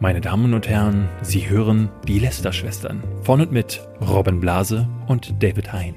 Meine 0.00 0.20
Damen 0.20 0.54
und 0.54 0.68
Herren, 0.68 1.08
Sie 1.22 1.48
hören 1.48 1.88
die 2.08 2.18
Lester-Schwestern 2.18 3.02
von 3.22 3.40
und 3.40 3.52
mit 3.52 3.80
Robin 4.00 4.40
Blase 4.40 4.88
und 5.06 5.40
David 5.40 5.72
Hein. 5.72 5.94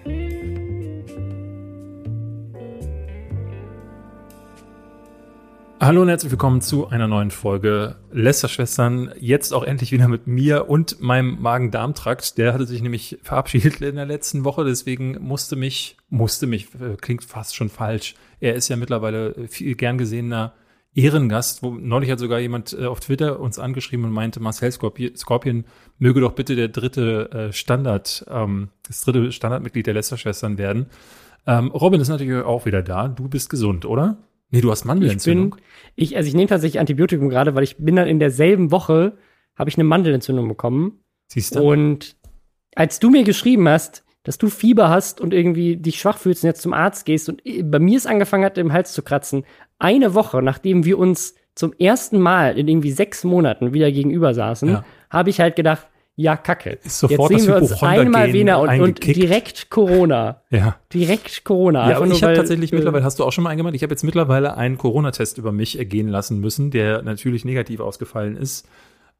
Hallo 5.79 6.03
und 6.03 6.09
herzlich 6.09 6.31
willkommen 6.31 6.61
zu 6.61 6.87
einer 6.89 7.07
neuen 7.07 7.31
Folge 7.31 7.95
Lester-Schwestern. 8.11 9.13
Jetzt 9.19 9.51
auch 9.51 9.63
endlich 9.63 9.91
wieder 9.91 10.07
mit 10.07 10.27
mir 10.27 10.69
und 10.69 11.01
meinem 11.01 11.41
Magen-Darm-Trakt. 11.41 12.37
Der 12.37 12.53
hatte 12.53 12.67
sich 12.67 12.83
nämlich 12.83 13.17
verabschiedet 13.23 13.81
in 13.81 13.95
der 13.95 14.05
letzten 14.05 14.43
Woche, 14.43 14.63
deswegen 14.63 15.17
musste 15.19 15.55
mich, 15.55 15.97
musste 16.09 16.45
mich, 16.45 16.67
äh, 16.75 16.97
klingt 16.97 17.23
fast 17.23 17.55
schon 17.55 17.69
falsch. 17.69 18.15
Er 18.39 18.53
ist 18.53 18.69
ja 18.69 18.75
mittlerweile 18.75 19.47
viel 19.47 19.75
gern 19.75 19.97
gesehener 19.97 20.53
Ehrengast, 20.97 21.61
wo 21.61 21.71
neulich 21.71 22.09
hat 22.09 22.17
sogar 22.17 22.39
jemand 22.39 22.73
äh, 22.73 22.85
auf 22.85 22.99
Twitter 22.99 23.39
uns 23.39 23.59
angeschrieben 23.59 24.05
und 24.05 24.11
meinte, 24.11 24.39
Marcel 24.39 24.71
Scorpion, 24.71 25.15
Scorpion 25.15 25.65
möge 25.99 26.21
doch 26.21 26.33
bitte 26.33 26.55
der 26.55 26.69
dritte 26.69 27.29
äh, 27.31 27.53
Standard, 27.53 28.25
ähm, 28.29 28.69
das 28.87 29.01
dritte 29.01 29.31
Standardmitglied 29.31 29.85
der 29.85 29.93
Lester-Schwestern 29.93 30.57
werden. 30.57 30.87
Ähm, 31.45 31.69
Robin 31.69 32.01
ist 32.01 32.09
natürlich 32.09 32.43
auch 32.43 32.65
wieder 32.65 32.81
da. 32.81 33.07
Du 33.07 33.29
bist 33.29 33.49
gesund, 33.49 33.85
oder? 33.85 34.17
Nee, 34.49 34.61
du 34.61 34.71
hast 34.71 34.85
Mandelentzündung. 34.85 35.55
Ich, 35.57 35.95
bin, 35.95 36.03
ich, 36.03 36.17
also 36.17 36.27
ich 36.27 36.33
nehme 36.33 36.47
tatsächlich 36.47 36.79
Antibiotikum 36.79 37.29
gerade, 37.29 37.53
weil 37.53 37.63
ich 37.63 37.77
bin 37.77 37.95
dann 37.95 38.07
in 38.07 38.19
derselben 38.19 38.71
Woche, 38.71 39.17
habe 39.55 39.69
ich 39.69 39.77
eine 39.77 39.83
Mandelentzündung 39.83 40.47
bekommen. 40.47 40.99
Siehst 41.27 41.55
du? 41.55 41.61
Und 41.61 42.15
als 42.75 42.99
du 42.99 43.11
mir 43.11 43.23
geschrieben 43.23 43.69
hast, 43.69 44.03
dass 44.27 44.37
du 44.37 44.49
Fieber 44.49 44.89
hast 44.89 45.21
und 45.21 45.33
irgendwie 45.33 45.77
dich 45.77 45.99
schwach 45.99 46.17
fühlst 46.17 46.43
und 46.43 46.49
jetzt 46.49 46.61
zum 46.61 46.73
Arzt 46.73 47.05
gehst 47.05 47.29
und 47.29 47.41
bei 47.71 47.79
mir 47.79 47.97
es 47.97 48.05
angefangen 48.05 48.43
hat, 48.43 48.57
im 48.57 48.73
Hals 48.73 48.91
zu 48.91 49.01
kratzen, 49.01 49.45
eine 49.79 50.13
Woche, 50.15 50.41
nachdem 50.41 50.83
wir 50.83 50.99
uns 50.99 51.35
zum 51.55 51.71
ersten 51.79 52.19
Mal 52.19 52.57
in 52.57 52.67
irgendwie 52.67 52.91
sechs 52.91 53.23
Monaten 53.23 53.73
wieder 53.73 53.89
gegenüber 53.89 54.33
saßen, 54.33 54.69
ja. 54.69 54.85
habe 55.09 55.29
ich 55.29 55.39
halt 55.39 55.55
gedacht, 55.55 55.87
ja, 56.17 56.35
kacke. 56.35 56.71
Ist 56.83 56.99
sofort 56.99 57.31
Jetzt 57.31 57.43
sehen 57.43 57.53
wir 57.53 57.61
uns 57.61 57.81
einmal 57.81 58.33
wieder 58.33 58.59
und, 58.59 58.81
und, 58.81 59.05
direkt 59.05 59.69
Corona. 59.69 60.41
Ja. 60.49 60.75
Direkt 60.93 61.45
Corona. 61.45 61.89
Ja, 61.89 61.99
und 61.99 62.11
ich 62.11 62.21
habe 62.21 62.33
tatsächlich 62.33 62.73
äh, 62.73 62.75
mittlerweile, 62.75 63.05
hast 63.05 63.19
du 63.19 63.23
auch 63.23 63.31
schon 63.31 63.45
mal 63.45 63.51
eingemacht, 63.51 63.75
ich 63.75 63.83
habe 63.83 63.93
jetzt 63.93 64.03
mittlerweile 64.03 64.57
einen 64.57 64.77
Corona-Test 64.77 65.37
über 65.37 65.53
mich 65.53 65.79
ergehen 65.79 66.09
lassen 66.09 66.41
müssen, 66.41 66.69
der 66.69 67.01
natürlich 67.01 67.45
negativ 67.45 67.79
ausgefallen 67.79 68.35
ist. 68.35 68.67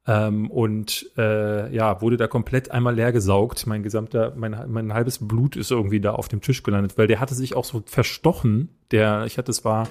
Ähm, 0.06 0.50
und 0.50 1.10
äh, 1.18 1.74
ja, 1.74 2.00
wurde 2.00 2.16
da 2.16 2.26
komplett 2.26 2.70
einmal 2.70 2.94
leer 2.94 3.12
gesaugt. 3.12 3.66
Mein 3.66 3.82
gesamter, 3.82 4.32
mein, 4.36 4.56
mein 4.68 4.94
halbes 4.94 5.26
Blut 5.26 5.56
ist 5.56 5.70
irgendwie 5.70 6.00
da 6.00 6.12
auf 6.12 6.28
dem 6.28 6.40
Tisch 6.40 6.62
gelandet, 6.62 6.96
weil 6.96 7.06
der 7.06 7.20
hatte 7.20 7.34
sich 7.34 7.54
auch 7.54 7.64
so 7.64 7.82
verstochen. 7.84 8.70
Der, 8.90 9.24
ich 9.26 9.36
hatte, 9.36 9.50
es 9.50 9.64
war 9.64 9.88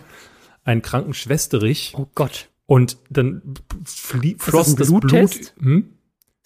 ein 0.63 0.81
Krankenschwesterich. 0.81 1.93
Oh 1.97 2.07
Gott. 2.15 2.49
Und 2.65 2.97
dann 3.09 3.41
floss 3.85 4.75
das, 4.75 4.89
das 4.89 4.99
Blut. 4.99 5.53
Hm? 5.59 5.93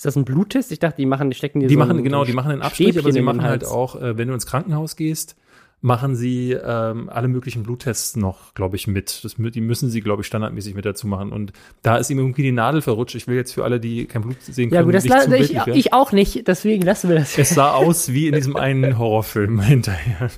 Ist 0.02 0.06
das 0.06 0.16
ein 0.16 0.26
Bluttest? 0.26 0.72
Ich 0.72 0.80
dachte, 0.80 0.98
die 0.98 1.06
machen, 1.06 1.30
die 1.30 1.36
stecken 1.36 1.60
die, 1.60 1.68
die 1.68 1.76
so 1.76 1.80
machen 1.80 2.04
genau, 2.04 2.26
die 2.26 2.34
machen 2.34 2.52
einen 2.52 2.64
Abstrich, 2.64 2.98
aber 2.98 3.12
sie 3.12 3.22
machen 3.22 3.44
halt 3.44 3.64
auch, 3.66 4.02
äh, 4.02 4.18
wenn 4.18 4.28
du 4.28 4.34
ins 4.34 4.48
Krankenhaus 4.48 4.96
gehst, 4.96 5.36
machen 5.82 6.16
sie 6.16 6.52
ähm, 6.52 7.10
alle 7.10 7.28
möglichen 7.28 7.64
Bluttests 7.64 8.16
noch, 8.16 8.54
glaube 8.54 8.76
ich, 8.76 8.86
mit. 8.88 9.24
Das, 9.24 9.36
die 9.38 9.62
müssen 9.62 9.90
sie, 9.90 10.02
glaube 10.02 10.22
ich, 10.22 10.28
standardmäßig 10.28 10.76
mit 10.76 10.86
dazu 10.86 11.08
machen. 11.08 11.32
Und 11.32 11.54
da 11.82 11.98
ist 11.98 12.10
ihm 12.12 12.20
irgendwie 12.20 12.44
die 12.44 12.52
Nadel 12.52 12.82
verrutscht. 12.82 13.16
Ich 13.16 13.28
will 13.28 13.36
jetzt 13.36 13.52
für 13.54 13.64
alle, 13.64 13.80
die 13.80 14.06
kein 14.06 14.22
Blut 14.22 14.38
sehen 14.42 14.70
können, 14.70 14.80
ja, 14.80 14.84
gut, 14.84 14.94
das 14.94 15.28
nicht 15.28 15.52
ich, 15.52 15.68
ich 15.68 15.94
auch 15.94 16.12
nicht, 16.12 16.48
deswegen 16.48 16.84
lassen 16.84 17.10
wir 17.10 17.18
das. 17.18 17.38
Es 17.38 17.50
sah 17.50 17.72
aus 17.72 18.14
wie 18.14 18.28
in 18.28 18.36
diesem 18.36 18.56
einen 18.56 19.00
Horrorfilm 19.00 19.60
hinterher. 19.62 20.30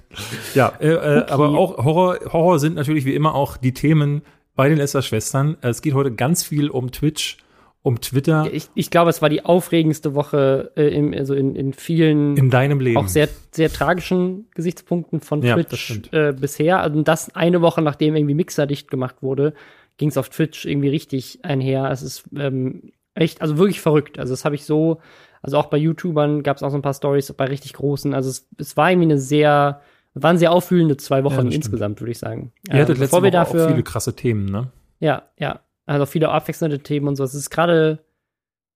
Ja, 0.56 0.74
äh, 0.80 0.88
äh, 0.88 0.96
okay. 0.96 1.32
aber 1.32 1.50
auch 1.50 1.78
Horror, 1.84 2.20
Horror 2.32 2.60
sind 2.60 2.76
natürlich 2.76 3.04
wie 3.04 3.14
immer 3.14 3.36
auch 3.36 3.58
die 3.58 3.74
Themen 3.74 4.22
bei 4.56 4.70
den 4.70 4.78
Lester-Schwestern. 4.78 5.58
Es 5.62 5.82
geht 5.82 5.94
heute 5.94 6.14
ganz 6.14 6.44
viel 6.44 6.70
um 6.70 6.92
Twitch 6.92 7.38
um 7.84 8.00
Twitter. 8.00 8.50
Ich, 8.52 8.70
ich 8.74 8.90
glaube, 8.90 9.10
es 9.10 9.22
war 9.22 9.30
die 9.30 9.46
aufregendste 9.46 10.16
Woche 10.16 10.72
äh, 10.76 10.88
im, 10.88 11.14
also 11.14 11.36
in, 11.36 11.56
in 11.56 11.74
vielen 11.74 12.36
in 12.38 12.50
deinem 12.50 12.80
Leben 12.80 12.98
auch 12.98 13.10
sehr 13.10 13.28
sehr 13.52 13.72
tragischen 13.72 14.48
Gesichtspunkten 14.56 15.20
von 15.20 15.42
ja, 15.42 15.56
Twitch 15.56 16.02
äh, 16.12 16.32
bisher. 16.32 16.80
Also 16.80 17.02
das 17.02 17.36
eine 17.36 17.62
Woche 17.62 17.82
nachdem 17.82 18.16
irgendwie 18.16 18.36
Mixer 18.36 18.66
dicht 18.66 18.90
gemacht 18.90 19.18
wurde, 19.22 19.54
ging 19.98 20.10
es 20.10 20.18
auf 20.18 20.30
Twitch 20.30 20.66
irgendwie 20.66 20.90
richtig 20.90 21.40
einher. 21.44 21.92
Es 21.92 22.02
ist 22.02 22.24
ähm, 22.36 22.94
echt, 23.16 23.42
also 23.42 23.58
wirklich 23.58 23.82
verrückt. 23.82 24.18
Also 24.18 24.34
das 24.34 24.46
habe 24.46 24.56
ich 24.56 24.66
so, 24.66 25.00
also 25.42 25.58
auch 25.58 25.66
bei 25.66 25.78
YouTubern 25.78 26.42
gab 26.42 26.58
es 26.58 26.64
auch 26.64 26.70
so 26.70 26.78
ein 26.78 26.82
paar 26.82 26.94
Stories 26.94 27.32
bei 27.34 27.46
richtig 27.46 27.74
großen. 27.74 28.14
Also 28.14 28.30
es, 28.30 28.48
es 28.58 28.78
war 28.78 28.92
irgendwie 28.92 29.12
eine 29.12 29.20
sehr 29.20 29.82
waren 30.16 30.38
sehr 30.38 30.52
auffühlende 30.52 30.96
zwei 30.98 31.24
Wochen 31.24 31.48
ja, 31.50 31.56
insgesamt, 31.56 32.00
würde 32.00 32.12
ich 32.12 32.20
sagen. 32.20 32.52
Ihr 32.70 32.82
hattet 32.82 32.98
ähm, 32.98 33.02
letzte 33.02 33.18
Woche 33.18 33.32
dafür, 33.32 33.66
auch 33.66 33.70
viele 33.72 33.84
krasse 33.84 34.16
Themen, 34.16 34.46
ne? 34.46 34.70
Ja, 35.00 35.24
ja. 35.40 35.62
Also 35.86 36.06
viele 36.06 36.30
abwechselnde 36.30 36.80
Themen 36.80 37.08
und 37.08 37.16
so. 37.16 37.24
Es 37.24 37.34
ist 37.34 37.50
gerade 37.50 38.04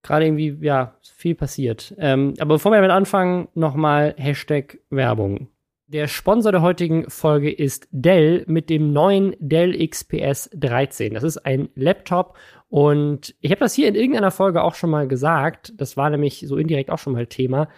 gerade 0.03 0.25
irgendwie, 0.25 0.57
ja, 0.61 0.95
viel 1.01 1.35
passiert. 1.35 1.93
Ähm, 1.97 2.33
aber 2.39 2.55
bevor 2.55 2.71
wir 2.71 2.77
damit 2.77 2.91
anfangen, 2.91 3.49
nochmal 3.53 4.15
Hashtag 4.17 4.79
Werbung. 4.89 5.49
Der 5.87 6.07
Sponsor 6.07 6.51
der 6.51 6.61
heutigen 6.61 7.09
Folge 7.09 7.51
ist 7.51 7.87
Dell 7.91 8.43
mit 8.47 8.69
dem 8.69 8.91
neuen 8.91 9.35
Dell 9.39 9.87
XPS 9.87 10.49
13. 10.53 11.13
Das 11.13 11.23
ist 11.23 11.37
ein 11.37 11.69
Laptop 11.75 12.37
und 12.67 13.35
ich 13.39 13.51
habe 13.51 13.59
das 13.59 13.73
hier 13.73 13.87
in 13.87 13.95
irgendeiner 13.95 14.31
Folge 14.31 14.63
auch 14.63 14.75
schon 14.75 14.89
mal 14.89 15.07
gesagt. 15.07 15.73
Das 15.77 15.95
war 15.95 16.09
nämlich 16.09 16.43
so 16.45 16.57
indirekt 16.57 16.89
auch 16.89 16.99
schon 16.99 17.13
mal 17.13 17.27
Thema. 17.27 17.69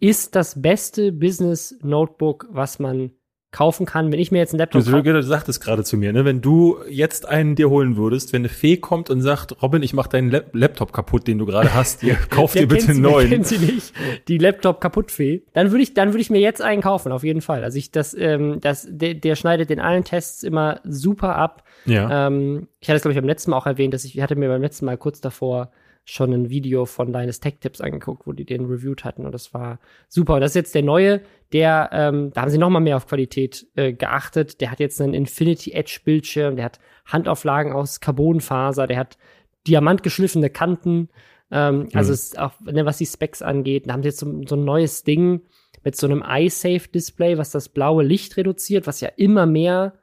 Ist 0.00 0.34
das 0.36 0.60
beste 0.60 1.12
Business 1.12 1.78
Notebook, 1.82 2.46
was 2.50 2.78
man 2.78 3.10
kaufen 3.54 3.86
kann, 3.86 4.10
wenn 4.10 4.18
ich 4.18 4.32
mir 4.32 4.38
jetzt 4.38 4.52
einen 4.52 4.58
Laptop 4.58 4.84
kaufe. 4.84 5.02
Du 5.02 5.22
sagtest 5.22 5.62
gerade 5.62 5.84
zu 5.84 5.96
mir, 5.96 6.12
ne, 6.12 6.24
wenn 6.24 6.40
du 6.40 6.78
jetzt 6.90 7.28
einen 7.28 7.54
dir 7.54 7.70
holen 7.70 7.96
würdest, 7.96 8.32
wenn 8.32 8.42
eine 8.42 8.48
Fee 8.48 8.76
kommt 8.76 9.10
und 9.10 9.22
sagt, 9.22 9.62
Robin, 9.62 9.82
ich 9.82 9.94
mach 9.94 10.08
deinen 10.08 10.30
Lap 10.30 10.50
Laptop 10.52 10.92
kaputt, 10.92 11.28
den 11.28 11.38
du 11.38 11.46
gerade 11.46 11.72
hast, 11.72 12.00
hier, 12.00 12.16
kauf 12.30 12.52
dir 12.52 12.66
bitte 12.66 12.90
einen 12.90 13.00
neuen. 13.00 13.30
Kennt 13.30 13.46
sie 13.46 13.58
nicht, 13.58 13.92
die 14.26 14.38
Laptop 14.38 14.80
kaputt 14.80 15.12
Fee. 15.12 15.44
Dann 15.52 15.70
würde 15.70 15.84
ich, 15.84 15.94
dann 15.94 16.08
würde 16.08 16.20
ich 16.20 16.30
mir 16.30 16.40
jetzt 16.40 16.62
einen 16.62 16.82
kaufen, 16.82 17.12
auf 17.12 17.22
jeden 17.22 17.42
Fall. 17.42 17.62
Also 17.62 17.78
ich, 17.78 17.92
das, 17.92 18.12
ähm, 18.18 18.60
das, 18.60 18.88
der, 18.90 19.14
der 19.14 19.36
schneidet 19.36 19.70
in 19.70 19.78
allen 19.78 20.02
Tests 20.02 20.42
immer 20.42 20.80
super 20.82 21.36
ab. 21.36 21.62
Ja. 21.86 22.26
Ähm, 22.26 22.66
ich 22.80 22.88
hatte 22.88 22.96
es 22.96 23.02
glaube 23.02 23.12
ich 23.12 23.18
beim 23.18 23.28
letzten 23.28 23.52
Mal 23.52 23.56
auch 23.56 23.66
erwähnt, 23.66 23.94
dass 23.94 24.04
ich, 24.04 24.16
ich 24.16 24.22
hatte 24.22 24.34
mir 24.34 24.48
beim 24.48 24.62
letzten 24.62 24.84
Mal 24.84 24.98
kurz 24.98 25.20
davor 25.20 25.70
schon 26.04 26.32
ein 26.32 26.50
Video 26.50 26.84
von 26.84 27.12
Deines 27.12 27.40
Tech 27.40 27.54
Tips 27.60 27.80
angeguckt, 27.80 28.26
wo 28.26 28.32
die 28.32 28.44
den 28.44 28.66
reviewed 28.66 29.04
hatten 29.04 29.24
und 29.24 29.32
das 29.32 29.54
war 29.54 29.78
super. 30.08 30.34
Und 30.34 30.42
das 30.42 30.50
ist 30.50 30.56
jetzt 30.56 30.74
der 30.74 30.82
neue, 30.82 31.22
der, 31.52 31.88
ähm, 31.92 32.30
da 32.34 32.42
haben 32.42 32.50
sie 32.50 32.58
noch 32.58 32.68
mal 32.68 32.80
mehr 32.80 32.96
auf 32.96 33.06
Qualität 33.06 33.66
äh, 33.74 33.92
geachtet. 33.92 34.60
Der 34.60 34.70
hat 34.70 34.80
jetzt 34.80 35.00
einen 35.00 35.14
Infinity 35.14 35.72
Edge 35.72 36.00
Bildschirm, 36.04 36.56
der 36.56 36.66
hat 36.66 36.80
Handauflagen 37.06 37.72
aus 37.72 38.00
Carbonfaser, 38.00 38.86
der 38.86 38.98
hat 38.98 39.16
diamantgeschliffene 39.66 40.50
Kanten. 40.50 41.08
Ähm, 41.50 41.84
mhm. 41.84 41.88
Also 41.94 42.12
ist 42.12 42.38
auch, 42.38 42.52
ne, 42.60 42.84
was 42.84 42.98
die 42.98 43.06
Specs 43.06 43.40
angeht, 43.40 43.88
da 43.88 43.94
haben 43.94 44.02
sie 44.02 44.08
jetzt 44.10 44.20
so, 44.20 44.42
so 44.46 44.56
ein 44.56 44.64
neues 44.64 45.04
Ding 45.04 45.40
mit 45.84 45.96
so 45.96 46.06
einem 46.06 46.22
eye 46.22 46.48
Display, 46.48 47.38
was 47.38 47.50
das 47.50 47.70
blaue 47.70 48.02
Licht 48.02 48.36
reduziert, 48.36 48.86
was 48.86 49.00
ja 49.00 49.08
immer 49.16 49.46
mehr 49.46 49.94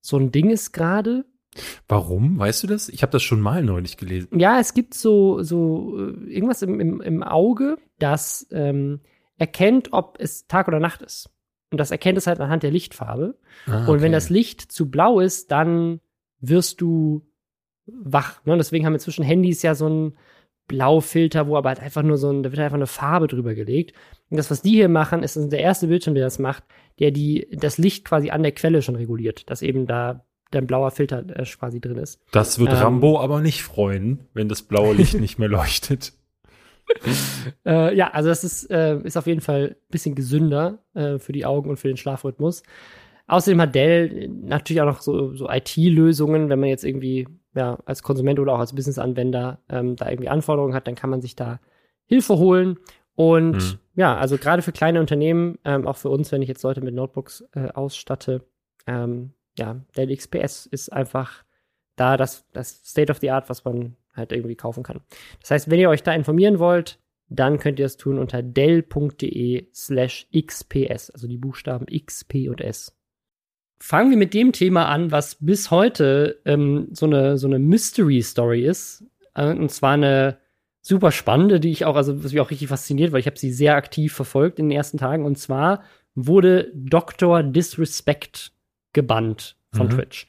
so 0.00 0.16
ein 0.16 0.32
Ding 0.32 0.50
ist 0.50 0.72
gerade. 0.72 1.24
Warum? 1.88 2.38
Weißt 2.38 2.62
du 2.62 2.66
das? 2.66 2.88
Ich 2.88 3.02
habe 3.02 3.12
das 3.12 3.22
schon 3.22 3.40
mal 3.40 3.62
neulich 3.62 3.96
gelesen. 3.96 4.38
Ja, 4.38 4.60
es 4.60 4.74
gibt 4.74 4.94
so, 4.94 5.42
so 5.42 5.98
äh, 5.98 6.32
irgendwas 6.32 6.62
im, 6.62 6.78
im, 6.80 7.00
im 7.00 7.22
Auge, 7.22 7.78
das 7.98 8.46
ähm, 8.52 9.00
erkennt, 9.36 9.92
ob 9.92 10.16
es 10.20 10.46
Tag 10.46 10.68
oder 10.68 10.78
Nacht 10.78 11.02
ist. 11.02 11.30
Und 11.72 11.78
das 11.78 11.90
erkennt 11.90 12.18
es 12.18 12.26
halt 12.26 12.40
anhand 12.40 12.62
der 12.62 12.70
Lichtfarbe. 12.70 13.38
Ah, 13.66 13.82
okay. 13.82 13.90
Und 13.90 14.02
wenn 14.02 14.12
das 14.12 14.30
Licht 14.30 14.60
zu 14.60 14.90
blau 14.90 15.20
ist, 15.20 15.50
dann 15.50 16.00
wirst 16.40 16.80
du 16.80 17.26
wach. 17.86 18.44
Ne? 18.44 18.56
Deswegen 18.56 18.86
haben 18.86 18.94
inzwischen 18.94 19.24
Handys 19.24 19.62
ja 19.62 19.74
so 19.74 19.86
einen 19.86 20.16
Blaufilter, 20.68 21.48
wo 21.48 21.56
aber 21.56 21.70
halt 21.70 21.80
einfach 21.80 22.02
nur 22.02 22.16
so 22.16 22.30
ein, 22.30 22.42
da 22.42 22.52
wird 22.52 22.60
einfach 22.60 22.76
eine 22.76 22.86
Farbe 22.86 23.26
drüber 23.26 23.54
gelegt. 23.54 23.92
Und 24.30 24.36
das, 24.36 24.50
was 24.50 24.62
die 24.62 24.70
hier 24.70 24.88
machen, 24.88 25.22
ist 25.22 25.36
der 25.36 25.60
erste 25.60 25.88
Bildschirm, 25.88 26.14
der 26.14 26.24
das 26.24 26.38
macht, 26.38 26.64
der 27.00 27.10
die, 27.10 27.48
das 27.52 27.78
Licht 27.78 28.04
quasi 28.04 28.30
an 28.30 28.42
der 28.42 28.52
Quelle 28.52 28.82
schon 28.82 28.94
reguliert, 28.94 29.50
dass 29.50 29.62
eben 29.62 29.86
da 29.86 30.24
dein 30.50 30.66
blauer 30.66 30.90
Filter 30.90 31.24
äh, 31.28 31.44
quasi 31.44 31.80
drin 31.80 31.98
ist. 31.98 32.20
Das 32.32 32.58
wird 32.58 32.70
ähm, 32.70 32.76
Rambo 32.76 33.20
aber 33.20 33.40
nicht 33.40 33.62
freuen, 33.62 34.26
wenn 34.34 34.48
das 34.48 34.62
blaue 34.62 34.94
Licht 34.94 35.14
nicht 35.20 35.38
mehr 35.38 35.48
leuchtet. 35.48 36.12
äh, 37.64 37.94
ja, 37.94 38.10
also 38.10 38.28
das 38.28 38.42
ist, 38.42 38.70
äh, 38.70 38.98
ist 39.02 39.16
auf 39.16 39.26
jeden 39.26 39.40
Fall 39.40 39.76
ein 39.78 39.90
bisschen 39.90 40.14
gesünder 40.14 40.78
äh, 40.94 41.18
für 41.18 41.32
die 41.32 41.46
Augen 41.46 41.70
und 41.70 41.78
für 41.78 41.88
den 41.88 41.96
Schlafrhythmus. 41.96 42.62
Außerdem 43.28 43.60
hat 43.60 43.74
Dell 43.76 44.28
natürlich 44.28 44.82
auch 44.82 44.86
noch 44.86 45.00
so, 45.00 45.36
so 45.36 45.48
IT-Lösungen, 45.48 46.48
wenn 46.48 46.58
man 46.58 46.68
jetzt 46.68 46.84
irgendwie 46.84 47.28
ja, 47.54 47.78
als 47.84 48.02
Konsument 48.02 48.40
oder 48.40 48.54
auch 48.54 48.58
als 48.58 48.74
Business-Anwender 48.74 49.60
ähm, 49.68 49.94
da 49.96 50.10
irgendwie 50.10 50.28
Anforderungen 50.28 50.74
hat, 50.74 50.86
dann 50.86 50.96
kann 50.96 51.10
man 51.10 51.20
sich 51.20 51.36
da 51.36 51.60
Hilfe 52.06 52.38
holen. 52.38 52.78
Und 53.14 53.52
mhm. 53.52 53.78
ja, 53.94 54.16
also 54.16 54.36
gerade 54.36 54.62
für 54.62 54.72
kleine 54.72 55.00
Unternehmen, 55.00 55.58
ähm, 55.64 55.86
auch 55.86 55.96
für 55.96 56.08
uns, 56.08 56.32
wenn 56.32 56.42
ich 56.42 56.48
jetzt 56.48 56.62
Leute 56.62 56.80
mit 56.80 56.94
Notebooks 56.94 57.44
äh, 57.52 57.68
ausstatte, 57.68 58.42
ähm, 58.86 59.32
ja, 59.60 59.80
Dell 59.96 60.14
XPS 60.14 60.66
ist 60.66 60.92
einfach 60.92 61.44
da 61.96 62.16
das, 62.16 62.46
das 62.52 62.82
State 62.84 63.12
of 63.12 63.18
the 63.18 63.30
Art, 63.30 63.48
was 63.48 63.64
man 63.64 63.96
halt 64.14 64.32
irgendwie 64.32 64.56
kaufen 64.56 64.82
kann. 64.82 65.00
Das 65.40 65.50
heißt, 65.50 65.70
wenn 65.70 65.78
ihr 65.78 65.90
euch 65.90 66.02
da 66.02 66.12
informieren 66.12 66.58
wollt, 66.58 66.98
dann 67.28 67.58
könnt 67.58 67.78
ihr 67.78 67.86
es 67.86 67.96
tun 67.96 68.18
unter 68.18 68.42
dell.de 68.42 69.68
slash 69.72 70.26
xps, 70.34 71.10
also 71.10 71.28
die 71.28 71.38
Buchstaben 71.38 71.86
X, 71.88 72.24
P 72.24 72.48
und 72.48 72.60
S. 72.60 72.96
Fangen 73.78 74.10
wir 74.10 74.18
mit 74.18 74.34
dem 74.34 74.52
Thema 74.52 74.86
an, 74.86 75.12
was 75.12 75.36
bis 75.36 75.70
heute 75.70 76.40
ähm, 76.44 76.88
so 76.92 77.06
eine, 77.06 77.38
so 77.38 77.46
eine 77.46 77.58
Mystery-Story 77.58 78.64
ist. 78.64 79.04
äh, 79.34 79.52
und 79.52 79.70
zwar 79.70 79.92
eine 79.92 80.38
super 80.82 81.12
spannende, 81.12 81.60
die 81.60 81.70
ich 81.70 81.84
auch, 81.84 81.96
also 81.96 82.24
was 82.24 82.32
mich 82.32 82.40
auch 82.40 82.50
richtig 82.50 82.68
fasziniert, 82.68 83.12
weil 83.12 83.20
ich 83.20 83.26
habe 83.26 83.38
sie 83.38 83.52
sehr 83.52 83.76
aktiv 83.76 84.12
verfolgt 84.12 84.58
in 84.58 84.68
den 84.68 84.76
ersten 84.76 84.98
Tagen. 84.98 85.24
Und 85.24 85.38
zwar 85.38 85.82
wurde 86.14 86.70
Dr. 86.74 87.42
Disrespect 87.42 88.52
gebannt 88.92 89.56
von 89.72 89.86
mhm. 89.86 89.90
Twitch. 89.90 90.26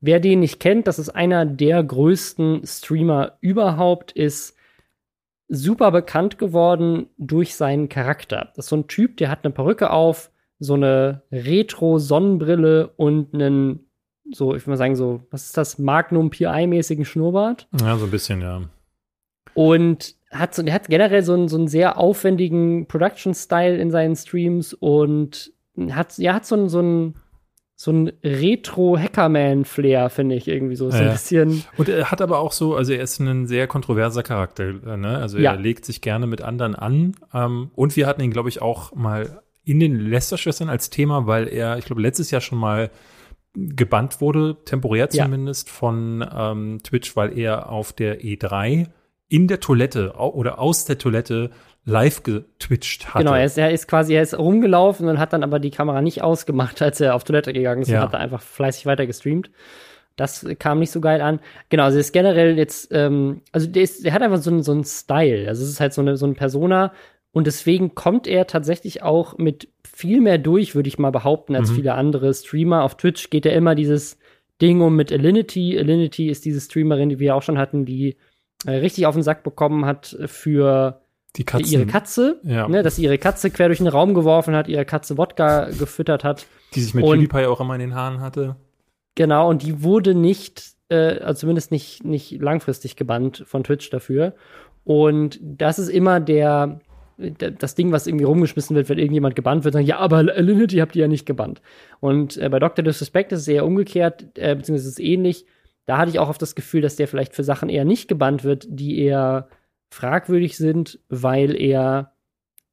Wer 0.00 0.20
den 0.20 0.40
nicht 0.40 0.58
kennt, 0.58 0.88
das 0.88 0.98
ist 0.98 1.10
einer 1.10 1.46
der 1.46 1.82
größten 1.82 2.66
Streamer 2.66 3.38
überhaupt, 3.40 4.12
ist 4.12 4.56
super 5.48 5.92
bekannt 5.92 6.38
geworden 6.38 7.06
durch 7.18 7.54
seinen 7.54 7.88
Charakter. 7.88 8.52
Das 8.56 8.66
ist 8.66 8.70
so 8.70 8.76
ein 8.76 8.88
Typ, 8.88 9.18
der 9.18 9.30
hat 9.30 9.44
eine 9.44 9.52
Perücke 9.52 9.90
auf, 9.90 10.30
so 10.58 10.74
eine 10.74 11.22
Retro-Sonnenbrille 11.30 12.88
und 12.96 13.34
einen, 13.34 13.86
so, 14.32 14.54
ich 14.54 14.62
würde 14.62 14.70
mal 14.70 14.76
sagen, 14.76 14.96
so, 14.96 15.26
was 15.30 15.46
ist 15.46 15.56
das, 15.56 15.78
Magnum 15.78 16.30
PI-mäßigen 16.30 17.04
Schnurrbart. 17.04 17.68
Ja, 17.80 17.96
so 17.96 18.06
ein 18.06 18.10
bisschen, 18.10 18.40
ja. 18.40 18.62
Und 19.54 20.16
hat 20.30 20.54
so, 20.54 20.62
der 20.62 20.74
hat 20.74 20.88
generell 20.88 21.22
so 21.22 21.34
einen, 21.34 21.48
so 21.48 21.58
einen 21.58 21.68
sehr 21.68 21.98
aufwendigen 21.98 22.86
Production-Style 22.86 23.76
in 23.76 23.90
seinen 23.90 24.16
Streams 24.16 24.72
und 24.72 25.52
hat, 25.90 26.16
ja, 26.18 26.34
hat 26.34 26.46
so 26.46 26.54
einen, 26.54 26.68
so 26.68 26.78
einen, 26.78 27.14
so 27.82 27.90
ein 27.90 28.12
Retro-Hackerman-Flair, 28.22 30.08
finde 30.08 30.36
ich 30.36 30.46
irgendwie 30.46 30.76
so. 30.76 30.88
so 30.88 30.98
ja. 30.98 31.02
ein 31.02 31.10
bisschen. 31.10 31.64
Und 31.76 31.88
er 31.88 32.12
hat 32.12 32.22
aber 32.22 32.38
auch 32.38 32.52
so, 32.52 32.76
also 32.76 32.92
er 32.92 33.02
ist 33.02 33.18
ein 33.18 33.48
sehr 33.48 33.66
kontroverser 33.66 34.22
Charakter, 34.22 34.68
äh, 34.68 34.96
ne? 34.96 35.18
Also 35.18 35.38
er 35.38 35.42
ja. 35.42 35.52
legt 35.54 35.84
sich 35.84 36.00
gerne 36.00 36.28
mit 36.28 36.42
anderen 36.42 36.76
an. 36.76 37.16
Ähm, 37.34 37.72
und 37.74 37.96
wir 37.96 38.06
hatten 38.06 38.20
ihn, 38.20 38.30
glaube 38.30 38.50
ich, 38.50 38.62
auch 38.62 38.94
mal 38.94 39.42
in 39.64 39.80
den 39.80 39.98
Lester-Schwestern 39.98 40.68
als 40.68 40.90
Thema, 40.90 41.26
weil 41.26 41.48
er, 41.48 41.76
ich 41.76 41.84
glaube, 41.84 42.02
letztes 42.02 42.30
Jahr 42.30 42.40
schon 42.40 42.58
mal 42.58 42.88
gebannt 43.56 44.20
wurde, 44.20 44.58
temporär 44.64 45.10
zumindest, 45.10 45.66
ja. 45.66 45.74
von 45.74 46.24
ähm, 46.32 46.78
Twitch, 46.84 47.16
weil 47.16 47.36
er 47.36 47.68
auf 47.68 47.92
der 47.92 48.20
E3 48.20 48.86
in 49.28 49.48
der 49.48 49.58
Toilette 49.58 50.12
oder 50.14 50.60
aus 50.60 50.84
der 50.84 50.98
Toilette 50.98 51.50
live 51.84 52.22
getwitcht 52.22 53.08
hatte. 53.08 53.24
Genau, 53.24 53.36
er 53.36 53.44
ist, 53.44 53.58
er 53.58 53.70
ist 53.70 53.88
quasi, 53.88 54.14
er 54.14 54.22
ist 54.22 54.38
rumgelaufen 54.38 55.08
und 55.08 55.18
hat 55.18 55.32
dann 55.32 55.42
aber 55.42 55.58
die 55.58 55.70
Kamera 55.70 56.00
nicht 56.00 56.22
ausgemacht, 56.22 56.80
als 56.82 57.00
er 57.00 57.14
auf 57.14 57.24
Toilette 57.24 57.52
gegangen 57.52 57.82
ist 57.82 57.88
ja. 57.88 57.98
und 57.98 58.04
hat 58.06 58.14
da 58.14 58.18
einfach 58.18 58.42
fleißig 58.42 58.86
weiter 58.86 59.06
gestreamt. 59.06 59.50
Das 60.16 60.46
kam 60.58 60.78
nicht 60.78 60.90
so 60.90 61.00
geil 61.00 61.22
an. 61.22 61.40
Genau, 61.70 61.84
also 61.84 61.98
ist 61.98 62.12
generell 62.12 62.58
jetzt, 62.58 62.88
ähm, 62.92 63.40
also 63.50 63.66
der, 63.66 63.82
ist, 63.82 64.04
der 64.04 64.12
hat 64.12 64.22
einfach 64.22 64.42
so 64.42 64.50
einen, 64.50 64.62
so 64.62 64.72
einen 64.72 64.84
Style. 64.84 65.48
Also 65.48 65.64
es 65.64 65.70
ist 65.70 65.80
halt 65.80 65.94
so 65.94 66.02
eine, 66.02 66.16
so 66.16 66.26
eine 66.26 66.34
Persona 66.34 66.92
und 67.32 67.46
deswegen 67.46 67.94
kommt 67.94 68.26
er 68.26 68.46
tatsächlich 68.46 69.02
auch 69.02 69.38
mit 69.38 69.68
viel 69.82 70.20
mehr 70.20 70.38
durch, 70.38 70.74
würde 70.74 70.88
ich 70.88 70.98
mal 70.98 71.10
behaupten, 71.10 71.56
als 71.56 71.70
mhm. 71.70 71.76
viele 71.76 71.94
andere 71.94 72.32
Streamer. 72.34 72.82
Auf 72.82 72.96
Twitch 72.96 73.30
geht 73.30 73.46
er 73.46 73.54
immer 73.54 73.74
dieses 73.74 74.18
Ding 74.60 74.82
um 74.82 74.94
mit 74.94 75.10
Alinity. 75.10 75.78
Alinity 75.78 76.28
ist 76.28 76.44
diese 76.44 76.60
Streamerin, 76.60 77.08
die 77.08 77.18
wir 77.18 77.34
auch 77.34 77.42
schon 77.42 77.58
hatten, 77.58 77.86
die 77.86 78.16
äh, 78.66 78.72
richtig 78.72 79.06
auf 79.06 79.14
den 79.14 79.22
Sack 79.22 79.42
bekommen 79.42 79.86
hat 79.86 80.16
für 80.26 81.01
die 81.36 81.44
Katzen. 81.44 81.72
ihre 81.72 81.86
Katze, 81.86 82.40
ja. 82.42 82.68
ne, 82.68 82.82
dass 82.82 82.96
sie 82.96 83.04
ihre 83.04 83.18
Katze 83.18 83.50
quer 83.50 83.68
durch 83.68 83.78
den 83.78 83.86
Raum 83.86 84.14
geworfen 84.14 84.54
hat, 84.54 84.68
ihre 84.68 84.84
Katze 84.84 85.16
Wodka 85.16 85.70
gefüttert 85.70 86.24
hat. 86.24 86.46
Die 86.74 86.80
sich 86.80 86.94
mit 86.94 87.04
PewDiePie 87.04 87.46
auch 87.46 87.60
immer 87.60 87.74
in 87.74 87.80
den 87.80 87.94
Haaren 87.94 88.20
hatte. 88.20 88.56
Genau, 89.14 89.48
und 89.48 89.62
die 89.62 89.82
wurde 89.82 90.14
nicht, 90.14 90.72
äh, 90.88 91.18
also 91.18 91.40
zumindest 91.40 91.70
nicht, 91.70 92.04
nicht 92.04 92.32
langfristig 92.40 92.96
gebannt 92.96 93.44
von 93.46 93.64
Twitch 93.64 93.90
dafür. 93.90 94.34
Und 94.84 95.38
das 95.42 95.78
ist 95.78 95.88
immer 95.88 96.20
der, 96.20 96.80
das 97.16 97.74
Ding, 97.74 97.92
was 97.92 98.06
irgendwie 98.06 98.24
rumgeschmissen 98.24 98.74
wird, 98.74 98.88
wenn 98.88 98.98
irgendjemand 98.98 99.36
gebannt 99.36 99.64
wird, 99.64 99.74
sagen, 99.74 99.86
ja, 99.86 99.98
aber 99.98 100.18
Alinity 100.18 100.78
habt 100.78 100.96
ihr 100.96 101.02
ja 101.02 101.08
nicht 101.08 101.26
gebannt. 101.26 101.62
Und 102.00 102.36
äh, 102.36 102.48
bei 102.48 102.58
Dr. 102.58 102.84
Disrespect 102.84 103.32
ist 103.32 103.40
es 103.40 103.48
eher 103.48 103.64
umgekehrt, 103.64 104.36
äh, 104.36 104.54
beziehungsweise 104.54 104.88
ist 104.88 104.98
es 104.98 104.98
ähnlich 104.98 105.46
da 105.86 105.98
hatte 105.98 106.10
ich 106.10 106.18
auch 106.18 106.28
oft 106.28 106.40
das 106.40 106.54
Gefühl, 106.54 106.80
dass 106.80 106.96
der 106.96 107.08
vielleicht 107.08 107.34
für 107.34 107.44
Sachen 107.44 107.68
eher 107.68 107.84
nicht 107.84 108.08
gebannt 108.08 108.44
wird, 108.44 108.66
die 108.68 108.98
eher 108.98 109.48
fragwürdig 109.92 110.56
sind, 110.56 110.98
weil 111.08 111.60
er 111.60 112.12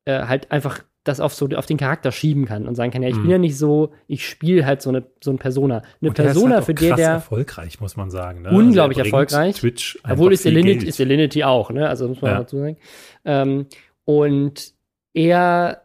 äh, 0.06 0.24
halt 0.24 0.52
einfach 0.52 0.84
das 1.04 1.20
auf 1.20 1.34
so 1.34 1.48
auf 1.48 1.66
den 1.66 1.78
Charakter 1.78 2.12
schieben 2.12 2.46
kann 2.46 2.68
und 2.68 2.76
sagen 2.76 2.92
kann, 2.92 3.02
ja, 3.02 3.10
ich 3.10 3.16
mhm. 3.16 3.22
bin 3.22 3.32
ja 3.32 3.38
nicht 3.38 3.58
so, 3.58 3.94
ich 4.08 4.28
spiele 4.28 4.66
halt 4.66 4.82
so 4.82 4.90
eine 4.90 5.06
so 5.24 5.32
eine 5.32 5.38
Persona, 5.38 5.82
eine 6.02 6.12
Persona 6.12 6.56
halt 6.56 6.66
für 6.66 6.74
der 6.74 6.96
der 6.96 7.10
erfolgreich 7.10 7.80
muss 7.80 7.96
man 7.96 8.10
sagen, 8.10 8.42
ne? 8.42 8.52
unglaublich 8.52 9.00
also 9.00 9.10
erfolgreich. 9.10 9.56
Twitch 9.56 10.00
obwohl 10.08 10.34
ist 10.34 10.46
Alinity, 10.46 10.88
ist 10.88 11.00
Alinity 11.00 11.44
auch, 11.44 11.72
ne? 11.72 11.88
Also 11.88 12.08
muss 12.08 12.22
man 12.22 12.32
ja. 12.32 12.38
dazu 12.40 12.58
sagen. 12.58 12.78
Ähm, 13.26 13.68
und 14.06 14.74
er 15.14 15.84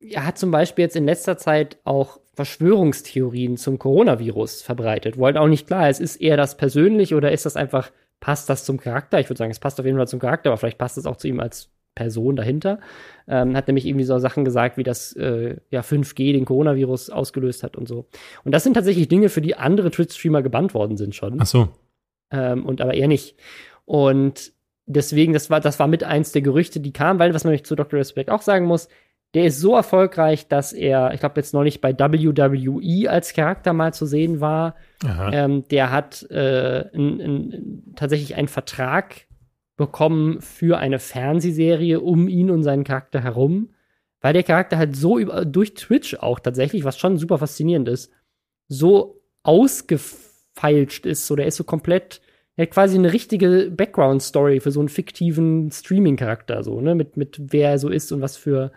er 0.00 0.26
hat 0.26 0.38
zum 0.38 0.50
Beispiel 0.50 0.82
jetzt 0.82 0.96
in 0.96 1.06
letzter 1.06 1.38
Zeit 1.38 1.78
auch 1.84 2.20
Verschwörungstheorien 2.34 3.56
zum 3.56 3.78
Coronavirus 3.78 4.62
verbreitet, 4.62 5.18
wo 5.18 5.26
halt 5.26 5.36
auch 5.36 5.48
nicht 5.48 5.66
klar 5.66 5.90
ist, 5.90 6.00
ist 6.00 6.16
eher 6.16 6.36
das 6.36 6.56
persönlich 6.56 7.14
oder 7.14 7.30
ist 7.30 7.46
das 7.46 7.56
einfach, 7.56 7.90
passt 8.22 8.48
das 8.48 8.64
zum 8.64 8.78
Charakter? 8.78 9.18
Ich 9.18 9.28
würde 9.28 9.38
sagen, 9.38 9.50
es 9.50 9.58
passt 9.58 9.80
auf 9.80 9.84
jeden 9.84 9.98
Fall 9.98 10.06
zum 10.06 10.20
Charakter, 10.20 10.50
aber 10.50 10.56
vielleicht 10.56 10.78
passt 10.78 10.96
es 10.96 11.06
auch 11.06 11.16
zu 11.16 11.26
ihm 11.26 11.40
als 11.40 11.70
Person 11.96 12.36
dahinter. 12.36 12.78
Ähm, 13.26 13.56
hat 13.56 13.66
nämlich 13.66 13.84
irgendwie 13.84 14.04
so 14.04 14.16
Sachen 14.18 14.44
gesagt, 14.44 14.76
wie 14.76 14.84
das 14.84 15.12
äh, 15.14 15.56
ja 15.70 15.80
5G 15.80 16.32
den 16.32 16.44
Coronavirus 16.44 17.10
ausgelöst 17.10 17.64
hat 17.64 17.76
und 17.76 17.88
so. 17.88 18.06
Und 18.44 18.52
das 18.52 18.62
sind 18.62 18.74
tatsächlich 18.74 19.08
Dinge, 19.08 19.28
für 19.28 19.42
die 19.42 19.56
andere 19.56 19.90
Twitch-Streamer 19.90 20.40
gebannt 20.40 20.72
worden 20.72 20.96
sind 20.96 21.16
schon. 21.16 21.38
Ach 21.40 21.46
so. 21.46 21.68
Ähm, 22.30 22.64
und 22.64 22.80
aber 22.80 22.94
er 22.94 23.08
nicht. 23.08 23.36
Und 23.84 24.52
deswegen, 24.86 25.32
das 25.32 25.50
war, 25.50 25.60
das 25.60 25.80
war 25.80 25.88
mit 25.88 26.04
eins 26.04 26.30
der 26.30 26.42
Gerüchte, 26.42 26.78
die 26.78 26.92
kamen, 26.92 27.18
weil, 27.18 27.34
was 27.34 27.42
man 27.42 27.62
zu 27.64 27.74
Dr. 27.74 27.98
Respect 27.98 28.30
auch 28.30 28.42
sagen 28.42 28.66
muss, 28.66 28.88
der 29.34 29.46
ist 29.46 29.60
so 29.60 29.74
erfolgreich, 29.74 30.48
dass 30.48 30.72
er, 30.72 31.14
ich 31.14 31.20
glaube, 31.20 31.40
jetzt 31.40 31.54
noch 31.54 31.62
nicht 31.62 31.80
bei 31.80 31.98
WWE 31.98 33.10
als 33.10 33.32
Charakter 33.32 33.72
mal 33.72 33.94
zu 33.94 34.04
sehen 34.04 34.40
war. 34.40 34.76
Ähm, 35.32 35.64
der 35.68 35.90
hat 35.90 36.22
äh, 36.30 36.80
n, 36.92 37.20
n, 37.20 37.92
tatsächlich 37.96 38.34
einen 38.34 38.48
Vertrag 38.48 39.26
bekommen 39.76 40.40
für 40.42 40.78
eine 40.78 40.98
Fernsehserie 40.98 42.00
um 42.00 42.28
ihn 42.28 42.50
und 42.50 42.62
seinen 42.62 42.84
Charakter 42.84 43.22
herum, 43.22 43.70
weil 44.20 44.34
der 44.34 44.42
Charakter 44.42 44.76
halt 44.76 44.94
so 44.94 45.18
über, 45.18 45.46
durch 45.46 45.74
Twitch 45.74 46.14
auch 46.14 46.38
tatsächlich, 46.38 46.84
was 46.84 46.98
schon 46.98 47.16
super 47.16 47.38
faszinierend 47.38 47.88
ist, 47.88 48.12
so 48.68 49.22
ausgefeilscht 49.42 51.06
ist, 51.06 51.26
so 51.26 51.36
der 51.36 51.46
ist 51.46 51.56
so 51.56 51.64
komplett, 51.64 52.20
er 52.56 52.66
hat 52.66 52.72
quasi 52.72 52.96
eine 52.98 53.14
richtige 53.14 53.72
Background-Story 53.74 54.60
für 54.60 54.70
so 54.70 54.80
einen 54.80 54.90
fiktiven 54.90 55.70
Streaming-Charakter, 55.70 56.62
so, 56.62 56.82
ne, 56.82 56.94
mit, 56.94 57.16
mit 57.16 57.40
wer 57.40 57.70
er 57.70 57.78
so 57.78 57.88
ist 57.88 58.12
und 58.12 58.20
was 58.20 58.36
für 58.36 58.72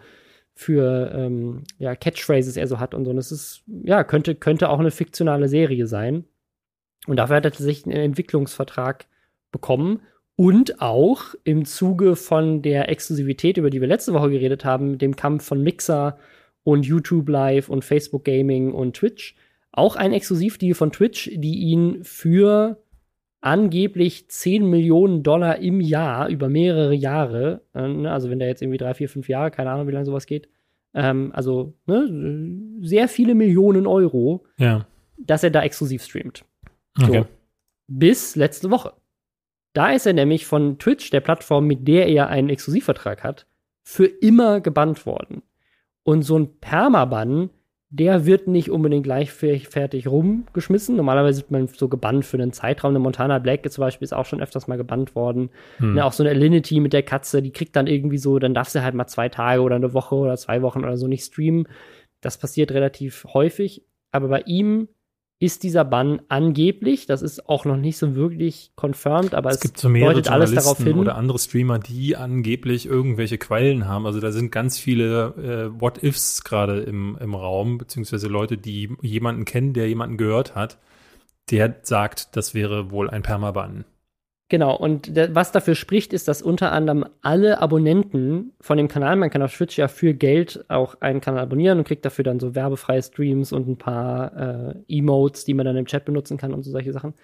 für 0.55 1.11
ähm, 1.13 1.63
ja, 1.77 1.95
Catchphrases 1.95 2.57
er 2.57 2.67
so 2.67 2.79
hat 2.79 2.93
und 2.93 3.05
so. 3.05 3.11
Und 3.11 3.17
es 3.17 3.31
ist, 3.31 3.63
ja, 3.83 4.03
könnte, 4.03 4.35
könnte 4.35 4.69
auch 4.69 4.79
eine 4.79 4.91
fiktionale 4.91 5.49
Serie 5.49 5.85
sein. 5.85 6.23
Und 7.07 7.17
dafür 7.17 7.35
hat 7.35 7.45
er 7.45 7.51
tatsächlich 7.51 7.85
einen 7.85 8.03
Entwicklungsvertrag 8.03 9.05
bekommen. 9.51 10.01
Und 10.37 10.81
auch 10.81 11.35
im 11.43 11.65
Zuge 11.65 12.15
von 12.15 12.61
der 12.61 12.89
Exklusivität, 12.89 13.57
über 13.57 13.69
die 13.69 13.79
wir 13.79 13.87
letzte 13.87 14.13
Woche 14.13 14.29
geredet 14.29 14.65
haben, 14.65 14.91
mit 14.91 15.01
dem 15.01 15.15
Kampf 15.15 15.45
von 15.45 15.61
Mixer 15.61 16.17
und 16.63 16.85
YouTube 16.85 17.29
Live 17.29 17.69
und 17.69 17.85
Facebook 17.85 18.25
Gaming 18.25 18.71
und 18.71 18.97
Twitch, 18.97 19.35
auch 19.71 19.95
ein 19.95 20.13
Exklusivdeal 20.13 20.73
von 20.73 20.91
Twitch, 20.91 21.29
die 21.33 21.59
ihn 21.59 22.03
für 22.03 22.81
angeblich 23.45 24.27
10 24.27 24.67
Millionen 24.67 25.21
Dollar 25.21 25.59
im 25.59 25.79
Jahr 25.79 26.29
über 26.29 26.49
mehrere 26.49 26.95
Jahre, 26.95 27.61
äh, 27.75 27.87
ne, 27.87 28.11
also 28.11 28.31
wenn 28.31 28.39
der 28.39 28.47
jetzt 28.47 28.63
irgendwie 28.63 28.79
drei, 28.79 28.95
vier, 28.95 29.07
fünf 29.07 29.29
Jahre, 29.29 29.51
keine 29.51 29.69
Ahnung, 29.69 29.87
wie 29.87 29.91
lange 29.91 30.05
sowas 30.05 30.25
geht, 30.25 30.49
ähm, 30.95 31.31
also 31.33 31.75
ne, 31.85 32.09
sehr 32.81 33.07
viele 33.07 33.35
Millionen 33.35 33.85
Euro, 33.85 34.45
ja. 34.57 34.87
dass 35.17 35.43
er 35.43 35.51
da 35.51 35.61
exklusiv 35.61 36.03
streamt. 36.03 36.43
Okay. 36.99 37.19
So. 37.19 37.27
Bis 37.87 38.35
letzte 38.35 38.71
Woche. 38.71 38.93
Da 39.73 39.91
ist 39.91 40.07
er 40.07 40.13
nämlich 40.13 40.47
von 40.47 40.79
Twitch, 40.79 41.11
der 41.11 41.19
Plattform, 41.19 41.67
mit 41.67 41.87
der 41.87 42.07
er 42.07 42.29
einen 42.29 42.49
Exklusivvertrag 42.49 43.23
hat, 43.23 43.45
für 43.83 44.07
immer 44.07 44.59
gebannt 44.59 45.05
worden. 45.05 45.43
Und 46.01 46.23
so 46.23 46.39
ein 46.39 46.59
Permaban 46.59 47.51
der 47.97 48.25
wird 48.25 48.47
nicht 48.47 48.69
unbedingt 48.69 49.05
gleichfertig 49.05 50.07
rumgeschmissen. 50.07 50.97
Normalerweise 50.97 51.41
wird 51.41 51.51
man 51.51 51.67
so 51.67 51.87
gebannt 51.87 52.25
für 52.25 52.35
einen 52.35 52.51
Zeitraum. 52.51 52.89
Eine 52.89 52.99
Montana 52.99 53.39
Black 53.39 53.71
zum 53.71 53.83
Beispiel 53.83 54.03
ist 54.03 54.13
auch 54.13 54.25
schon 54.25 54.41
öfters 54.41 54.67
mal 54.67 54.75
gebannt 54.75 55.15
worden. 55.15 55.49
Hm. 55.77 55.93
Ne, 55.93 56.03
auch 56.03 56.11
so 56.11 56.21
eine 56.21 56.31
Alinity 56.31 56.81
mit 56.81 56.91
der 56.91 57.03
Katze, 57.03 57.41
die 57.41 57.53
kriegt 57.53 57.73
dann 57.77 57.87
irgendwie 57.87 58.17
so, 58.17 58.37
dann 58.37 58.53
darf 58.53 58.67
sie 58.67 58.83
halt 58.83 58.95
mal 58.95 59.07
zwei 59.07 59.29
Tage 59.29 59.61
oder 59.61 59.77
eine 59.77 59.93
Woche 59.93 60.15
oder 60.15 60.35
zwei 60.35 60.61
Wochen 60.61 60.79
oder 60.79 60.97
so 60.97 61.07
nicht 61.07 61.23
streamen. 61.23 61.69
Das 62.19 62.37
passiert 62.37 62.71
relativ 62.71 63.25
häufig. 63.33 63.85
Aber 64.11 64.27
bei 64.27 64.41
ihm 64.41 64.89
ist 65.37 65.63
dieser 65.63 65.83
Bann 65.83 66.21
angeblich, 66.29 67.07
das 67.07 67.21
ist 67.21 67.49
auch 67.49 67.65
noch 67.65 67.75
nicht 67.75 67.97
so 67.97 68.15
wirklich 68.15 68.71
confirmed, 68.75 69.33
aber 69.33 69.49
es, 69.49 69.57
es 69.57 69.61
gibt 69.61 69.77
so 69.77 69.89
mehrere 69.89 70.13
deutet 70.13 70.31
alles 70.31 70.53
darauf 70.53 70.77
hin. 70.77 70.97
Oder 70.97 71.15
andere 71.15 71.39
Streamer, 71.39 71.77
die 71.77 72.15
angeblich 72.15 72.85
irgendwelche 72.85 73.37
Quellen 73.37 73.87
haben. 73.87 74.05
Also 74.05 74.21
da 74.21 74.31
sind 74.31 74.51
ganz 74.51 74.77
viele 74.79 75.71
äh, 75.75 75.81
What-Ifs 75.81 76.43
gerade 76.45 76.81
im, 76.81 77.17
im 77.19 77.35
Raum, 77.35 77.77
beziehungsweise 77.77 78.27
Leute, 78.27 78.57
die 78.57 78.95
jemanden 79.01 79.43
kennen, 79.43 79.73
der 79.73 79.89
jemanden 79.89 80.17
gehört 80.17 80.55
hat, 80.55 80.77
der 81.51 81.75
sagt, 81.83 82.35
das 82.37 82.53
wäre 82.53 82.89
wohl 82.91 83.09
ein 83.09 83.21
Permaban. 83.21 83.83
Genau, 84.47 84.77
und 84.77 85.15
was 85.33 85.51
dafür 85.51 85.73
spricht, 85.73 86.13
ist, 86.13 86.27
dass 86.27 86.43
unter 86.43 86.71
anderem 86.71 87.03
alle 87.21 87.59
Abonnenten 87.59 88.53
von 88.61 88.77
dem 88.77 88.87
Kanal, 88.87 89.15
man 89.15 89.31
kann 89.31 89.41
auf 89.41 89.55
Twitch 89.55 89.75
ja 89.77 89.87
für 89.87 90.13
Geld 90.13 90.63
auch 90.67 91.01
einen 91.01 91.19
Kanal 91.19 91.41
abonnieren 91.41 91.79
und 91.79 91.87
kriegt 91.87 92.05
dafür 92.05 92.23
dann 92.23 92.39
so 92.39 92.53
werbefreie 92.53 93.01
Streams 93.01 93.51
und 93.51 93.67
ein 93.67 93.77
paar 93.77 94.35
äh, 94.37 94.75
Emotes, 94.87 95.45
die 95.45 95.55
man 95.55 95.65
dann 95.65 95.77
im 95.77 95.87
Chat 95.87 96.05
benutzen 96.05 96.37
kann 96.37 96.53
und 96.53 96.61
so 96.61 96.69
solche 96.69 96.93
Sachen. 96.93 97.15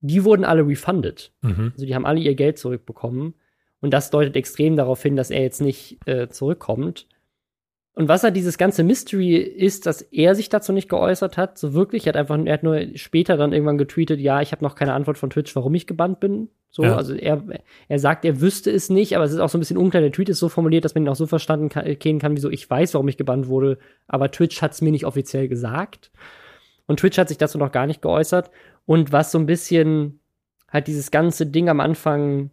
die 0.00 0.24
wurden 0.24 0.44
alle 0.44 0.66
refunded. 0.66 1.32
Mhm. 1.42 1.72
Also 1.74 1.86
die 1.86 1.94
haben 1.94 2.06
alle 2.06 2.20
ihr 2.20 2.34
Geld 2.34 2.58
zurückbekommen. 2.58 3.34
Und 3.80 3.94
das 3.94 4.10
deutet 4.10 4.36
extrem 4.36 4.76
darauf 4.76 5.02
hin, 5.02 5.16
dass 5.16 5.30
er 5.30 5.42
jetzt 5.42 5.60
nicht 5.60 5.98
äh, 6.06 6.28
zurückkommt. 6.28 7.06
Und 7.98 8.06
was 8.06 8.22
halt 8.22 8.36
dieses 8.36 8.58
ganze 8.58 8.84
Mystery 8.84 9.38
ist, 9.38 9.84
dass 9.86 10.02
er 10.02 10.36
sich 10.36 10.48
dazu 10.48 10.72
nicht 10.72 10.88
geäußert 10.88 11.36
hat, 11.36 11.58
so 11.58 11.74
wirklich. 11.74 12.06
Er 12.06 12.10
hat 12.12 12.16
einfach, 12.16 12.38
er 12.38 12.52
hat 12.52 12.62
nur 12.62 12.80
später 12.94 13.36
dann 13.36 13.52
irgendwann 13.52 13.76
getweetet, 13.76 14.20
ja, 14.20 14.40
ich 14.40 14.52
habe 14.52 14.64
noch 14.64 14.76
keine 14.76 14.92
Antwort 14.92 15.18
von 15.18 15.30
Twitch, 15.30 15.56
warum 15.56 15.74
ich 15.74 15.88
gebannt 15.88 16.20
bin. 16.20 16.48
So, 16.70 16.84
Ja. 16.84 16.94
also 16.94 17.12
er, 17.14 17.42
er 17.88 17.98
sagt, 17.98 18.24
er 18.24 18.40
wüsste 18.40 18.70
es 18.70 18.88
nicht, 18.88 19.16
aber 19.16 19.24
es 19.24 19.32
ist 19.32 19.40
auch 19.40 19.48
so 19.48 19.58
ein 19.58 19.60
bisschen 19.60 19.78
unklar. 19.78 20.00
Der 20.00 20.12
Tweet 20.12 20.28
ist 20.28 20.38
so 20.38 20.48
formuliert, 20.48 20.84
dass 20.84 20.94
man 20.94 21.02
ihn 21.02 21.08
auch 21.08 21.16
so 21.16 21.26
verstanden 21.26 21.70
kann, 21.70 21.86
erkennen 21.86 22.20
kann, 22.20 22.36
wieso 22.36 22.50
ich 22.50 22.70
weiß, 22.70 22.94
warum 22.94 23.08
ich 23.08 23.16
gebannt 23.16 23.48
wurde, 23.48 23.78
aber 24.06 24.30
Twitch 24.30 24.62
hat 24.62 24.74
es 24.74 24.80
mir 24.80 24.92
nicht 24.92 25.04
offiziell 25.04 25.48
gesagt. 25.48 26.12
Und 26.86 27.00
Twitch 27.00 27.18
hat 27.18 27.26
sich 27.26 27.38
dazu 27.38 27.58
noch 27.58 27.72
gar 27.72 27.88
nicht 27.88 28.00
geäußert. 28.00 28.52
Und 28.86 29.10
was 29.10 29.32
so 29.32 29.40
ein 29.40 29.46
bisschen 29.46 30.20
halt 30.70 30.86
dieses 30.86 31.10
ganze 31.10 31.46
Ding 31.46 31.68
am 31.68 31.80
Anfang 31.80 32.50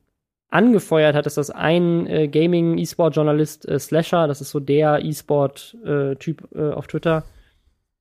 angefeuert 0.56 1.16
hat, 1.16 1.26
ist 1.28 1.38
das 1.38 1.50
ein 1.50 2.08
äh, 2.08 2.28
Gaming-E-Sport-Journalist 2.28 3.68
äh, 3.68 3.78
Slasher, 3.80 4.28
das 4.28 4.42
ist 4.42 4.52
so 4.52 4.60
der 4.60 5.04
E-Sport-Typ 5.04 6.48
äh, 6.56 6.70
auf 6.72 6.88
Twitter, 6.88 7.24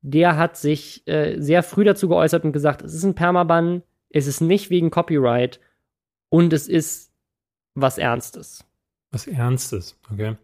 der 0.03 0.37
hat 0.37 0.57
sich 0.57 1.03
äh, 1.07 1.41
sehr 1.41 1.63
früh 1.63 1.85
dazu 1.85 2.09
geäußert 2.09 2.45
und 2.45 2.53
gesagt, 2.53 2.83
es 2.83 2.95
ist 2.95 3.05
ein 3.05 3.15
Permaban, 3.15 3.83
es 4.11 4.27
ist 4.27 4.41
nicht 4.41 4.71
wegen 4.71 4.91
Copyright 4.91 5.61
und 6.31 6.53
es 6.53 6.69
ist 6.69 7.11
was 7.75 7.99
Ernstes. 7.99 8.65
Was 9.11 9.27
Ernstes, 9.29 9.97
okay. 10.13 10.35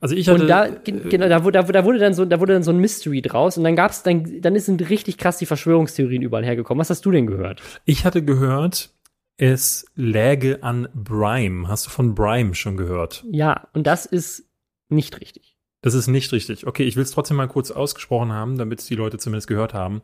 Also 0.00 0.14
ich 0.14 0.28
hatte. 0.28 0.42
Und 0.42 0.48
da, 0.48 0.68
ge- 0.68 1.08
genau, 1.08 1.28
da, 1.30 1.44
wurde- 1.44 1.58
da, 1.60 1.62
da 1.62 1.84
wurde 1.84 1.98
dann 1.98 2.12
so, 2.12 2.24
da 2.26 2.38
wurde 2.40 2.52
dann 2.52 2.62
so 2.62 2.70
ein 2.70 2.78
Mystery 2.78 3.22
draus 3.22 3.56
und 3.56 3.64
dann 3.64 3.74
gab's, 3.74 4.02
dann, 4.02 4.40
dann 4.42 4.58
sind 4.60 4.88
richtig 4.90 5.16
krass 5.16 5.38
die 5.38 5.46
Verschwörungstheorien 5.46 6.20
überall 6.22 6.44
hergekommen. 6.44 6.78
Was 6.80 6.90
hast 6.90 7.04
du 7.06 7.10
denn 7.10 7.26
gehört? 7.26 7.62
Ich 7.86 8.04
hatte 8.04 8.22
gehört, 8.22 8.90
es 9.38 9.86
läge 9.94 10.62
an 10.62 10.88
Brime. 10.94 11.68
Hast 11.68 11.86
du 11.86 11.90
von 11.90 12.14
Brime 12.14 12.54
schon 12.54 12.76
gehört? 12.76 13.24
Ja, 13.30 13.68
und 13.72 13.86
das 13.86 14.04
ist 14.04 14.44
nicht 14.90 15.20
richtig. 15.20 15.56
Das 15.80 15.94
ist 15.94 16.08
nicht 16.08 16.32
richtig. 16.32 16.66
Okay, 16.66 16.82
ich 16.82 16.96
will 16.96 17.04
es 17.04 17.12
trotzdem 17.12 17.36
mal 17.36 17.46
kurz 17.46 17.70
ausgesprochen 17.70 18.32
haben, 18.32 18.58
damit 18.58 18.88
die 18.90 18.96
Leute 18.96 19.18
zumindest 19.18 19.46
gehört 19.46 19.74
haben. 19.74 20.02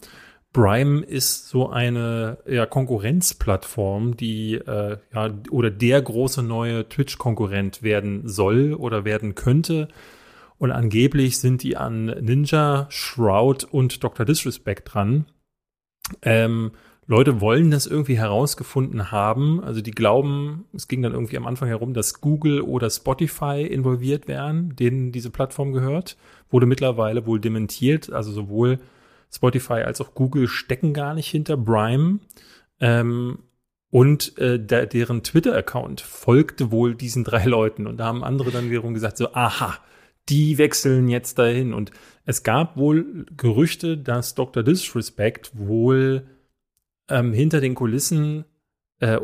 Brime 0.52 1.04
ist 1.04 1.48
so 1.48 1.68
eine 1.68 2.38
ja, 2.46 2.64
Konkurrenzplattform, 2.64 4.16
die 4.16 4.54
äh, 4.54 4.98
ja 5.12 5.30
oder 5.50 5.72
der 5.72 6.00
große 6.00 6.44
neue 6.44 6.88
Twitch-Konkurrent 6.88 7.82
werden 7.82 8.28
soll 8.28 8.72
oder 8.72 9.04
werden 9.04 9.34
könnte. 9.34 9.88
Und 10.56 10.70
angeblich 10.70 11.38
sind 11.38 11.64
die 11.64 11.76
an 11.76 12.06
Ninja, 12.06 12.86
Shroud 12.88 13.64
und 13.64 14.04
Dr. 14.04 14.24
Disrespect 14.24 14.94
dran. 14.94 15.26
Ähm, 16.22 16.70
Leute 17.06 17.40
wollen 17.40 17.70
das 17.70 17.86
irgendwie 17.86 18.16
herausgefunden 18.16 19.12
haben. 19.12 19.62
Also 19.62 19.82
die 19.82 19.90
glauben, 19.90 20.64
es 20.72 20.88
ging 20.88 21.02
dann 21.02 21.12
irgendwie 21.12 21.36
am 21.36 21.46
Anfang 21.46 21.68
herum, 21.68 21.92
dass 21.92 22.20
Google 22.20 22.62
oder 22.62 22.88
Spotify 22.88 23.62
involviert 23.62 24.26
wären, 24.26 24.74
denen 24.76 25.12
diese 25.12 25.30
Plattform 25.30 25.72
gehört. 25.72 26.16
Wurde 26.50 26.66
mittlerweile 26.66 27.26
wohl 27.26 27.40
dementiert. 27.40 28.10
Also 28.10 28.32
sowohl 28.32 28.78
Spotify 29.30 29.82
als 29.82 30.00
auch 30.00 30.14
Google 30.14 30.48
stecken 30.48 30.94
gar 30.94 31.14
nicht 31.14 31.28
hinter 31.28 31.56
Brime. 31.56 32.20
Ähm, 32.80 33.38
und 33.90 34.36
äh, 34.38 34.58
der, 34.58 34.86
deren 34.86 35.22
Twitter-Account 35.22 36.00
folgte 36.00 36.72
wohl 36.72 36.94
diesen 36.94 37.22
drei 37.22 37.44
Leuten. 37.44 37.86
Und 37.86 37.98
da 37.98 38.06
haben 38.06 38.24
andere 38.24 38.50
dann 38.50 38.70
wiederum 38.70 38.94
gesagt, 38.94 39.18
so, 39.18 39.32
aha, 39.34 39.78
die 40.30 40.56
wechseln 40.56 41.08
jetzt 41.08 41.38
dahin. 41.38 41.74
Und 41.74 41.90
es 42.24 42.42
gab 42.42 42.78
wohl 42.78 43.26
Gerüchte, 43.36 43.98
dass 43.98 44.34
Dr. 44.34 44.62
Disrespect 44.62 45.52
wohl 45.54 46.26
ähm, 47.08 47.32
hinter 47.32 47.60
den 47.60 47.74
Kulissen 47.74 48.44
äh, 49.00 49.18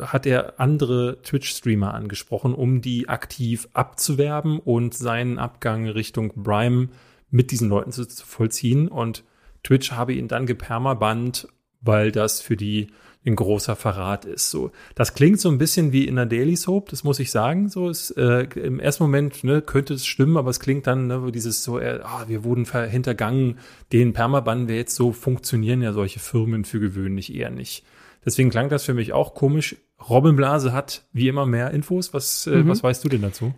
hat 0.00 0.26
er 0.26 0.58
andere 0.58 1.20
Twitch-Streamer 1.22 1.94
angesprochen, 1.94 2.54
um 2.54 2.80
die 2.80 3.08
aktiv 3.08 3.68
abzuwerben 3.72 4.58
und 4.58 4.94
seinen 4.94 5.38
Abgang 5.38 5.86
Richtung 5.88 6.32
Brime 6.34 6.88
mit 7.30 7.50
diesen 7.50 7.68
Leuten 7.68 7.92
zu, 7.92 8.06
zu 8.06 8.26
vollziehen. 8.26 8.88
Und 8.88 9.24
Twitch 9.62 9.92
habe 9.92 10.14
ihn 10.14 10.28
dann 10.28 10.46
gepermabannt, 10.46 11.48
weil 11.80 12.10
das 12.12 12.40
für 12.40 12.56
die 12.56 12.88
ein 13.26 13.36
großer 13.36 13.76
Verrat 13.76 14.24
ist. 14.24 14.50
So, 14.50 14.70
das 14.94 15.14
klingt 15.14 15.40
so 15.40 15.50
ein 15.50 15.58
bisschen 15.58 15.92
wie 15.92 16.06
in 16.06 16.16
der 16.16 16.26
Daily 16.26 16.56
Soap, 16.56 16.88
das 16.88 17.04
muss 17.04 17.18
ich 17.20 17.30
sagen. 17.30 17.68
So 17.68 17.90
ist 17.90 18.12
äh, 18.16 18.44
im 18.54 18.80
ersten 18.80 19.04
Moment 19.04 19.44
ne, 19.44 19.60
könnte 19.60 19.94
es 19.94 20.06
stimmen, 20.06 20.38
aber 20.38 20.50
es 20.50 20.60
klingt 20.60 20.86
dann 20.86 21.06
ne, 21.06 21.30
dieses 21.32 21.62
so, 21.62 21.78
äh, 21.78 22.00
ah, 22.02 22.24
wir 22.28 22.44
wurden 22.44 22.64
hintergangen, 22.64 23.58
den 23.92 24.14
Permaban 24.14 24.68
wir 24.68 24.76
jetzt 24.76 24.94
so 24.94 25.12
funktionieren 25.12 25.82
ja 25.82 25.92
solche 25.92 26.18
Firmen 26.18 26.64
für 26.64 26.80
gewöhnlich 26.80 27.34
eher 27.34 27.50
nicht. 27.50 27.84
Deswegen 28.24 28.50
klang 28.50 28.68
das 28.68 28.84
für 28.84 28.94
mich 28.94 29.12
auch 29.12 29.34
komisch. 29.34 29.76
Robin 30.08 30.36
Blase 30.36 30.72
hat 30.72 31.04
wie 31.12 31.28
immer 31.28 31.46
mehr 31.46 31.72
Infos. 31.72 32.14
Was, 32.14 32.46
äh, 32.46 32.50
Mhm. 32.56 32.68
was 32.68 32.82
weißt 32.82 33.04
du 33.04 33.08
denn 33.10 33.22
dazu? 33.22 33.54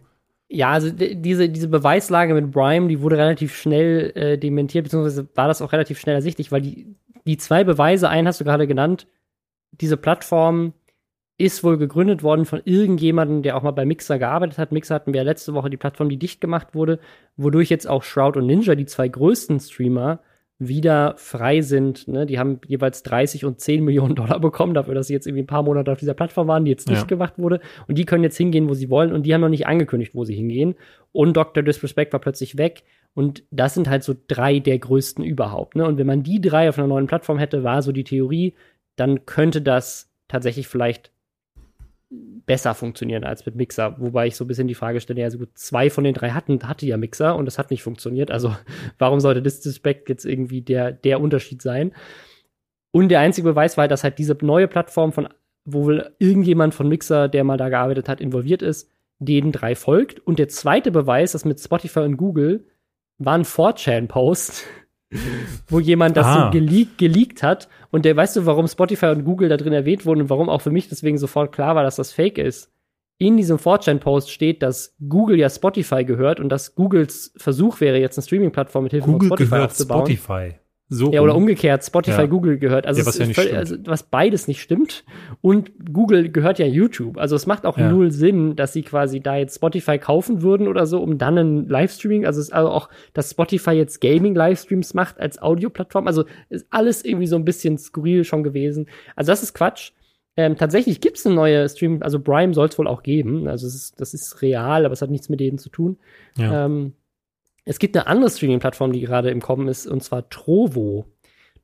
Ja, 0.49 0.71
also 0.71 0.90
diese, 0.90 1.49
diese 1.49 1.69
Beweislage 1.69 2.35
mit 2.35 2.50
Brime, 2.50 2.88
die 2.88 3.00
wurde 3.00 3.16
relativ 3.16 3.57
schnell 3.57 4.12
äh, 4.14 4.38
dementiert, 4.38 4.85
beziehungsweise 4.85 5.26
war 5.35 5.49
das 5.49 5.62
auch 5.62 5.73
relativ 5.73 5.99
schnell 5.99 6.14
ersichtlich, 6.14 6.52
weil 6.52 6.61
die, 6.61 6.95
die 7.26 7.38
zwei 7.38 7.64
Beweise, 7.64 8.09
einen 8.09 8.28
hast 8.28 8.40
du 8.40 8.45
gerade 8.45 8.66
genannt, 8.66 9.07
diese 9.73 9.97
Plattform 9.97 10.75
ist 11.38 11.64
wohl 11.64 11.76
gegründet 11.79 12.23
worden 12.23 12.45
von 12.45 12.61
irgendjemandem, 12.64 13.43
der 13.43 13.57
auch 13.57 13.62
mal 13.62 13.71
bei 13.73 13.85
Mixer 13.85 14.19
gearbeitet 14.19 14.59
hat. 14.59 14.71
Mixer 14.71 14.95
hatten 14.95 15.12
wir 15.12 15.19
ja 15.23 15.25
letzte 15.25 15.55
Woche 15.55 15.71
die 15.71 15.76
Plattform, 15.76 16.09
die 16.09 16.19
dicht 16.19 16.41
gemacht 16.41 16.75
wurde, 16.75 17.00
wodurch 17.37 17.69
jetzt 17.71 17.88
auch 17.88 18.02
Shroud 18.02 18.37
und 18.37 18.47
Ninja, 18.47 18.75
die 18.75 18.87
zwei 18.87 19.09
größten 19.09 19.59
Streamer, 19.59 20.21
wieder 20.59 21.14
frei 21.17 21.61
sind. 21.61 22.07
Ne? 22.07 22.25
Die 22.26 22.38
haben 22.38 22.61
jeweils 22.69 23.02
30 23.02 23.45
und 23.45 23.59
10 23.59 23.83
Millionen 23.83 24.14
Dollar 24.14 24.38
bekommen 24.38 24.75
dafür, 24.75 24.95
dass 24.95 25.09
sie 25.09 25.12
jetzt 25.14 25.26
irgendwie 25.26 25.43
ein 25.43 25.49
paar 25.49 25.64
Monate 25.64 25.91
auf 25.91 25.99
dieser 25.99 26.14
Plattform 26.14 26.47
waren, 26.47 26.64
die 26.64 26.71
jetzt 26.71 26.88
dicht 26.88 27.00
Ja. 27.00 27.07
gemacht 27.07 27.35
wurde. 27.38 27.61
Und 27.88 27.99
die 27.99 28.05
können 28.05 28.23
jetzt 28.23 28.37
hingehen, 28.37 28.69
wo 28.69 28.75
sie 28.75 28.88
wollen. 28.88 29.12
Und 29.12 29.25
die 29.25 29.35
haben 29.35 29.41
noch 29.41 29.49
nicht 29.49 29.67
angekündigt, 29.67 30.14
wo 30.14 30.25
sie 30.25 30.35
hingehen. 30.35 30.76
Und 31.11 31.37
Dr. 31.37 31.64
Disrespect 31.64 32.12
war 32.12 32.21
plötzlich 32.21 32.59
weg. 32.59 32.85
Und 33.14 33.43
das 33.50 33.75
sind 33.75 33.88
halt 33.91 34.05
so 34.05 34.14
drei 34.29 34.61
der 34.61 34.79
größten 34.79 35.25
überhaupt. 35.25 35.75
Ne? 35.75 35.85
Und 35.85 35.99
wenn 35.99 36.07
man 36.07 36.23
die 36.23 36.41
drei 36.41 36.69
auf 36.69 36.79
einer 36.79 36.87
neuen 36.87 37.09
Plattform 37.09 37.38
hätte, 37.38 37.64
war 37.64 37.83
so 37.83 37.91
die 37.91 38.05
Theorie, 38.05 38.55
dann 39.02 39.26
könnte 39.26 39.61
das 39.61 40.11
tatsächlich 40.28 40.68
vielleicht 40.68 41.11
besser 42.47 42.75
funktionieren 42.75 43.25
als 43.25 43.44
mit 43.47 43.54
Mixer. 43.54 43.97
Wobei 43.99 44.26
ich 44.26 44.37
so 44.37 44.44
ein 44.44 44.49
bisschen 44.49 44.68
die 44.68 44.75
Frage 44.75 45.00
stelle, 45.00 45.21
ja, 45.21 45.30
so 45.30 45.38
gut, 45.38 45.50
zwei 45.54 45.90
von 45.90 46.04
den 46.04 46.14
drei 46.14 46.30
hatten, 46.30 46.68
hatte 46.68 46.87
ja 46.87 46.97
Mixer 46.97 47.37
und 47.37 47.47
das 47.47 47.59
hat 47.59 47.71
nicht 47.71 47.82
funktioniert. 47.82 48.30
Also 48.30 48.54
warum 48.99 49.21
sollte 49.21 49.42
Disrespect 49.42 50.09
jetzt 50.09 50.25
irgendwie 50.25 50.61
der, 50.61 50.92
der 50.92 51.21
Unterschied 51.21 51.62
sein? 51.62 51.92
Und 52.92 53.09
der 53.09 53.21
einzige 53.21 53.49
Beweis 53.49 53.76
war, 53.76 53.82
halt, 53.82 53.90
dass 53.90 54.04
halt 54.04 54.18
diese 54.18 54.37
neue 54.42 54.68
Plattform 54.68 55.12
von, 55.12 55.28
wo 55.64 55.85
wohl 55.85 56.14
irgendjemand 56.18 56.75
von 56.75 56.88
Mixer, 56.88 57.28
der 57.28 57.44
mal 57.44 57.56
da 57.56 57.71
gearbeitet 57.71 58.09
hat, 58.09 58.21
involviert 58.21 58.62
ist, 58.62 58.90
denen 59.18 59.50
drei 59.50 59.75
folgt. 59.75 60.21
Und 60.21 60.38
der 60.38 60.49
zweite 60.49 60.90
Beweis, 60.90 61.32
das 61.32 61.44
mit 61.44 61.59
Spotify 61.61 62.00
und 62.00 62.18
Google, 62.18 62.66
war 63.18 63.35
ein 63.35 63.44
4chan-Post, 63.44 64.66
wo 65.69 65.81
jemand 65.81 66.16
das 66.16 66.26
Ah. 66.26 66.45
so 66.47 66.50
geleakt, 66.59 66.99
geleakt 66.99 67.42
hat. 67.42 67.69
Und 67.90 68.04
der, 68.04 68.16
weißt 68.16 68.37
du, 68.37 68.47
warum 68.47 68.66
Spotify 68.66 69.07
und 69.07 69.25
Google 69.25 69.49
da 69.49 69.57
drin 69.57 69.73
erwähnt 69.73 70.07
wurden 70.07 70.23
und 70.23 70.31
warum 70.31 70.49
auch 70.49 70.61
für 70.62 70.71
mich 70.71 70.88
deswegen 70.88 71.19
sofort 71.19 71.52
klar 71.52 71.75
war, 71.75 71.83
dass 71.83 71.97
das 71.97 72.12
Fake 72.12 72.38
ist? 72.38 72.71
In 73.19 73.37
diesem 73.37 73.59
4chan-Post 73.59 74.31
steht, 74.31 74.62
dass 74.62 74.97
Google 75.09 75.38
ja 75.38 75.49
Spotify 75.49 76.04
gehört 76.04 76.40
und 76.40 76.49
dass 76.49 76.75
Googles 76.75 77.33
Versuch 77.37 77.81
wäre, 77.81 77.99
jetzt 77.99 78.19
eine 78.19 78.25
Streaming-Plattform 78.25 78.85
mit 78.85 78.92
Hilfe 78.92 79.07
Google 79.07 79.28
von 79.28 79.37
Spotify 79.37 79.50
gehört 79.50 79.71
aufzubauen. 79.71 80.07
Spotify. 80.07 80.54
So 80.94 81.11
Ja, 81.11 81.22
oder 81.22 81.34
umgekehrt, 81.34 81.82
Spotify 81.84 82.20
Ja. 82.22 82.26
Google 82.26 82.58
gehört. 82.58 82.87
Also, 82.87 83.00
Ja, 83.00 83.06
was 83.06 83.16
ja 83.16 83.25
nicht 83.26 83.37
völlig- 83.37 83.56
also 83.56 83.76
was 83.87 84.02
beides 84.02 84.46
nicht 84.46 84.61
stimmt. 84.61 85.04
Und 85.40 85.72
Google 85.92 86.30
gehört 86.30 86.58
ja 86.58 86.66
YouTube. 86.66 87.16
Also 87.16 87.34
es 87.34 87.46
macht 87.46 87.64
auch 87.64 87.78
Ja. 87.78 87.90
null 87.90 88.11
Sinn, 88.11 88.56
dass 88.56 88.72
sie 88.75 88.82
quasi 88.82 89.20
da 89.20 89.37
jetzt 89.37 89.54
Spotify 89.56 89.96
kaufen 89.99 90.42
würden 90.42 90.68
oder 90.68 90.84
so, 90.87 91.00
um 91.02 91.16
dann 91.16 91.38
ein 91.38 91.68
Livestreaming, 91.68 92.26
also 92.26 92.40
es 92.40 92.49
ist 92.49 92.52
also 92.52 92.68
auch, 92.70 92.90
dass 93.14 93.30
Spotify 93.30 93.70
jetzt 93.70 94.00
Gaming-Livestreams 94.00 94.92
macht 94.94 95.18
als 95.18 95.40
Audioplattform. 95.40 96.06
Also 96.06 96.25
ist 96.50 96.66
alles 96.70 97.04
irgendwie 97.04 97.26
so 97.26 97.37
ein 97.37 97.44
bisschen 97.44 97.78
skurril 97.78 98.25
schon 98.25 98.42
gewesen. 98.42 98.87
Also 99.16 99.32
das 99.32 99.42
ist 99.42 99.54
Quatsch. 99.54 99.92
Ähm, 100.37 100.56
tatsächlich 100.56 101.00
gibt 101.00 101.18
es 101.18 101.26
eine 101.26 101.34
neue 101.34 101.68
Stream, 101.68 102.02
also 102.02 102.18
Brime 102.18 102.54
soll 102.54 102.68
es 102.68 102.78
wohl 102.78 102.87
auch 102.88 103.02
geben. 103.02 103.49
Also 103.49 103.66
es 103.66 103.75
ist, 103.75 104.00
das 104.00 104.14
ist 104.14 104.40
real, 104.40 104.84
aber 104.87 104.92
es 104.92 105.02
hat 105.02 105.11
nichts 105.11 105.28
mit 105.28 105.40
denen 105.40 105.58
zu 105.58 105.68
tun. 105.68 105.99
Ja. 106.38 106.64
Ähm, 106.66 106.94
es 107.64 107.78
gibt 107.78 107.97
eine 107.97 108.07
andere 108.07 108.31
Streaming-Plattform, 108.31 108.92
die 108.92 109.00
gerade 109.00 109.31
im 109.31 109.40
Kommen 109.40 109.69
ist, 109.69 109.87
und 109.87 110.02
zwar 110.02 110.28
Trovo. 110.28 111.07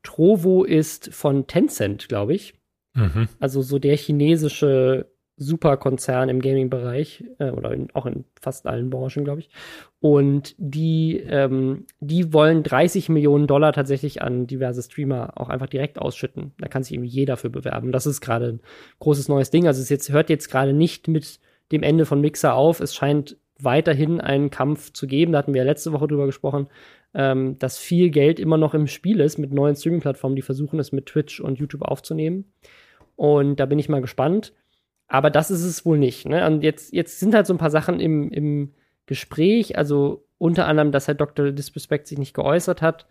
Trovo 0.03 0.65
ist 0.65 1.13
von 1.13 1.47
Tencent, 1.47 2.09
glaube 2.09 2.35
ich. 2.35 2.55
Mhm. 2.95 3.29
Also 3.41 3.63
so 3.63 3.79
der 3.79 3.97
chinesische 3.97 5.11
Superkonzern 5.39 6.29
im 6.29 6.41
Gaming-Bereich 6.41 7.25
äh, 7.39 7.51
oder 7.51 7.73
in, 7.73 7.89
auch 7.95 8.07
in 8.07 8.25
fast 8.41 8.67
allen 8.67 8.91
Branchen, 8.91 9.25
glaube 9.25 9.41
ich. 9.41 9.51
Und 10.01 10.55
die, 10.59 11.19
ähm, 11.19 11.87
die 12.01 12.33
wollen 12.33 12.63
30 12.63 13.09
Millionen 13.09 13.47
Dollar 13.47 13.73
tatsächlich 13.73 14.21
an 14.21 14.47
diverse 14.47 14.83
Streamer 14.83 15.33
auch 15.37 15.49
einfach 15.49 15.69
direkt 15.69 15.99
ausschütten. 15.99 16.53
Da 16.59 16.69
kann 16.69 16.83
sich 16.83 16.93
irgendwie 16.93 17.11
jeder 17.11 17.37
für 17.37 17.51
bewerben. 17.51 17.93
Das 17.93 18.07
ist 18.07 18.21
gerade 18.21 18.47
ein 18.47 18.61
großes 18.99 19.29
neues 19.29 19.51
Ding. 19.51 19.67
Also 19.67 19.81
es 19.81 19.89
jetzt, 19.89 20.11
hört 20.11 20.29
jetzt 20.29 20.51
gerade 20.51 20.73
nicht 20.73 21.09
mit 21.09 21.39
dem 21.71 21.83
Ende 21.83 22.05
von 22.05 22.21
Mixer 22.21 22.55
auf. 22.55 22.81
Es 22.81 22.95
scheint 22.95 23.37
weiterhin 23.61 24.21
einen 24.21 24.51
Kampf 24.51 24.93
zu 24.93 25.07
geben. 25.07 25.33
Da 25.33 25.39
hatten 25.39 25.55
wir 25.55 25.63
ja 25.63 25.67
letzte 25.67 25.93
Woche 25.93 26.09
drüber 26.09 26.27
gesprochen, 26.27 26.69
ähm, 27.15 27.59
dass 27.59 27.79
viel 27.79 28.11
Geld 28.11 28.39
immer 28.39 28.57
noch 28.57 28.75
im 28.75 28.87
Spiel 28.87 29.21
ist 29.21 29.39
mit 29.39 29.53
neuen 29.53 29.77
Streaming-Plattformen, 29.77 30.37
die 30.37 30.43
versuchen, 30.43 30.79
es 30.79 30.93
mit 30.93 31.07
Twitch 31.07 31.41
und 31.41 31.59
YouTube 31.59 31.83
aufzunehmen. 31.83 32.53
Und 33.17 33.57
da 33.59 33.67
bin 33.67 33.79
ich 33.79 33.89
mal 33.89 34.01
gespannt. 34.01 34.53
Aber 35.09 35.31
das 35.31 35.51
ist 35.51 35.65
es 35.65 35.85
wohl 35.87 35.99
nicht. 35.99 36.29
Ne? 36.29 36.47
Und 36.47 36.63
jetzt, 36.63 36.93
jetzt 36.93 37.19
sind 37.19 37.35
halt 37.35 37.47
so 37.47 37.55
ein 37.55 37.59
paar 37.59 37.71
Sachen 37.71 37.99
im, 37.99 38.31
im 38.31 38.75
Gespräch. 39.07 39.77
Also 39.77 40.27
unter 40.37 40.67
anderem, 40.67 40.93
dass 40.93 41.09
halt 41.09 41.21
Dr. 41.21 41.51
Disrespect 41.51 42.07
sich 42.07 42.19
nicht 42.19 42.35
geäußert 42.35 42.83
hat. 42.83 43.07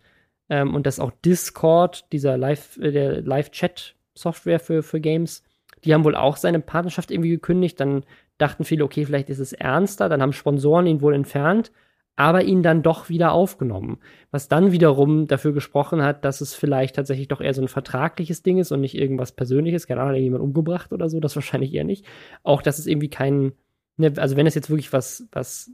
Ähm, 0.48 0.74
und 0.74 0.86
dass 0.86 1.00
auch 1.00 1.10
Discord, 1.24 2.10
dieser 2.12 2.38
Live, 2.38 2.78
äh, 2.78 2.92
der 2.92 3.20
Live-Chat-Software 3.20 4.60
für, 4.60 4.82
für 4.82 5.00
Games, 5.00 5.44
die 5.84 5.92
haben 5.92 6.04
wohl 6.04 6.16
auch 6.16 6.36
seine 6.36 6.60
Partnerschaft 6.60 7.10
irgendwie 7.10 7.30
gekündigt. 7.30 7.78
Dann 7.80 8.04
dachten 8.38 8.64
viele, 8.64 8.84
okay, 8.84 9.04
vielleicht 9.04 9.30
ist 9.30 9.38
es 9.38 9.52
ernster. 9.52 10.08
Dann 10.08 10.22
haben 10.22 10.32
Sponsoren 10.32 10.86
ihn 10.86 11.00
wohl 11.02 11.14
entfernt 11.14 11.70
aber 12.18 12.42
ihn 12.42 12.64
dann 12.64 12.82
doch 12.82 13.08
wieder 13.08 13.30
aufgenommen. 13.30 13.98
Was 14.32 14.48
dann 14.48 14.72
wiederum 14.72 15.28
dafür 15.28 15.52
gesprochen 15.52 16.02
hat, 16.02 16.24
dass 16.24 16.40
es 16.40 16.52
vielleicht 16.52 16.96
tatsächlich 16.96 17.28
doch 17.28 17.40
eher 17.40 17.54
so 17.54 17.62
ein 17.62 17.68
vertragliches 17.68 18.42
Ding 18.42 18.58
ist 18.58 18.72
und 18.72 18.80
nicht 18.80 18.96
irgendwas 18.96 19.30
Persönliches. 19.30 19.86
Keine 19.86 20.00
Ahnung, 20.00 20.16
jemand 20.16 20.42
umgebracht 20.42 20.92
oder 20.92 21.08
so, 21.08 21.20
das 21.20 21.36
wahrscheinlich 21.36 21.72
eher 21.72 21.84
nicht. 21.84 22.04
Auch, 22.42 22.60
dass 22.60 22.80
es 22.80 22.88
irgendwie 22.88 23.08
kein, 23.08 23.52
ne, 23.98 24.12
also 24.16 24.36
wenn 24.36 24.48
es 24.48 24.56
jetzt 24.56 24.68
wirklich 24.68 24.92
was, 24.92 25.28
was 25.30 25.70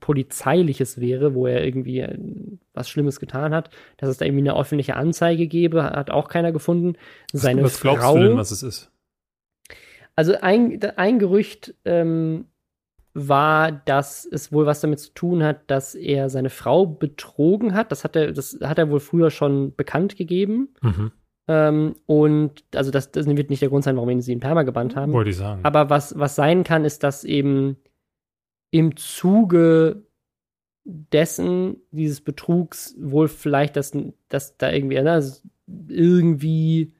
polizeiliches 0.00 0.98
wäre, 1.00 1.36
wo 1.36 1.46
er 1.46 1.64
irgendwie 1.64 2.00
äh, 2.00 2.18
was 2.72 2.88
Schlimmes 2.88 3.20
getan 3.20 3.54
hat, 3.54 3.70
dass 3.96 4.08
es 4.08 4.16
da 4.16 4.24
irgendwie 4.24 4.50
eine 4.50 4.58
öffentliche 4.58 4.96
Anzeige 4.96 5.46
gäbe, 5.46 5.84
hat 5.84 6.10
auch 6.10 6.26
keiner 6.26 6.50
gefunden. 6.50 6.94
Seine 7.32 7.62
was, 7.62 7.74
was 7.74 7.80
glaubst 7.82 8.02
Frau, 8.02 8.16
du 8.16 8.28
denn, 8.30 8.36
was 8.36 8.50
es 8.50 8.64
ist? 8.64 8.90
Also 10.16 10.34
ein, 10.40 10.80
ein 10.96 11.18
Gerücht 11.18 11.74
ähm, 11.84 12.46
war, 13.14 13.70
dass 13.72 14.26
es 14.26 14.52
wohl 14.52 14.66
was 14.66 14.80
damit 14.80 14.98
zu 14.98 15.12
tun 15.14 15.42
hat, 15.42 15.70
dass 15.70 15.94
er 15.94 16.28
seine 16.30 16.50
Frau 16.50 16.86
betrogen 16.86 17.74
hat. 17.74 17.92
Das 17.92 18.04
hat 18.04 18.16
er, 18.16 18.32
das 18.32 18.58
hat 18.62 18.78
er 18.78 18.90
wohl 18.90 19.00
früher 19.00 19.30
schon 19.30 19.74
bekannt 19.74 20.16
gegeben. 20.16 20.74
Mhm. 20.82 21.12
Ähm, 21.46 21.94
und 22.06 22.64
also 22.74 22.90
das, 22.90 23.12
das 23.12 23.26
wird 23.26 23.50
nicht 23.50 23.62
der 23.62 23.68
Grund 23.68 23.84
sein, 23.84 23.96
warum 23.96 24.20
sie 24.20 24.32
ihn 24.32 24.40
Perma 24.40 24.62
gebannt 24.62 24.96
haben. 24.96 25.12
Wollte 25.12 25.30
ich 25.30 25.36
sagen. 25.36 25.60
Aber 25.64 25.90
was, 25.90 26.18
was 26.18 26.34
sein 26.34 26.64
kann, 26.64 26.84
ist, 26.84 27.02
dass 27.02 27.24
eben 27.24 27.76
im 28.70 28.96
Zuge 28.96 30.06
dessen, 30.84 31.76
dieses 31.92 32.20
Betrugs, 32.20 32.96
wohl 32.98 33.28
vielleicht, 33.28 33.76
dass, 33.76 33.92
dass 34.28 34.56
da 34.56 34.70
irgendwie, 34.70 35.00
ne, 35.00 35.22
irgendwie 35.88 36.92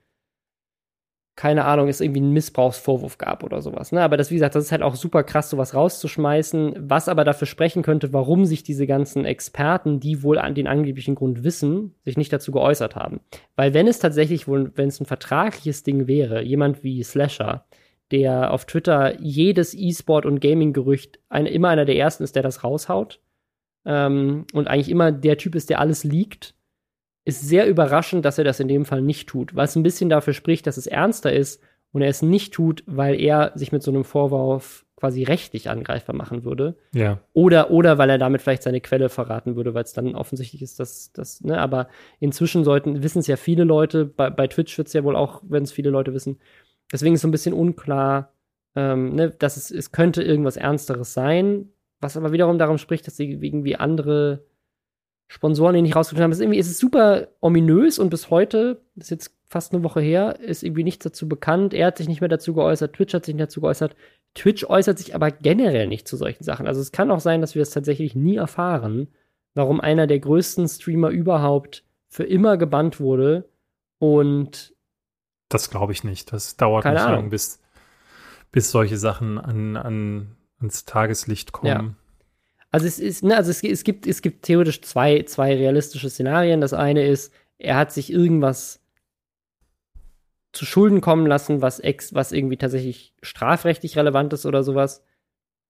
keine 1.36 1.64
Ahnung, 1.64 1.88
es 1.88 2.00
irgendwie 2.00 2.20
einen 2.20 2.32
Missbrauchsvorwurf 2.32 3.18
gab 3.18 3.42
oder 3.42 3.60
sowas. 3.60 3.90
Ne? 3.90 4.02
Aber 4.02 4.16
das, 4.16 4.30
wie 4.30 4.34
gesagt, 4.34 4.54
das 4.54 4.64
ist 4.64 4.72
halt 4.72 4.82
auch 4.82 4.94
super 4.94 5.24
krass, 5.24 5.50
sowas 5.50 5.74
rauszuschmeißen, 5.74 6.76
was 6.78 7.08
aber 7.08 7.24
dafür 7.24 7.46
sprechen 7.46 7.82
könnte, 7.82 8.12
warum 8.12 8.44
sich 8.44 8.62
diese 8.62 8.86
ganzen 8.86 9.24
Experten, 9.24 9.98
die 9.98 10.22
wohl 10.22 10.38
an 10.38 10.54
den 10.54 10.68
angeblichen 10.68 11.16
Grund 11.16 11.42
wissen, 11.42 11.94
sich 12.04 12.16
nicht 12.16 12.32
dazu 12.32 12.52
geäußert 12.52 12.94
haben. 12.94 13.20
Weil 13.56 13.74
wenn 13.74 13.88
es 13.88 13.98
tatsächlich 13.98 14.46
wohl, 14.46 14.70
wenn 14.76 14.88
es 14.88 15.00
ein 15.00 15.06
vertragliches 15.06 15.82
Ding 15.82 16.06
wäre, 16.06 16.42
jemand 16.42 16.84
wie 16.84 17.02
Slasher, 17.02 17.64
der 18.12 18.52
auf 18.52 18.64
Twitter 18.64 19.20
jedes 19.20 19.74
E-Sport- 19.74 20.26
und 20.26 20.40
Gaming-Gerücht 20.40 21.18
ein, 21.30 21.46
immer 21.46 21.70
einer 21.70 21.84
der 21.84 21.96
ersten 21.96 22.22
ist, 22.22 22.36
der 22.36 22.44
das 22.44 22.62
raushaut, 22.62 23.20
ähm, 23.84 24.46
und 24.52 24.68
eigentlich 24.68 24.90
immer 24.90 25.10
der 25.10 25.36
Typ 25.36 25.54
ist, 25.54 25.68
der 25.68 25.80
alles 25.80 26.04
liegt, 26.04 26.53
ist 27.24 27.40
sehr 27.40 27.66
überraschend, 27.68 28.24
dass 28.24 28.38
er 28.38 28.44
das 28.44 28.60
in 28.60 28.68
dem 28.68 28.84
Fall 28.84 29.00
nicht 29.00 29.28
tut, 29.28 29.54
was 29.54 29.76
ein 29.76 29.82
bisschen 29.82 30.10
dafür 30.10 30.34
spricht, 30.34 30.66
dass 30.66 30.76
es 30.76 30.86
ernster 30.86 31.32
ist 31.32 31.62
und 31.92 32.02
er 32.02 32.08
es 32.08 32.22
nicht 32.22 32.52
tut, 32.52 32.82
weil 32.86 33.18
er 33.20 33.52
sich 33.54 33.72
mit 33.72 33.82
so 33.82 33.90
einem 33.90 34.04
Vorwurf 34.04 34.84
quasi 34.96 35.22
rechtlich 35.22 35.68
angreifbar 35.68 36.14
machen 36.14 36.44
würde. 36.44 36.76
Ja. 36.92 37.20
Oder, 37.32 37.70
oder 37.70 37.98
weil 37.98 38.10
er 38.10 38.18
damit 38.18 38.42
vielleicht 38.42 38.62
seine 38.62 38.80
Quelle 38.80 39.08
verraten 39.08 39.56
würde, 39.56 39.74
weil 39.74 39.84
es 39.84 39.92
dann 39.92 40.14
offensichtlich 40.14 40.62
ist, 40.62 40.80
dass 40.80 41.12
das, 41.12 41.42
ne, 41.42 41.58
aber 41.58 41.88
inzwischen 42.20 42.64
sollten, 42.64 43.02
wissen 43.02 43.18
es 43.18 43.26
ja 43.26 43.36
viele 43.36 43.64
Leute, 43.64 44.04
bei, 44.06 44.30
bei 44.30 44.46
Twitch 44.46 44.76
wird 44.78 44.88
es 44.88 44.94
ja 44.94 45.04
wohl 45.04 45.16
auch, 45.16 45.42
wenn 45.46 45.62
es 45.62 45.72
viele 45.72 45.90
Leute 45.90 46.14
wissen. 46.14 46.38
Deswegen 46.92 47.14
ist 47.14 47.22
so 47.22 47.28
ein 47.28 47.32
bisschen 47.32 47.54
unklar, 47.54 48.32
ähm, 48.76 49.14
ne, 49.14 49.30
dass 49.30 49.56
es, 49.56 49.70
es 49.70 49.92
könnte 49.92 50.22
irgendwas 50.22 50.56
Ernsteres 50.56 51.12
sein, 51.12 51.68
was 52.00 52.16
aber 52.16 52.32
wiederum 52.32 52.58
darum 52.58 52.78
spricht, 52.78 53.06
dass 53.06 53.16
sie 53.16 53.30
irgendwie 53.30 53.76
andere 53.76 54.44
Sponsoren, 55.34 55.74
die 55.74 55.82
nicht 55.82 55.96
rausgefunden 55.96 56.22
haben. 56.22 56.30
Es 56.30 56.38
ist, 56.38 56.42
irgendwie, 56.42 56.60
es 56.60 56.70
ist 56.70 56.78
super 56.78 57.26
ominös 57.40 57.98
und 57.98 58.08
bis 58.08 58.30
heute, 58.30 58.80
das 58.94 59.06
ist 59.06 59.10
jetzt 59.10 59.36
fast 59.48 59.74
eine 59.74 59.82
Woche 59.82 60.00
her, 60.00 60.38
ist 60.38 60.62
irgendwie 60.62 60.84
nichts 60.84 61.02
dazu 61.02 61.28
bekannt. 61.28 61.74
Er 61.74 61.88
hat 61.88 61.98
sich 61.98 62.06
nicht 62.06 62.20
mehr 62.20 62.28
dazu 62.28 62.54
geäußert, 62.54 62.92
Twitch 62.92 63.14
hat 63.14 63.24
sich 63.24 63.34
nicht 63.34 63.42
dazu 63.42 63.60
geäußert. 63.60 63.96
Twitch 64.34 64.64
äußert 64.64 64.96
sich 64.96 65.12
aber 65.12 65.32
generell 65.32 65.88
nicht 65.88 66.06
zu 66.06 66.16
solchen 66.16 66.44
Sachen. 66.44 66.68
Also 66.68 66.80
es 66.80 66.92
kann 66.92 67.10
auch 67.10 67.18
sein, 67.18 67.40
dass 67.40 67.56
wir 67.56 67.62
das 67.62 67.70
tatsächlich 67.70 68.14
nie 68.14 68.36
erfahren, 68.36 69.08
warum 69.54 69.80
einer 69.80 70.06
der 70.06 70.20
größten 70.20 70.68
Streamer 70.68 71.08
überhaupt 71.08 71.82
für 72.06 72.22
immer 72.22 72.56
gebannt 72.56 73.00
wurde 73.00 73.48
und 73.98 74.72
das 75.48 75.68
glaube 75.68 75.90
ich 75.90 76.04
nicht. 76.04 76.32
Das 76.32 76.56
dauert 76.56 76.84
nicht 76.84 76.94
lang, 76.94 77.30
bis, 77.30 77.60
bis 78.52 78.70
solche 78.70 78.98
Sachen 78.98 79.38
an, 79.38 79.76
an, 79.76 80.36
ans 80.60 80.84
Tageslicht 80.84 81.50
kommen. 81.50 81.96
Ja. 81.96 82.03
Also 82.74 82.88
es 82.88 82.98
ist, 82.98 83.22
ne, 83.22 83.36
also 83.36 83.52
es, 83.52 83.62
es, 83.62 83.84
gibt, 83.84 84.04
es 84.04 84.20
gibt 84.20 84.42
theoretisch 84.42 84.82
zwei, 84.82 85.22
zwei 85.22 85.54
realistische 85.54 86.10
Szenarien. 86.10 86.60
Das 86.60 86.72
eine 86.72 87.06
ist, 87.06 87.32
er 87.56 87.76
hat 87.76 87.92
sich 87.92 88.12
irgendwas 88.12 88.80
zu 90.50 90.64
Schulden 90.66 91.00
kommen 91.00 91.24
lassen, 91.24 91.62
was 91.62 91.78
ex, 91.78 92.14
was 92.14 92.32
irgendwie 92.32 92.56
tatsächlich 92.56 93.14
strafrechtlich 93.22 93.96
relevant 93.96 94.32
ist 94.32 94.44
oder 94.44 94.64
sowas. 94.64 95.04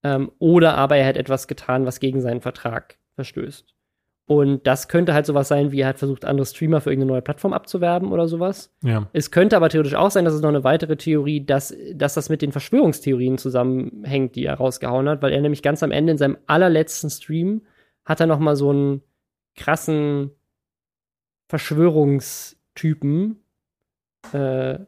Ähm, 0.01 0.31
oder 0.39 0.77
aber 0.77 0.97
er 0.97 1.05
hat 1.05 1.15
etwas 1.15 1.47
getan, 1.47 1.85
was 1.85 1.99
gegen 1.99 2.21
seinen 2.21 2.41
Vertrag 2.41 2.97
verstößt. 3.13 3.74
Und 4.27 4.65
das 4.65 4.87
könnte 4.87 5.13
halt 5.13 5.27
sowas 5.27 5.47
sein, 5.47 5.71
wie 5.71 5.81
er 5.81 5.87
hat 5.89 5.99
versucht, 5.99 6.25
andere 6.25 6.47
Streamer 6.47 6.81
für 6.81 6.89
irgendeine 6.89 7.11
neue 7.11 7.21
Plattform 7.21 7.53
abzuwerben 7.53 8.11
oder 8.11 8.27
sowas. 8.27 8.73
Ja. 8.83 9.07
Es 9.13 9.29
könnte 9.29 9.55
aber 9.55 9.69
theoretisch 9.69 9.93
auch 9.93 10.09
sein, 10.09 10.25
dass 10.25 10.33
es 10.33 10.41
noch 10.41 10.49
eine 10.49 10.63
weitere 10.63 10.97
Theorie, 10.97 11.45
dass, 11.45 11.75
dass 11.93 12.15
das 12.15 12.29
mit 12.29 12.41
den 12.41 12.51
Verschwörungstheorien 12.51 13.37
zusammenhängt, 13.37 14.35
die 14.35 14.45
er 14.45 14.55
rausgehauen 14.55 15.07
hat, 15.07 15.21
weil 15.21 15.31
er 15.31 15.41
nämlich 15.41 15.61
ganz 15.61 15.83
am 15.83 15.91
Ende 15.91 16.13
in 16.13 16.17
seinem 16.17 16.37
allerletzten 16.47 17.11
Stream 17.11 17.61
hat 18.03 18.19
er 18.19 18.25
noch 18.25 18.39
mal 18.39 18.55
so 18.55 18.71
einen 18.71 19.03
krassen 19.55 20.31
Verschwörungstypen 21.47 23.43
äh, 24.33 24.79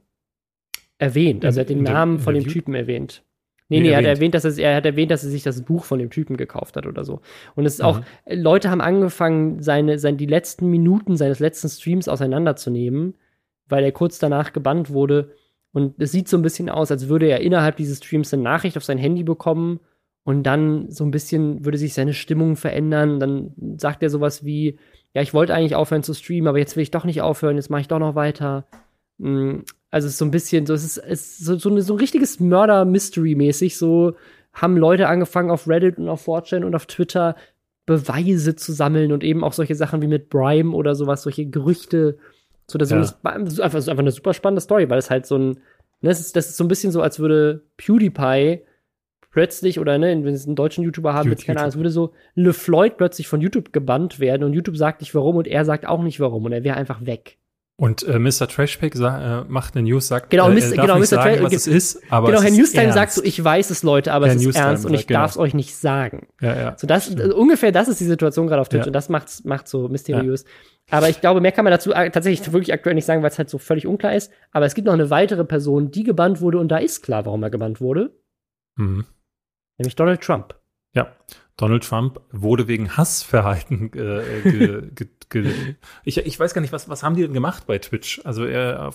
erwähnt. 0.97 1.45
Also 1.45 1.59
er 1.59 1.61
hat 1.61 1.69
den 1.69 1.83
Namen 1.83 2.17
von 2.17 2.33
dem 2.33 2.47
Typen 2.47 2.73
erwähnt. 2.73 3.23
Nee, 3.69 3.81
nee, 3.81 3.89
er 3.89 3.97
hat 3.97 4.05
erwähnt, 4.05 4.33
dass 4.33 4.45
er, 4.45 4.57
er 4.57 4.77
hat 4.77 4.85
erwähnt, 4.85 5.11
dass 5.11 5.25
er 5.25 5.29
sich 5.29 5.43
das 5.43 5.61
Buch 5.61 5.83
von 5.83 5.99
dem 5.99 6.09
Typen 6.09 6.37
gekauft 6.37 6.77
hat 6.77 6.87
oder 6.87 7.03
so. 7.03 7.19
Und 7.55 7.65
es 7.65 7.75
ist 7.75 7.81
auch, 7.81 7.99
mhm. 7.99 8.03
Leute 8.41 8.69
haben 8.69 8.79
angefangen, 8.79 9.61
seine, 9.61 9.99
seine, 9.99 10.17
die 10.17 10.25
letzten 10.25 10.69
Minuten 10.69 11.17
seines 11.17 11.39
letzten 11.39 11.67
Streams 11.67 12.07
auseinanderzunehmen, 12.07 13.15
weil 13.67 13.83
er 13.83 13.91
kurz 13.91 14.19
danach 14.19 14.53
gebannt 14.53 14.89
wurde. 14.89 15.31
Und 15.73 16.01
es 16.01 16.13
sieht 16.13 16.29
so 16.29 16.37
ein 16.37 16.43
bisschen 16.43 16.69
aus, 16.69 16.91
als 16.91 17.09
würde 17.09 17.27
er 17.27 17.41
innerhalb 17.41 17.75
dieses 17.75 17.97
Streams 17.97 18.33
eine 18.33 18.43
Nachricht 18.43 18.77
auf 18.77 18.85
sein 18.85 18.97
Handy 18.97 19.23
bekommen 19.23 19.81
und 20.23 20.43
dann 20.43 20.89
so 20.89 21.03
ein 21.03 21.11
bisschen 21.11 21.65
würde 21.65 21.77
sich 21.77 21.93
seine 21.93 22.13
Stimmung 22.13 22.55
verändern. 22.55 23.19
Dann 23.19 23.53
sagt 23.77 24.01
er 24.01 24.09
sowas 24.09 24.45
wie, 24.45 24.79
ja, 25.13 25.21
ich 25.21 25.33
wollte 25.33 25.53
eigentlich 25.53 25.75
aufhören 25.75 26.03
zu 26.03 26.13
streamen, 26.13 26.47
aber 26.47 26.59
jetzt 26.59 26.77
will 26.77 26.83
ich 26.83 26.91
doch 26.91 27.03
nicht 27.03 27.21
aufhören, 27.21 27.57
jetzt 27.57 27.69
mache 27.69 27.81
ich 27.81 27.87
doch 27.89 27.99
noch 27.99 28.15
weiter. 28.15 28.65
Also 29.89 30.07
es 30.07 30.13
ist 30.13 30.19
so 30.19 30.25
ein 30.25 30.31
bisschen 30.31 30.65
so, 30.65 30.73
es 30.73 30.83
ist, 30.83 30.97
es 30.97 31.39
ist 31.39 31.45
so, 31.45 31.57
so, 31.57 31.79
so 31.79 31.93
ein 31.93 31.99
richtiges 31.99 32.39
Mörder-Mystery-mäßig. 32.39 33.77
So 33.77 34.15
haben 34.53 34.77
Leute 34.77 35.07
angefangen 35.07 35.51
auf 35.51 35.67
Reddit 35.67 35.97
und 35.97 36.09
auf 36.09 36.27
4chan 36.27 36.63
und 36.63 36.75
auf 36.75 36.85
Twitter 36.85 37.35
Beweise 37.85 38.55
zu 38.55 38.73
sammeln 38.73 39.13
und 39.13 39.23
eben 39.23 39.43
auch 39.43 39.53
solche 39.53 39.75
Sachen 39.75 40.01
wie 40.01 40.07
mit 40.07 40.29
Brime 40.29 40.75
oder 40.75 40.93
sowas, 40.93 41.23
solche 41.23 41.45
Gerüchte 41.45 42.17
zu 42.67 42.77
der 42.77 42.87
ja. 42.87 42.97
Das 42.97 43.11
ist 43.11 43.25
einfach, 43.25 43.73
das 43.73 43.83
ist 43.83 43.89
einfach 43.89 44.01
eine 44.01 44.11
super 44.11 44.33
spannende 44.33 44.61
Story, 44.61 44.89
weil 44.89 44.99
es 44.99 45.09
halt 45.09 45.25
so 45.25 45.37
ein, 45.37 45.49
ne, 45.51 46.09
das 46.09 46.19
ist, 46.19 46.35
das 46.35 46.49
ist 46.49 46.57
so 46.57 46.65
ein 46.65 46.67
bisschen 46.67 46.91
so, 46.91 47.01
als 47.01 47.19
würde 47.19 47.63
PewDiePie 47.77 48.63
plötzlich, 49.31 49.79
oder 49.79 49.97
ne, 49.97 50.21
wenn 50.23 50.33
es 50.33 50.45
einen 50.45 50.57
deutschen 50.57 50.83
YouTuber 50.83 51.13
haben, 51.13 51.29
jetzt 51.29 51.45
keine 51.45 51.59
Ahnung, 51.59 51.67
als 51.67 51.77
würde 51.77 51.89
so 51.89 52.13
LeFloid 52.35 52.97
plötzlich 52.97 53.29
von 53.29 53.39
YouTube 53.39 53.71
gebannt 53.71 54.19
werden 54.19 54.43
und 54.43 54.53
YouTube 54.53 54.75
sagt 54.75 54.99
nicht 54.99 55.15
warum 55.15 55.37
und 55.37 55.47
er 55.47 55.63
sagt 55.63 55.87
auch 55.87 56.03
nicht 56.03 56.19
warum 56.19 56.43
und 56.43 56.51
er 56.51 56.65
wäre 56.65 56.75
einfach 56.75 57.05
weg. 57.05 57.37
Und 57.79 58.01
äh, 58.07 58.17
Mr. 58.17 58.47
Trashpack 58.47 58.95
äh, 58.95 59.43
macht 59.47 59.75
eine 59.75 59.87
News, 59.87 60.07
sagt, 60.07 60.31
genau, 60.31 60.49
äh, 60.49 60.59
genau, 60.59 60.97
Mr. 60.97 61.05
Sagen, 61.05 61.43
was 61.43 61.53
es 61.53 61.67
ist, 61.67 62.01
aber 62.09 62.31
genau, 62.31 62.41
Herr 62.41 62.49
Newstime 62.49 62.91
sagt 62.91 63.11
so, 63.11 63.23
ich 63.23 63.43
weiß 63.43 63.69
es, 63.69 63.83
Leute, 63.83 64.13
aber 64.13 64.25
Herr 64.25 64.33
es 64.33 64.41
ist 64.41 64.45
Newstime 64.47 64.67
ernst 64.67 64.85
und 64.87 64.95
ich 64.95 65.05
genau. 65.05 65.19
darf 65.19 65.31
es 65.31 65.37
euch 65.37 65.53
nicht 65.53 65.75
sagen. 65.75 66.25
Ja, 66.41 66.55
ja. 66.55 66.75
So 66.75 66.87
das, 66.87 67.13
äh, 67.13 67.31
ungefähr 67.31 67.71
das 67.71 67.87
ist 67.87 67.99
die 67.99 68.05
Situation 68.05 68.47
gerade 68.47 68.61
auf 68.61 68.69
Twitch 68.69 68.81
ja. 68.81 68.87
und 68.87 68.93
das 68.93 69.09
macht's, 69.09 69.43
macht 69.43 69.67
so 69.67 69.89
mysteriös. 69.89 70.43
Ja. 70.89 70.97
Aber 70.97 71.09
ich 71.09 71.21
glaube, 71.21 71.39
mehr 71.39 71.51
kann 71.51 71.65
man 71.65 71.71
dazu 71.71 71.91
äh, 71.91 72.09
tatsächlich 72.09 72.51
wirklich 72.51 72.73
aktuell 72.73 72.95
nicht 72.95 73.05
sagen, 73.05 73.21
weil 73.21 73.29
es 73.29 73.37
halt 73.37 73.51
so 73.51 73.59
völlig 73.59 73.85
unklar 73.85 74.15
ist. 74.15 74.31
Aber 74.51 74.65
es 74.65 74.73
gibt 74.73 74.87
noch 74.87 74.93
eine 74.93 75.11
weitere 75.11 75.45
Person, 75.45 75.91
die 75.91 76.03
gebannt 76.03 76.41
wurde 76.41 76.57
und 76.57 76.69
da 76.69 76.77
ist 76.77 77.03
klar, 77.03 77.27
warum 77.27 77.43
er 77.43 77.51
gebannt 77.51 77.79
wurde. 77.79 78.09
Mhm. 78.75 79.05
Nämlich 79.77 79.95
Donald 79.95 80.21
Trump. 80.21 80.55
Ja, 80.97 81.11
Donald 81.57 81.83
Trump 81.83 82.19
wurde 82.31 82.67
wegen 82.67 82.97
Hassverhalten 82.97 83.91
äh, 83.93 84.41
ge, 84.43 84.81
ge, 84.95 85.07
ge, 85.29 85.53
ich, 86.03 86.17
ich 86.17 86.39
weiß 86.39 86.55
gar 86.55 86.61
nicht, 86.61 86.73
was, 86.73 86.89
was 86.89 87.03
haben 87.03 87.15
die 87.15 87.21
denn 87.21 87.33
gemacht 87.33 87.67
bei 87.67 87.77
Twitch? 87.77 88.19
Also 88.23 88.45
er, 88.45 88.91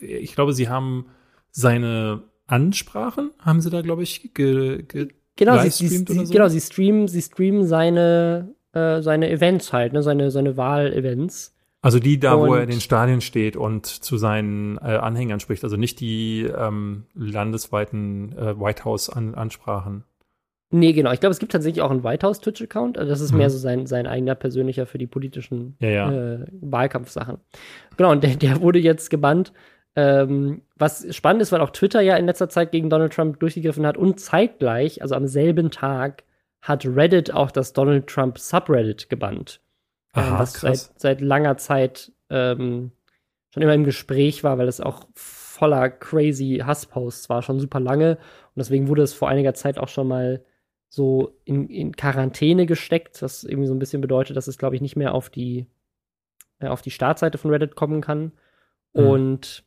ich 0.00 0.36
glaube, 0.36 0.52
sie 0.52 0.68
haben 0.68 1.06
seine 1.50 2.22
Ansprachen, 2.46 3.32
haben 3.40 3.60
sie 3.60 3.70
da, 3.70 3.82
glaube 3.82 4.04
ich, 4.04 4.34
ge, 4.34 4.82
ge 4.82 5.08
genau, 5.34 5.58
sie, 5.62 5.70
sie, 5.70 6.04
so? 6.08 6.32
genau, 6.32 6.46
sie 6.46 6.60
streamen, 6.60 7.08
sie 7.08 7.22
streamen 7.22 7.66
seine, 7.66 8.54
äh, 8.72 9.02
seine 9.02 9.28
Events 9.28 9.72
halt, 9.72 9.92
ne, 9.92 10.04
seine, 10.04 10.30
seine 10.30 10.56
Wahl-Events. 10.56 11.56
Also 11.80 11.98
die 11.98 12.20
da, 12.20 12.38
wo 12.38 12.44
Und- 12.44 12.56
er 12.58 12.62
in 12.62 12.70
den 12.70 12.80
Stadien 12.80 13.20
steht 13.20 13.56
und 13.56 13.86
zu 13.86 14.16
seinen 14.16 14.78
äh, 14.78 14.96
Anhängern 14.96 15.40
spricht, 15.40 15.64
also 15.64 15.76
nicht 15.76 15.98
die 15.98 16.42
ähm, 16.42 17.06
landesweiten 17.14 18.38
äh, 18.38 18.60
White 18.60 18.84
House-Ansprachen. 18.84 20.04
Nee, 20.74 20.92
genau. 20.92 21.12
Ich 21.12 21.20
glaube, 21.20 21.32
es 21.32 21.38
gibt 21.38 21.52
tatsächlich 21.52 21.82
auch 21.82 21.90
einen 21.90 22.02
White 22.02 22.26
House 22.26 22.40
Twitch-Account. 22.40 22.98
Also 22.98 23.10
das 23.10 23.20
ist 23.20 23.32
Mhm. 23.32 23.38
mehr 23.38 23.50
so 23.50 23.58
sein, 23.58 23.86
sein 23.86 24.06
eigener 24.06 24.34
persönlicher 24.34 24.86
für 24.86 24.98
die 24.98 25.06
politischen 25.06 25.76
Ja, 25.80 25.88
ja. 25.90 26.12
äh, 26.12 26.46
Wahlkampfsachen. 26.60 27.36
Genau, 27.96 28.10
und 28.10 28.24
der, 28.24 28.36
der 28.36 28.60
wurde 28.60 28.78
jetzt 28.78 29.10
gebannt. 29.10 29.52
Ähm, 29.94 30.62
was 30.76 31.14
spannend 31.14 31.42
ist, 31.42 31.52
weil 31.52 31.60
auch 31.60 31.70
Twitter 31.70 32.00
ja 32.00 32.16
in 32.16 32.24
letzter 32.26 32.48
Zeit 32.48 32.72
gegen 32.72 32.88
Donald 32.88 33.12
Trump 33.12 33.38
durchgegriffen 33.40 33.86
hat 33.86 33.98
und 33.98 34.18
zeitgleich, 34.18 35.02
also 35.02 35.14
am 35.14 35.26
selben 35.26 35.70
Tag, 35.70 36.24
hat 36.62 36.86
Reddit 36.86 37.34
auch 37.34 37.50
das 37.50 37.74
Donald 37.74 38.06
Trump 38.06 38.38
Subreddit 38.38 39.10
gebannt. 39.10 39.60
Ähm, 40.16 40.22
Aha, 40.22 40.38
was 40.38 40.54
krass. 40.54 40.86
seit, 40.94 41.00
seit 41.00 41.20
langer 41.20 41.58
Zeit 41.58 42.10
ähm, 42.30 42.92
schon 43.52 43.62
immer 43.62 43.74
im 43.74 43.84
Gespräch 43.84 44.42
war, 44.44 44.56
weil 44.56 44.68
es 44.68 44.80
auch 44.80 45.06
voller 45.14 45.90
crazy 45.90 46.62
Hassposts 46.64 47.28
war, 47.28 47.42
schon 47.42 47.60
super 47.60 47.80
lange. 47.80 48.12
Und 48.12 48.56
deswegen 48.60 48.88
wurde 48.88 49.02
es 49.02 49.12
vor 49.12 49.28
einiger 49.28 49.52
Zeit 49.52 49.78
auch 49.78 49.88
schon 49.88 50.08
mal 50.08 50.42
so 50.94 51.38
in, 51.46 51.70
in 51.70 51.96
Quarantäne 51.96 52.66
gesteckt, 52.66 53.22
was 53.22 53.44
irgendwie 53.44 53.66
so 53.66 53.74
ein 53.74 53.78
bisschen 53.78 54.02
bedeutet, 54.02 54.36
dass 54.36 54.46
es, 54.46 54.58
glaube 54.58 54.76
ich, 54.76 54.82
nicht 54.82 54.94
mehr 54.94 55.14
auf 55.14 55.30
die, 55.30 55.66
äh, 56.58 56.66
auf 56.66 56.82
die 56.82 56.90
Startseite 56.90 57.38
von 57.38 57.50
Reddit 57.50 57.76
kommen 57.76 58.02
kann. 58.02 58.32
Mhm. 58.92 59.06
Und 59.06 59.64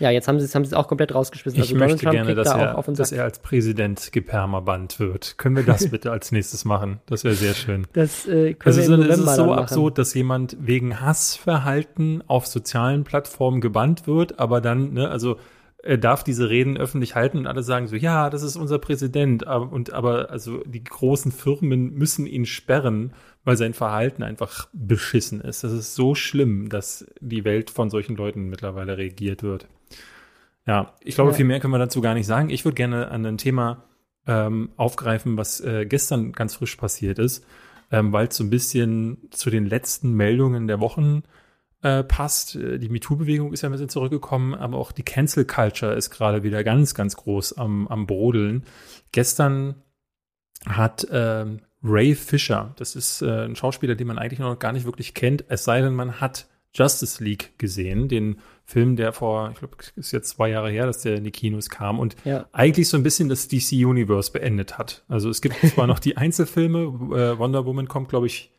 ja, 0.00 0.10
jetzt 0.10 0.28
haben 0.28 0.38
sie 0.38 0.44
es 0.44 0.54
haben 0.54 0.66
sie 0.66 0.68
es 0.68 0.74
auch 0.74 0.86
komplett 0.86 1.14
rausgeschmissen. 1.14 1.62
Ich 1.62 1.72
möchte 1.72 2.10
gerne, 2.10 2.26
kriegt 2.26 2.38
dass, 2.38 2.50
da 2.50 2.74
er, 2.74 2.92
dass 2.92 3.10
er 3.10 3.24
als 3.24 3.38
Präsident 3.38 4.12
gepermabannt 4.12 5.00
wird. 5.00 5.38
Können 5.38 5.56
wir 5.56 5.64
das 5.64 5.88
bitte 5.90 6.10
als 6.10 6.30
nächstes 6.30 6.66
machen? 6.66 7.00
Das 7.06 7.24
wäre 7.24 7.34
sehr 7.34 7.54
schön. 7.54 7.86
Das 7.94 8.26
äh, 8.26 8.52
können 8.52 8.58
Also 8.66 8.98
wir 8.98 9.08
ist, 9.08 9.18
es 9.18 9.18
ist 9.18 9.36
so 9.36 9.46
machen. 9.46 9.60
absurd, 9.60 9.96
dass 9.96 10.12
jemand 10.12 10.58
wegen 10.60 11.00
Hassverhalten 11.00 12.22
auf 12.28 12.46
sozialen 12.46 13.04
Plattformen 13.04 13.62
gebannt 13.62 14.06
wird, 14.06 14.38
aber 14.38 14.60
dann, 14.60 14.92
ne, 14.92 15.08
also 15.08 15.38
er 15.82 15.98
darf 15.98 16.22
diese 16.22 16.48
Reden 16.48 16.76
öffentlich 16.76 17.14
halten 17.14 17.38
und 17.38 17.46
alle 17.46 17.62
sagen 17.62 17.88
so, 17.88 17.96
ja, 17.96 18.30
das 18.30 18.42
ist 18.42 18.56
unser 18.56 18.78
Präsident, 18.78 19.46
aber, 19.46 19.72
und 19.72 19.92
aber 19.92 20.30
also 20.30 20.62
die 20.64 20.84
großen 20.84 21.32
Firmen 21.32 21.94
müssen 21.94 22.26
ihn 22.26 22.46
sperren, 22.46 23.12
weil 23.44 23.56
sein 23.56 23.74
Verhalten 23.74 24.22
einfach 24.22 24.68
beschissen 24.72 25.40
ist. 25.40 25.64
Das 25.64 25.72
ist 25.72 25.94
so 25.94 26.14
schlimm, 26.14 26.68
dass 26.68 27.06
die 27.20 27.44
Welt 27.44 27.70
von 27.70 27.90
solchen 27.90 28.16
Leuten 28.16 28.48
mittlerweile 28.48 28.96
regiert 28.96 29.42
wird. 29.42 29.66
Ja, 30.66 30.94
ich 31.00 31.16
glaube, 31.16 31.30
Ja. 31.32 31.36
viel 31.36 31.46
mehr 31.46 31.58
können 31.58 31.72
wir 31.72 31.78
dazu 31.78 32.00
gar 32.00 32.14
nicht 32.14 32.26
sagen. 32.26 32.50
Ich 32.50 32.64
würde 32.64 32.76
gerne 32.76 33.10
an 33.10 33.26
ein 33.26 33.38
Thema 33.38 33.84
ähm, 34.28 34.70
aufgreifen, 34.76 35.36
was 35.36 35.60
äh, 35.60 35.84
gestern 35.86 36.30
ganz 36.30 36.54
frisch 36.54 36.76
passiert 36.76 37.18
ist, 37.18 37.44
ähm, 37.90 38.12
weil 38.12 38.28
es 38.28 38.36
so 38.36 38.44
ein 38.44 38.50
bisschen 38.50 39.18
zu 39.30 39.50
den 39.50 39.66
letzten 39.66 40.12
Meldungen 40.14 40.68
der 40.68 40.78
Wochen 40.78 41.24
äh, 41.24 41.41
passt. 42.02 42.56
Äh, 42.56 42.78
Die 42.78 42.88
MeToo-Bewegung 42.88 43.52
ist 43.52 43.62
ja 43.62 43.68
ein 43.68 43.72
bisschen 43.72 43.88
zurückgekommen, 43.88 44.54
aber 44.54 44.78
auch 44.78 44.92
die 44.92 45.02
Cancel 45.02 45.44
Culture 45.44 45.94
ist 45.94 46.10
gerade 46.10 46.42
wieder 46.42 46.62
ganz, 46.64 46.94
ganz 46.94 47.16
groß 47.16 47.58
am, 47.58 47.86
am 47.88 48.06
Brodeln. 48.06 48.64
Gestern 49.12 49.74
hat 50.66 51.06
ähm, 51.10 51.60
Ray 51.82 52.14
Fisher, 52.14 52.72
das 52.76 52.94
ist 52.94 53.22
äh, 53.22 53.44
ein 53.46 53.56
Schauspieler, 53.56 53.96
den 53.96 54.06
man 54.06 54.18
eigentlich 54.18 54.38
noch 54.38 54.56
gar 54.58 54.72
nicht 54.72 54.86
wirklich 54.86 55.14
kennt, 55.14 55.44
es 55.48 55.64
sei 55.64 55.80
denn, 55.80 55.94
man 55.94 56.20
hat 56.20 56.46
Justice 56.74 57.22
League 57.22 57.58
gesehen, 57.58 58.08
den 58.08 58.38
Film, 58.64 58.96
der 58.96 59.12
vor, 59.12 59.50
ich 59.52 59.58
glaube, 59.58 59.76
ist 59.96 60.12
jetzt 60.12 60.30
zwei 60.30 60.48
Jahre 60.48 60.70
her, 60.70 60.86
dass 60.86 61.02
der 61.02 61.16
in 61.16 61.24
die 61.24 61.30
Kinos 61.32 61.68
kam 61.68 61.98
und 61.98 62.16
Ja. 62.24 62.46
eigentlich 62.52 62.88
so 62.88 62.96
ein 62.96 63.02
bisschen 63.02 63.28
das 63.28 63.48
DC 63.48 63.72
Universe 63.84 64.30
beendet 64.32 64.78
hat. 64.78 65.04
Also 65.08 65.28
es 65.28 65.42
gibt 65.42 65.56
zwar 65.56 65.86
noch 65.88 65.98
die 65.98 66.16
Einzelfilme, 66.16 66.78
äh, 66.78 67.38
Wonder 67.38 67.66
Woman 67.66 67.88
kommt, 67.88 68.08
glaube 68.08 68.26
ich 68.28 68.51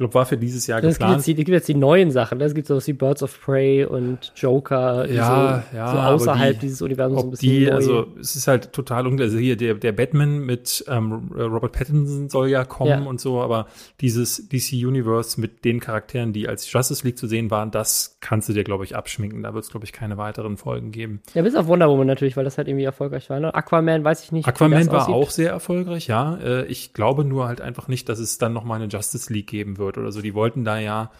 glaube, 0.00 0.14
war 0.14 0.26
für 0.26 0.36
dieses 0.36 0.66
Jahr 0.66 0.80
Das 0.80 0.98
geplant. 0.98 1.24
die, 1.26 1.30
es 1.32 1.36
gibt 1.36 1.48
jetzt 1.48 1.68
die 1.68 1.74
neuen 1.74 2.10
Sachen. 2.10 2.38
ne? 2.38 2.44
Es 2.44 2.54
gibt 2.54 2.66
sowas 2.66 2.86
wie 2.86 2.92
Birds 2.92 3.22
of 3.22 3.40
Prey 3.40 3.84
und 3.84 4.32
Joker, 4.34 5.08
Ja, 5.08 5.62
so, 5.70 5.76
ja, 5.76 5.92
so 5.92 5.98
außerhalb 5.98 6.54
die- 6.54 6.66
dieses 6.66 6.82
Universums 6.82 7.22
ein 7.22 7.30
bisschen 7.30 7.50
die, 7.50 7.66
neu. 7.66 7.72
also 7.72 8.06
es 8.20 8.34
ist 8.36 8.48
halt 8.48 8.72
total 8.72 9.06
unklar. 9.06 9.26
Also 9.26 9.38
hier 9.38 9.56
der, 9.56 9.74
der 9.74 9.92
Batman 9.92 10.40
mit 10.40 10.84
ähm, 10.88 11.30
Robert 11.36 11.72
Pattinson 11.72 12.28
soll 12.28 12.48
ja 12.48 12.64
kommen 12.64 12.90
Ja. 12.90 13.00
und 13.02 13.20
so, 13.20 13.40
aber 13.40 13.66
dieses 14.00 14.48
DC 14.48 14.72
Universe 14.86 15.40
mit 15.40 15.64
den 15.64 15.80
Charakteren, 15.80 16.32
die 16.32 16.48
als 16.48 16.70
Justice 16.72 17.04
League 17.06 17.18
zu 17.18 17.26
sehen 17.26 17.50
waren, 17.50 17.70
das 17.70 18.16
kannst 18.20 18.48
du 18.48 18.52
dir, 18.52 18.64
glaube 18.64 18.84
ich, 18.84 18.96
abschminken. 18.96 19.42
Da 19.42 19.54
wird 19.54 19.64
es, 19.64 19.70
glaube 19.70 19.84
ich, 19.84 19.92
keine 19.92 20.16
weiteren 20.16 20.56
Folgen 20.56 20.90
geben. 20.92 21.20
ja, 21.34 21.42
bis 21.42 21.54
auf 21.54 21.66
Wonder 21.66 21.88
Woman 21.88 22.06
natürlich, 22.06 22.36
weil 22.36 22.44
das 22.44 22.58
halt 22.58 22.68
irgendwie 22.68 22.84
erfolgreich 22.84 23.28
war. 23.30 23.38
Ne? 23.40 23.54
Aquaman 23.54 24.02
weiß 24.04 24.24
ich 24.24 24.32
nicht. 24.32 24.48
Aquaman 24.48 24.86
war 24.88 25.02
aussieht. 25.02 25.14
auch 25.14 25.30
sehr 25.30 25.50
erfolgreich, 25.50 26.06
ja. 26.06 26.36
Äh, 26.36 26.64
ich 26.66 26.92
glaube 26.94 27.24
nur 27.24 27.46
halt 27.46 27.60
einfach 27.60 27.88
nicht, 27.88 28.08
dass 28.08 28.18
es 28.18 28.38
dann 28.38 28.52
noch 28.52 28.64
mal 28.64 28.76
eine 28.76 28.86
Justice 28.86 29.32
League 29.32 29.46
geben 29.48 29.76
wird 29.78 29.89
oder 29.98 30.12
so. 30.12 30.22
Die 30.22 30.34
wollten 30.34 30.64
da 30.64 30.78
ja 30.78 31.10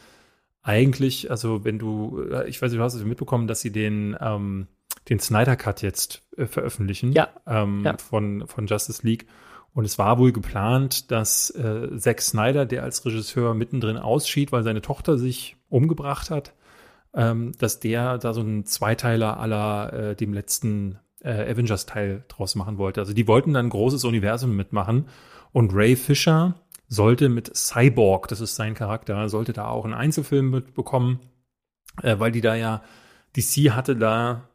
eigentlich, 0.63 1.31
also 1.31 1.65
wenn 1.65 1.79
du, 1.79 2.23
äh, 2.31 2.49
ich 2.49 2.61
weiß 2.61 2.71
nicht, 2.71 2.79
du 2.79 2.85
hast 2.85 2.95
es 2.95 3.05
mitbekommen, 3.05 3.47
dass 3.47 3.61
sie 3.61 3.73
den, 3.73 4.17
ähm, 4.21 4.67
den 5.09 5.19
Snyder 5.19 5.57
Cut 5.57 5.83
jetzt 5.83 6.23
äh, 6.37 6.47
veröffentlichen 6.47 7.13
Ja, 7.13 7.29
ähm, 7.47 7.83
ja. 7.85 7.97
Von, 7.97 8.47
von 8.47 8.67
Justice 8.67 9.07
League. 9.07 9.27
Und 9.73 9.85
es 9.85 9.99
war 9.99 10.19
wohl 10.19 10.33
geplant, 10.33 11.11
dass 11.11 11.51
äh, 11.51 11.97
Zack 11.97 12.21
Snyder, 12.21 12.67
der 12.67 12.83
als 12.83 13.05
Regisseur 13.07 13.55
mittendrin 13.55 13.97
ausschied, 13.97 14.53
weil 14.53 14.65
seine 14.65 14.83
Tochter 14.83 15.17
sich 15.17 15.57
umgebracht 15.69 16.31
hat, 16.31 16.53
ähm, 17.15 17.53
dass 17.59 17.81
der 17.81 18.19
da 18.19 18.35
so 18.35 18.41
einen 18.41 18.65
Zweiteiler 18.67 19.39
aller 19.39 19.93
äh, 19.93 20.17
dem 20.17 20.33
letzten 20.33 20.99
äh, 21.23 21.53
Avengers-Teil 21.53 22.25
draus 22.29 22.55
machen 22.55 22.79
wollte. 22.79 23.01
Also 23.01 23.13
die 23.13 23.29
wollten 23.29 23.53
dann 23.53 23.67
ein 23.67 23.71
großes 23.71 24.05
Universum 24.05 24.57
mitmachen 24.57 25.07
und 25.53 25.73
Ray 25.75 25.97
Fisher 25.97 26.55
sollte 26.91 27.29
mit 27.29 27.57
Cyborg, 27.57 28.29
das 28.29 28.41
ist 28.41 28.57
sein 28.57 28.75
Charakter, 28.75 29.29
sollte 29.29 29.53
da 29.53 29.69
auch 29.69 29.85
einen 29.85 29.95
Einzelfilm 29.95 30.51
mitbekommen, 30.51 31.21
äh, 32.03 32.19
weil 32.19 32.33
die 32.33 32.41
da 32.43 32.57
ja, 32.57 32.83
DC 33.37 33.71
hatte 33.71 33.97
da 33.97 34.49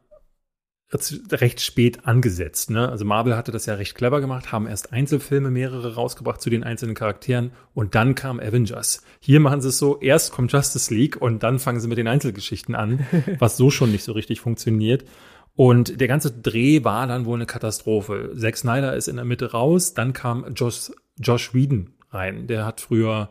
recht 1.32 1.60
spät 1.60 2.06
angesetzt. 2.06 2.70
Ne? 2.70 2.88
Also 2.88 3.04
Marvel 3.04 3.36
hatte 3.36 3.50
das 3.50 3.66
ja 3.66 3.74
recht 3.74 3.96
clever 3.96 4.20
gemacht, 4.20 4.52
haben 4.52 4.68
erst 4.68 4.92
Einzelfilme 4.92 5.50
mehrere 5.50 5.94
rausgebracht 5.94 6.40
zu 6.40 6.48
den 6.48 6.62
einzelnen 6.62 6.94
Charakteren 6.94 7.50
und 7.74 7.96
dann 7.96 8.14
kam 8.14 8.38
Avengers. 8.38 9.02
Hier 9.18 9.40
machen 9.40 9.60
sie 9.60 9.70
es 9.70 9.78
so, 9.78 9.98
erst 10.00 10.30
kommt 10.30 10.52
Justice 10.52 10.94
League 10.94 11.20
und 11.20 11.42
dann 11.42 11.58
fangen 11.58 11.80
sie 11.80 11.88
mit 11.88 11.98
den 11.98 12.06
Einzelgeschichten 12.06 12.76
an, 12.76 13.04
was 13.40 13.56
so 13.56 13.70
schon 13.70 13.90
nicht 13.90 14.04
so 14.04 14.12
richtig 14.12 14.40
funktioniert. 14.40 15.04
Und 15.56 16.00
der 16.00 16.06
ganze 16.06 16.30
Dreh 16.30 16.84
war 16.84 17.06
dann 17.06 17.24
wohl 17.24 17.36
eine 17.36 17.46
Katastrophe. 17.46 18.34
Zack 18.38 18.58
Snyder 18.58 18.94
ist 18.94 19.08
in 19.08 19.16
der 19.16 19.24
Mitte 19.24 19.52
raus, 19.52 19.94
dann 19.94 20.12
kam 20.12 20.54
Josh, 20.54 20.92
Josh 21.18 21.54
Whedon 21.54 21.95
rein. 22.16 22.46
Der 22.46 22.66
hat 22.66 22.80
früher 22.80 23.30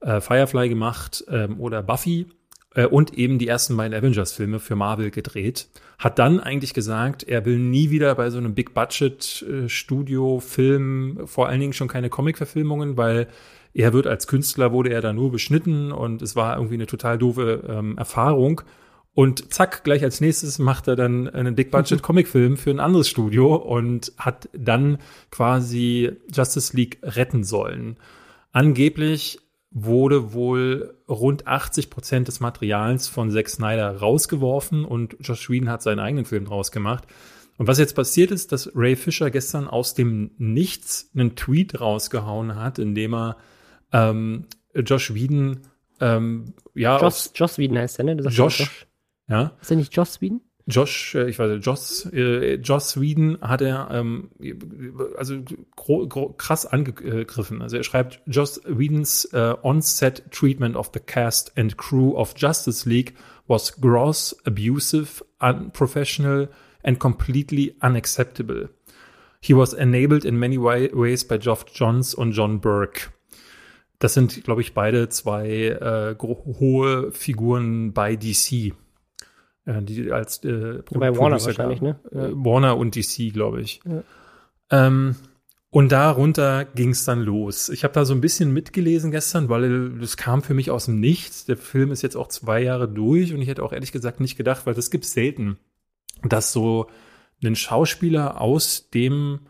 äh, 0.00 0.20
Firefly 0.20 0.68
gemacht 0.68 1.24
ähm, 1.28 1.60
oder 1.60 1.82
Buffy 1.82 2.26
äh, 2.74 2.86
und 2.86 3.14
eben 3.14 3.38
die 3.38 3.46
ersten 3.48 3.76
beiden 3.76 3.96
Avengers-Filme 3.96 4.60
für 4.60 4.76
Marvel 4.76 5.10
gedreht. 5.10 5.68
Hat 5.98 6.18
dann 6.18 6.40
eigentlich 6.40 6.74
gesagt, 6.74 7.24
er 7.24 7.44
will 7.44 7.58
nie 7.58 7.90
wieder 7.90 8.14
bei 8.14 8.30
so 8.30 8.38
einem 8.38 8.54
Big-Budget-Studio-Film, 8.54 11.20
vor 11.24 11.48
allen 11.48 11.60
Dingen 11.60 11.72
schon 11.72 11.88
keine 11.88 12.10
Comic-Verfilmungen, 12.10 12.96
weil 12.96 13.26
er 13.72 13.92
wird 13.92 14.06
als 14.06 14.26
Künstler, 14.26 14.72
wurde 14.72 14.90
er 14.90 15.00
da 15.00 15.12
nur 15.12 15.32
beschnitten 15.32 15.92
und 15.92 16.22
es 16.22 16.36
war 16.36 16.56
irgendwie 16.56 16.74
eine 16.74 16.86
total 16.86 17.18
doofe 17.18 17.64
ähm, 17.68 17.98
Erfahrung. 17.98 18.62
Und 19.14 19.52
zack, 19.52 19.82
gleich 19.82 20.04
als 20.04 20.20
nächstes 20.20 20.58
macht 20.58 20.88
er 20.88 20.96
dann 20.96 21.28
einen 21.28 21.54
Big-Budget-Comic-Film 21.54 22.56
für 22.58 22.70
ein 22.70 22.80
anderes 22.80 23.08
Studio 23.08 23.56
und 23.56 24.12
hat 24.18 24.50
dann 24.52 24.98
quasi 25.30 26.12
Justice 26.30 26.76
League 26.76 26.98
retten 27.02 27.42
sollen. 27.42 27.96
Angeblich 28.56 29.38
wurde 29.70 30.32
wohl 30.32 30.96
rund 31.06 31.46
80 31.46 31.90
Prozent 31.90 32.26
des 32.26 32.40
Materials 32.40 33.06
von 33.06 33.30
Zack 33.30 33.50
Snyder 33.50 33.98
rausgeworfen 33.98 34.86
und 34.86 35.14
Josh 35.20 35.50
Whedon 35.50 35.68
hat 35.68 35.82
seinen 35.82 35.98
eigenen 35.98 36.24
Film 36.24 36.46
draus 36.46 36.72
gemacht. 36.72 37.04
Und 37.58 37.66
was 37.68 37.76
jetzt 37.78 37.94
passiert 37.94 38.30
ist, 38.30 38.52
dass 38.52 38.70
Ray 38.74 38.96
Fisher 38.96 39.30
gestern 39.30 39.68
aus 39.68 39.92
dem 39.92 40.30
Nichts 40.38 41.10
einen 41.14 41.36
Tweet 41.36 41.78
rausgehauen 41.82 42.54
hat, 42.54 42.78
in 42.78 42.94
dem 42.94 43.14
er 43.14 43.36
ähm, 43.92 44.46
Josh 44.74 45.12
Whedon 45.12 45.60
ähm, 46.00 46.54
ja, 46.74 46.94
Joss, 46.98 47.02
aufs- 47.26 47.32
Joss 47.34 47.58
Whedon 47.58 47.76
heißt 47.76 47.98
der, 47.98 48.06
ne? 48.06 48.14
Josh. 48.22 48.38
Josh. 48.60 48.86
ja, 49.28 49.52
Ist 49.60 49.68
der 49.68 49.76
nicht 49.76 49.94
Joss 49.94 50.22
Whedon? 50.22 50.40
Josh, 50.68 51.14
äh, 51.14 51.28
ich 51.28 51.38
weiß 51.38 51.50
nicht, 51.50 51.66
Joss, 51.66 52.06
äh, 52.12 52.54
Joss 52.56 53.00
Whedon 53.00 53.38
hat 53.40 53.62
er 53.62 53.88
ähm, 53.92 54.30
also 55.16 55.36
gro 55.76 56.08
gro 56.08 56.30
krass 56.30 56.66
angegriffen. 56.66 57.62
Also 57.62 57.76
er 57.76 57.84
schreibt, 57.84 58.20
Joss 58.26 58.60
Whedons 58.66 59.26
äh, 59.26 59.54
on-set 59.62 60.24
treatment 60.32 60.74
of 60.74 60.90
the 60.92 61.00
cast 61.00 61.56
and 61.56 61.76
crew 61.76 62.16
of 62.16 62.34
Justice 62.36 62.88
League 62.88 63.14
was 63.46 63.80
gross, 63.80 64.36
abusive, 64.44 65.24
unprofessional 65.40 66.48
and 66.82 66.98
completely 66.98 67.76
unacceptable. 67.80 68.68
He 69.40 69.54
was 69.54 69.72
enabled 69.72 70.24
in 70.24 70.36
many 70.36 70.58
way 70.58 70.90
ways 70.92 71.24
by 71.24 71.38
Geoff 71.38 71.66
Johns 71.72 72.12
und 72.12 72.32
John 72.32 72.60
Burke. 72.60 73.12
Das 74.00 74.14
sind, 74.14 74.42
glaube 74.42 74.60
ich, 74.62 74.74
beide 74.74 75.08
zwei 75.08 75.48
äh, 75.48 76.16
hohe 76.18 77.12
Figuren 77.12 77.92
bei 77.92 78.16
DC. 78.16 78.74
Äh, 79.66 79.82
die 79.82 80.10
als 80.10 80.42
äh, 80.44 80.82
Pro- 80.82 80.98
Bei 80.98 81.10
Warner 81.16 81.36
Producer 81.36 81.46
wahrscheinlich, 81.46 81.80
gab. 81.80 82.12
ne? 82.12 82.20
Äh, 82.28 82.32
Warner 82.32 82.76
und 82.78 82.96
DC, 82.96 83.32
glaube 83.32 83.60
ich. 83.60 83.80
Ja. 83.84 84.02
Ähm, 84.86 85.16
Und 85.70 85.92
darunter 85.92 86.64
ging 86.64 86.90
es 86.90 87.04
dann 87.04 87.20
los. 87.20 87.68
Ich 87.68 87.84
habe 87.84 87.92
da 87.92 88.04
so 88.06 88.14
ein 88.14 88.20
bisschen 88.22 88.52
mitgelesen 88.52 89.10
gestern, 89.10 89.48
weil 89.50 89.98
das 89.98 90.16
kam 90.16 90.42
für 90.42 90.54
mich 90.54 90.70
aus 90.70 90.86
dem 90.86 91.00
Nichts. 91.00 91.44
Der 91.44 91.56
Film 91.58 91.90
ist 91.92 92.02
jetzt 92.02 92.16
auch 92.16 92.28
zwei 92.28 92.62
Jahre 92.62 92.88
durch 92.88 93.34
und 93.34 93.42
ich 93.42 93.48
hätte 93.48 93.62
auch 93.62 93.72
ehrlich 93.72 93.92
gesagt 93.92 94.20
nicht 94.20 94.36
gedacht, 94.36 94.64
weil 94.64 94.74
das 94.74 94.90
gibt 94.90 95.04
selten, 95.04 95.58
dass 96.22 96.52
so 96.52 96.86
ein 97.44 97.56
Schauspieler 97.56 98.40
aus 98.40 98.88
dem 98.90 99.40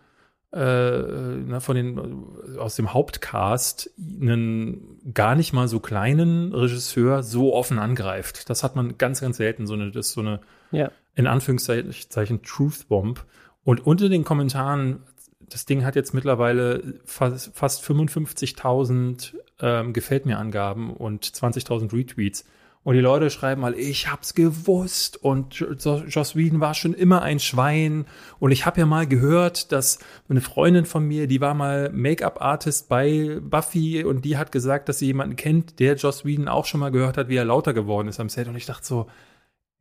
äh, 0.56 1.60
von 1.60 1.76
den 1.76 2.58
aus 2.58 2.76
dem 2.76 2.92
Hauptcast 2.92 3.90
einen 3.98 4.98
gar 5.12 5.34
nicht 5.34 5.52
mal 5.52 5.68
so 5.68 5.80
kleinen 5.80 6.52
Regisseur 6.52 7.22
so 7.22 7.54
offen 7.54 7.78
angreift. 7.78 8.48
Das 8.48 8.62
hat 8.62 8.74
man 8.76 8.96
ganz, 8.98 9.20
ganz 9.20 9.36
selten. 9.36 9.66
So 9.66 9.74
eine, 9.74 9.90
das 9.90 10.08
ist 10.08 10.12
so 10.14 10.22
eine 10.22 10.40
ja. 10.72 10.90
in 11.14 11.26
Anführungszeichen 11.26 12.42
Truth 12.42 12.88
Bomb. 12.88 13.24
Und 13.64 13.86
unter 13.86 14.08
den 14.08 14.24
Kommentaren 14.24 15.00
das 15.48 15.64
Ding 15.64 15.84
hat 15.84 15.96
jetzt 15.96 16.14
mittlerweile 16.14 17.00
fast, 17.04 17.54
fast 17.54 17.84
55.000 17.84 19.34
ähm, 19.60 19.92
Gefällt 19.92 20.26
mir 20.26 20.38
Angaben 20.38 20.92
und 20.92 21.24
20.000 21.24 21.92
Retweets. 21.92 22.44
Und 22.87 22.94
die 22.94 23.01
Leute 23.01 23.31
schreiben 23.31 23.62
mal, 23.62 23.75
ich 23.75 24.12
hab's 24.12 24.33
gewusst 24.35 25.16
und 25.16 25.57
Joss 25.57 26.37
Whedon 26.37 26.61
war 26.61 26.72
schon 26.72 26.94
immer 26.94 27.20
ein 27.20 27.40
Schwein. 27.40 28.07
Und 28.38 28.53
ich 28.53 28.64
habe 28.64 28.79
ja 28.79 28.87
mal 28.87 29.09
gehört, 29.09 29.72
dass 29.72 29.99
eine 30.29 30.40
Freundin 30.40 30.85
von 30.85 31.05
mir, 31.05 31.27
die 31.27 31.40
war 31.40 31.55
mal 31.55 31.90
Make-up-Artist 31.90 32.88
bei 32.88 33.40
Buffy 33.42 34.05
und 34.05 34.25
die 34.25 34.37
hat 34.37 34.53
gesagt, 34.53 34.88
dass 34.88 35.01
sie 35.01 35.07
jemanden 35.07 35.35
kennt, 35.35 35.81
der 35.81 35.96
Joss 35.96 36.25
Whedon 36.25 36.46
auch 36.46 36.64
schon 36.64 36.79
mal 36.79 36.92
gehört 36.92 37.16
hat, 37.16 37.29
wie 37.29 37.35
er 37.35 37.44
lauter 37.44 37.75
geworden 37.75 38.07
ist 38.07 38.20
am 38.20 38.29
Set. 38.29 38.46
Und 38.46 38.55
ich 38.55 38.66
dachte 38.66 38.87
so, 38.87 39.09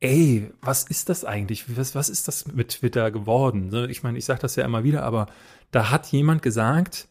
ey, 0.00 0.50
was 0.60 0.82
ist 0.82 1.08
das 1.08 1.24
eigentlich? 1.24 1.76
Was, 1.78 1.94
was 1.94 2.08
ist 2.08 2.26
das 2.26 2.48
mit 2.54 2.70
Twitter 2.70 3.12
geworden? 3.12 3.72
Ich 3.88 4.02
meine, 4.02 4.18
ich 4.18 4.24
sage 4.24 4.40
das 4.40 4.56
ja 4.56 4.64
immer 4.64 4.82
wieder, 4.82 5.04
aber 5.04 5.28
da 5.70 5.92
hat 5.92 6.08
jemand 6.08 6.42
gesagt, 6.42 7.06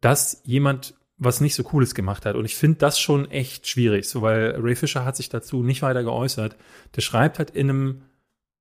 dass 0.00 0.40
jemand 0.42 0.94
was 1.18 1.40
nicht 1.40 1.54
so 1.54 1.62
Cooles 1.62 1.94
gemacht 1.94 2.26
hat. 2.26 2.36
Und 2.36 2.44
ich 2.44 2.56
finde 2.56 2.78
das 2.78 2.98
schon 2.98 3.30
echt 3.30 3.66
schwierig, 3.66 4.08
so 4.08 4.22
weil 4.22 4.56
Ray 4.58 4.76
Fisher 4.76 5.04
hat 5.04 5.16
sich 5.16 5.28
dazu 5.28 5.62
nicht 5.62 5.82
weiter 5.82 6.02
geäußert. 6.02 6.56
Der 6.94 7.00
schreibt 7.00 7.38
halt 7.38 7.50
in 7.50 7.70
einem 7.70 8.02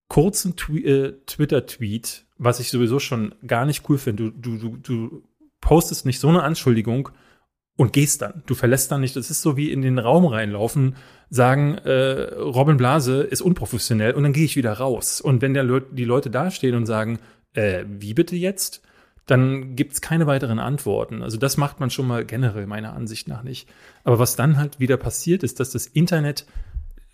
kurzen 0.07 0.55
Twi 0.55 0.85
äh, 0.85 1.13
Twitter-Tweet, 1.25 2.25
was 2.37 2.59
ich 2.59 2.69
sowieso 2.69 2.99
schon 2.99 3.35
gar 3.45 3.65
nicht 3.65 3.89
cool 3.89 3.97
finde. 3.97 4.31
Du, 4.31 4.57
du, 4.57 4.57
du, 4.57 4.77
du 4.77 5.23
postest 5.61 6.05
nicht 6.05 6.19
so 6.19 6.29
eine 6.29 6.43
Anschuldigung 6.43 7.09
und 7.75 7.91
gehst 7.91 8.21
dann. 8.21 8.43
Du 8.45 8.55
verlässt 8.55 8.91
dann 8.91 9.01
nicht. 9.01 9.15
Das 9.15 9.29
ist 9.29 9.41
so 9.41 9.57
wie 9.57 9.71
in 9.71 9.81
den 9.81 9.99
Raum 9.99 10.25
reinlaufen, 10.25 10.95
sagen, 11.29 11.75
äh, 11.79 12.33
Robin 12.35 12.77
Blase 12.77 13.23
ist 13.23 13.41
unprofessionell 13.41 14.13
und 14.13 14.23
dann 14.23 14.33
gehe 14.33 14.45
ich 14.45 14.55
wieder 14.55 14.73
raus. 14.73 15.19
Und 15.19 15.41
wenn 15.41 15.53
der 15.53 15.63
Le 15.63 15.81
die 15.91 16.05
Leute 16.05 16.29
dastehen 16.29 16.75
und 16.75 16.85
sagen, 16.85 17.19
äh, 17.53 17.83
wie 17.87 18.13
bitte 18.13 18.35
jetzt? 18.35 18.81
Dann 19.25 19.75
gibt's 19.75 20.01
keine 20.01 20.27
weiteren 20.27 20.59
Antworten. 20.59 21.23
Also 21.23 21.37
das 21.37 21.57
macht 21.57 21.79
man 21.79 21.89
schon 21.89 22.07
mal 22.07 22.25
generell 22.25 22.67
meiner 22.67 22.93
Ansicht 22.93 23.27
nach 23.27 23.43
nicht. 23.43 23.67
Aber 24.03 24.19
was 24.19 24.35
dann 24.35 24.57
halt 24.57 24.79
wieder 24.79 24.97
passiert 24.97 25.43
ist, 25.43 25.59
dass 25.59 25.71
das 25.71 25.87
Internet, 25.87 26.45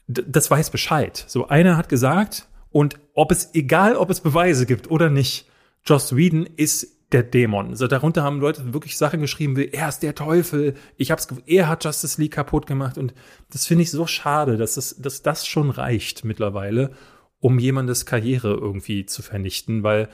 das 0.08 0.52
weiß 0.52 0.72
Bescheid. 0.72 1.24
So 1.28 1.48
einer 1.48 1.78
hat 1.78 1.88
gesagt 1.90 2.48
und 2.70 3.00
ob 3.14 3.32
es, 3.32 3.54
egal 3.54 3.96
ob 3.96 4.10
es 4.10 4.20
Beweise 4.20 4.66
gibt 4.66 4.92
oder 4.92 5.10
nicht, 5.10 5.48
Joss 5.86 6.16
Whedon 6.16 6.46
ist 6.46 7.02
der 7.12 7.24
Dämon. 7.24 7.70
Also 7.70 7.88
darunter 7.88 8.24
haben 8.24 8.40
Leute 8.40 8.74
wirklich 8.74 8.98
Sachen 8.98 9.20
geschrieben 9.20 9.58
wie, 9.58 9.68
er 9.68 9.90
ist 9.90 10.00
der 10.00 10.16
Teufel, 10.16 10.76
ich 10.98 11.12
hab's, 11.12 11.28
er 11.46 11.68
hat 11.68 11.84
Justice 11.84 12.22
League 12.22 12.34
kaputt 12.34 12.68
gemacht 12.68 12.98
und 12.98 13.14
das 13.52 13.66
finde 13.66 13.84
ich 13.84 13.92
so 13.92 14.08
schade, 14.08 14.58
dass 14.58 14.76
das, 14.76 14.96
dass 14.98 15.22
das 15.22 15.46
schon 15.46 15.70
reicht 15.70 16.24
mittlerweile, 16.24 16.92
um 17.40 17.60
jemandes 17.60 18.06
Karriere 18.06 18.54
irgendwie 18.54 19.06
zu 19.06 19.22
vernichten, 19.22 19.84
weil, 19.84 20.08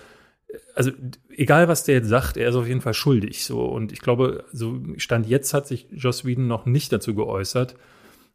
also 0.76 0.92
egal 1.30 1.68
was 1.68 1.84
der 1.84 1.96
jetzt 1.96 2.08
sagt, 2.08 2.38
er 2.38 2.50
ist 2.50 2.56
auf 2.56 2.68
jeden 2.68 2.82
Fall 2.82 2.94
schuldig, 2.94 3.46
so. 3.46 3.66
Und 3.66 3.92
ich 3.92 4.00
glaube, 4.00 4.46
so 4.52 4.80
Stand 4.98 5.28
jetzt 5.28 5.54
hat 5.54 5.68
sich 5.68 5.88
Joss 5.92 6.26
Whedon 6.26 6.48
noch 6.48 6.66
nicht 6.66 6.92
dazu 6.92 7.16
geäußert. 7.16 7.76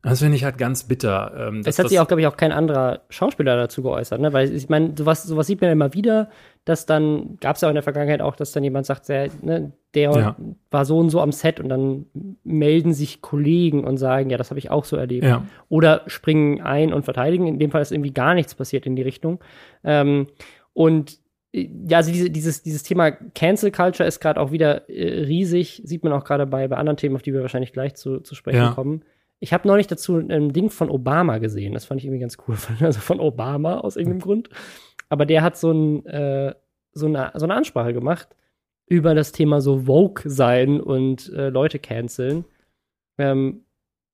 Das 0.02 0.18
finde 0.18 0.34
ich 0.34 0.42
halt 0.42 0.58
ganz 0.58 0.82
bitter. 0.82 1.32
Ähm, 1.38 1.62
es 1.64 1.78
hat 1.78 1.88
sich 1.88 2.00
auch, 2.00 2.08
glaube 2.08 2.20
ich, 2.20 2.26
auch 2.26 2.36
kein 2.36 2.50
anderer 2.50 3.02
Schauspieler 3.08 3.56
dazu 3.56 3.84
geäußert, 3.84 4.20
ne? 4.20 4.32
Weil 4.32 4.52
ich 4.52 4.68
meine, 4.68 4.94
sowas, 4.98 5.22
sowas 5.22 5.46
sieht 5.46 5.60
man 5.60 5.68
ja 5.68 5.72
immer 5.72 5.94
wieder, 5.94 6.28
dass 6.64 6.86
dann, 6.86 7.36
gab 7.40 7.54
es 7.54 7.62
ja 7.62 7.68
auch 7.68 7.70
in 7.70 7.76
der 7.76 7.84
Vergangenheit 7.84 8.20
auch, 8.20 8.34
dass 8.34 8.50
dann 8.50 8.64
jemand 8.64 8.84
sagt, 8.84 9.08
der, 9.08 9.30
ne, 9.42 9.72
der 9.94 10.10
ja. 10.10 10.36
war 10.72 10.84
so 10.84 10.98
und 10.98 11.10
so 11.10 11.20
am 11.20 11.30
Set 11.30 11.60
und 11.60 11.68
dann 11.68 12.06
melden 12.42 12.92
sich 12.92 13.22
Kollegen 13.22 13.84
und 13.84 13.96
sagen, 13.96 14.28
ja, 14.30 14.38
das 14.38 14.50
habe 14.50 14.58
ich 14.58 14.72
auch 14.72 14.84
so 14.84 14.96
erlebt. 14.96 15.24
Ja. 15.24 15.46
Oder 15.68 16.02
springen 16.08 16.60
ein 16.60 16.92
und 16.92 17.04
verteidigen. 17.04 17.46
In 17.46 17.60
dem 17.60 17.70
Fall 17.70 17.82
ist 17.82 17.92
irgendwie 17.92 18.12
gar 18.12 18.34
nichts 18.34 18.56
passiert 18.56 18.86
in 18.86 18.96
die 18.96 19.02
Richtung. 19.02 19.38
Ähm, 19.84 20.26
und 20.72 21.21
ja, 21.52 21.98
also 21.98 22.10
diese, 22.10 22.30
dieses, 22.30 22.62
dieses 22.62 22.82
Thema 22.82 23.10
Cancel 23.10 23.70
Culture 23.70 24.08
ist 24.08 24.20
gerade 24.20 24.40
auch 24.40 24.52
wieder 24.52 24.88
äh, 24.88 25.24
riesig, 25.24 25.82
sieht 25.84 26.02
man 26.02 26.12
auch 26.12 26.24
gerade 26.24 26.46
bei, 26.46 26.66
bei 26.66 26.76
anderen 26.76 26.96
Themen, 26.96 27.14
auf 27.14 27.22
die 27.22 27.34
wir 27.34 27.42
wahrscheinlich 27.42 27.72
gleich 27.72 27.94
zu, 27.94 28.20
zu 28.20 28.34
sprechen 28.34 28.56
ja. 28.56 28.72
kommen. 28.72 29.02
Ich 29.38 29.52
habe 29.52 29.68
neulich 29.68 29.86
dazu 29.86 30.16
ein 30.16 30.52
Ding 30.52 30.70
von 30.70 30.88
Obama 30.88 31.38
gesehen. 31.38 31.74
Das 31.74 31.84
fand 31.84 32.00
ich 32.00 32.06
irgendwie 32.06 32.20
ganz 32.20 32.38
cool. 32.46 32.56
Also 32.80 33.00
von 33.00 33.20
Obama 33.20 33.80
aus 33.80 33.96
irgendeinem 33.96 34.20
Grund. 34.20 34.48
Aber 35.08 35.26
der 35.26 35.42
hat 35.42 35.56
so, 35.56 35.72
ein, 35.72 36.06
äh, 36.06 36.54
so, 36.92 37.06
eine, 37.06 37.32
so 37.34 37.44
eine 37.44 37.54
Ansprache 37.54 37.92
gemacht 37.92 38.28
über 38.86 39.14
das 39.14 39.32
Thema 39.32 39.60
so 39.60 39.80
Vogue 39.80 40.22
sein 40.24 40.80
und 40.80 41.30
äh, 41.32 41.48
Leute 41.48 41.78
canceln, 41.78 42.44
ähm, 43.18 43.64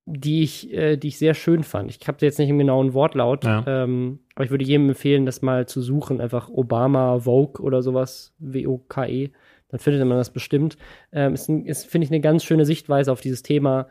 die, 0.06 0.42
ich, 0.42 0.72
äh, 0.72 0.96
die 0.96 1.08
ich 1.08 1.18
sehr 1.18 1.34
schön 1.34 1.62
fand. 1.62 1.90
Ich 1.90 2.08
habe 2.08 2.24
jetzt 2.24 2.38
nicht 2.38 2.48
im 2.48 2.58
genauen 2.58 2.94
Wortlaut, 2.94 3.44
ja. 3.44 3.64
ähm, 3.66 4.20
aber 4.38 4.44
ich 4.44 4.50
würde 4.52 4.64
jedem 4.64 4.88
empfehlen, 4.88 5.26
das 5.26 5.42
mal 5.42 5.66
zu 5.66 5.82
suchen. 5.82 6.20
Einfach 6.20 6.48
Obama 6.48 7.18
Vogue 7.18 7.60
oder 7.60 7.82
sowas, 7.82 8.32
W-O-K-E. 8.38 9.30
Dann 9.68 9.80
findet 9.80 10.06
man 10.06 10.16
das 10.16 10.32
bestimmt. 10.32 10.78
Ähm, 11.10 11.34
ist, 11.34 11.48
ist 11.48 11.86
finde 11.86 12.04
ich, 12.04 12.10
eine 12.12 12.20
ganz 12.20 12.44
schöne 12.44 12.64
Sichtweise 12.64 13.10
auf 13.10 13.20
dieses 13.20 13.42
Thema 13.42 13.88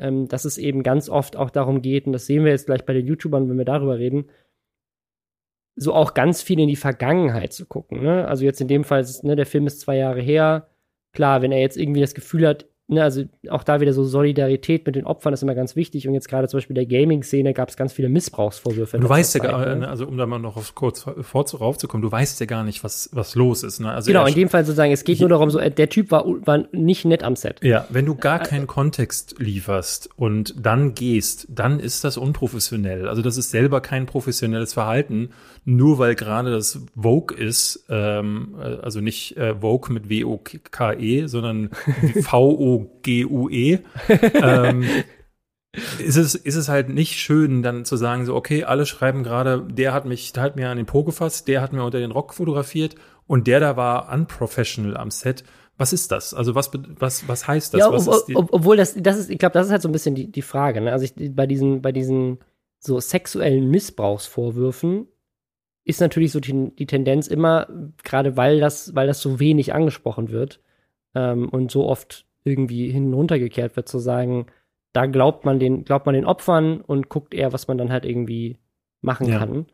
ähm, 0.00 0.28
dass 0.28 0.44
es 0.44 0.58
eben 0.58 0.82
ganz 0.82 1.08
oft 1.08 1.36
auch 1.36 1.50
darum 1.50 1.82
geht, 1.82 2.06
und 2.06 2.12
das 2.12 2.26
sehen 2.26 2.44
wir 2.44 2.52
jetzt 2.52 2.66
gleich 2.66 2.84
bei 2.84 2.94
den 2.94 3.06
YouTubern, 3.06 3.48
wenn 3.48 3.58
wir 3.58 3.64
darüber 3.64 3.98
reden, 3.98 4.30
so 5.76 5.94
auch 5.94 6.14
ganz 6.14 6.42
viel 6.42 6.58
in 6.58 6.68
die 6.68 6.76
Vergangenheit 6.76 7.52
zu 7.52 7.66
gucken. 7.66 8.02
Ne? 8.02 8.26
Also 8.26 8.44
jetzt 8.44 8.60
in 8.60 8.68
dem 8.68 8.84
Fall, 8.84 9.00
ist, 9.00 9.24
ne, 9.24 9.36
der 9.36 9.46
Film 9.46 9.66
ist 9.66 9.80
zwei 9.80 9.96
Jahre 9.96 10.20
her. 10.20 10.68
Klar, 11.12 11.42
wenn 11.42 11.52
er 11.52 11.60
jetzt 11.60 11.76
irgendwie 11.76 12.00
das 12.00 12.14
Gefühl 12.14 12.46
hat, 12.46 12.66
ne, 12.90 13.02
also 13.02 13.22
auch 13.48 13.62
da 13.62 13.80
wieder 13.80 13.92
so 13.92 14.04
Solidarität 14.04 14.84
mit 14.84 14.96
den 14.96 15.06
Opfern 15.06 15.32
ist 15.32 15.42
immer 15.42 15.54
ganz 15.54 15.76
wichtig. 15.76 16.08
Und 16.08 16.14
jetzt 16.14 16.28
gerade 16.28 16.48
zum 16.48 16.58
Beispiel 16.58 16.74
der 16.74 16.86
Gaming-Szene 16.86 17.54
gab 17.54 17.68
es 17.68 17.76
ganz 17.76 17.92
viele 17.92 18.08
Missbrauchsvorwürfe. 18.08 18.98
Du 18.98 19.08
weißt 19.08 19.34
ja 19.36 19.40
gar, 19.40 19.74
ne? 19.74 19.88
also 19.88 20.06
um 20.06 20.16
da 20.16 20.26
mal 20.26 20.38
noch 20.38 20.74
kurz 20.74 21.06
raufzukommen, 21.06 22.02
du 22.02 22.12
weißt 22.12 22.40
ja 22.40 22.46
gar 22.46 22.64
nicht, 22.64 22.84
was, 22.84 23.08
was 23.12 23.34
los 23.34 23.62
ist. 23.62 23.80
Ne? 23.80 23.90
Also 23.90 24.08
genau, 24.08 24.26
in 24.26 24.34
dem 24.34 24.48
Fall 24.48 24.64
sozusagen, 24.64 24.92
es 24.92 25.04
geht 25.04 25.20
nur 25.20 25.28
darum, 25.28 25.50
so, 25.50 25.58
äh, 25.58 25.70
der 25.70 25.88
Typ 25.88 26.10
war, 26.10 26.24
war 26.26 26.64
nicht 26.72 27.04
nett 27.04 27.22
am 27.22 27.36
Set. 27.36 27.62
Ja, 27.62 27.86
wenn 27.90 28.06
du 28.06 28.14
gar 28.14 28.40
keinen 28.40 28.66
Kontext 28.66 29.36
lieferst 29.38 30.10
und 30.16 30.54
dann 30.60 30.94
gehst, 30.94 31.46
dann 31.48 31.80
ist 31.80 32.04
das 32.04 32.16
unprofessionell. 32.16 33.08
Also 33.08 33.22
das 33.22 33.36
ist 33.36 33.50
selber 33.50 33.80
kein 33.80 34.06
professionelles 34.06 34.72
Verhalten, 34.72 35.30
nur 35.64 35.98
weil 35.98 36.14
gerade 36.14 36.50
das 36.50 36.80
Vogue 36.94 37.36
ist, 37.36 37.86
ähm, 37.88 38.56
äh, 38.58 38.76
also 38.76 39.00
nicht 39.00 39.36
äh, 39.36 39.56
Vogue 39.60 39.92
mit 39.92 40.08
W-O-K-E, 40.08 41.26
sondern 41.26 41.70
V-O 42.22 42.98
G-U-E, 43.02 43.78
ähm, 44.34 44.84
ist 45.98 46.16
es, 46.16 46.34
ist 46.34 46.56
es 46.56 46.68
halt 46.68 46.88
nicht 46.88 47.18
schön, 47.18 47.62
dann 47.62 47.84
zu 47.84 47.96
sagen, 47.96 48.26
so, 48.26 48.34
okay, 48.34 48.64
alle 48.64 48.86
schreiben 48.86 49.22
gerade, 49.22 49.66
der 49.70 49.92
hat 49.92 50.04
mich, 50.04 50.32
der 50.32 50.42
hat 50.42 50.56
mir 50.56 50.68
an 50.68 50.76
den 50.76 50.86
Po 50.86 51.04
gefasst, 51.04 51.46
der 51.46 51.60
hat 51.60 51.72
mir 51.72 51.84
unter 51.84 51.98
den 51.98 52.10
Rock 52.10 52.34
fotografiert 52.34 52.96
und 53.26 53.46
der 53.46 53.60
da 53.60 53.76
war 53.76 54.12
unprofessional 54.12 54.96
am 54.96 55.10
Set. 55.10 55.44
Was 55.76 55.92
ist 55.92 56.10
das? 56.10 56.34
Also 56.34 56.54
was, 56.54 56.70
was, 56.98 57.26
was 57.28 57.46
heißt 57.46 57.72
das? 57.72 57.78
Ja, 57.78 57.90
ob, 57.90 58.06
ob, 58.34 58.52
obwohl 58.52 58.76
das, 58.76 58.94
das 58.98 59.16
ist, 59.16 59.30
ich 59.30 59.38
glaube, 59.38 59.54
das 59.54 59.66
ist 59.66 59.72
halt 59.72 59.82
so 59.82 59.88
ein 59.88 59.92
bisschen 59.92 60.14
die, 60.14 60.30
die 60.30 60.42
Frage. 60.42 60.80
Ne? 60.80 60.92
Also 60.92 61.04
ich, 61.04 61.14
bei 61.34 61.46
diesen, 61.46 61.80
bei 61.80 61.92
diesen 61.92 62.38
so 62.80 62.98
sexuellen 62.98 63.70
Missbrauchsvorwürfen 63.70 65.06
ist 65.84 66.00
natürlich 66.00 66.32
so 66.32 66.40
die, 66.40 66.74
die 66.76 66.86
Tendenz 66.86 67.26
immer, 67.26 67.66
gerade 68.02 68.36
weil 68.36 68.60
das, 68.60 68.94
weil 68.94 69.06
das 69.06 69.20
so 69.20 69.40
wenig 69.40 69.74
angesprochen 69.74 70.30
wird 70.30 70.60
ähm, 71.14 71.48
und 71.48 71.70
so 71.70 71.86
oft 71.86 72.26
irgendwie 72.44 72.90
hin 72.90 73.06
und 73.08 73.14
runtergekehrt 73.14 73.76
wird, 73.76 73.88
zu 73.88 73.98
sagen, 73.98 74.46
da 74.92 75.06
glaubt 75.06 75.44
man 75.44 75.58
den, 75.58 75.84
glaubt 75.84 76.06
man 76.06 76.14
den 76.14 76.24
Opfern 76.24 76.80
und 76.80 77.08
guckt 77.08 77.34
eher, 77.34 77.52
was 77.52 77.68
man 77.68 77.78
dann 77.78 77.90
halt 77.90 78.04
irgendwie 78.04 78.58
machen 79.00 79.28
ja. 79.28 79.38
kann. 79.38 79.66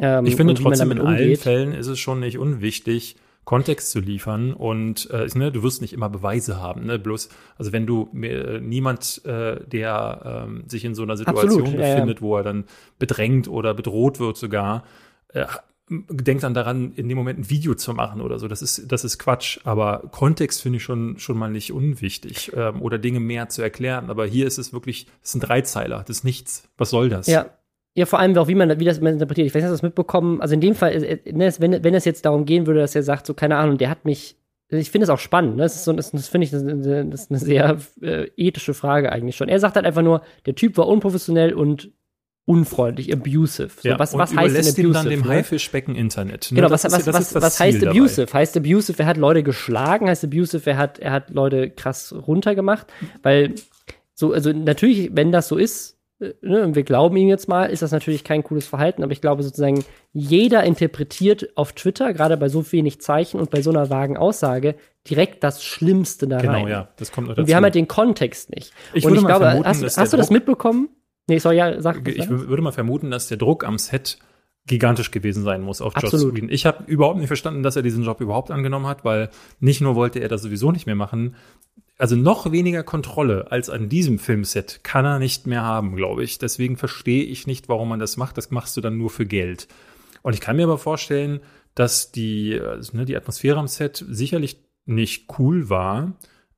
Ähm, 0.00 0.26
ich 0.26 0.36
finde 0.36 0.54
trotzdem, 0.54 0.92
in 0.92 1.00
umgeht. 1.00 1.18
allen 1.18 1.36
Fällen 1.36 1.72
ist 1.74 1.86
es 1.86 1.98
schon 1.98 2.20
nicht 2.20 2.38
unwichtig, 2.38 3.16
Kontext 3.44 3.90
zu 3.90 3.98
liefern 3.98 4.52
und 4.52 5.10
äh, 5.10 5.26
ne, 5.34 5.50
du 5.50 5.64
wirst 5.64 5.82
nicht 5.82 5.92
immer 5.92 6.08
Beweise 6.08 6.60
haben. 6.60 6.86
Ne? 6.86 6.98
Bloß, 6.98 7.28
also 7.58 7.72
wenn 7.72 7.86
du 7.86 8.08
äh, 8.14 8.60
niemand, 8.60 9.20
äh, 9.24 9.60
der 9.66 10.46
äh, 10.46 10.70
sich 10.70 10.84
in 10.84 10.94
so 10.94 11.02
einer 11.02 11.16
Situation 11.16 11.62
Absolut, 11.62 11.76
befindet, 11.76 12.18
ja, 12.18 12.20
ja. 12.20 12.20
wo 12.20 12.36
er 12.36 12.44
dann 12.44 12.64
bedrängt 13.00 13.48
oder 13.48 13.74
bedroht 13.74 14.20
wird 14.20 14.36
sogar, 14.36 14.84
äh, 15.32 15.46
denkt 15.88 16.42
dann 16.42 16.54
daran, 16.54 16.92
in 16.96 17.08
dem 17.08 17.18
Moment 17.18 17.40
ein 17.40 17.50
Video 17.50 17.74
zu 17.74 17.92
machen 17.92 18.20
oder 18.20 18.38
so. 18.38 18.48
Das 18.48 18.62
ist, 18.62 18.90
das 18.90 19.04
ist 19.04 19.18
Quatsch. 19.18 19.58
Aber 19.64 20.04
Kontext 20.10 20.62
finde 20.62 20.78
ich 20.78 20.82
schon, 20.82 21.18
schon 21.18 21.36
mal 21.36 21.50
nicht 21.50 21.72
unwichtig 21.72 22.52
ähm, 22.56 22.80
oder 22.80 22.98
Dinge 22.98 23.20
mehr 23.20 23.48
zu 23.48 23.62
erklären. 23.62 24.08
Aber 24.08 24.26
hier 24.26 24.46
ist 24.46 24.58
es 24.58 24.72
wirklich, 24.72 25.06
es 25.22 25.30
ist 25.30 25.34
ein 25.36 25.40
Dreizeiler, 25.40 26.04
das 26.06 26.18
ist 26.18 26.24
nichts. 26.24 26.68
Was 26.76 26.90
soll 26.90 27.08
das? 27.08 27.26
Ja. 27.26 27.46
Ja, 27.94 28.06
vor 28.06 28.20
allem 28.20 28.34
auch, 28.38 28.48
wie 28.48 28.54
man 28.54 28.80
wie 28.80 28.86
das 28.86 28.96
interpretiert. 28.96 29.46
Ich 29.46 29.54
weiß 29.54 29.62
nicht, 29.62 29.64
hast 29.64 29.72
du 29.72 29.74
das 29.74 29.82
mitbekommen? 29.82 30.40
Also 30.40 30.54
in 30.54 30.62
dem 30.62 30.74
Fall, 30.74 30.92
äh, 30.92 31.30
ne, 31.30 31.52
wenn, 31.58 31.84
wenn 31.84 31.92
es 31.92 32.06
jetzt 32.06 32.24
darum 32.24 32.46
gehen 32.46 32.66
würde, 32.66 32.80
dass 32.80 32.94
er 32.94 33.02
sagt, 33.02 33.26
so, 33.26 33.34
keine 33.34 33.58
Ahnung, 33.58 33.76
der 33.76 33.90
hat 33.90 34.06
mich 34.06 34.36
ich 34.78 34.90
finde 34.90 35.04
es 35.04 35.10
auch 35.10 35.18
spannend. 35.18 35.56
Ne? 35.56 35.64
Das, 35.64 35.84
so, 35.84 35.92
das, 35.92 36.12
das 36.12 36.28
finde 36.28 36.46
ich, 36.46 36.50
das, 36.50 36.64
das, 36.64 37.20
ist 37.20 37.30
eine 37.30 37.38
sehr 37.38 37.76
äh, 38.00 38.28
ethische 38.36 38.72
Frage 38.72 39.12
eigentlich 39.12 39.36
schon. 39.36 39.50
Er 39.50 39.60
sagt 39.60 39.76
halt 39.76 39.84
einfach 39.84 40.02
nur, 40.02 40.22
der 40.46 40.54
Typ 40.54 40.78
war 40.78 40.88
unprofessionell 40.88 41.52
und 41.52 41.92
unfreundlich, 42.44 43.12
abusive. 43.12 43.70
So, 43.80 43.88
ja, 43.88 43.98
was, 43.98 44.16
was 44.16 44.34
heißt 44.34 44.54
denn 44.54 44.86
abusive? 44.86 44.92
dann 44.92 45.08
dem 45.08 45.20
ne? 45.20 45.28
Haifischbecken 45.28 45.94
Internet. 45.94 46.50
Ne? 46.50 46.56
Genau, 46.56 46.70
was, 46.70 46.84
was, 46.84 47.06
ja, 47.06 47.12
was, 47.12 47.34
was 47.34 47.60
heißt 47.60 47.86
abusive? 47.86 48.26
Dabei. 48.26 48.40
Heißt 48.40 48.56
abusive, 48.56 49.02
er 49.02 49.06
hat 49.06 49.16
Leute 49.16 49.42
geschlagen? 49.42 50.08
Heißt 50.08 50.24
abusive, 50.24 50.70
er 50.70 50.76
hat, 50.76 50.98
er 50.98 51.12
hat 51.12 51.30
Leute 51.30 51.70
krass 51.70 52.12
runtergemacht? 52.26 52.86
Weil 53.22 53.54
so, 54.14 54.32
also 54.32 54.52
natürlich, 54.52 55.10
wenn 55.14 55.30
das 55.30 55.48
so 55.48 55.56
ist, 55.56 55.98
äh, 56.20 56.32
ne, 56.42 56.62
und 56.64 56.74
wir 56.74 56.82
glauben 56.82 57.16
ihm 57.16 57.28
jetzt 57.28 57.48
mal, 57.48 57.66
ist 57.66 57.82
das 57.82 57.92
natürlich 57.92 58.24
kein 58.24 58.42
cooles 58.42 58.66
Verhalten, 58.66 59.02
aber 59.02 59.12
ich 59.12 59.20
glaube 59.20 59.42
sozusagen, 59.42 59.84
jeder 60.12 60.64
interpretiert 60.64 61.56
auf 61.56 61.72
Twitter, 61.72 62.12
gerade 62.12 62.36
bei 62.36 62.48
so 62.48 62.70
wenig 62.72 63.00
Zeichen 63.00 63.38
und 63.38 63.50
bei 63.50 63.62
so 63.62 63.70
einer 63.70 63.88
vagen 63.88 64.16
Aussage, 64.16 64.74
direkt 65.08 65.42
das 65.44 65.62
Schlimmste 65.62 66.26
da 66.26 66.38
genau, 66.38 66.52
rein. 66.52 66.64
Genau, 66.64 66.76
ja, 66.76 66.88
das 66.96 67.12
kommt 67.12 67.30
dazu. 67.30 67.40
Und 67.40 67.46
wir 67.46 67.56
haben 67.56 67.64
halt 67.64 67.74
den 67.74 67.88
Kontext 67.88 68.50
nicht. 68.50 68.72
Ich 68.94 69.06
und 69.06 69.14
ich 69.14 69.24
glaube, 69.24 69.44
vermuten, 69.44 69.68
hast, 69.68 69.96
hast 69.96 70.12
du 70.12 70.16
das 70.16 70.30
mitbekommen? 70.30 70.88
Nee, 71.32 71.38
sorry, 71.38 71.56
ja, 71.56 71.80
sag. 71.80 72.06
Ich 72.06 72.28
würde 72.28 72.62
mal 72.62 72.72
vermuten, 72.72 73.10
dass 73.10 73.28
der 73.28 73.38
Druck 73.38 73.64
am 73.64 73.78
Set 73.78 74.18
gigantisch 74.66 75.10
gewesen 75.10 75.42
sein 75.42 75.62
muss 75.62 75.80
auf 75.80 75.94
Joss 75.98 76.12
Whedon. 76.12 76.50
Ich 76.50 76.66
habe 76.66 76.84
überhaupt 76.84 77.18
nicht 77.18 77.28
verstanden, 77.28 77.62
dass 77.62 77.74
er 77.74 77.82
diesen 77.82 78.04
Job 78.04 78.20
überhaupt 78.20 78.50
angenommen 78.50 78.86
hat, 78.86 79.02
weil 79.02 79.30
nicht 79.58 79.80
nur 79.80 79.94
wollte 79.94 80.18
er 80.18 80.28
das 80.28 80.42
sowieso 80.42 80.72
nicht 80.72 80.84
mehr 80.84 80.94
machen, 80.94 81.34
also 81.96 82.16
noch 82.16 82.52
weniger 82.52 82.82
Kontrolle 82.82 83.50
als 83.50 83.70
an 83.70 83.88
diesem 83.88 84.18
Filmset 84.18 84.80
kann 84.82 85.06
er 85.06 85.18
nicht 85.18 85.46
mehr 85.46 85.62
haben, 85.62 85.96
glaube 85.96 86.22
ich. 86.22 86.38
Deswegen 86.38 86.76
verstehe 86.76 87.24
ich 87.24 87.46
nicht, 87.46 87.70
warum 87.70 87.88
man 87.88 88.00
das 88.00 88.18
macht. 88.18 88.36
Das 88.36 88.50
machst 88.50 88.76
du 88.76 88.82
dann 88.82 88.98
nur 88.98 89.08
für 89.08 89.24
Geld. 89.24 89.68
Und 90.20 90.34
ich 90.34 90.40
kann 90.40 90.56
mir 90.56 90.64
aber 90.64 90.78
vorstellen, 90.78 91.40
dass 91.74 92.12
die, 92.12 92.60
also, 92.60 92.96
ne, 92.96 93.04
die 93.06 93.16
Atmosphäre 93.16 93.58
am 93.58 93.68
Set 93.68 94.04
sicherlich 94.08 94.58
nicht 94.84 95.38
cool 95.38 95.70
war. 95.70 96.12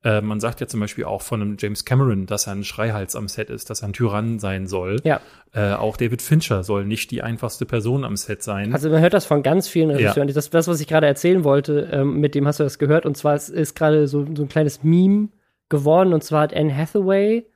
Äh, 0.04 0.20
man 0.20 0.38
sagt 0.38 0.60
ja 0.60 0.66
zum 0.66 0.80
Beispiel 0.80 1.04
auch 1.04 1.22
von 1.22 1.40
einem 1.40 1.56
James 1.58 1.84
Cameron, 1.86 2.26
dass 2.26 2.46
er 2.46 2.52
ein 2.52 2.62
Schreihals 2.62 3.16
am 3.16 3.26
Set 3.26 3.48
ist, 3.48 3.70
dass 3.70 3.82
er 3.82 3.88
ein 3.88 3.94
Tyrann 3.94 4.38
sein 4.38 4.66
soll. 4.66 5.00
Ja. 5.02 5.20
Äh, 5.52 5.72
auch 5.72 5.96
David 5.96 6.20
Fincher 6.20 6.62
soll 6.62 6.84
nicht 6.84 7.10
die 7.10 7.22
einfachste 7.22 7.64
Person 7.64 8.04
am 8.04 8.16
Set 8.16 8.42
sein. 8.42 8.74
Also 8.74 8.90
man 8.90 9.00
hört 9.00 9.14
das 9.14 9.24
von 9.24 9.42
ganz 9.42 9.66
vielen 9.66 9.90
Regisseuren. 9.90 10.28
Ja. 10.28 10.34
Das, 10.34 10.50
das, 10.50 10.68
was 10.68 10.80
ich 10.80 10.86
gerade 10.86 11.06
erzählen 11.06 11.42
wollte, 11.42 11.88
ähm, 11.90 12.20
mit 12.20 12.34
dem 12.34 12.46
hast 12.46 12.60
du 12.60 12.64
das 12.64 12.78
gehört. 12.78 13.06
Und 13.06 13.16
zwar 13.16 13.34
ist, 13.34 13.48
ist 13.48 13.74
gerade 13.74 14.06
so, 14.06 14.26
so 14.34 14.42
ein 14.42 14.48
kleines 14.48 14.82
Meme 14.82 15.30
geworden. 15.70 16.12
Und 16.12 16.22
zwar 16.22 16.42
hat 16.42 16.54
Anne 16.54 16.76
Hathaway 16.76 17.46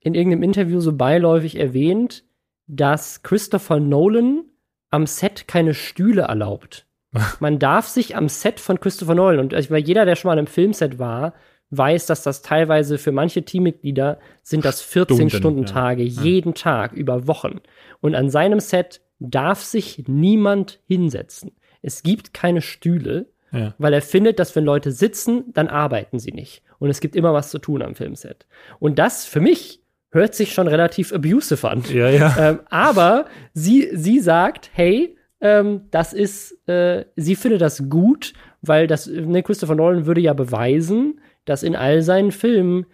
in 0.00 0.14
irgendeinem 0.14 0.44
Interview 0.44 0.78
so 0.78 0.92
beiläufig 0.92 1.58
erwähnt, 1.58 2.24
dass 2.68 3.24
Christopher 3.24 3.80
Nolan 3.80 4.44
am 4.90 5.06
Set 5.06 5.48
keine 5.48 5.74
Stühle 5.74 6.22
erlaubt. 6.22 6.86
Man 7.40 7.58
darf 7.58 7.88
sich 7.88 8.14
am 8.14 8.28
Set 8.28 8.60
von 8.60 8.78
Christopher 8.78 9.16
Nolan, 9.16 9.40
und 9.40 9.52
ich 9.52 9.70
meine, 9.70 9.84
jeder, 9.84 10.04
der 10.04 10.14
schon 10.14 10.28
mal 10.28 10.38
im 10.38 10.46
Filmset 10.46 10.98
war, 10.98 11.34
weiß, 11.70 12.06
dass 12.06 12.22
das 12.22 12.42
teilweise 12.42 12.98
für 12.98 13.12
manche 13.12 13.44
Teammitglieder 13.44 14.18
sind 14.42 14.64
das 14.64 14.82
14-Stunden-Tage, 14.82 16.02
ja. 16.02 16.22
jeden 16.22 16.54
Tag 16.54 16.92
über 16.92 17.26
Wochen. 17.26 17.60
Und 18.00 18.14
an 18.14 18.30
seinem 18.30 18.60
Set 18.60 19.00
darf 19.18 19.62
sich 19.62 20.04
niemand 20.06 20.80
hinsetzen. 20.86 21.52
Es 21.82 22.02
gibt 22.02 22.32
keine 22.32 22.62
Stühle, 22.62 23.26
ja. 23.52 23.74
weil 23.78 23.92
er 23.92 24.02
findet, 24.02 24.38
dass 24.38 24.54
wenn 24.56 24.64
Leute 24.64 24.92
sitzen, 24.92 25.52
dann 25.52 25.68
arbeiten 25.68 26.18
sie 26.18 26.32
nicht. 26.32 26.62
Und 26.78 26.90
es 26.90 27.00
gibt 27.00 27.16
immer 27.16 27.34
was 27.34 27.50
zu 27.50 27.58
tun 27.58 27.82
am 27.82 27.94
Filmset. 27.94 28.46
Und 28.78 28.98
das 28.98 29.26
für 29.26 29.40
mich 29.40 29.82
hört 30.10 30.34
sich 30.34 30.54
schon 30.54 30.68
relativ 30.68 31.12
abusive 31.12 31.68
an. 31.68 31.82
Ja, 31.92 32.08
ja. 32.08 32.34
Ähm, 32.38 32.60
aber 32.70 33.26
sie, 33.52 33.90
sie 33.92 34.20
sagt, 34.20 34.70
hey, 34.72 35.16
ähm, 35.40 35.82
das 35.90 36.12
ist, 36.12 36.68
äh, 36.68 37.04
sie 37.16 37.36
findet 37.36 37.60
das 37.60 37.88
gut, 37.88 38.32
weil 38.62 38.86
das, 38.86 39.06
ne, 39.06 39.42
Christopher 39.42 39.74
Nolan 39.74 40.06
würde 40.06 40.20
ja 40.20 40.32
beweisen, 40.32 41.20
dass 41.48 41.62
in 41.62 41.76
all 41.76 42.02
seinen 42.02 42.32
Filmen 42.32 42.86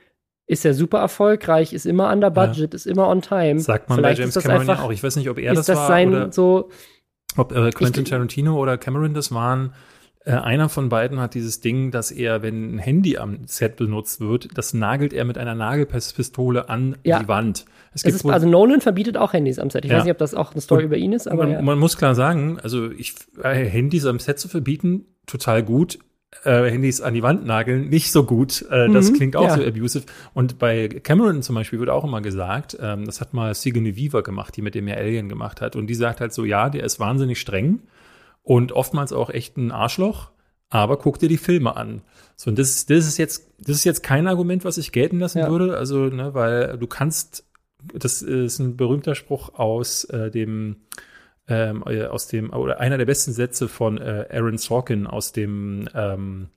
ist 0.47 0.65
er 0.65 0.75
super 0.75 0.99
erfolgreich, 0.99 1.73
ist 1.73 1.87
immer 1.87 2.13
under 2.13 2.31
budget, 2.31 2.73
ja. 2.73 2.77
ist 2.77 2.87
immer 2.87 3.09
on 3.09 3.23
time. 3.23 3.61
Sagt 3.61 3.89
man 3.89 3.99
Vielleicht 3.99 4.19
bei 4.19 4.23
James 4.23 4.35
Cameron 4.35 4.61
einfach, 4.61 4.79
ja 4.79 4.85
auch. 4.85 4.93
Ich 4.93 5.03
weiß 5.03 5.17
nicht, 5.17 5.31
ob 5.31 5.39
er 5.39 5.55
das, 5.55 5.67
das 5.67 5.77
war 5.77 5.89
sein, 5.89 6.09
oder 6.11 6.33
so, 6.33 6.71
ob 7.37 7.53
äh, 7.53 7.71
Quentin 7.71 8.05
Tarantino 8.05 8.59
oder 8.61 8.77
Cameron 8.77 9.15
das 9.15 9.33
waren. 9.33 9.73
Äh, 10.27 10.33
einer 10.33 10.69
von 10.69 10.89
beiden 10.89 11.19
hat 11.21 11.35
dieses 11.35 11.61
Ding, 11.61 11.91
dass 11.91 12.11
er, 12.11 12.43
wenn 12.43 12.77
ein 12.77 12.79
Handy 12.79 13.19
am 13.19 13.47
Set 13.47 13.77
benutzt 13.77 14.21
wird, 14.21 14.49
das 14.57 14.73
nagelt 14.75 15.13
er 15.13 15.25
mit 15.25 15.39
einer 15.39 15.55
Nagelpistole 15.55 16.69
an 16.69 16.97
ja. 17.05 17.21
die 17.21 17.29
Wand. 17.29 17.65
Es 17.95 18.03
gibt 18.03 18.17
ist, 18.17 18.27
also 18.27 18.49
Nolan 18.49 18.81
verbietet 18.81 19.17
auch 19.17 19.33
Handys 19.33 19.59
am 19.59 19.71
Set. 19.71 19.85
Ich 19.85 19.91
ja. 19.91 19.99
weiß 19.99 20.05
nicht, 20.05 20.13
ob 20.13 20.19
das 20.19 20.35
auch 20.35 20.53
eine 20.53 20.61
Story 20.61 20.83
Und 20.83 20.87
über 20.87 20.97
ihn 20.97 21.13
ist, 21.13 21.27
aber 21.29 21.45
man, 21.45 21.53
ja. 21.53 21.63
man 21.63 21.79
muss 21.79 21.97
klar 21.97 22.15
sagen, 22.15 22.59
also 22.63 22.91
ich 22.91 23.15
äh, 23.43 23.65
Handys 23.65 24.07
am 24.07 24.19
Set 24.19 24.39
zu 24.39 24.49
verbieten, 24.49 25.07
total 25.27 25.63
gut 25.63 25.99
äh, 26.45 26.71
Handys 26.71 27.01
an 27.01 27.15
die 27.15 27.23
Wand 27.23 27.47
nageln, 27.47 27.89
nicht 27.89 28.13
so 28.13 28.25
gut. 28.25 28.63
Äh, 28.71 28.91
das 28.91 29.11
mhm, 29.11 29.15
klingt 29.15 29.37
auch 29.37 29.49
ja. 29.49 29.57
so 29.57 29.63
abusive. 29.63 30.05
Und 30.35 30.59
bei 30.59 30.89
Cameron 30.89 31.43
zum 31.43 31.55
Beispiel 31.55 31.79
wird 31.79 31.91
auch 31.91 32.05
immer 32.05 32.21
gesagt, 32.21 32.77
ähm, 32.81 33.05
das 33.07 33.21
hat 33.21 33.35
mal 33.35 33.55
Sigourney 33.55 33.97
Weaver 33.97 34.23
gemacht, 34.23 34.57
die 34.57 34.63
mit 34.63 34.75
dem 34.75 34.89
ja 34.89 34.97
Alien 34.97 35.29
gemacht 35.29 35.61
hat. 35.61 35.77
Und 35.77 35.87
die 35.87 35.95
sagt 35.95 36.21
halt 36.21 36.33
so, 36.33 36.45
ja, 36.45 36.71
der 36.71 36.85
ist 36.85 37.01
wahnsinnig 37.01 37.41
streng 37.41 37.81
und 38.43 38.73
oftmals 38.73 39.13
auch 39.13 39.31
echt 39.31 39.57
ein 39.57 39.73
Arschloch, 39.73 40.31
aber 40.71 40.99
guck 40.99 41.19
dir 41.19 41.29
die 41.29 41.39
Filme 41.39 41.77
an. 41.77 42.03
So, 42.37 42.51
und 42.51 42.59
das, 42.59 42.87
das 42.87 43.07
ist 43.07 43.17
jetzt, 43.17 43.49
das 43.59 43.77
ist 43.77 43.85
jetzt 43.85 44.03
kein 44.03 44.27
Argument, 44.27 44.65
was 44.65 44.79
ich 44.79 44.93
gelten 44.93 45.21
lassen 45.21 45.39
ja. 45.39 45.51
würde. 45.51 45.77
Also, 45.77 46.07
ne, 46.07 46.35
weil 46.35 46.77
du 46.79 46.87
kannst, 46.87 47.45
das 47.95 48.23
ist 48.23 48.59
ein 48.59 48.77
berühmter 48.77 49.15
Spruch 49.15 49.55
aus 49.55 50.05
äh, 50.05 50.31
dem 50.31 50.77
ähm, 51.49 51.85
äh, 51.87 52.05
aus 52.05 52.27
dem, 52.29 52.53
oder 52.53 52.81
einer 52.81 52.99
der 52.99 53.07
besten 53.07 53.33
Sätze 53.33 53.69
von 53.69 53.99
äh, 53.99 54.27
Aaron 54.31 54.59
Sorkin 54.59 55.07
aus 55.07 55.33
dem, 55.33 55.89
ähm, 55.95 56.49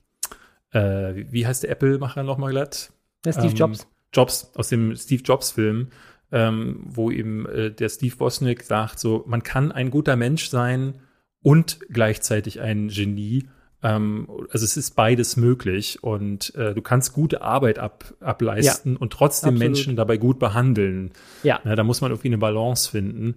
äh, 0.72 1.24
wie 1.30 1.46
heißt 1.46 1.62
der 1.62 1.70
Apple-Macher 1.70 2.22
nochmal 2.22 2.52
glatt? 2.52 2.92
Der 3.24 3.32
Steve 3.32 3.48
ähm, 3.48 3.54
Jobs. 3.54 3.86
Jobs, 4.12 4.52
aus 4.54 4.68
dem 4.68 4.96
Steve 4.96 5.22
Jobs-Film, 5.22 5.88
ähm, 6.32 6.80
wo 6.86 7.10
eben 7.10 7.46
äh, 7.46 7.70
der 7.70 7.88
Steve 7.88 8.16
Bosnick 8.16 8.62
sagt, 8.62 8.98
so, 8.98 9.24
man 9.26 9.42
kann 9.42 9.72
ein 9.72 9.90
guter 9.90 10.16
Mensch 10.16 10.48
sein 10.48 10.94
und 11.42 11.80
gleichzeitig 11.90 12.60
ein 12.60 12.88
Genie. 12.88 13.48
Ähm, 13.82 14.28
also 14.50 14.64
es 14.64 14.76
ist 14.76 14.96
beides 14.96 15.36
möglich 15.36 16.02
und 16.02 16.54
äh, 16.56 16.74
du 16.74 16.82
kannst 16.82 17.12
gute 17.12 17.42
Arbeit 17.42 17.78
ab, 17.78 18.14
ableisten 18.20 18.94
ja, 18.94 18.98
und 18.98 19.12
trotzdem 19.12 19.54
absolut. 19.54 19.74
Menschen 19.74 19.96
dabei 19.96 20.16
gut 20.16 20.38
behandeln. 20.38 21.12
Ja. 21.42 21.60
Na, 21.64 21.76
da 21.76 21.84
muss 21.84 22.00
man 22.00 22.10
irgendwie 22.10 22.28
eine 22.28 22.38
Balance 22.38 22.90
finden. 22.90 23.36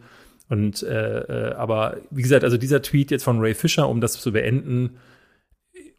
Und 0.52 0.84
äh, 0.84 1.20
äh, 1.20 1.54
aber 1.54 1.96
wie 2.10 2.22
gesagt, 2.22 2.44
also 2.44 2.58
dieser 2.58 2.82
Tweet 2.82 3.10
jetzt 3.10 3.24
von 3.24 3.40
Ray 3.40 3.54
Fisher, 3.54 3.88
um 3.88 4.02
das 4.02 4.20
zu 4.20 4.34
beenden, 4.34 4.98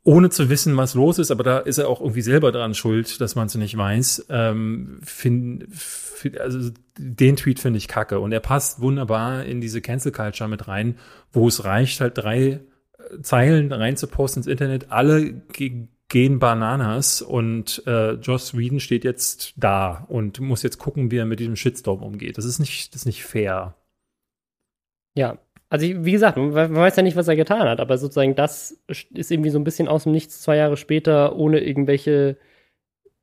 ohne 0.04 0.28
zu 0.28 0.50
wissen, 0.50 0.76
was 0.76 0.92
los 0.92 1.18
ist, 1.18 1.30
aber 1.30 1.42
da 1.42 1.58
ist 1.58 1.78
er 1.78 1.88
auch 1.88 2.02
irgendwie 2.02 2.20
selber 2.20 2.52
dran 2.52 2.74
schuld, 2.74 3.18
dass 3.22 3.34
man 3.34 3.46
es 3.46 3.54
nicht 3.54 3.78
weiß. 3.78 4.26
Ähm, 4.28 5.00
find, 5.02 5.64
find, 5.72 6.38
also 6.38 6.70
den 6.98 7.36
Tweet 7.36 7.60
finde 7.60 7.78
ich 7.78 7.88
kacke 7.88 8.20
und 8.20 8.30
er 8.30 8.40
passt 8.40 8.82
wunderbar 8.82 9.46
in 9.46 9.62
diese 9.62 9.80
Cancel 9.80 10.12
Culture 10.12 10.50
mit 10.50 10.68
rein, 10.68 10.98
wo 11.32 11.48
es 11.48 11.64
reicht, 11.64 12.02
halt 12.02 12.18
drei 12.18 12.44
äh, 12.46 12.60
Zeilen 13.22 13.72
reinzuposten 13.72 14.40
ins 14.40 14.48
Internet. 14.48 14.92
Alle 14.92 15.32
gehen 15.32 16.38
Bananas 16.40 17.22
und 17.22 17.82
äh, 17.86 18.16
Joss 18.16 18.54
Whedon 18.54 18.80
steht 18.80 19.04
jetzt 19.04 19.54
da 19.56 20.04
und 20.10 20.40
muss 20.40 20.62
jetzt 20.62 20.76
gucken, 20.76 21.10
wie 21.10 21.16
er 21.16 21.24
mit 21.24 21.40
diesem 21.40 21.56
Shitstorm 21.56 22.02
umgeht. 22.02 22.36
Das 22.36 22.44
ist 22.44 22.58
nicht, 22.58 22.92
das 22.92 23.00
ist 23.00 23.06
nicht 23.06 23.24
fair. 23.24 23.76
Ja, 25.14 25.38
also 25.68 25.86
wie 25.86 26.12
gesagt, 26.12 26.36
man 26.36 26.74
weiß 26.74 26.96
ja 26.96 27.02
nicht, 27.02 27.16
was 27.16 27.28
er 27.28 27.36
getan 27.36 27.66
hat, 27.66 27.80
aber 27.80 27.96
sozusagen 27.96 28.34
das 28.34 28.78
ist 29.14 29.30
irgendwie 29.30 29.50
so 29.50 29.58
ein 29.58 29.64
bisschen 29.64 29.88
aus 29.88 30.04
dem 30.04 30.12
Nichts 30.12 30.42
zwei 30.42 30.56
Jahre 30.56 30.76
später, 30.76 31.36
ohne 31.36 31.60
irgendwelche 31.60 32.36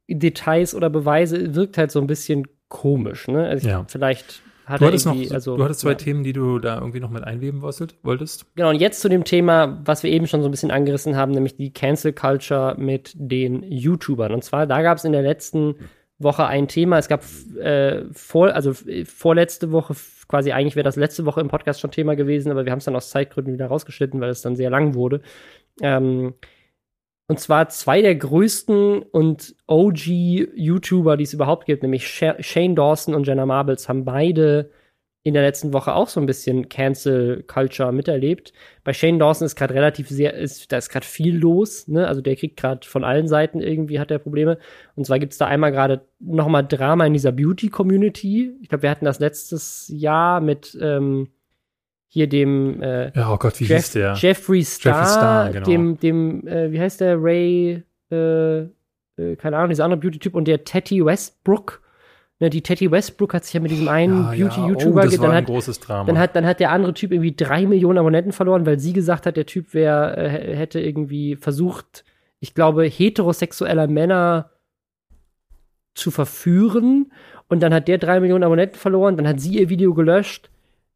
Details 0.08 0.74
oder 0.74 0.90
Beweise, 0.90 1.54
wirkt 1.54 1.78
halt 1.78 1.92
so 1.92 2.02
ein 2.02 2.08
bisschen 2.08 2.48
komisch, 2.68 3.28
ne? 3.28 3.48
Also 3.48 3.68
ja. 3.68 3.86
vielleicht 3.88 4.42
hat 4.66 4.82
du 4.82 4.86
er 4.86 4.88
hattest 4.90 5.06
noch, 5.08 5.32
also, 5.32 5.58
du 5.58 5.64
hattest 5.64 5.80
zwei 5.80 5.92
ja. 5.92 5.96
Themen, 5.96 6.24
die 6.24 6.34
du 6.34 6.60
da 6.60 6.80
irgendwie 6.80 7.00
noch 7.00 7.10
mit 7.10 7.24
einweben 7.24 7.62
wolltest? 7.62 8.46
Genau, 8.56 8.70
und 8.70 8.76
jetzt 8.76 9.02
zu 9.02 9.10
dem 9.10 9.24
Thema, 9.24 9.82
was 9.84 10.04
wir 10.04 10.12
eben 10.12 10.28
schon 10.28 10.42
so 10.42 10.48
ein 10.48 10.52
bisschen 10.52 10.70
angerissen 10.70 11.16
haben, 11.16 11.32
nämlich 11.32 11.56
die 11.56 11.72
Cancel 11.72 12.14
Culture 12.14 12.76
mit 12.78 13.14
den 13.16 13.64
YouTubern. 13.64 14.32
Und 14.32 14.44
zwar, 14.44 14.68
da 14.68 14.84
gab 14.84 14.98
es 14.98 15.06
in 15.06 15.12
der 15.12 15.24
letzten 15.24 15.76
Woche 16.20 16.46
ein 16.46 16.68
Thema. 16.68 17.00
Es 17.00 17.08
gab 17.08 17.24
äh, 17.60 18.04
vor, 18.12 18.54
also 18.54 18.74
vorletzte 19.06 19.72
Woche 19.72 19.96
quasi 20.30 20.54
eigentlich 20.54 20.76
wäre 20.76 20.84
das 20.86 20.96
letzte 20.96 21.26
Woche 21.26 21.42
im 21.42 21.50
Podcast 21.50 21.82
schon 21.82 21.92
Thema 21.92 22.16
gewesen, 22.16 22.52
aber 22.52 22.64
wir 22.64 22.72
haben 22.72 22.80
es 22.80 22.86
dann 22.86 22.96
aus 22.96 23.10
Zeitgründen 23.10 23.54
wieder 23.54 23.66
rausgeschnitten, 23.66 24.22
weil 24.22 24.30
es 24.30 24.42
dann 24.42 24.56
sehr 24.56 24.70
lang 24.70 24.94
wurde. 24.94 25.22
Ähm, 25.82 26.36
und 27.28 27.40
zwar 27.40 27.70
zwei 27.70 28.02
der 28.02 28.16
größten 28.16 29.02
und 29.04 29.56
OG-YouTuber, 29.68 31.18
die 31.18 31.24
es 31.24 31.34
überhaupt 31.34 31.66
gibt, 31.66 31.84
nämlich 31.84 32.08
Shane 32.08 32.76
Dawson 32.76 33.14
und 33.14 33.28
Jenna 33.28 33.46
Marbles, 33.46 33.90
haben 33.90 34.06
beide 34.06 34.72
in 35.30 35.34
der 35.34 35.44
letzten 35.44 35.74
Woche 35.74 35.94
auch 35.94 36.10
so 36.10 36.20
ein 36.20 36.26
bisschen 36.26 36.70
Cancel 36.70 37.44
Culture 37.44 37.92
miterlebt. 37.92 38.54
Bei 38.84 38.94
Shane 38.94 39.20
Dawson 39.20 39.46
ist 39.46 39.56
gerade 39.56 39.74
relativ 39.74 40.10
sehr, 40.10 40.34
ist, 40.34 40.72
da 40.72 40.78
ist 40.78 40.90
gerade 40.90 41.06
viel 41.06 41.38
los, 41.38 41.88
ne? 41.88 42.08
Also 42.08 42.22
der 42.22 42.36
kriegt 42.36 42.58
gerade 42.58 42.86
von 42.86 43.04
allen 43.04 43.28
Seiten 43.28 43.62
irgendwie 43.62 44.00
hat 44.00 44.12
er 44.12 44.20
Probleme. 44.20 44.58
Und 44.96 45.06
zwar 45.06 45.20
gibt 45.20 45.32
es 45.32 45.38
da 45.38 45.48
einmal 45.48 45.72
gerade 45.72 46.02
nochmal 46.20 46.68
Drama 46.68 47.06
in 47.06 47.14
dieser 47.14 47.32
Beauty-Community. 47.32 48.52
Ich 48.62 48.70
glaube, 48.70 48.84
wir 48.84 48.90
hatten 48.90 49.06
das 49.06 49.20
letztes 49.20 49.92
Jahr 49.94 50.42
mit 50.42 50.78
ähm, 50.82 51.30
hier 52.08 52.28
dem 52.28 52.82
äh, 52.82 53.12
ja, 53.16 53.34
oh 53.34 53.38
Gott, 53.38 53.60
wie 53.60 53.66
Jeff, 53.66 53.78
hieß 53.78 53.92
der? 53.94 54.14
Jeffrey 54.16 54.64
Star, 54.64 54.94
Jeffrey 54.94 55.12
Star 55.12 55.52
genau. 55.52 55.66
dem, 55.66 56.00
dem, 56.00 56.48
äh, 56.48 56.72
wie 56.72 56.80
heißt 56.80 57.02
der, 57.02 57.18
Ray 57.22 57.84
äh, 58.12 58.66
äh, 59.20 59.36
keine 59.36 59.58
Ahnung, 59.58 59.70
dieser 59.70 59.84
andere 59.84 60.00
Beauty-Typ 60.00 60.34
und 60.34 60.48
der 60.48 60.64
Teddy 60.64 61.06
Westbrook. 61.06 61.82
Ne, 62.42 62.50
die 62.50 62.62
Teddy 62.62 62.90
Westbrook 62.90 63.34
hat 63.34 63.44
sich 63.44 63.54
ja 63.54 63.60
mit 63.60 63.70
diesem 63.72 63.90
einen 63.90 64.24
Ja, 64.24 64.34
ja. 64.34 64.48
Beauty-YouTuber 64.48 65.04
oh, 65.04 65.10
ge- 65.10 65.20
war 65.20 65.28
dann 65.28 65.32
ein 65.32 65.38
hat, 65.38 65.46
großes 65.48 65.80
Drama. 65.82 66.06
dann 66.06 66.18
hat, 66.18 66.36
dann 66.38 66.46
hat 66.46 66.62
der 66.62 66.72
andere 66.72 66.94
Typ 66.94 67.12
irgendwie 67.12 67.36
drei 67.36 67.66
Millionen 67.68 67.98
Abonnenten 67.98 68.32
verloren, 68.32 68.66
weil 68.66 68.80
sie 68.80 68.94
gesagt 68.94 69.26
hat, 69.26 69.36
der 69.36 69.46
Typ 69.46 69.74
wär, 69.74 70.18
äh, 70.18 70.56
hätte 70.56 70.80
irgendwie 70.80 71.36
versucht, 71.36 72.06
ich 72.40 72.54
glaube, 72.54 72.86
heterosexueller 72.86 73.88
Männer 73.88 74.52
zu 75.94 76.12
verführen. 76.12 77.12
Und 77.50 77.62
dann 77.62 77.74
hat 77.74 77.88
der 77.88 77.98
drei 77.98 78.20
Millionen 78.20 78.44
Abonnenten 78.44 78.78
verloren, 78.78 79.18
dann 79.18 79.28
hat 79.28 79.42
sie 79.42 79.58
ihr 79.60 79.70
Video 79.70 79.94
gelöscht. 79.94 80.50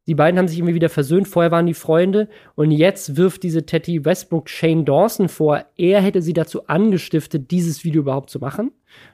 Die 0.06 0.14
beiden 0.14 0.38
haben 0.38 0.48
sich 0.48 0.58
irgendwie 0.58 0.74
wieder 0.74 0.90
versöhnt, 0.90 1.28
vorher 1.28 1.50
waren 1.50 1.66
die 1.66 1.74
Freunde. 1.74 2.28
Und 2.54 2.70
jetzt 2.70 3.16
wirft 3.16 3.42
diese 3.42 3.66
Teddy 3.66 4.04
Westbrook 4.04 4.48
Shane 4.48 4.84
Dawson 4.84 5.28
vor, 5.28 5.64
er 5.76 6.00
hätte 6.00 6.22
sie 6.22 6.32
dazu 6.32 6.66
angestiftet, 6.68 7.50
dieses 7.50 7.84
Video 7.84 8.02
überhaupt 8.02 8.30
zu 8.30 8.38
machen. 8.38 8.70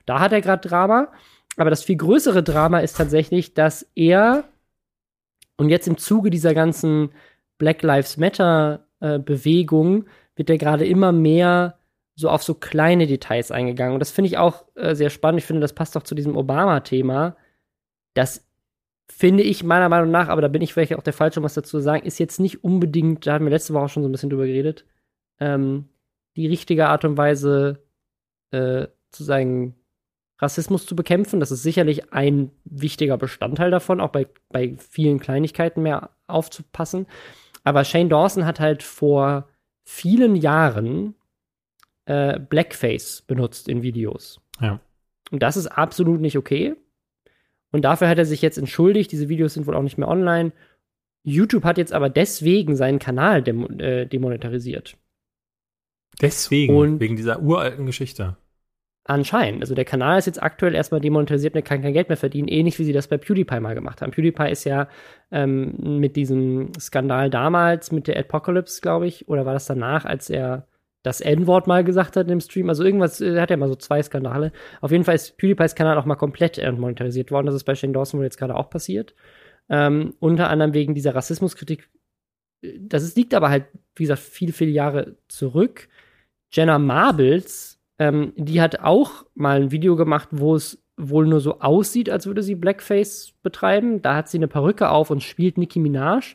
Da 0.06 0.20
hat 0.20 0.32
er 0.32 0.40
gerade 0.40 0.68
Drama. 0.68 1.08
Aber 1.56 1.70
das 1.70 1.84
viel 1.84 1.96
größere 1.96 2.42
Drama 2.42 2.80
ist 2.80 2.96
tatsächlich, 2.96 3.54
dass 3.54 3.86
er 3.94 4.44
und 5.56 5.68
jetzt 5.68 5.88
im 5.88 5.98
Zuge 5.98 6.30
dieser 6.30 6.54
ganzen 6.54 7.10
Black 7.58 7.82
Lives 7.82 8.16
Matter 8.16 8.86
äh, 9.00 9.18
Bewegung 9.18 10.06
wird 10.34 10.48
er 10.48 10.56
gerade 10.56 10.86
immer 10.86 11.12
mehr 11.12 11.78
so 12.14 12.30
auf 12.30 12.42
so 12.42 12.54
kleine 12.54 13.06
Details 13.06 13.50
eingegangen. 13.50 13.94
Und 13.94 14.00
das 14.00 14.10
finde 14.10 14.28
ich 14.28 14.38
auch 14.38 14.64
äh, 14.74 14.94
sehr 14.94 15.10
spannend. 15.10 15.40
Ich 15.40 15.46
finde, 15.46 15.60
das 15.60 15.74
passt 15.74 15.96
auch 15.96 16.02
zu 16.02 16.14
diesem 16.14 16.36
Obama-Thema. 16.36 17.36
Das 18.14 18.46
finde 19.10 19.42
ich 19.42 19.64
meiner 19.64 19.88
Meinung 19.88 20.10
nach, 20.10 20.28
aber 20.28 20.40
da 20.40 20.48
bin 20.48 20.62
ich 20.62 20.72
vielleicht 20.72 20.94
auch 20.94 21.02
der 21.02 21.12
Falsche, 21.12 21.40
um 21.40 21.44
was 21.44 21.54
dazu 21.54 21.78
zu 21.78 21.82
sagen, 21.82 22.06
ist 22.06 22.18
jetzt 22.18 22.40
nicht 22.40 22.62
unbedingt, 22.62 23.26
da 23.26 23.34
hatten 23.34 23.44
wir 23.44 23.50
letzte 23.50 23.74
Woche 23.74 23.84
auch 23.84 23.88
schon 23.88 24.02
so 24.02 24.08
ein 24.08 24.12
bisschen 24.12 24.30
drüber 24.30 24.46
geredet, 24.46 24.86
ähm, 25.40 25.88
die 26.36 26.46
richtige 26.46 26.88
Art 26.88 27.04
und 27.04 27.16
Weise 27.16 27.82
äh, 28.52 28.86
zu 29.10 29.24
sagen, 29.24 29.74
Rassismus 30.40 30.86
zu 30.86 30.96
bekämpfen. 30.96 31.40
Das 31.40 31.50
ist 31.50 31.62
sicherlich 31.62 32.12
ein 32.12 32.50
wichtiger 32.64 33.18
Bestandteil 33.18 33.70
davon, 33.70 34.00
auch 34.00 34.10
bei, 34.10 34.26
bei 34.48 34.74
vielen 34.78 35.20
Kleinigkeiten 35.20 35.82
mehr 35.82 36.10
aufzupassen. 36.26 37.06
Aber 37.64 37.84
Shane 37.84 38.08
Dawson 38.08 38.46
hat 38.46 38.58
halt 38.60 38.82
vor 38.82 39.48
vielen 39.84 40.36
Jahren 40.36 41.14
äh, 42.06 42.38
Blackface 42.40 43.22
benutzt 43.22 43.68
in 43.68 43.82
Videos. 43.82 44.40
Ja. 44.60 44.80
Und 45.30 45.42
das 45.42 45.56
ist 45.56 45.66
absolut 45.66 46.20
nicht 46.20 46.36
okay. 46.38 46.74
Und 47.72 47.82
dafür 47.84 48.08
hat 48.08 48.18
er 48.18 48.24
sich 48.24 48.42
jetzt 48.42 48.58
entschuldigt. 48.58 49.12
Diese 49.12 49.28
Videos 49.28 49.54
sind 49.54 49.66
wohl 49.66 49.76
auch 49.76 49.82
nicht 49.82 49.98
mehr 49.98 50.08
online. 50.08 50.52
YouTube 51.22 51.64
hat 51.64 51.78
jetzt 51.78 51.92
aber 51.92 52.08
deswegen 52.08 52.76
seinen 52.76 52.98
Kanal 52.98 53.42
dem, 53.42 53.78
äh, 53.78 54.06
demonetarisiert. 54.06 54.96
Deswegen, 56.20 56.74
Und- 56.74 57.00
wegen 57.00 57.16
dieser 57.16 57.40
uralten 57.42 57.86
Geschichte. 57.86 58.36
Anscheinend. 59.04 59.62
Also 59.62 59.74
der 59.74 59.84
Kanal 59.84 60.18
ist 60.18 60.26
jetzt 60.26 60.42
aktuell 60.42 60.74
erstmal 60.74 61.00
demonetarisiert 61.00 61.54
und 61.54 61.58
er 61.58 61.62
kann 61.62 61.82
kein 61.82 61.94
Geld 61.94 62.08
mehr 62.08 62.18
verdienen, 62.18 62.48
ähnlich 62.48 62.78
wie 62.78 62.84
sie 62.84 62.92
das 62.92 63.08
bei 63.08 63.16
PewDiePie 63.16 63.60
mal 63.60 63.74
gemacht 63.74 64.02
haben. 64.02 64.10
PewDiePie 64.12 64.50
ist 64.50 64.64
ja 64.64 64.88
ähm, 65.30 65.98
mit 65.98 66.16
diesem 66.16 66.72
Skandal 66.78 67.30
damals, 67.30 67.92
mit 67.92 68.06
der 68.06 68.18
Apocalypse, 68.18 68.80
glaube 68.80 69.06
ich, 69.06 69.26
oder 69.28 69.46
war 69.46 69.54
das 69.54 69.66
danach, 69.66 70.04
als 70.04 70.28
er 70.28 70.66
das 71.02 71.22
N-Wort 71.22 71.66
mal 71.66 71.82
gesagt 71.82 72.16
hat 72.16 72.30
im 72.30 72.40
Stream. 72.40 72.68
Also 72.68 72.84
irgendwas, 72.84 73.20
äh, 73.20 73.40
hat 73.40 73.50
er 73.50 73.56
mal 73.56 73.68
so 73.68 73.74
zwei 73.74 74.02
Skandale. 74.02 74.52
Auf 74.82 74.90
jeden 74.92 75.04
Fall 75.04 75.14
ist 75.14 75.38
PewDiePies 75.38 75.74
Kanal 75.74 75.96
auch 75.96 76.04
mal 76.04 76.16
komplett 76.16 76.58
entmonetarisiert 76.58 77.30
worden. 77.30 77.46
Das 77.46 77.54
ist 77.54 77.64
bei 77.64 77.74
Shane 77.74 77.94
Dawson 77.94 78.18
wohl 78.20 78.26
jetzt 78.26 78.38
gerade 78.38 78.54
auch 78.54 78.68
passiert. 78.68 79.14
Ähm, 79.70 80.14
unter 80.18 80.50
anderem 80.50 80.74
wegen 80.74 80.94
dieser 80.94 81.14
Rassismuskritik. 81.14 81.88
Das 82.62 83.02
ist, 83.02 83.16
liegt 83.16 83.32
aber 83.32 83.48
halt, 83.48 83.64
wie 83.96 84.02
gesagt, 84.02 84.20
viele, 84.20 84.52
viele 84.52 84.72
Jahre 84.72 85.16
zurück. 85.28 85.88
Jenna 86.52 86.78
Marbles, 86.78 87.79
ähm, 88.00 88.32
die 88.36 88.60
hat 88.60 88.80
auch 88.80 89.26
mal 89.36 89.60
ein 89.60 89.70
Video 89.70 89.94
gemacht, 89.94 90.28
wo 90.32 90.56
es 90.56 90.82
wohl 90.96 91.26
nur 91.26 91.40
so 91.40 91.60
aussieht, 91.60 92.10
als 92.10 92.26
würde 92.26 92.42
sie 92.42 92.54
Blackface 92.56 93.34
betreiben. 93.42 94.02
Da 94.02 94.16
hat 94.16 94.28
sie 94.28 94.38
eine 94.38 94.48
Perücke 94.48 94.88
auf 94.90 95.10
und 95.10 95.22
spielt 95.22 95.56
Nicki 95.58 95.78
Minaj. 95.78 96.34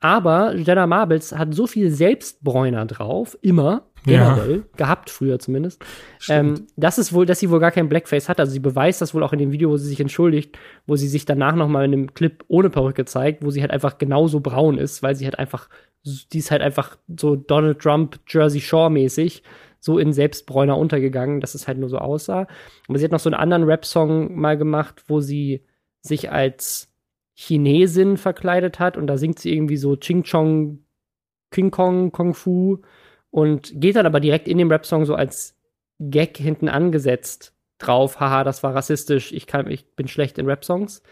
Aber 0.00 0.54
Jenna 0.54 0.86
Marbles 0.86 1.34
hat 1.34 1.54
so 1.54 1.66
viel 1.66 1.90
Selbstbräuner 1.90 2.84
drauf, 2.84 3.38
immer, 3.40 3.84
Ja. 4.06 4.34
generell, 4.34 4.64
gehabt 4.76 5.08
früher 5.08 5.38
zumindest, 5.38 5.82
ähm, 6.28 6.66
das 6.76 6.98
ist 6.98 7.14
wohl, 7.14 7.24
dass 7.24 7.40
sie 7.40 7.48
wohl 7.50 7.58
gar 7.60 7.70
kein 7.70 7.88
Blackface 7.88 8.28
hat. 8.28 8.38
Also 8.38 8.52
sie 8.52 8.60
beweist 8.60 9.00
das 9.00 9.14
wohl 9.14 9.22
auch 9.22 9.32
in 9.32 9.38
dem 9.38 9.50
Video, 9.52 9.70
wo 9.70 9.76
sie 9.78 9.88
sich 9.88 10.00
entschuldigt, 10.00 10.58
wo 10.86 10.96
sie 10.96 11.08
sich 11.08 11.24
danach 11.24 11.54
noch 11.54 11.68
mal 11.68 11.84
in 11.86 11.92
einem 11.94 12.12
Clip 12.12 12.44
ohne 12.48 12.68
Perücke 12.70 13.06
zeigt, 13.06 13.42
wo 13.44 13.50
sie 13.50 13.62
halt 13.62 13.70
einfach 13.70 13.96
genauso 13.96 14.40
braun 14.40 14.76
ist, 14.78 15.02
weil 15.02 15.14
sie 15.14 15.24
halt 15.24 15.38
einfach, 15.38 15.68
die 16.04 16.38
ist 16.38 16.50
halt 16.50 16.60
einfach 16.60 16.98
so 17.18 17.34
Donald 17.36 17.78
Trump 17.78 18.18
Jersey 18.28 18.60
Shore 18.60 18.90
mäßig 18.90 19.42
so 19.84 19.98
in 19.98 20.14
Selbstbräuner 20.14 20.78
untergegangen, 20.78 21.40
dass 21.40 21.54
es 21.54 21.68
halt 21.68 21.76
nur 21.78 21.90
so 21.90 21.98
aussah. 21.98 22.46
Aber 22.88 22.98
sie 22.98 23.04
hat 23.04 23.12
noch 23.12 23.20
so 23.20 23.28
einen 23.28 23.40
anderen 23.40 23.64
Rap-Song 23.64 24.34
mal 24.34 24.56
gemacht, 24.56 25.04
wo 25.08 25.20
sie 25.20 25.66
sich 26.00 26.32
als 26.32 26.90
Chinesin 27.34 28.16
verkleidet 28.16 28.78
hat 28.78 28.96
und 28.96 29.06
da 29.06 29.18
singt 29.18 29.38
sie 29.38 29.52
irgendwie 29.52 29.76
so 29.76 29.96
Ching 29.96 30.22
Chong, 30.22 30.84
King 31.50 31.70
Kong, 31.70 32.12
Kung 32.12 32.32
Fu 32.32 32.78
und 33.30 33.78
geht 33.80 33.96
dann 33.96 34.06
aber 34.06 34.20
direkt 34.20 34.48
in 34.48 34.58
dem 34.58 34.70
Rap-Song 34.70 35.04
so 35.04 35.14
als 35.14 35.58
Gag 35.98 36.36
hinten 36.38 36.68
angesetzt 36.68 37.54
drauf, 37.78 38.20
haha, 38.20 38.42
das 38.42 38.62
war 38.62 38.74
rassistisch, 38.74 39.32
ich, 39.32 39.46
kann, 39.46 39.70
ich 39.70 39.94
bin 39.96 40.08
schlecht 40.08 40.38
in 40.38 40.46
Rap-Songs. 40.46 41.02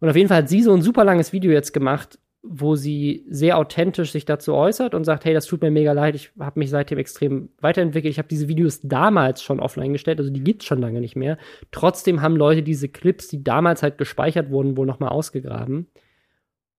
Und 0.00 0.08
auf 0.08 0.16
jeden 0.16 0.28
Fall 0.28 0.38
hat 0.38 0.48
sie 0.48 0.62
so 0.62 0.72
ein 0.72 0.82
super 0.82 1.02
langes 1.02 1.32
Video 1.32 1.50
jetzt 1.50 1.72
gemacht, 1.72 2.20
wo 2.50 2.76
sie 2.76 3.26
sehr 3.28 3.58
authentisch 3.58 4.12
sich 4.12 4.24
dazu 4.24 4.54
äußert 4.54 4.94
und 4.94 5.04
sagt, 5.04 5.24
hey, 5.24 5.34
das 5.34 5.46
tut 5.46 5.60
mir 5.60 5.70
mega 5.70 5.92
leid, 5.92 6.14
ich 6.14 6.32
habe 6.38 6.58
mich 6.58 6.70
seitdem 6.70 6.98
extrem 6.98 7.50
weiterentwickelt. 7.60 8.10
Ich 8.10 8.18
habe 8.18 8.28
diese 8.28 8.48
Videos 8.48 8.80
damals 8.80 9.42
schon 9.42 9.60
offline 9.60 9.92
gestellt, 9.92 10.18
also 10.18 10.30
die 10.30 10.42
gibt's 10.42 10.64
schon 10.64 10.80
lange 10.80 11.00
nicht 11.00 11.14
mehr. 11.14 11.36
Trotzdem 11.70 12.22
haben 12.22 12.36
Leute 12.36 12.62
diese 12.62 12.88
Clips, 12.88 13.28
die 13.28 13.44
damals 13.44 13.82
halt 13.82 13.98
gespeichert 13.98 14.50
wurden, 14.50 14.76
wohl 14.76 14.86
noch 14.86 14.98
mal 14.98 15.08
ausgegraben. 15.08 15.88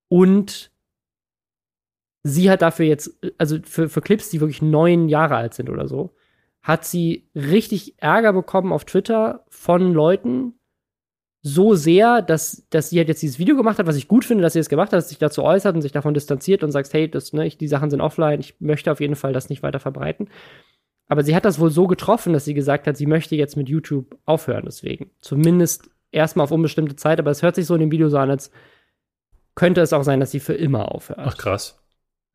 Und 0.08 0.72
sie 2.24 2.50
hat 2.50 2.62
dafür 2.62 2.88
jetzt, 2.88 3.20
also 3.38 3.58
für, 3.64 3.90
für 3.90 4.02
Clips, 4.02 4.30
die 4.30 4.42
wirklich 4.42 4.62
neun 4.62 5.08
Jahre 5.08 5.36
alt 5.36 5.54
sind 5.54 5.70
oder 5.70 5.88
so, 5.88 6.16
hat 6.62 6.84
sie 6.84 7.30
richtig 7.36 8.02
Ärger 8.02 8.34
bekommen 8.34 8.74
auf 8.74 8.86
Twitter 8.86 9.46
von 9.50 9.94
Leuten, 9.94 10.59
so 11.42 11.74
sehr, 11.76 12.22
dass, 12.22 12.66
dass 12.70 12.90
sie 12.90 12.98
halt 12.98 13.08
jetzt 13.08 13.22
dieses 13.22 13.40
Video 13.40 13.56
gemacht 13.56 13.80
hat, 13.80 13.88
was 13.88 13.96
ich 13.96 14.08
gut 14.10 14.26
finde, 14.26 14.42
dass 14.42 14.54
sie 14.54 14.60
es 14.60 14.68
gemacht 14.70 14.88
hat, 14.92 14.98
dass 14.98 15.10
sich 15.10 15.18
dazu 15.20 15.44
äußert 15.44 15.74
und 15.76 15.82
sich 15.82 15.94
davon 15.94 16.14
distanziert 16.14 16.64
und 16.64 16.72
sagt, 16.72 16.92
hey, 16.94 17.10
das, 17.10 17.32
ne, 17.34 17.46
ich, 17.48 17.58
die 17.58 17.68
Sachen 17.70 17.90
sind 17.90 18.02
offline, 18.02 18.40
ich 18.42 18.60
möchte 18.60 18.92
auf 18.92 19.00
jeden 19.00 19.16
Fall 19.16 19.32
das 19.32 19.50
nicht 19.50 19.64
weiter 19.64 19.80
verbreiten. 19.80 20.30
Aber 21.08 21.24
sie 21.24 21.36
hat 21.36 21.46
das 21.46 21.60
wohl 21.60 21.72
so 21.72 21.88
getroffen, 21.88 22.34
dass 22.34 22.46
sie 22.46 22.54
gesagt 22.54 22.88
hat, 22.88 22.98
sie 22.98 23.06
möchte 23.08 23.36
jetzt 23.36 23.56
mit 23.58 23.70
YouTube 23.70 24.18
aufhören, 24.26 24.64
deswegen. 24.66 25.12
Zumindest 25.22 25.90
erstmal 26.12 26.44
auf 26.44 26.52
unbestimmte 26.52 26.96
Zeit, 26.98 27.20
aber 27.20 27.32
es 27.32 27.42
hört 27.42 27.56
sich 27.56 27.66
so 27.66 27.74
in 27.74 27.80
dem 27.82 27.92
Video 27.92 28.10
so 28.10 28.18
an, 28.18 28.30
als 28.30 28.52
könnte 29.56 29.82
es 29.82 29.94
auch 29.94 30.04
sein, 30.04 30.20
dass 30.20 30.32
sie 30.32 30.40
für 30.40 30.54
immer 30.54 30.94
aufhört. 30.94 31.20
Ach 31.24 31.38
krass. 31.38 31.82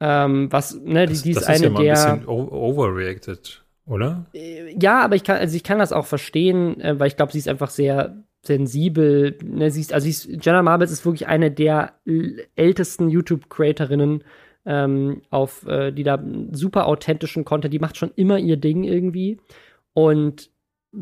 Ähm, 0.01 0.51
was, 0.51 0.75
ne, 0.81 1.07
die, 1.07 1.13
Das, 1.15 1.23
die 1.23 1.31
ist 1.31 1.37
das 1.43 1.45
eine 1.47 1.57
ist 1.57 1.63
ja 1.63 1.71
mal 1.71 1.79
ein 1.81 1.85
der. 1.85 1.95
bisschen 1.95 2.29
o- 2.29 2.49
overreacted, 2.51 3.65
oder? 3.87 4.27
Äh, 4.35 4.77
Ja, 4.81 5.03
aber 5.03 5.15
ich 5.15 5.25
kann, 5.25 5.37
also 5.39 5.55
ich 5.57 5.63
kann 5.63 5.79
das 5.79 5.93
auch 5.93 6.07
verstehen, 6.07 6.81
äh, 6.81 6.99
weil 6.99 7.07
ich 7.09 7.17
glaube, 7.17 7.33
sie 7.33 7.39
ist 7.39 7.49
einfach 7.49 7.71
sehr 7.71 8.25
sensibel. 8.47 9.37
Ne, 9.45 9.71
sie 9.71 9.81
ist, 9.81 9.93
also 9.93 10.05
sie 10.05 10.11
ist, 10.11 10.45
Jenna 10.45 10.63
Marbles 10.63 10.91
ist 10.91 11.05
wirklich 11.05 11.27
eine 11.27 11.51
der 11.51 11.95
ältesten 12.57 13.09
YouTube-Creatorinnen, 13.09 14.25
ähm, 14.67 15.23
auf, 15.31 15.67
äh, 15.67 15.93
die 15.93 16.05
da 16.05 16.23
super 16.53 16.87
authentischen 16.87 17.45
Content, 17.45 17.73
die 17.73 17.79
macht 17.79 17.97
schon 17.97 18.13
immer 18.17 18.39
ihr 18.39 18.57
Ding 18.57 18.85
irgendwie. 18.85 19.39
Und 19.93 20.51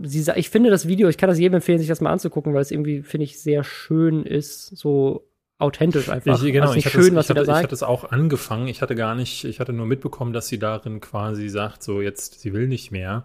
sie 0.03 0.25
ich 0.37 0.51
finde 0.51 0.71
das 0.71 0.89
Video, 0.89 1.09
ich 1.09 1.19
kann 1.19 1.29
das 1.29 1.39
jedem 1.39 1.57
empfehlen, 1.57 1.79
sich 1.79 1.89
das 1.89 2.01
mal 2.01 2.11
anzugucken, 2.11 2.55
weil 2.55 2.63
es 2.63 2.71
irgendwie, 2.71 3.03
finde 3.03 3.25
ich, 3.25 3.41
sehr 3.41 3.63
schön 3.63 4.25
ist, 4.25 4.77
so 4.77 5.29
authentisch 5.59 6.09
einfach. 6.09 6.43
Ich, 6.43 6.53
genau, 6.53 6.67
also 6.67 6.75
ich 6.75 6.85
nicht 6.85 6.95
hatte, 6.95 7.05
schön, 7.05 7.13
es, 7.13 7.15
was 7.15 7.25
ich, 7.25 7.29
sie 7.29 7.35
da 7.35 7.41
hatte, 7.41 7.51
ich 7.51 7.55
sagt. 7.55 7.63
hatte 7.65 7.75
es 7.75 7.83
auch 7.83 8.11
angefangen. 8.11 8.69
Ich 8.69 8.83
hatte 8.83 8.95
gar 8.95 9.15
nicht, 9.15 9.45
ich 9.45 9.61
hatte 9.61 9.73
nur 9.73 9.87
mitbekommen, 9.87 10.33
dass 10.33 10.49
sie 10.49 10.59
darin 10.59 11.01
quasi 11.01 11.49
sagt, 11.49 11.83
so 11.83 12.01
jetzt, 12.01 12.41
sie 12.41 12.53
will 12.53 12.67
nicht 12.67 12.91
mehr. 12.91 13.25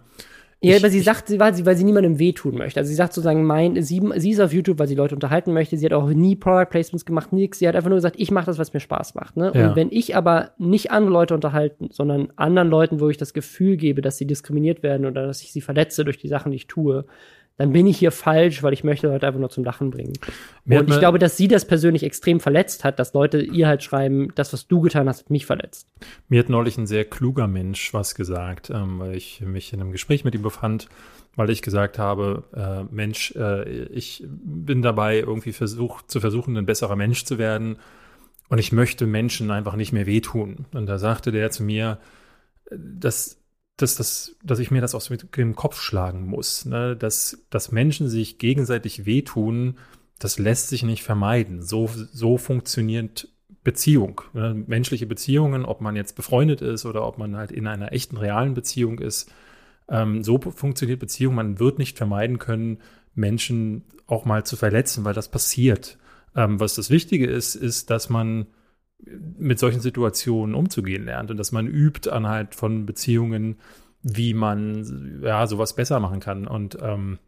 Ja, 0.60 0.72
Ich- 0.74 0.82
aber 0.82 0.90
sie 0.90 0.98
ich- 0.98 1.04
sagt, 1.04 1.28
sie, 1.28 1.38
weil, 1.38 1.54
sie, 1.54 1.64
weil 1.66 1.76
sie 1.76 1.84
niemandem 1.84 2.18
wehtun 2.18 2.56
möchte. 2.56 2.80
Also 2.80 2.88
sie 2.88 2.96
sagt 2.96 3.12
sozusagen, 3.12 3.44
mein, 3.44 3.80
sie, 3.82 4.02
sie 4.16 4.30
ist 4.30 4.40
auf 4.40 4.52
YouTube, 4.52 4.78
weil 4.80 4.88
sie 4.88 4.96
Leute 4.96 5.14
unterhalten 5.14 5.52
möchte. 5.52 5.76
Sie 5.76 5.86
hat 5.86 5.92
auch 5.92 6.08
nie 6.10 6.34
Product 6.34 6.66
Placements 6.70 7.04
gemacht, 7.04 7.32
nix. 7.32 7.60
Sie 7.60 7.68
hat 7.68 7.76
einfach 7.76 7.90
nur 7.90 7.98
gesagt, 7.98 8.16
ich 8.18 8.32
mache 8.32 8.46
das, 8.46 8.58
was 8.58 8.72
mir 8.72 8.80
Spaß 8.80 9.14
macht. 9.14 9.36
Ne? 9.36 9.52
Ja. 9.54 9.68
Und 9.70 9.76
wenn 9.76 9.88
ich 9.92 10.16
aber 10.16 10.50
nicht 10.58 10.90
andere 10.90 11.12
Leute 11.12 11.34
unterhalten, 11.34 11.88
sondern 11.92 12.32
anderen 12.34 12.70
Leuten, 12.70 12.98
wo 12.98 13.08
ich 13.08 13.16
das 13.18 13.34
Gefühl 13.34 13.76
gebe, 13.76 14.02
dass 14.02 14.16
sie 14.18 14.26
diskriminiert 14.26 14.82
werden 14.82 15.06
oder 15.06 15.26
dass 15.28 15.42
ich 15.42 15.52
sie 15.52 15.60
verletze 15.60 16.04
durch 16.04 16.18
die 16.18 16.28
Sachen, 16.28 16.50
die 16.50 16.56
ich 16.56 16.66
tue, 16.66 17.04
dann 17.58 17.72
bin 17.72 17.86
ich 17.88 17.98
hier 17.98 18.12
falsch, 18.12 18.62
weil 18.62 18.72
ich 18.72 18.84
möchte 18.84 19.08
Leute 19.08 19.26
einfach 19.26 19.40
nur 19.40 19.50
zum 19.50 19.64
Lachen 19.64 19.90
bringen. 19.90 20.12
Mir 20.64 20.78
Und 20.78 20.90
ich 20.90 20.98
glaube, 21.00 21.18
dass 21.18 21.36
sie 21.36 21.48
das 21.48 21.66
persönlich 21.66 22.04
extrem 22.04 22.38
verletzt 22.38 22.84
hat, 22.84 23.00
dass 23.00 23.12
Leute 23.12 23.42
ihr 23.42 23.66
halt 23.66 23.82
schreiben, 23.82 24.32
das, 24.36 24.52
was 24.52 24.68
du 24.68 24.80
getan 24.80 25.08
hast, 25.08 25.24
hat 25.24 25.30
mich 25.30 25.44
verletzt. 25.44 25.88
Mir 26.28 26.38
hat 26.38 26.48
neulich 26.48 26.78
ein 26.78 26.86
sehr 26.86 27.04
kluger 27.04 27.48
Mensch 27.48 27.92
was 27.92 28.14
gesagt, 28.14 28.70
ähm, 28.70 29.00
weil 29.00 29.16
ich 29.16 29.40
mich 29.40 29.72
in 29.72 29.80
einem 29.80 29.90
Gespräch 29.90 30.24
mit 30.24 30.36
ihm 30.36 30.42
befand, 30.42 30.88
weil 31.34 31.50
ich 31.50 31.60
gesagt 31.60 31.98
habe, 31.98 32.44
äh, 32.54 32.94
Mensch, 32.94 33.34
äh, 33.36 33.68
ich 33.86 34.24
bin 34.28 34.80
dabei, 34.80 35.18
irgendwie 35.18 35.52
versucht, 35.52 36.10
zu 36.10 36.20
versuchen, 36.20 36.56
ein 36.56 36.66
besserer 36.66 36.96
Mensch 36.96 37.24
zu 37.24 37.38
werden 37.38 37.78
und 38.48 38.58
ich 38.58 38.70
möchte 38.70 39.06
Menschen 39.06 39.50
einfach 39.50 39.74
nicht 39.74 39.92
mehr 39.92 40.06
wehtun. 40.06 40.66
Und 40.72 40.86
da 40.86 40.98
sagte 40.98 41.32
der 41.32 41.50
zu 41.50 41.64
mir, 41.64 41.98
äh, 42.70 42.76
dass 43.78 43.94
das, 43.94 44.36
dass 44.42 44.58
ich 44.58 44.70
mir 44.70 44.80
das 44.80 44.94
aus 44.94 45.10
dem 45.36 45.56
Kopf 45.56 45.80
schlagen 45.80 46.26
muss. 46.26 46.64
Ne? 46.66 46.96
Dass, 46.96 47.46
dass 47.48 47.72
Menschen 47.72 48.08
sich 48.08 48.38
gegenseitig 48.38 49.06
wehtun, 49.06 49.78
das 50.18 50.38
lässt 50.38 50.68
sich 50.68 50.82
nicht 50.82 51.02
vermeiden. 51.02 51.62
So, 51.62 51.88
so 52.12 52.38
funktioniert 52.38 53.28
Beziehung. 53.62 54.20
Ne? 54.34 54.64
Menschliche 54.66 55.06
Beziehungen, 55.06 55.64
ob 55.64 55.80
man 55.80 55.94
jetzt 55.94 56.16
befreundet 56.16 56.60
ist 56.60 56.86
oder 56.86 57.06
ob 57.06 57.18
man 57.18 57.36
halt 57.36 57.52
in 57.52 57.66
einer 57.66 57.92
echten, 57.92 58.16
realen 58.16 58.54
Beziehung 58.54 58.98
ist. 58.98 59.30
Ähm, 59.88 60.24
so 60.24 60.38
funktioniert 60.38 60.98
Beziehung. 60.98 61.36
Man 61.36 61.60
wird 61.60 61.78
nicht 61.78 61.96
vermeiden 61.96 62.38
können, 62.38 62.78
Menschen 63.14 63.84
auch 64.08 64.24
mal 64.24 64.44
zu 64.44 64.56
verletzen, 64.56 65.04
weil 65.04 65.14
das 65.14 65.30
passiert. 65.30 65.98
Ähm, 66.34 66.58
was 66.58 66.74
das 66.74 66.90
Wichtige 66.90 67.26
ist, 67.26 67.54
ist, 67.54 67.90
dass 67.90 68.08
man 68.08 68.46
mit 69.04 69.58
solchen 69.58 69.80
Situationen 69.80 70.54
umzugehen 70.54 71.04
lernt 71.04 71.30
und 71.30 71.36
dass 71.36 71.52
man 71.52 71.66
übt 71.66 72.10
anhalt 72.10 72.54
von 72.54 72.86
Beziehungen, 72.86 73.56
wie 74.02 74.34
man 74.34 75.22
ja 75.22 75.46
sowas 75.46 75.74
besser 75.74 76.00
machen 76.00 76.20
kann. 76.20 76.46
Und 76.46 76.78
ähm, 76.80 77.18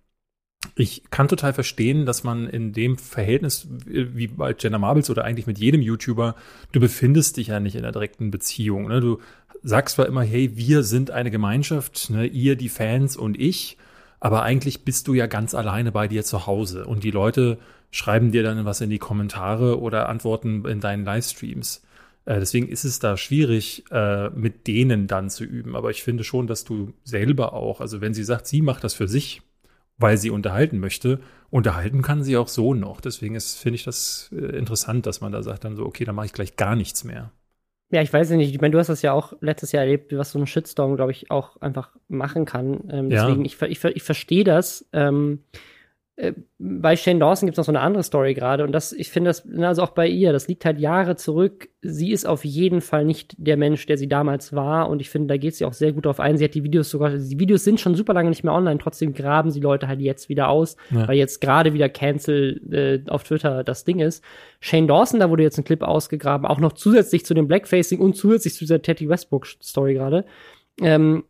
ich 0.75 1.05
kann 1.11 1.29
total 1.29 1.53
verstehen, 1.53 2.07
dass 2.07 2.23
man 2.23 2.47
in 2.47 2.73
dem 2.73 2.99
Verhältnis 2.99 3.69
wie 3.87 4.27
bei 4.27 4.55
Jenna 4.59 4.79
Marbles 4.79 5.11
oder 5.11 5.25
eigentlich 5.25 5.47
mit 5.47 5.59
jedem 5.59 5.81
YouTuber, 5.81 6.35
du 6.73 6.81
befindest 6.81 7.37
dich 7.37 7.49
ja 7.49 7.61
nicht 7.61 7.77
in 7.77 7.85
einer 7.85 7.93
direkten 7.93 8.31
Beziehung. 8.31 8.89
Ne? 8.89 9.01
Du 9.01 9.21
sagst 9.63 9.97
zwar 9.97 10.07
immer, 10.07 10.23
hey, 10.23 10.57
wir 10.57 10.83
sind 10.83 11.11
eine 11.11 11.31
Gemeinschaft, 11.31 12.11
ne? 12.11 12.27
ihr, 12.27 12.57
die 12.57 12.69
Fans 12.69 13.17
und 13.17 13.39
ich, 13.39 13.79
aber 14.21 14.43
eigentlich 14.43 14.85
bist 14.85 15.09
du 15.09 15.15
ja 15.15 15.27
ganz 15.27 15.55
alleine 15.55 15.93
bei 15.93 16.07
dir 16.07 16.25
zu 16.25 16.47
Hause 16.47 16.87
und 16.87 17.03
die 17.05 17.11
Leute 17.11 17.59
schreiben 17.91 18.31
dir 18.31 18.43
dann 18.43 18.65
was 18.65 18.81
in 18.81 18.91
die 18.91 18.99
Kommentare 18.99 19.81
oder 19.81 20.09
antworten 20.09 20.65
in 20.67 20.81
deinen 20.81 21.05
Livestreams. 21.05 21.83
Äh, 22.27 22.39
deswegen 22.39 22.69
ist 22.69 22.85
es 22.85 22.99
da 22.99 23.17
schwierig, 23.17 23.85
äh, 23.91 24.29
mit 24.31 24.67
denen 24.67 25.07
dann 25.07 25.31
zu 25.31 25.45
üben. 25.45 25.75
Aber 25.75 25.91
ich 25.91 26.03
finde 26.03 26.23
schon, 26.23 26.47
dass 26.47 26.65
du 26.65 26.93
selber 27.03 27.55
auch, 27.55 27.81
also 27.81 28.01
wenn 28.01 28.15
sie 28.15 28.25
sagt, 28.25 28.47
sie 28.47 28.63
macht 28.63 28.85
das 28.85 28.95
für 28.95 29.09
sich, 29.09 29.43
weil 29.97 30.17
sie 30.17 30.31
unterhalten 30.31 30.79
möchte, 30.79 31.21
unterhalten 31.51 32.03
kann 32.03 32.23
sie 32.23 32.37
auch 32.37 32.49
so 32.49 32.75
noch. 32.75 33.01
Deswegen 33.01 33.35
ist, 33.35 33.57
finde 33.57 33.77
ich 33.77 33.85
das 33.85 34.31
äh, 34.33 34.57
interessant, 34.57 35.07
dass 35.07 35.21
man 35.21 35.33
da 35.33 35.43
sagt 35.43 35.65
dann 35.65 35.77
so, 35.77 35.85
okay, 35.85 36.05
dann 36.05 36.15
mache 36.15 36.27
ich 36.27 36.33
gleich 36.33 36.57
gar 36.57 36.77
nichts 36.77 37.05
mehr. 37.05 37.33
Ja, 37.91 38.03
ich 38.03 38.13
weiß 38.13 38.31
nicht. 38.31 38.55
Ich 38.55 38.61
meine, 38.61 38.73
du 38.73 38.79
hast 38.79 38.89
das 38.89 39.03
ja 39.03 39.13
auch 39.13 39.33
letztes 39.41 39.73
Jahr 39.73 39.83
erlebt, 39.83 40.17
was 40.17 40.31
so 40.31 40.39
ein 40.39 40.47
Shitstorm, 40.47 40.95
glaube 40.97 41.11
ich, 41.11 41.31
auch 41.31 41.61
einfach 41.61 41.91
machen 42.09 42.45
kann. 42.45 42.85
Ähm, 42.91 43.11
deswegen, 43.11 43.45
ja. 43.45 43.47
ich, 43.47 43.61
ich, 43.63 43.85
ich 43.85 44.03
verstehe 44.03 44.45
das. 44.45 44.89
Ähm, 44.93 45.41
äh, 45.53 45.59
bei 46.59 46.97
Shane 46.97 47.19
Dawson 47.19 47.47
gibt 47.47 47.55
es 47.55 47.59
noch 47.59 47.65
so 47.65 47.73
eine 47.73 47.81
andere 47.81 48.03
Story 48.03 48.35
gerade 48.35 48.65
und 48.65 48.73
das, 48.73 48.93
ich 48.93 49.11
finde 49.11 49.31
das, 49.31 49.49
also 49.59 49.83
auch 49.83 49.91
bei 49.91 50.07
ihr, 50.07 50.33
das 50.33 50.49
liegt 50.49 50.65
halt 50.65 50.79
Jahre 50.79 51.17
zurück. 51.17 51.69
Sie 51.81 52.13
ist 52.13 52.27
auf 52.27 52.45
jeden 52.45 52.83
Fall 52.83 53.07
nicht 53.07 53.35
der 53.39 53.57
Mensch, 53.57 53.87
der 53.87 53.97
sie 53.97 54.09
damals 54.09 54.53
war 54.53 54.91
und 54.91 55.01
ich 55.01 55.09
finde, 55.09 55.29
da 55.29 55.37
geht 55.39 55.55
sie 55.55 55.65
auch 55.65 55.73
sehr 55.73 55.93
gut 55.93 56.05
drauf 56.05 56.21
ein. 56.21 56.37
Sie 56.37 56.45
hat 56.45 56.55
die 56.55 56.65
Videos 56.65 56.91
sogar, 56.91 57.11
die 57.11 57.39
Videos 57.39 57.65
sind 57.65 57.81
schon 57.81 57.95
super 57.95 58.13
lange 58.13 58.29
nicht 58.29 58.45
mehr 58.45 58.53
online, 58.53 58.79
trotzdem 58.79 59.15
graben 59.15 59.51
sie 59.51 59.61
Leute 59.61 59.89
halt 59.89 60.01
jetzt 60.01 60.29
wieder 60.29 60.49
aus, 60.49 60.77
ja. 60.91 61.09
weil 61.09 61.17
jetzt 61.17 61.41
gerade 61.41 61.73
wieder 61.73 61.89
Cancel 61.89 62.61
äh, 62.71 63.11
auf 63.11 63.25
Twitter 63.25 63.65
das 63.65 63.85
Ding 63.85 64.01
ist. 64.01 64.23
Shane 64.61 64.89
Dawson, 64.89 65.21
da 65.21 65.31
wurde 65.31 65.43
jetzt 65.43 65.57
ein 65.57 65.65
Clip 65.65 65.83
ausgegraben, 65.83 66.47
auch 66.47 66.61
noch 66.61 66.75
zusätzlich 66.75 67.25
zu 67.25 67.33
dem 67.33 67.49
Blackfacing 67.49 67.99
und 67.99 68.15
zusätzlich 68.15 68.55
zu 68.55 68.61
dieser 68.61 68.83
Teddy 68.83 69.09
Westbrook 69.09 69.47
Story 69.47 69.95
gerade. 69.95 70.27
Ähm, 70.83 71.25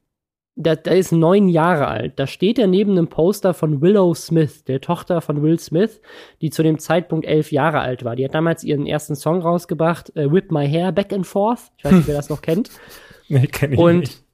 der, 0.60 0.76
der 0.76 0.96
ist 0.96 1.12
neun 1.12 1.48
Jahre 1.48 1.88
alt. 1.88 2.18
Da 2.18 2.26
steht 2.26 2.58
er 2.58 2.66
neben 2.66 2.92
einem 2.92 3.08
Poster 3.08 3.54
von 3.54 3.80
Willow 3.80 4.14
Smith, 4.14 4.64
der 4.64 4.80
Tochter 4.80 5.20
von 5.20 5.42
Will 5.42 5.58
Smith, 5.58 6.00
die 6.40 6.50
zu 6.50 6.62
dem 6.62 6.78
Zeitpunkt 6.78 7.26
elf 7.26 7.50
Jahre 7.50 7.80
alt 7.80 8.04
war. 8.04 8.16
Die 8.16 8.24
hat 8.24 8.34
damals 8.34 8.62
ihren 8.62 8.86
ersten 8.86 9.16
Song 9.16 9.40
rausgebracht, 9.40 10.14
äh, 10.16 10.30
Whip 10.30 10.52
My 10.52 10.68
Hair 10.68 10.92
Back 10.92 11.12
and 11.12 11.26
Forth. 11.26 11.72
Ich 11.78 11.84
weiß 11.84 11.92
nicht, 11.92 12.08
wer 12.08 12.16
das 12.16 12.28
noch 12.28 12.42
kennt. 12.42 12.70
Nee, 13.32 13.46
kenn 13.46 13.72
ich 13.72 13.78
Und 13.78 14.00
nicht. 14.00 14.24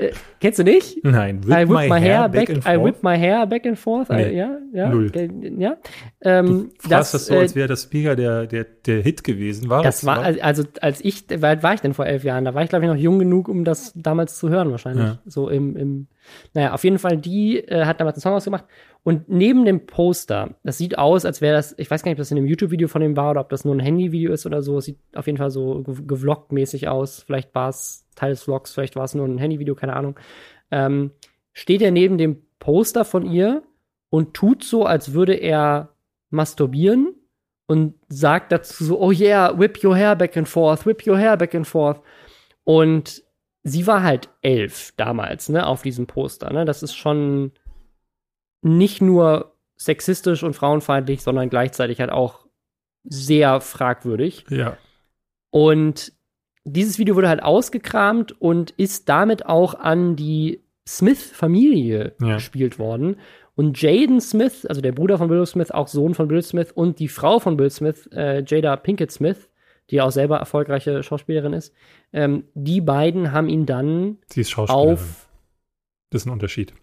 Äh, 0.00 0.12
kennst 0.40 0.58
du 0.58 0.64
nicht? 0.64 1.04
Nein, 1.04 1.44
whip 1.44 1.56
I 1.56 1.68
whip 1.68 1.68
my, 1.68 1.88
my 1.88 2.00
hair, 2.00 2.28
back, 2.28 2.32
back 2.32 2.50
and 2.50 2.64
forth. 2.64 2.74
I 2.74 2.82
whip 2.82 3.02
my 3.02 3.18
hair 3.18 3.46
back 3.46 3.66
and 3.66 3.78
forth. 3.78 4.08
Nee, 4.08 4.30
I, 4.30 4.36
ja, 4.36 4.58
ja, 4.72 4.88
null. 4.88 5.12
ja. 5.58 5.76
Ähm, 6.22 6.70
du 6.82 6.88
das, 6.88 7.12
das 7.12 7.26
so, 7.26 7.36
als 7.36 7.52
äh, 7.52 7.56
wäre 7.56 7.68
das 7.68 7.82
Speaker 7.82 8.16
der, 8.16 8.46
der, 8.46 8.64
der 8.64 9.02
Hit 9.02 9.24
gewesen. 9.24 9.68
War 9.68 9.82
das 9.82 10.06
war, 10.06 10.24
war, 10.24 10.42
also 10.42 10.64
als 10.80 11.04
ich, 11.04 11.24
alt 11.42 11.62
war 11.62 11.74
ich 11.74 11.80
denn 11.80 11.92
vor 11.92 12.06
elf 12.06 12.24
Jahren? 12.24 12.46
Da 12.46 12.54
war 12.54 12.62
ich, 12.62 12.70
glaube 12.70 12.86
ich, 12.86 12.90
noch 12.90 12.96
jung 12.96 13.18
genug, 13.18 13.48
um 13.48 13.64
das 13.64 13.92
damals 13.94 14.38
zu 14.38 14.48
hören, 14.48 14.70
wahrscheinlich. 14.70 15.04
Ja. 15.04 15.18
So 15.26 15.50
im, 15.50 15.76
im, 15.76 16.06
naja, 16.54 16.72
auf 16.72 16.84
jeden 16.84 16.98
Fall, 16.98 17.16
die 17.16 17.58
äh, 17.58 17.84
hat 17.84 18.00
damals 18.00 18.16
einen 18.16 18.22
Song 18.22 18.34
ausgemacht. 18.34 18.64
Und 19.02 19.28
neben 19.28 19.64
dem 19.64 19.86
Poster, 19.86 20.56
das 20.62 20.76
sieht 20.76 20.98
aus, 20.98 21.24
als 21.24 21.40
wäre 21.40 21.56
das, 21.56 21.74
ich 21.78 21.90
weiß 21.90 22.02
gar 22.02 22.10
nicht, 22.10 22.16
ob 22.16 22.20
das 22.20 22.30
in 22.30 22.36
einem 22.36 22.46
YouTube-Video 22.46 22.86
von 22.88 23.00
dem 23.00 23.16
war 23.16 23.30
oder 23.30 23.40
ob 23.40 23.48
das 23.48 23.64
nur 23.64 23.74
ein 23.74 23.80
Handy-Video 23.80 24.32
ist 24.32 24.44
oder 24.44 24.62
so. 24.62 24.78
Es 24.78 24.84
sieht 24.84 24.98
auf 25.14 25.26
jeden 25.26 25.38
Fall 25.38 25.50
so 25.50 25.82
gevloggt-mäßig 25.86 26.88
aus. 26.88 27.22
Vielleicht 27.22 27.54
war 27.54 27.70
es 27.70 28.06
Teil 28.14 28.30
des 28.30 28.42
Vlogs, 28.42 28.72
vielleicht 28.74 28.96
war 28.96 29.04
es 29.04 29.14
nur 29.14 29.26
ein 29.26 29.38
Handy-Video, 29.38 29.74
keine 29.74 29.96
Ahnung 29.96 30.16
ähm, 30.70 31.12
steht 31.52 31.82
er 31.82 31.90
neben 31.90 32.18
dem 32.18 32.42
Poster 32.58 33.04
von 33.04 33.26
ihr 33.26 33.62
und 34.10 34.34
tut 34.34 34.64
so, 34.64 34.84
als 34.84 35.12
würde 35.12 35.34
er 35.34 35.90
masturbieren 36.30 37.14
und 37.66 37.94
sagt 38.08 38.52
dazu 38.52 38.84
so, 38.84 39.00
oh 39.00 39.12
yeah, 39.12 39.56
whip 39.58 39.82
your 39.82 39.96
hair 39.96 40.16
back 40.16 40.36
and 40.36 40.48
forth, 40.48 40.86
whip 40.86 41.06
your 41.06 41.18
hair 41.18 41.36
back 41.36 41.54
and 41.54 41.66
forth. 41.66 42.00
Und 42.64 43.22
sie 43.62 43.86
war 43.86 44.02
halt 44.02 44.28
elf 44.42 44.92
damals, 44.96 45.48
ne, 45.48 45.66
auf 45.66 45.82
diesem 45.82 46.06
Poster, 46.06 46.52
ne. 46.52 46.64
Das 46.64 46.82
ist 46.82 46.94
schon 46.94 47.52
nicht 48.62 49.00
nur 49.00 49.56
sexistisch 49.76 50.42
und 50.42 50.54
frauenfeindlich, 50.54 51.22
sondern 51.22 51.48
gleichzeitig 51.48 52.00
halt 52.00 52.10
auch 52.10 52.46
sehr 53.04 53.60
fragwürdig. 53.60 54.44
Ja. 54.50 54.76
Und 55.50 56.12
dieses 56.64 56.98
Video 56.98 57.16
wurde 57.16 57.28
halt 57.28 57.42
ausgekramt 57.42 58.40
und 58.40 58.72
ist 58.72 59.08
damit 59.08 59.46
auch 59.46 59.74
an 59.74 60.16
die 60.16 60.62
Smith-Familie 60.86 62.14
ja. 62.20 62.34
gespielt 62.34 62.78
worden. 62.78 63.16
Und 63.54 63.80
Jaden 63.80 64.20
Smith, 64.20 64.64
also 64.66 64.80
der 64.80 64.92
Bruder 64.92 65.18
von 65.18 65.28
Will 65.28 65.44
Smith, 65.46 65.70
auch 65.70 65.88
Sohn 65.88 66.14
von 66.14 66.30
Will 66.30 66.42
Smith 66.42 66.72
und 66.72 66.98
die 66.98 67.08
Frau 67.08 67.38
von 67.38 67.58
Will 67.58 67.70
Smith, 67.70 68.08
äh, 68.12 68.42
Jada 68.46 68.76
Pinkett 68.76 69.10
Smith, 69.10 69.49
die 69.90 70.00
auch 70.00 70.10
selber 70.10 70.38
erfolgreiche 70.38 71.02
Schauspielerin 71.02 71.52
ist, 71.52 71.74
ähm, 72.12 72.44
die 72.54 72.80
beiden 72.80 73.32
haben 73.32 73.48
ihn 73.48 73.66
dann 73.66 74.18
Sie 74.26 74.42
ist 74.42 74.50
Schauspielerin. 74.50 74.94
auf. 74.94 75.28
Das 76.10 76.22
ist 76.22 76.26
ein 76.26 76.32
Unterschied 76.32 76.74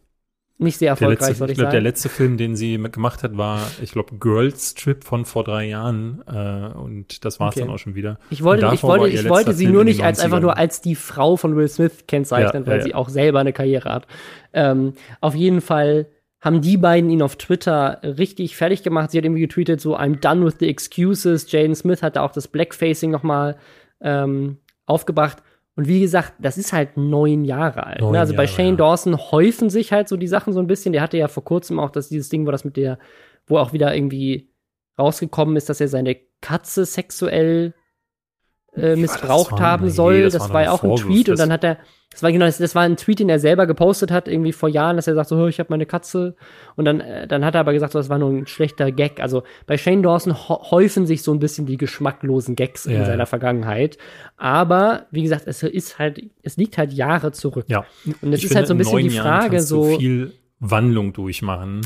nicht 0.60 0.80
sehr 0.80 0.90
erfolgreich, 0.90 1.40
würde 1.40 1.52
ich, 1.52 1.58
ich 1.58 1.58
glaub, 1.60 1.68
sagen. 1.68 1.72
Der 1.72 1.82
letzte 1.82 2.10
Film, 2.10 2.38
den 2.38 2.56
sie 2.56 2.78
gemacht 2.78 3.22
hat, 3.24 3.38
war, 3.38 3.62
ich 3.82 3.92
glaube, 3.92 4.18
Girls 4.18 4.74
Trip 4.74 5.04
von 5.04 5.26
vor 5.26 5.44
drei 5.44 5.66
Jahren. 5.66 6.24
Äh, 6.28 6.76
und 6.78 7.24
das 7.26 7.40
war 7.40 7.50
es 7.50 7.56
okay. 7.56 7.66
dann 7.66 7.74
auch 7.74 7.78
schon 7.78 7.96
wieder. 7.96 8.18
Ich 8.32 8.44
wollte, 8.44 8.70
ich 8.74 8.82
wollte, 8.82 9.08
ich 9.08 9.30
wollte 9.30 9.54
sie 9.54 9.66
Film 9.66 9.76
nur 9.76 9.84
nicht 9.84 10.04
als 10.04 10.20
einfach 10.20 10.40
nur 10.40 10.58
als 10.58 10.82
die 10.82 10.96
Frau 10.96 11.36
von 11.38 11.56
Will 11.56 11.68
Smith 11.68 12.06
kennzeichnen, 12.08 12.64
ja, 12.64 12.72
weil 12.72 12.80
ja, 12.80 12.84
sie 12.86 12.96
auch 12.96 13.10
selber 13.10 13.40
eine 13.40 13.54
Karriere 13.54 13.94
hat. 13.94 14.08
Ähm, 14.54 14.94
auf 15.22 15.36
jeden 15.36 15.62
Fall 15.62 16.08
haben 16.48 16.62
die 16.62 16.78
beiden 16.78 17.10
ihn 17.10 17.22
auf 17.22 17.36
Twitter 17.36 18.00
richtig 18.02 18.56
fertig 18.56 18.82
gemacht. 18.82 19.12
Sie 19.12 19.18
hat 19.18 19.26
irgendwie 19.26 19.42
getweetet, 19.42 19.82
so 19.82 19.98
I'm 19.98 20.20
done 20.20 20.46
with 20.46 20.56
the 20.60 20.70
excuses. 20.70 21.52
Jaden 21.52 21.76
Smith 21.76 22.02
hat 22.02 22.16
da 22.16 22.24
auch 22.24 22.32
das 22.32 22.48
Blackfacing 22.48 23.12
noch 23.12 23.24
mal 23.24 23.58
ähm, 24.02 24.58
aufgebracht. 24.86 25.44
Und 25.76 25.88
wie 25.88 26.00
gesagt, 26.00 26.34
das 26.40 26.58
ist 26.58 26.72
halt 26.72 26.96
neun 26.96 27.44
Jahre 27.44 27.86
alt. 27.86 28.00
Neun 28.00 28.14
ne? 28.14 28.20
Also 28.20 28.34
Jahre, 28.34 28.44
bei 28.44 28.48
Shane 28.48 28.72
ja. 28.72 28.76
Dawson 28.78 29.18
häufen 29.18 29.70
sich 29.70 29.92
halt 29.92 30.08
so 30.08 30.16
die 30.16 30.28
Sachen 30.28 30.54
so 30.54 30.60
ein 30.60 30.68
bisschen. 30.68 30.94
Der 30.94 31.02
hatte 31.02 31.18
ja 31.18 31.28
vor 31.28 31.44
kurzem 31.44 31.80
auch 31.80 31.92
das, 31.92 32.10
dieses 32.10 32.30
Ding, 32.30 32.48
wo 32.48 32.52
das 32.52 32.64
mit 32.64 32.78
der, 32.78 32.98
wo 33.46 33.58
auch 33.58 33.74
wieder 33.74 33.94
irgendwie 33.94 34.50
rausgekommen 34.98 35.58
ist, 35.58 35.70
dass 35.70 35.82
er 35.82 35.90
seine 35.90 36.16
Katze 36.42 36.86
sexuell 36.86 37.76
äh, 38.78 38.96
missbraucht 38.96 39.54
war, 39.54 39.60
haben 39.60 39.90
soll. 39.90 40.24
das, 40.24 40.34
das 40.34 40.50
war 40.54 40.64
ja 40.64 40.72
auch 40.72 40.84
ein 40.84 40.96
Tweet 40.96 41.30
und 41.30 41.40
dann 41.40 41.52
hat 41.52 41.64
er, 41.64 41.78
das 42.12 42.24
war 42.24 42.32
genau, 42.32 42.46
das, 42.46 42.58
das, 42.58 42.76
war 42.76 42.84
ein 42.84 42.98
Tweet, 42.98 43.20
den 43.20 43.30
er 43.30 43.40
selber 43.40 43.68
gepostet 43.68 44.12
hat, 44.12 44.28
irgendwie 44.28 44.52
vor 44.52 44.70
Jahren, 44.70 44.96
dass 44.96 45.08
er 45.08 45.16
sagt 45.16 45.30
so, 45.30 45.48
ich 45.48 45.60
habe 45.60 45.68
meine 45.70 45.86
Katze 45.86 46.36
und 46.76 46.86
dann, 46.86 47.02
äh, 47.02 47.28
dann 47.28 47.44
hat 47.44 47.56
er 47.56 47.62
aber 47.62 47.74
gesagt, 47.74 47.94
so, 47.94 48.00
das 48.00 48.10
war 48.10 48.18
nur 48.18 48.32
ein 48.32 48.48
schlechter 48.48 48.92
Gag. 48.92 49.20
Also 49.20 49.44
bei 49.66 49.78
Shane 49.78 50.04
Dawson 50.04 50.36
häufen 50.48 51.06
sich 51.06 51.24
so 51.24 51.34
ein 51.34 51.40
bisschen 51.40 51.66
die 51.66 51.78
geschmacklosen 51.78 52.56
Gags 52.56 52.86
ja, 52.86 53.00
in 53.00 53.06
seiner 53.06 53.26
Vergangenheit. 53.26 53.98
Aber 54.38 55.08
wie 55.12 55.24
gesagt, 55.24 55.44
es 55.48 55.64
ist 55.64 56.00
halt, 56.00 56.22
es 56.44 56.58
liegt 56.58 56.78
halt 56.78 56.94
Jahre 56.94 57.32
zurück. 57.32 57.66
Ja. 57.68 57.86
Und 58.22 58.34
es 58.34 58.44
ist 58.44 58.56
halt 58.56 58.68
so 58.68 58.74
ein 58.74 58.78
bisschen 58.78 59.00
die 59.00 59.10
Frage, 59.10 59.62
so 59.62 59.98
viel 59.98 60.34
Wandlung 60.60 61.14
durchmachen. 61.14 61.82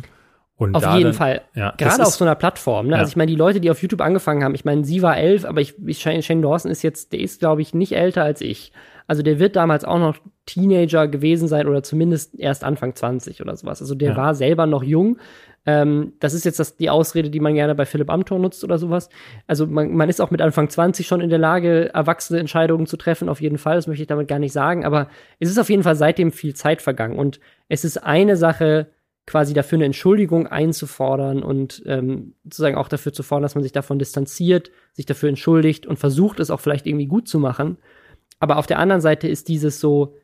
Und 0.62 0.76
auf 0.76 0.93
jeden 0.93 1.05
dann, 1.05 1.14
Fall. 1.14 1.41
Ja, 1.55 1.74
Gerade 1.76 2.03
auf 2.03 2.14
so 2.14 2.24
einer 2.24 2.36
Plattform. 2.36 2.88
Ne? 2.88 2.93
Also 2.93 2.97
ja. 2.97 3.01
Also 3.01 3.09
ich 3.09 3.16
meine, 3.16 3.32
die 3.32 3.36
Leute, 3.36 3.59
die 3.59 3.72
auf 3.72 3.82
YouTube 3.82 4.01
angefangen 4.01 4.43
haben, 4.43 4.53
ich 4.53 4.64
meine, 4.64 4.86
sie 4.86 5.01
war 5.01 5.18
elf, 5.18 5.43
aber 5.43 5.59
ich, 5.59 5.74
ich 5.88 5.99
Shane 5.99 6.41
Dawson 6.43 6.70
ist 6.70 6.84
jetzt, 6.84 7.14
der 7.14 7.20
ist, 7.20 7.39
glaube 7.39 7.64
ich, 7.64 7.74
nicht 7.74 7.93
älter 7.93 8.24
als 8.24 8.41
ich. 8.41 8.72
Also 9.07 9.24
der 9.24 9.39
wird 9.39 9.55
damals 9.55 9.84
auch 9.84 9.97
noch 9.97 10.18
Teenager 10.45 11.07
gewesen 11.07 11.47
sein 11.47 11.68
oder 11.68 11.82
zumindest 11.82 12.39
erst 12.39 12.64
Anfang 12.64 12.95
20 12.95 13.41
oder 13.41 13.55
sowas. 13.55 13.82
Also 13.82 13.95
der 13.95 14.12
ja. 14.12 14.16
war 14.16 14.36
selber 14.36 14.68
noch 14.68 14.84
jung. 14.84 15.18
Ähm, 15.66 16.14
das 16.20 16.36
ist 16.36 16.45
jetzt 16.45 16.59
das, 16.59 16.78
die 16.78 16.91
Ausrede, 16.91 17.32
die 17.32 17.39
man 17.39 17.55
gerne 17.55 17.74
bei 17.74 17.86
Philipp 17.86 18.12
Amthor 18.12 18.38
nutzt 18.38 18.64
oder 18.64 18.78
sowas. 18.78 19.09
Also 19.47 19.66
man, 19.66 19.95
man 19.95 20.09
ist 20.09 20.22
auch 20.22 20.30
mit 20.30 20.41
Anfang 20.41 20.70
20 20.70 21.07
schon 21.07 21.22
in 21.22 21.32
der 21.32 21.39
Lage, 21.39 21.91
erwachsene 21.93 22.39
Entscheidungen 22.39 22.86
zu 22.86 22.97
treffen, 22.97 23.30
auf 23.30 23.41
jeden 23.41 23.57
Fall. 23.57 23.78
Das 23.78 23.88
möchte 23.88 24.03
ich 24.03 24.07
damit 24.07 24.28
gar 24.28 24.39
nicht 24.39 24.53
sagen. 24.53 24.86
Aber 24.86 25.07
es 25.39 25.49
ist 25.49 25.59
auf 25.59 25.72
jeden 25.72 25.84
Fall 25.84 25.95
seitdem 25.95 26.32
viel 26.32 26.53
Zeit 26.53 26.84
vergangen. 26.84 27.18
Und 27.18 27.39
es 27.68 27.84
ist 27.84 27.97
eine 27.97 28.38
Sache, 28.38 28.88
quasi 29.28 29.53
dafür 29.53 29.78
eine 29.78 29.86
Entschuldigung 29.86 30.47
einzufordern 30.47 31.43
und 31.43 31.84
ähm, 31.86 32.34
sozusagen 32.43 32.76
auch 32.76 32.88
dafür 32.88 33.13
zu 33.13 33.24
fordern, 33.24 33.43
dass 33.43 33.55
man 33.55 33.63
sich 33.63 33.72
davon 33.72 33.99
distanziert, 33.99 34.72
sich 34.93 35.05
dafür 35.05 35.30
entschuldigt 35.30 35.86
und 35.86 35.99
versucht, 35.99 36.39
es 36.39 36.51
auch 36.51 36.59
vielleicht 36.59 36.88
irgendwie 36.88 37.05
gut 37.05 37.28
zu 37.28 37.39
machen. 37.39 37.78
Aber 38.39 38.57
auf 38.57 38.67
der 38.67 38.80
anderen 38.80 39.01
Seite 39.01 39.28
ist 39.28 39.47
dieses 39.47 39.80
so, 39.80 40.15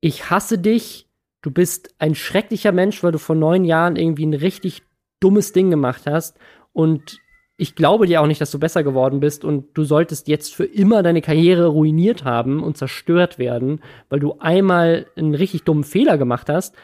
ich 0.00 0.30
hasse 0.30 0.58
dich, 0.58 1.08
du 1.42 1.50
bist 1.50 1.94
ein 1.98 2.14
schrecklicher 2.14 2.72
Mensch, 2.72 3.02
weil 3.02 3.12
du 3.12 3.18
vor 3.18 3.36
neun 3.36 3.64
Jahren 3.64 3.96
irgendwie 3.96 4.26
ein 4.26 4.34
richtig 4.34 4.82
dummes 5.20 5.52
Ding 5.52 5.70
gemacht 5.70 6.04
hast 6.06 6.38
und 6.72 7.20
ich 7.56 7.76
glaube 7.76 8.06
dir 8.06 8.20
auch 8.20 8.26
nicht, 8.26 8.40
dass 8.40 8.50
du 8.50 8.58
besser 8.58 8.82
geworden 8.82 9.20
bist 9.20 9.44
und 9.44 9.66
du 9.74 9.84
solltest 9.84 10.26
jetzt 10.26 10.54
für 10.54 10.64
immer 10.64 11.02
deine 11.02 11.22
Karriere 11.22 11.66
ruiniert 11.66 12.24
haben 12.24 12.62
und 12.62 12.76
zerstört 12.76 13.38
werden, 13.38 13.80
weil 14.08 14.18
du 14.18 14.36
einmal 14.40 15.06
einen 15.14 15.34
richtig 15.34 15.62
dummen 15.62 15.84
Fehler 15.84 16.18
gemacht 16.18 16.48
hast, 16.48 16.74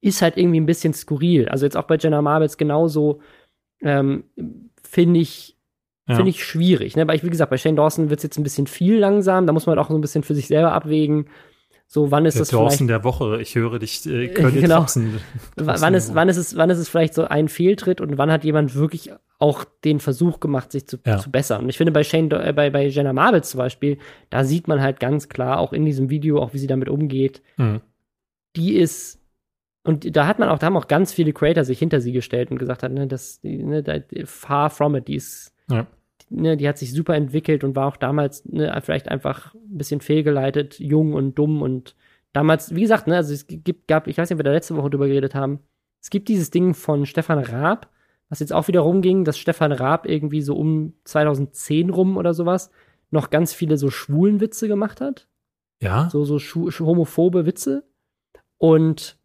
ist 0.00 0.22
halt 0.22 0.36
irgendwie 0.36 0.60
ein 0.60 0.66
bisschen 0.66 0.94
skurril. 0.94 1.48
Also 1.48 1.64
jetzt 1.64 1.76
auch 1.76 1.84
bei 1.84 1.96
Jenna 1.96 2.22
Marbles 2.22 2.56
genauso 2.56 3.20
ähm, 3.80 4.24
finde 4.82 5.20
ich 5.20 5.58
ja. 6.08 6.16
finde 6.16 6.30
ich 6.30 6.44
schwierig. 6.44 6.96
Ne? 6.96 7.06
Weil 7.06 7.16
ich, 7.16 7.24
wie 7.24 7.30
gesagt, 7.30 7.50
bei 7.50 7.58
Shane 7.58 7.76
Dawson 7.76 8.10
wird 8.10 8.18
es 8.18 8.24
jetzt 8.24 8.38
ein 8.38 8.42
bisschen 8.42 8.66
viel 8.66 8.98
langsam. 8.98 9.46
Da 9.46 9.52
muss 9.52 9.66
man 9.66 9.76
halt 9.76 9.84
auch 9.84 9.90
so 9.90 9.96
ein 9.96 10.00
bisschen 10.00 10.22
für 10.22 10.34
sich 10.34 10.48
selber 10.48 10.72
abwägen. 10.72 11.26
So, 11.86 12.10
wann 12.10 12.26
ist 12.26 12.34
der 12.34 12.42
das 12.42 12.50
Dawson 12.50 12.86
der 12.86 13.04
Woche. 13.04 13.40
Ich 13.40 13.54
höre 13.54 13.78
dich, 13.78 14.04
äh, 14.06 14.28
genau. 14.28 14.76
Thompson. 14.76 15.20
wann 15.56 15.94
ist, 15.94 16.14
wann 16.14 16.28
ist 16.28 16.36
es, 16.36 16.56
wann 16.56 16.70
ist 16.70 16.78
es 16.78 16.88
vielleicht 16.88 17.14
so 17.14 17.24
ein 17.24 17.48
Fehltritt 17.48 18.00
und 18.00 18.18
wann 18.18 18.30
hat 18.30 18.44
jemand 18.44 18.74
wirklich 18.74 19.10
auch 19.38 19.64
den 19.84 20.00
Versuch 20.00 20.40
gemacht, 20.40 20.72
sich 20.72 20.86
zu, 20.86 20.98
ja. 21.06 21.18
zu 21.18 21.30
bessern? 21.30 21.62
Und 21.62 21.68
ich 21.70 21.78
finde 21.78 21.92
bei 21.92 22.04
Shane, 22.04 22.30
äh, 22.30 22.52
bei, 22.54 22.68
bei 22.68 22.86
Jenna 22.86 23.12
Marbles 23.12 23.50
zum 23.50 23.58
Beispiel, 23.58 23.98
da 24.28 24.44
sieht 24.44 24.68
man 24.68 24.82
halt 24.82 25.00
ganz 25.00 25.28
klar, 25.30 25.60
auch 25.60 25.72
in 25.72 25.86
diesem 25.86 26.10
Video, 26.10 26.42
auch 26.42 26.52
wie 26.52 26.58
sie 26.58 26.66
damit 26.66 26.90
umgeht, 26.90 27.42
mhm. 27.56 27.80
die 28.54 28.76
ist 28.76 29.17
und 29.88 30.16
da 30.16 30.26
hat 30.26 30.38
man 30.38 30.48
auch, 30.48 30.58
da 30.58 30.66
haben 30.66 30.76
auch 30.76 30.88
ganz 30.88 31.12
viele 31.12 31.32
Creator 31.32 31.64
sich 31.64 31.78
hinter 31.78 32.00
sie 32.00 32.12
gestellt 32.12 32.50
und 32.50 32.58
gesagt 32.58 32.82
hat, 32.82 32.92
ne, 32.92 33.06
das, 33.06 33.40
ne, 33.42 33.82
far 34.24 34.70
from 34.70 34.94
it, 34.94 35.08
die 35.08 35.16
ist, 35.16 35.54
ja 35.70 35.86
ne, 36.30 36.56
die 36.56 36.68
hat 36.68 36.78
sich 36.78 36.92
super 36.92 37.14
entwickelt 37.14 37.64
und 37.64 37.76
war 37.76 37.86
auch 37.86 37.96
damals 37.96 38.44
ne, 38.46 38.78
vielleicht 38.82 39.08
einfach 39.08 39.54
ein 39.54 39.78
bisschen 39.78 40.00
fehlgeleitet, 40.00 40.78
jung 40.78 41.14
und 41.14 41.34
dumm 41.38 41.62
und 41.62 41.94
damals, 42.32 42.74
wie 42.74 42.82
gesagt, 42.82 43.06
ne, 43.06 43.16
also 43.16 43.32
es 43.32 43.46
gibt, 43.46 43.88
gab, 43.88 44.06
ich 44.06 44.18
weiß 44.18 44.28
nicht, 44.28 44.36
ob 44.36 44.40
wir 44.40 44.44
da 44.44 44.52
letzte 44.52 44.76
Woche 44.76 44.90
drüber 44.90 45.08
geredet 45.08 45.34
haben, 45.34 45.60
es 46.00 46.10
gibt 46.10 46.28
dieses 46.28 46.50
Ding 46.50 46.74
von 46.74 47.06
Stefan 47.06 47.38
Raab, 47.38 47.90
was 48.28 48.40
jetzt 48.40 48.52
auch 48.52 48.68
wieder 48.68 48.80
rumging, 48.80 49.24
dass 49.24 49.38
Stefan 49.38 49.72
Raab 49.72 50.06
irgendwie 50.06 50.42
so 50.42 50.56
um 50.56 50.94
2010 51.04 51.90
rum 51.90 52.16
oder 52.16 52.34
sowas 52.34 52.70
noch 53.10 53.30
ganz 53.30 53.54
viele 53.54 53.78
so 53.78 53.90
schwulen 53.90 54.40
Witze 54.40 54.68
gemacht 54.68 55.00
hat. 55.00 55.28
Ja. 55.80 56.08
So, 56.10 56.24
so 56.24 56.38
homophobe 56.38 57.46
Witze. 57.46 57.84
Und 58.58 59.17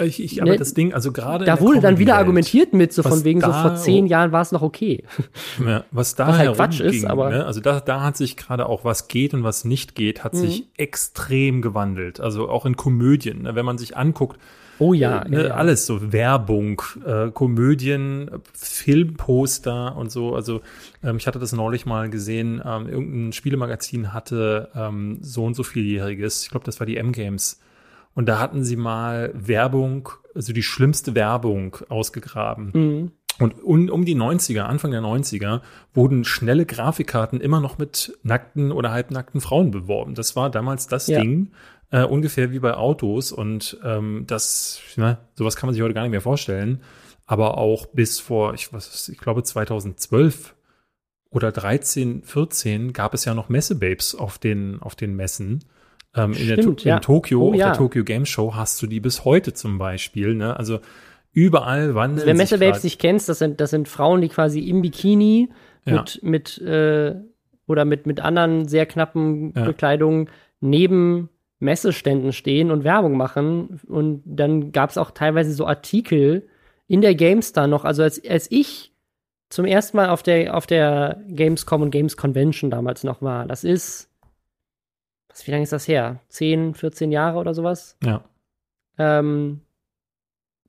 ich, 0.00 0.22
ich, 0.22 0.42
aber 0.42 0.52
ne, 0.52 0.56
das 0.56 0.74
Ding, 0.74 0.94
also 0.94 1.12
gerade. 1.12 1.44
Da 1.44 1.60
wurde 1.60 1.80
dann 1.80 1.98
wieder 1.98 2.16
argumentiert 2.16 2.72
mit, 2.72 2.92
so 2.92 3.02
von 3.02 3.24
wegen, 3.24 3.40
so 3.40 3.52
vor 3.52 3.76
zehn 3.76 4.06
Jahren 4.06 4.32
war 4.32 4.42
es 4.42 4.52
noch 4.52 4.62
okay. 4.62 5.04
Ja, 5.64 5.84
was 5.90 6.14
da 6.14 6.28
was 6.28 6.38
halt 6.38 6.54
Quatsch 6.54 6.80
ist, 6.80 7.04
aber. 7.04 7.30
Ne, 7.30 7.44
also 7.44 7.60
da, 7.60 7.80
da 7.80 8.02
hat 8.02 8.16
sich 8.16 8.36
gerade 8.36 8.66
auch, 8.66 8.84
was 8.84 9.08
geht 9.08 9.34
und 9.34 9.42
was 9.42 9.64
nicht 9.64 9.94
geht, 9.94 10.24
hat 10.24 10.34
mhm. 10.34 10.38
sich 10.38 10.68
extrem 10.76 11.62
gewandelt. 11.62 12.20
Also 12.20 12.48
auch 12.48 12.66
in 12.66 12.76
Komödien, 12.76 13.42
ne, 13.42 13.54
wenn 13.54 13.64
man 13.64 13.78
sich 13.78 13.96
anguckt. 13.96 14.38
Oh 14.80 14.94
ja, 14.94 15.22
äh, 15.22 15.28
ne, 15.28 15.46
ja, 15.48 15.54
alles 15.54 15.86
so 15.86 16.12
Werbung, 16.12 16.82
äh, 17.04 17.30
Komödien, 17.30 18.30
Filmposter 18.54 19.96
und 19.96 20.12
so. 20.12 20.34
Also 20.34 20.60
ähm, 21.02 21.16
ich 21.16 21.26
hatte 21.26 21.38
das 21.38 21.52
neulich 21.52 21.84
mal 21.84 22.08
gesehen. 22.10 22.62
Ähm, 22.64 22.88
irgendein 22.88 23.32
Spielemagazin 23.32 24.12
hatte 24.12 24.68
ähm, 24.74 25.18
so 25.20 25.44
und 25.44 25.54
so 25.54 25.64
vieljähriges. 25.64 26.44
Ich 26.44 26.50
glaube, 26.50 26.64
das 26.64 26.78
war 26.80 26.86
die 26.86 26.96
M 26.96 27.12
Games 27.12 27.60
und 28.18 28.26
da 28.26 28.40
hatten 28.40 28.64
sie 28.64 28.74
mal 28.74 29.30
Werbung, 29.32 30.08
also 30.34 30.52
die 30.52 30.64
schlimmste 30.64 31.14
Werbung 31.14 31.76
ausgegraben. 31.88 32.72
Mhm. 32.74 33.12
Und 33.38 33.62
um, 33.62 33.88
um 33.90 34.04
die 34.04 34.16
90er, 34.16 34.62
Anfang 34.62 34.90
der 34.90 35.02
90er, 35.02 35.60
wurden 35.94 36.24
schnelle 36.24 36.66
Grafikkarten 36.66 37.40
immer 37.40 37.60
noch 37.60 37.78
mit 37.78 38.18
nackten 38.24 38.72
oder 38.72 38.90
halbnackten 38.90 39.40
Frauen 39.40 39.70
beworben. 39.70 40.16
Das 40.16 40.34
war 40.34 40.50
damals 40.50 40.88
das 40.88 41.06
ja. 41.06 41.20
Ding, 41.20 41.52
äh, 41.92 42.02
ungefähr 42.02 42.50
wie 42.50 42.58
bei 42.58 42.74
Autos. 42.74 43.30
Und 43.30 43.78
ähm, 43.84 44.24
das, 44.26 44.80
ne, 44.96 45.18
sowas 45.36 45.54
kann 45.54 45.68
man 45.68 45.74
sich 45.74 45.82
heute 45.84 45.94
gar 45.94 46.02
nicht 46.02 46.10
mehr 46.10 46.20
vorstellen. 46.20 46.80
Aber 47.24 47.56
auch 47.56 47.86
bis 47.86 48.18
vor, 48.18 48.52
ich, 48.52 48.72
was, 48.72 49.08
ich 49.10 49.18
glaube 49.18 49.44
2012 49.44 50.56
oder 51.30 51.52
13, 51.52 52.24
14 52.24 52.92
gab 52.92 53.14
es 53.14 53.24
ja 53.24 53.34
noch 53.34 53.48
Messebabes 53.48 54.16
auf 54.16 54.38
den, 54.38 54.82
auf 54.82 54.96
den 54.96 55.14
Messen. 55.14 55.60
Ähm, 56.18 56.32
in, 56.32 56.36
Stimmt, 56.36 56.84
der, 56.84 56.90
ja. 56.90 56.96
in 56.96 57.02
Tokio, 57.02 57.42
oh, 57.42 57.50
auf 57.50 57.54
ja. 57.54 57.66
der 57.66 57.74
Tokyo 57.76 58.04
Game 58.04 58.26
Show 58.26 58.54
hast 58.54 58.82
du 58.82 58.86
die 58.86 59.00
bis 59.00 59.24
heute 59.24 59.52
zum 59.54 59.78
Beispiel. 59.78 60.34
Ne? 60.34 60.56
Also 60.56 60.80
überall 61.32 61.94
wandeln 61.94 62.18
also, 62.18 62.26
Wer 62.26 62.34
Messebabes 62.34 62.84
nicht 62.84 63.00
kennst, 63.00 63.28
das 63.28 63.38
sind, 63.38 63.60
das 63.60 63.70
sind 63.70 63.88
Frauen, 63.88 64.20
die 64.20 64.28
quasi 64.28 64.60
im 64.60 64.82
Bikini 64.82 65.48
Ja. 65.84 65.94
mit, 65.94 66.22
mit 66.22 66.58
äh, 66.58 67.14
oder 67.66 67.84
mit, 67.84 68.06
mit 68.06 68.20
anderen 68.20 68.66
sehr 68.66 68.86
knappen. 68.86 69.52
Bekleidungen 69.52 70.30
neben 70.60 71.28
Messeständen 71.60 72.32
stehen 72.32 72.70
und 72.70 72.84
Werbung 72.84 73.16
machen. 73.16 73.80
Und 73.86 74.22
dann 74.24 74.72
gab 74.72 74.90
es 74.90 74.98
auch 74.98 75.10
teilweise 75.10 75.52
so 75.52 75.66
Artikel 75.66 76.48
in 76.86 77.00
der 77.00 77.14
GameStar 77.14 77.66
noch. 77.66 77.84
Also 77.84 78.02
als, 78.02 78.22
als 78.28 78.50
ich 78.50 78.92
zum 79.50 79.64
ersten 79.64 79.96
Mal 79.96 80.08
auf 80.10 80.22
der, 80.22 80.56
auf 80.56 80.66
der 80.66 81.22
Gamescom 81.28 81.82
und 81.82 81.90
Games 81.90 82.16
Convention 82.16 82.70
damals 82.70 83.04
noch 83.04 83.22
war, 83.22 83.46
das 83.46 83.64
ist, 83.64 84.08
wie 85.46 85.50
lange 85.50 85.62
ist 85.62 85.72
das 85.72 85.86
her? 85.88 86.20
10, 86.28 86.74
14 86.74 87.12
Jahre 87.12 87.38
oder 87.38 87.54
sowas? 87.54 87.96
Ja. 88.04 88.22
Ähm, 88.98 89.60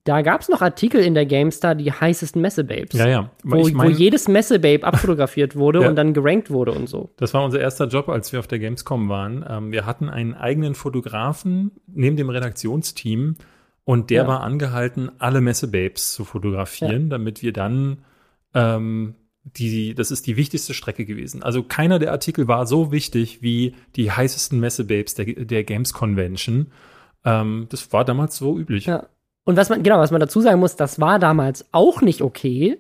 da 0.05 0.21
gab 0.21 0.41
es 0.41 0.49
noch 0.49 0.61
Artikel 0.61 1.01
in 1.01 1.13
der 1.13 1.25
GameStar, 1.25 1.75
die 1.75 1.91
heißesten 1.91 2.41
Messebabes. 2.41 2.97
Ja, 2.97 3.07
ja. 3.07 3.29
Wo, 3.43 3.67
ich 3.67 3.73
mein, 3.73 3.87
wo 3.87 3.91
jedes 3.91 4.27
Messebabe 4.27 4.83
abfotografiert 4.83 5.55
wurde 5.55 5.81
Ja. 5.83 5.89
und 5.89 5.95
dann 5.95 6.13
gerankt 6.13 6.49
wurde 6.49 6.71
und 6.71 6.87
so. 6.87 7.09
das 7.17 7.33
war 7.33 7.43
unser 7.43 7.59
erster 7.59 7.87
Job, 7.87 8.09
als 8.09 8.31
wir 8.31 8.39
auf 8.39 8.47
der 8.47 8.59
Gamescom 8.59 9.09
waren. 9.09 9.45
Ähm, 9.47 9.71
wir 9.71 9.85
hatten 9.85 10.09
einen 10.09 10.33
eigenen 10.33 10.73
Fotografen 10.75 11.71
neben 11.87 12.15
dem 12.17 12.29
Redaktionsteam 12.29 13.35
und 13.83 14.09
der 14.09 14.23
Ja. 14.23 14.27
war 14.27 14.41
angehalten, 14.41 15.11
alle 15.19 15.41
Messebabes 15.41 16.13
zu 16.13 16.23
fotografieren, 16.25 17.09
damit 17.09 17.41
wir 17.43 17.53
dann 17.53 17.99
ähm, 18.53 19.15
die, 19.43 19.95
das 19.95 20.11
ist 20.11 20.27
die 20.27 20.37
wichtigste 20.37 20.73
Strecke 20.73 21.05
gewesen. 21.05 21.43
Also 21.43 21.63
keiner 21.63 21.99
der 21.99 22.11
Artikel 22.11 22.47
war 22.47 22.67
so 22.67 22.91
wichtig 22.91 23.41
wie 23.41 23.73
die 23.95 24.11
heißesten 24.11 24.59
Messebabes 24.59 25.15
der, 25.15 25.25
der 25.25 25.63
Games 25.63 25.93
Convention. 25.93 26.71
Ähm, 27.25 27.67
das 27.69 27.91
war 27.93 28.05
damals 28.05 28.37
so 28.37 28.57
üblich. 28.57 28.85
Ja. 28.85 29.07
Und 29.45 29.57
was 29.57 29.69
man, 29.69 29.81
genau, 29.81 29.97
was 29.99 30.11
man 30.11 30.19
dazu 30.19 30.41
sagen 30.41 30.59
muss, 30.59 30.75
das 30.75 30.99
war 30.99 31.17
damals 31.17 31.65
auch 31.71 32.01
nicht 32.01 32.21
okay, 32.21 32.77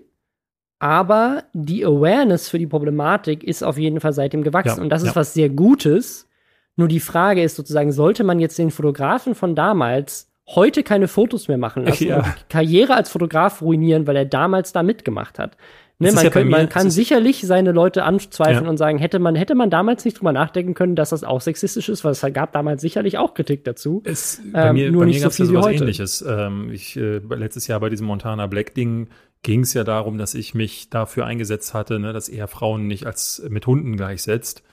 aber 0.79 1.43
die 1.53 1.85
Awareness 1.85 2.49
für 2.49 2.59
die 2.59 2.67
Problematik 2.67 3.43
ist 3.43 3.63
auf 3.63 3.77
jeden 3.77 3.99
Fall 3.99 4.13
seitdem 4.13 4.43
gewachsen. 4.43 4.77
Ja, 4.77 4.83
und 4.83 4.89
das 4.89 5.01
ist 5.01 5.09
ja. 5.09 5.15
was 5.15 5.33
sehr 5.33 5.49
Gutes. 5.49 6.27
Nur 6.75 6.87
dieAge 6.87 7.43
ist 7.43 7.55
sozusagen, 7.55 7.91
sollte 7.91 8.23
man 8.23 8.39
jetzt 8.39 8.57
den 8.57 8.71
Fotografen 8.71 9.35
von 9.35 9.55
damals 9.55 10.31
heute 10.47 10.83
keine 10.83 11.07
Fotos 11.07 11.47
mehr 11.47 11.57
machen 11.57 11.85
lassen 11.85 12.03
Ja. 12.07 12.17
und 12.17 12.25
die 12.25 12.49
Karriere 12.49 12.95
als 12.95 13.09
Fotograf 13.09 13.61
ruinieren, 13.61 14.07
weil 14.07 14.15
er 14.15 14.25
damals 14.25 14.71
da 14.71 14.83
mitgemacht 14.83 15.37
hat. 15.37 15.57
Ne, 16.01 16.07
ist 16.07 16.15
man, 16.15 16.23
ja 16.23 16.29
kann, 16.29 16.47
man 16.47 16.69
kann 16.69 16.89
sicherlich 16.89 17.41
seine 17.41 17.73
Leute 17.73 18.03
anzweifeln 18.05 18.63
Ja. 18.63 18.69
und 18.69 18.77
sagen, 18.77 18.97
hätte 18.99 19.19
man, 19.19 19.35
hätte 19.35 19.53
man 19.53 19.69
damals 19.69 20.05
nicht 20.05 20.17
drüber 20.17 20.31
nachdenken 20.31 20.73
können, 20.73 20.95
dass 20.95 21.09
das 21.09 21.25
auch 21.25 21.41
sexistisch 21.41 21.89
ist, 21.89 22.05
weil 22.05 22.13
es 22.13 22.25
gab 22.33 22.53
damals 22.53 22.79
sicherlich 22.81 23.17
auch 23.17 23.33
Kritik 23.33 23.65
dazu. 23.65 24.01
Es, 24.05 24.41
bei 24.53 24.69
Ähm, 24.69 24.75
mir, 24.75 24.91
nur 24.91 25.01
bei 25.01 25.07
nicht 25.07 25.15
mir 25.15 25.19
so 25.19 25.25
gab 25.25 25.31
es 25.31 25.37
ja 25.39 25.45
viel 25.45 25.53
wie 25.53 25.57
heute. 25.61 25.83
ähnliches. 25.83 26.23
Ähm, 26.25 26.71
ich, 26.71 26.95
äh, 26.95 27.17
letztes 27.17 27.67
Jahr 27.67 27.81
bei 27.81 27.89
diesem 27.89 28.07
Montana 28.07 28.47
Black 28.47 28.73
Ding 28.75 29.09
ging 29.43 29.61
es 29.61 29.73
ja 29.73 29.83
darum, 29.83 30.17
dass 30.17 30.35
ich 30.35 30.53
mich 30.53 30.89
dafür 30.89 31.25
eingesetzt 31.25 31.73
hatte, 31.73 31.99
ne, 31.99 32.13
dass 32.13 32.29
er 32.29 32.47
Frauen 32.47 32.87
nicht 32.87 33.05
als 33.05 33.43
mit 33.49 33.67
Hunden 33.67 33.97
gleichsetzt. 33.97 34.63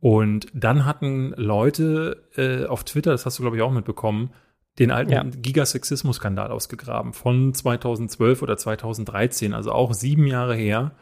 Und 0.00 0.48
dann 0.52 0.84
hatten 0.84 1.32
Leute 1.36 2.24
äh, 2.36 2.66
auf 2.66 2.82
Twitter, 2.82 3.12
das 3.12 3.24
hast 3.24 3.38
du 3.38 3.42
glaube 3.44 3.56
ich 3.56 3.62
auch 3.62 3.70
mitbekommen, 3.72 4.30
den 4.78 4.90
alten 4.90 5.12
Ja. 5.12 5.22
Gigasexismus-Skandal 5.24 6.50
ausgegraben 6.50 7.12
von 7.12 7.52
2012 7.54 8.42
oder 8.42 8.56
2013, 8.56 9.52
also 9.54 9.72
auch 9.72 9.92
sieben 9.94 10.26
Jahre 10.26 10.54
her, 10.54 10.92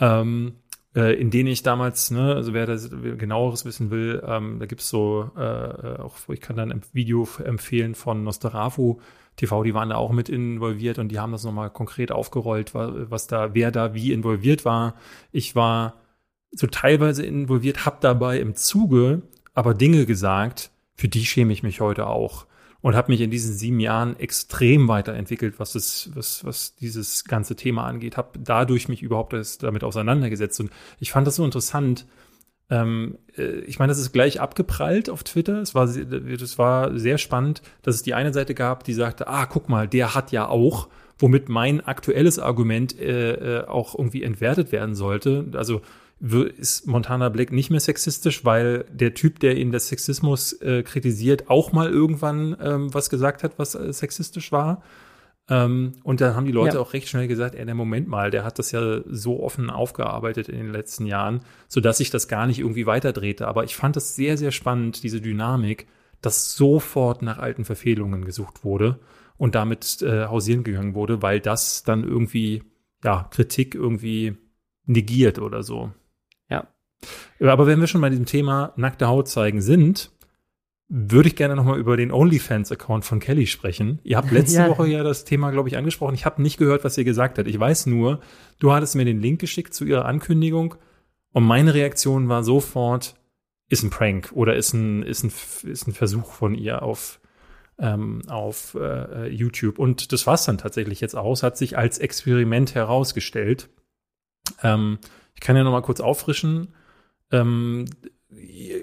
ähm, 0.00 0.54
äh, 0.94 1.14
in 1.20 1.30
denen 1.30 1.48
ich 1.48 1.62
damals, 1.62 2.10
ne, 2.10 2.34
also 2.34 2.52
wer 2.54 2.66
das 2.66 2.90
genaueres 2.90 3.64
wissen 3.64 3.90
will, 3.90 4.22
ähm, 4.26 4.58
da 4.58 4.66
gibt's 4.66 4.88
so, 4.88 5.30
äh, 5.36 5.40
äh, 5.42 5.98
auch 6.00 6.16
ich 6.28 6.40
kann 6.40 6.56
dann 6.56 6.72
ein 6.72 6.82
Video 6.92 7.26
empfehlen 7.44 7.94
von 7.94 8.24
Nostarafu 8.24 8.98
TV, 9.36 9.62
die 9.62 9.72
waren 9.74 9.88
da 9.90 9.96
auch 9.96 10.12
mit 10.12 10.28
involviert 10.28 10.98
und 10.98 11.08
die 11.08 11.18
haben 11.18 11.32
das 11.32 11.44
nochmal 11.44 11.70
konkret 11.70 12.12
aufgerollt, 12.12 12.74
wa- 12.74 12.92
was 13.08 13.26
da, 13.26 13.54
wer 13.54 13.70
da 13.70 13.94
wie 13.94 14.12
involviert 14.12 14.64
war. 14.66 14.94
Ich 15.32 15.54
war 15.56 15.94
so 16.50 16.66
teilweise 16.66 17.24
involviert, 17.24 17.86
hab 17.86 18.00
dabei 18.02 18.38
im 18.40 18.54
Zuge 18.54 19.22
aber 19.54 19.72
Dinge 19.74 20.04
gesagt, 20.06 20.70
für 20.94 21.08
die 21.08 21.24
schäme 21.26 21.52
ich 21.52 21.62
mich 21.62 21.80
heute 21.80 22.06
auch 22.06 22.46
und 22.82 22.96
habe 22.96 23.12
mich 23.12 23.20
in 23.20 23.30
diesen 23.30 23.54
sieben 23.54 23.80
Jahren 23.80 24.18
extrem 24.18 24.88
weiterentwickelt, 24.88 25.58
was 25.58 25.72
das, 25.72 26.10
was, 26.14 26.44
was 26.44 26.74
dieses 26.74 27.24
ganze 27.24 27.56
Thema 27.56 27.84
angeht. 27.86 28.16
Habe 28.16 28.38
dadurch 28.38 28.88
mich 28.88 29.02
überhaupt 29.02 29.34
damit 29.62 29.84
auseinandergesetzt 29.84 30.60
und 30.60 30.70
ich 30.98 31.12
fand 31.12 31.26
das 31.26 31.36
so 31.36 31.44
interessant. 31.44 32.06
Ähm, 32.70 33.18
äh, 33.36 33.60
ich 33.60 33.78
meine, 33.78 33.90
das 33.90 33.98
ist 33.98 34.12
gleich 34.12 34.40
abgeprallt 34.40 35.08
auf 35.08 35.22
Twitter. 35.22 35.60
Es 35.60 35.74
war, 35.74 35.86
das 35.86 36.58
war 36.58 36.98
sehr 36.98 37.18
spannend, 37.18 37.62
dass 37.82 37.94
es 37.94 38.02
die 38.02 38.14
eine 38.14 38.32
Seite 38.32 38.54
gab, 38.54 38.84
die 38.84 38.94
sagte, 38.94 39.28
ah, 39.28 39.46
guck 39.46 39.68
mal, 39.68 39.86
der 39.86 40.14
hat 40.14 40.32
ja 40.32 40.48
auch, 40.48 40.88
womit 41.18 41.48
mein 41.48 41.80
aktuelles 41.80 42.40
Argument 42.40 42.98
äh, 42.98 43.60
äh, 43.60 43.66
auch 43.66 43.96
irgendwie 43.96 44.24
entwertet 44.24 44.72
werden 44.72 44.96
sollte. 44.96 45.46
Also 45.54 45.82
ist 46.22 46.86
Montana 46.86 47.28
Black 47.30 47.50
nicht 47.50 47.70
mehr 47.70 47.80
sexistisch, 47.80 48.44
weil 48.44 48.84
der 48.92 49.14
Typ, 49.14 49.40
der 49.40 49.56
ihn 49.56 49.72
des 49.72 49.88
Sexismus 49.88 50.52
äh, 50.60 50.84
kritisiert, 50.84 51.50
auch 51.50 51.72
mal 51.72 51.90
irgendwann 51.90 52.56
ähm, 52.60 52.94
was 52.94 53.10
gesagt 53.10 53.42
hat, 53.42 53.58
was 53.58 53.74
äh, 53.74 53.92
sexistisch 53.92 54.52
war. 54.52 54.82
Ähm, 55.48 55.94
und 56.04 56.20
dann 56.20 56.36
haben 56.36 56.46
die 56.46 56.52
Leute 56.52 56.76
ja. 56.76 56.80
auch 56.80 56.92
recht 56.92 57.08
schnell 57.08 57.26
gesagt, 57.26 57.56
ey, 57.56 57.64
der 57.64 57.74
Moment 57.74 58.06
mal, 58.06 58.30
der 58.30 58.44
hat 58.44 58.60
das 58.60 58.70
ja 58.70 59.00
so 59.06 59.42
offen 59.42 59.68
aufgearbeitet 59.68 60.48
in 60.48 60.58
den 60.58 60.72
letzten 60.72 61.06
Jahren, 61.06 61.40
sodass 61.66 61.98
sich 61.98 62.10
das 62.10 62.28
gar 62.28 62.46
nicht 62.46 62.60
irgendwie 62.60 62.86
weiterdrehte. 62.86 63.48
Aber 63.48 63.64
ich 63.64 63.74
fand 63.74 63.96
das 63.96 64.14
sehr, 64.14 64.38
sehr 64.38 64.52
spannend, 64.52 65.02
diese 65.02 65.20
Dynamik, 65.20 65.88
dass 66.20 66.54
sofort 66.54 67.22
nach 67.22 67.38
alten 67.38 67.64
Verfehlungen 67.64 68.24
gesucht 68.24 68.62
wurde 68.62 69.00
und 69.38 69.56
damit 69.56 70.02
äh, 70.02 70.26
hausieren 70.26 70.62
gegangen 70.62 70.94
wurde, 70.94 71.20
weil 71.20 71.40
das 71.40 71.82
dann 71.82 72.04
irgendwie, 72.04 72.62
ja, 73.02 73.24
Kritik 73.32 73.74
irgendwie 73.74 74.36
negiert 74.86 75.40
oder 75.40 75.64
so. 75.64 75.90
Aber 77.40 77.66
wenn 77.66 77.80
wir 77.80 77.86
schon 77.86 78.00
bei 78.00 78.10
diesem 78.10 78.26
Thema 78.26 78.72
nackte 78.76 79.08
Haut 79.08 79.28
zeigen 79.28 79.60
sind, 79.60 80.10
würde 80.94 81.28
ich 81.30 81.36
gerne 81.36 81.56
nochmal 81.56 81.78
über 81.78 81.96
den 81.96 82.12
OnlyFans-Account 82.12 83.06
von 83.06 83.18
Kelly 83.18 83.46
sprechen. 83.46 83.98
Ihr 84.04 84.18
habt 84.18 84.30
letzte 84.32 84.58
ja. 84.58 84.68
Woche 84.68 84.86
ja 84.86 85.02
das 85.02 85.24
Thema, 85.24 85.50
glaube 85.50 85.70
ich, 85.70 85.76
angesprochen. 85.78 86.14
Ich 86.14 86.26
habe 86.26 86.42
nicht 86.42 86.58
gehört, 86.58 86.84
was 86.84 86.98
ihr 86.98 87.04
gesagt 87.04 87.38
habt. 87.38 87.48
Ich 87.48 87.58
weiß 87.58 87.86
nur, 87.86 88.20
du 88.58 88.72
hattest 88.72 88.94
mir 88.94 89.06
den 89.06 89.20
Link 89.20 89.40
geschickt 89.40 89.72
zu 89.72 89.86
ihrer 89.86 90.04
Ankündigung 90.04 90.74
und 91.32 91.44
meine 91.44 91.72
Reaktion 91.72 92.28
war 92.28 92.44
sofort, 92.44 93.16
ist 93.70 93.82
ein 93.82 93.90
Prank 93.90 94.32
oder 94.34 94.54
ist 94.54 94.74
ein, 94.74 95.02
ist 95.02 95.24
ein, 95.24 95.32
ist 95.70 95.88
ein 95.88 95.94
Versuch 95.94 96.30
von 96.30 96.54
ihr 96.54 96.82
auf, 96.82 97.20
ähm, 97.78 98.20
auf 98.28 98.76
äh, 98.78 99.28
YouTube. 99.28 99.78
Und 99.78 100.12
das 100.12 100.26
war 100.26 100.34
es 100.34 100.44
dann 100.44 100.58
tatsächlich 100.58 101.00
jetzt 101.00 101.16
aus, 101.16 101.42
hat 101.42 101.56
sich 101.56 101.78
als 101.78 101.96
Experiment 101.98 102.74
herausgestellt. 102.74 103.70
Ähm, 104.62 104.98
ich 105.34 105.40
kann 105.40 105.56
ja 105.56 105.64
noch 105.64 105.72
mal 105.72 105.80
kurz 105.80 106.00
auffrischen. 106.00 106.74
Ähm, 107.32 107.86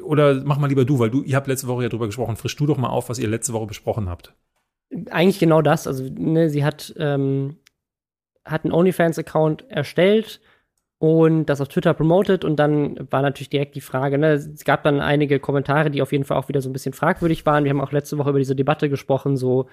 oder 0.03 0.43
mach 0.43 0.57
mal 0.57 0.67
lieber 0.67 0.85
du, 0.85 0.99
weil 0.99 1.09
du, 1.09 1.23
ihr 1.23 1.35
habt 1.35 1.47
letzte 1.47 1.67
Woche 1.67 1.83
ja 1.83 1.89
drüber 1.89 2.07
gesprochen. 2.07 2.35
Frisch 2.35 2.55
du 2.55 2.65
doch 2.65 2.77
mal 2.77 2.89
auf, 2.89 3.09
was 3.09 3.19
ihr 3.19 3.27
letzte 3.27 3.53
Woche 3.53 3.67
besprochen 3.67 4.09
habt. 4.09 4.33
Eigentlich 5.09 5.39
genau 5.39 5.61
das. 5.61 5.87
Also, 5.87 6.03
ne, 6.03 6.49
sie 6.49 6.63
hat, 6.63 6.93
ähm, 6.97 7.57
hat 8.43 8.65
einen 8.65 8.73
OnlyFans-Account 8.73 9.69
erstellt 9.69 10.41
und 10.99 11.45
das 11.45 11.61
auf 11.61 11.69
Twitter 11.69 11.93
promotet 11.93 12.43
und 12.43 12.57
dann 12.57 13.07
war 13.09 13.21
natürlich 13.21 13.49
direkt 13.49 13.75
die 13.75 13.81
Frage, 13.81 14.17
ne, 14.17 14.33
es 14.33 14.65
gab 14.65 14.83
dann 14.83 14.99
einige 14.99 15.39
Kommentare, 15.39 15.89
die 15.89 16.01
auf 16.01 16.11
jeden 16.11 16.25
Fall 16.25 16.37
auch 16.37 16.49
wieder 16.49 16.61
so 16.61 16.69
ein 16.69 16.73
bisschen 16.73 16.93
fragwürdig 16.93 17.45
waren. 17.45 17.63
Wir 17.63 17.71
haben 17.71 17.79
auch 17.79 17.93
letzte 17.93 18.17
Woche 18.17 18.31
über 18.31 18.39
diese 18.39 18.55
Debatte 18.55 18.89
gesprochen, 18.89 19.37
so, 19.37 19.69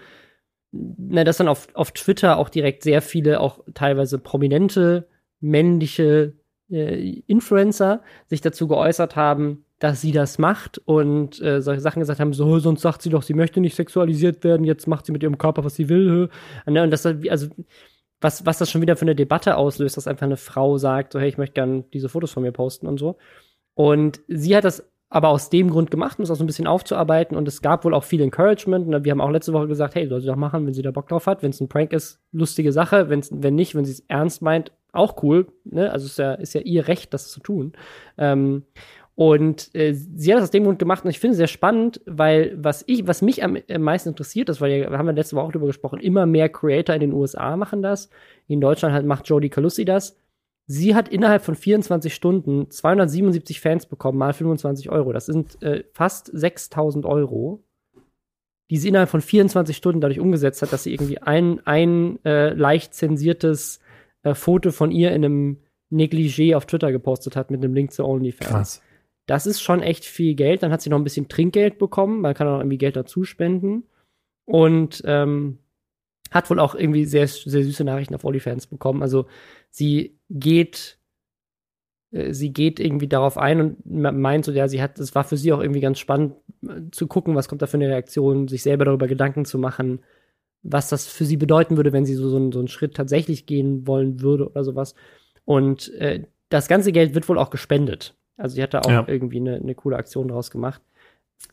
ne, 0.71 1.25
dass 1.25 1.39
dann 1.39 1.49
auf, 1.49 1.67
auf 1.75 1.91
Twitter 1.91 2.39
auch 2.39 2.49
direkt 2.49 2.85
sehr 2.85 3.03
viele, 3.03 3.41
auch 3.41 3.65
teilweise 3.75 4.19
prominente 4.19 5.09
männliche 5.41 6.36
äh, 6.71 7.21
Influencer 7.27 8.03
sich 8.27 8.41
dazu 8.41 8.69
geäußert 8.69 9.17
haben, 9.17 9.65
dass 9.79 10.01
sie 10.01 10.13
das 10.13 10.39
macht 10.39 10.79
und 10.79 11.41
äh, 11.43 11.61
solche 11.61 11.81
Sachen 11.83 12.01
gesagt 12.01 12.21
haben, 12.21 12.33
so, 12.33 12.59
sonst 12.59 12.81
sagt 12.81 13.03
sie 13.03 13.11
doch, 13.11 13.23
sie 13.23 13.35
möchte 13.35 13.61
nicht 13.61 13.77
sexualisiert 13.77 14.43
werden, 14.43 14.65
jetzt 14.65 14.87
macht 14.87 15.07
sie 15.07 15.13
mit 15.13 15.23
ihrem 15.23 15.39
Körper, 15.39 15.65
was 15.65 15.75
sie 15.75 15.89
will. 15.89 16.31
Ne, 16.67 16.83
und 16.83 16.91
das, 16.91 17.05
also, 17.05 17.49
was, 18.21 18.47
was 18.47 18.59
das 18.59 18.71
schon 18.71 18.81
wieder 18.81 18.97
für 18.97 19.03
eine 19.03 19.15
Debatte 19.15 19.57
auslöst, 19.57 19.97
dass 19.97 20.09
einfach 20.09 20.27
eine 20.27 20.39
Frau 20.39 20.79
sagt, 20.79 21.13
so, 21.13 21.21
hey, 21.21 21.29
ich 21.29 21.39
möchte 21.39 21.55
gerne 21.55 21.85
diese 21.93 22.09
Fotos 22.09 22.33
von 22.33 22.43
mir 22.43 22.53
posten 22.53 22.87
und 22.87 22.99
so. 22.99 23.19
Und 23.75 24.21
sie 24.29 24.57
hat 24.57 24.65
das 24.65 24.91
aber 25.09 25.29
aus 25.29 25.51
dem 25.51 25.71
Grund 25.71 25.91
gemacht, 25.91 26.19
um 26.19 26.25
es 26.25 26.31
auch 26.31 26.37
so 26.37 26.43
ein 26.43 26.49
bisschen 26.49 26.67
aufzuarbeiten. 26.67 27.37
Und 27.37 27.47
es 27.47 27.63
gab 27.63 27.85
wohl 27.85 27.95
auch 27.95 28.05
viel 28.05 28.21
Encouragement. 28.21 28.87
Und 28.87 29.05
wir 29.05 29.13
haben 29.13 29.21
auch 29.21 29.31
letzte 29.31 29.53
Woche 29.53 29.69
gesagt, 29.69 29.95
hey, 29.95 30.09
soll 30.09 30.21
sie 30.21 30.27
doch 30.27 30.37
machen, 30.37 30.67
wenn 30.67 30.75
sie 30.75 30.83
da 30.83 30.91
Bock 30.91 31.09
drauf 31.09 31.27
hat. 31.27 31.43
Wenn 31.43 31.51
es 31.51 31.61
ein 31.61 31.69
Prank 31.69 31.93
ist, 31.93 32.21
lustige 32.33 32.73
Sache. 32.73 33.09
Wenn's, 33.09 33.31
wenn 33.33 33.55
nicht, 33.55 33.75
wenn 33.75 33.85
sie 33.85 33.93
es 33.93 34.01
ernst 34.09 34.43
meint, 34.43 34.73
auch 34.97 35.23
cool. 35.23 35.47
Ne? 35.65 35.91
Also 35.93 36.07
ist 36.07 36.19
ja, 36.19 36.35
ist 36.35 36.55
ja 36.55 36.61
ihr 36.61 36.89
Recht, 36.89 37.15
das 37.15 37.31
zu 37.31 37.41
tun. 37.41 37.73
Ähm, 38.19 38.65
und 39.17 39.75
äh, 39.75 39.95
sie 39.95 40.31
hat 40.31 40.37
das 40.37 40.45
aus 40.45 40.51
dem 40.51 40.65
Grund 40.65 40.79
gemacht 40.79 41.03
und 41.03 41.11
ich 41.11 41.19
finde 41.19 41.33
es 41.33 41.39
sehr 41.39 41.47
spannend, 41.47 42.03
weil 42.05 42.55
was 42.59 42.85
ich, 42.87 43.09
was 43.09 43.23
mich 43.23 43.43
am, 43.43 43.57
am 43.71 43.81
meisten 43.81 44.11
interessiert 44.11 44.51
ist, 44.51 44.61
weil 44.61 44.73
ja, 44.73 44.91
haben 44.91 45.07
wir 45.07 45.15
letzte 45.15 45.37
Woche 45.37 45.47
auch 45.47 45.53
darüber 45.53 45.69
gesprochen, 45.69 46.01
immer 46.01 46.27
mehr 46.27 46.51
Creator 46.51 46.95
in 46.95 47.01
den 47.01 47.13
USA 47.15 47.57
machen 47.57 47.81
das. 47.81 48.11
In 48.47 48.61
Deutschland 48.61 48.95
halt 48.95 49.07
macht 49.07 49.27
Jodie 49.27 49.49
Calussi 49.49 49.87
das. 49.87 50.19
Sie 50.67 50.95
hat 50.95 51.09
innerhalb 51.09 51.43
von 51.43 51.55
24 51.55 52.15
Stunden 52.15 52.71
277 52.71 53.61
Fans 53.61 53.87
bekommen, 53.87 54.19
mal 54.19 54.35
25 54.35 54.91
Euro. 54.91 55.15
Das 55.15 55.25
sind 55.25 55.63
äh, 55.63 55.85
fast 55.95 56.31
6000 56.31 57.07
Euro, 57.07 57.65
die 58.69 58.77
sie 58.77 58.89
innerhalb 58.89 59.09
von 59.09 59.23
24 59.23 59.75
Stunden 59.75 60.03
dadurch 60.03 60.21
umgesetzt 60.21 60.61
hat, 60.61 60.75
dass 60.75 60.83
sie 60.83 60.93
irgendwie 60.93 61.23
ein, 61.23 61.65
ein 61.67 62.23
äh, 62.27 62.53
leicht 62.53 62.93
zensiertes 62.93 63.81
äh, 64.27 64.35
Foto 64.35 64.73
von 64.73 64.91
ihr 64.91 65.13
in 65.13 65.25
einem 65.25 65.59
Negligé 65.91 66.57
auf 66.57 66.67
Twitter 66.67 66.91
gepostet 66.91 67.37
hat 67.37 67.51
mit 67.51 67.63
einem 67.63 67.75
Link 67.75 67.93
zu 67.93 68.05
OnlyFans. 68.05 68.51
Krass. 68.51 68.83
Das 69.27 69.47
ist 69.47 69.61
schon 69.61 69.83
echt 69.83 70.05
viel 70.05 70.35
Geld. 70.35 70.63
Dann 70.63 70.73
hat 70.73 70.83
sie 70.83 70.91
noch 70.91 70.99
ein 70.99 71.05
bisschen 71.05 71.29
Trinkgeld 71.29 71.79
bekommen. 71.79 72.21
Man 72.21 72.35
kann 72.35 72.49
auch 72.49 72.59
irgendwie 72.59 72.79
Geld 72.79 72.97
dazu 72.97 73.25
spenden. 73.25 73.85
Und 74.45 75.03
ähm, 75.05 75.59
hat 76.31 76.51
wohl 76.51 76.59
auch 76.59 76.75
irgendwie 76.75 77.05
sehr, 77.05 77.29
sehr 77.29 77.63
süße 77.63 77.85
Nachrichten 77.85 78.15
auf 78.15 78.25
OnlyFans 78.25 78.67
bekommen. 78.67 79.03
Also 79.03 79.27
sie 79.71 80.19
geht, 80.29 80.99
äh, 82.11 82.33
sie 82.33 82.53
geht 82.53 82.81
irgendwie 82.81 83.09
darauf 83.09 83.39
ein 83.39 83.61
und 83.61 83.87
meint 83.87 84.45
so, 84.45 84.53
ja, 84.53 84.67
sie 84.67 84.83
hat, 84.83 84.99
es 84.99 85.15
war 85.15 85.25
für 85.25 85.37
sie 85.37 85.53
auch 85.53 85.61
irgendwie 85.61 85.81
ganz 85.81 85.99
spannend 86.01 86.35
äh, 86.69 86.83
zu 86.91 87.07
gucken, 87.07 87.37
was 87.37 87.49
kommt 87.49 87.63
da 87.63 87.67
für 87.67 87.77
eine 87.77 87.89
Reaktion, 87.89 88.49
sich 88.49 88.63
selber 88.63 88.85
darüber 88.85 89.07
Gedanken 89.07 89.45
zu 89.45 89.59
machen, 89.59 90.01
was 90.69 90.89
das 90.89 91.07
für 91.07 91.25
sie 91.25 91.37
bedeuten 91.37 91.77
würde, 91.77 91.93
wenn 91.93 92.05
sie 92.05 92.15
so, 92.15 92.29
so, 92.29 92.37
einen, 92.37 92.53
so 92.53 92.59
einen 92.59 92.69
Schritt 92.69 92.95
tatsächlich 92.95 93.47
gehen 93.47 93.87
wollen 93.87 94.21
würde 94.21 94.49
oder 94.49 94.65
sowas. 94.65 94.95
Und 95.45 95.93
äh, 95.95 96.25
das 96.49 96.69
ganze 96.69 96.93
Geld 96.93 97.15
wird 97.15 97.29
wohl 97.29 97.39
auch 97.39 97.51
gespendet. 97.51 98.15
Also 98.37 98.57
sie 98.57 98.63
hat 98.63 98.75
da 98.75 98.81
auch 98.81 98.91
ja. 98.91 99.05
irgendwie 99.07 99.41
eine, 99.41 99.57
eine 99.57 99.75
coole 99.75 99.97
Aktion 99.97 100.29
draus 100.29 100.51
gemacht. 100.51 100.83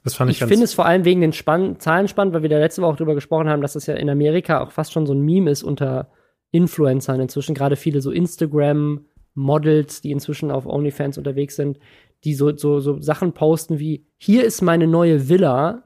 Das 0.03 0.15
fand 0.15 0.31
ich 0.31 0.41
ich 0.41 0.47
finde 0.47 0.63
es 0.63 0.73
vor 0.73 0.85
allem 0.85 1.05
wegen 1.05 1.21
den 1.21 1.33
Spann 1.33 1.79
Zahlen 1.79 2.07
spannend, 2.07 2.33
weil 2.33 2.41
wir 2.41 2.49
da 2.49 2.57
letzte 2.57 2.81
Woche 2.81 2.91
auch 2.91 2.97
drüber 2.97 3.15
gesprochen 3.15 3.49
haben, 3.49 3.61
dass 3.61 3.73
das 3.73 3.85
ja 3.85 3.95
in 3.95 4.09
Amerika 4.09 4.61
auch 4.61 4.71
fast 4.71 4.93
schon 4.93 5.05
so 5.05 5.13
ein 5.13 5.21
Meme 5.21 5.51
ist 5.51 5.63
unter 5.63 6.09
Influencern 6.51 7.19
inzwischen. 7.19 7.55
Gerade 7.55 7.75
viele 7.75 8.01
so 8.01 8.11
Instagram-Models, 8.11 10.01
die 10.01 10.11
inzwischen 10.11 10.51
auf 10.51 10.65
OnlyFans 10.65 11.17
unterwegs 11.17 11.55
sind, 11.55 11.79
die 12.23 12.33
so, 12.33 12.55
so, 12.55 12.79
so 12.79 13.01
Sachen 13.01 13.33
posten 13.33 13.79
wie: 13.79 14.05
Hier 14.17 14.45
ist 14.45 14.61
meine 14.61 14.87
neue 14.87 15.29
Villa, 15.29 15.83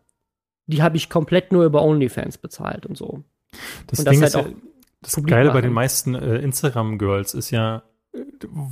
die 0.67 0.81
habe 0.81 0.97
ich 0.97 1.09
komplett 1.09 1.51
nur 1.51 1.65
über 1.65 1.81
OnlyFans 1.81 2.37
bezahlt 2.37 2.85
und 2.85 2.97
so. 2.97 3.23
Das 3.87 3.99
und 3.99 4.09
Ding 4.09 4.21
das 4.21 4.35
halt 4.35 4.45
ist 4.45 4.51
ja, 4.51 4.57
das 5.01 5.23
Geile 5.23 5.45
machen. 5.45 5.53
bei 5.57 5.61
den 5.61 5.73
meisten 5.73 6.15
äh, 6.15 6.37
Instagram-Girls 6.37 7.33
ist 7.33 7.51
ja, 7.51 7.83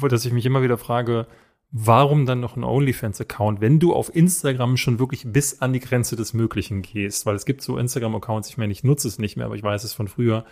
dass 0.01 0.25
ich 0.25 0.33
mich 0.33 0.45
immer 0.45 0.61
wieder 0.61 0.77
frage, 0.77 1.27
warum 1.71 2.25
dann 2.25 2.39
noch 2.39 2.55
ein 2.55 2.63
OnlyFans-Account, 2.63 3.61
wenn 3.61 3.79
du 3.79 3.93
auf 3.93 4.13
Instagram 4.13 4.77
schon 4.77 4.99
wirklich 4.99 5.23
bis 5.25 5.61
an 5.61 5.73
die 5.73 5.79
Grenze 5.79 6.15
des 6.15 6.33
Möglichen 6.33 6.81
gehst? 6.81 7.25
Weil 7.25 7.35
es 7.35 7.45
gibt 7.45 7.61
so 7.61 7.77
Instagram-Accounts, 7.77 8.49
ich 8.49 8.57
meine, 8.57 8.71
ich 8.71 8.83
nutze 8.83 9.07
es 9.07 9.19
nicht 9.19 9.37
mehr, 9.37 9.45
aber 9.45 9.55
ich 9.55 9.63
weiß 9.63 9.83
es 9.83 9.93
von 9.93 10.07
früher, 10.07 10.45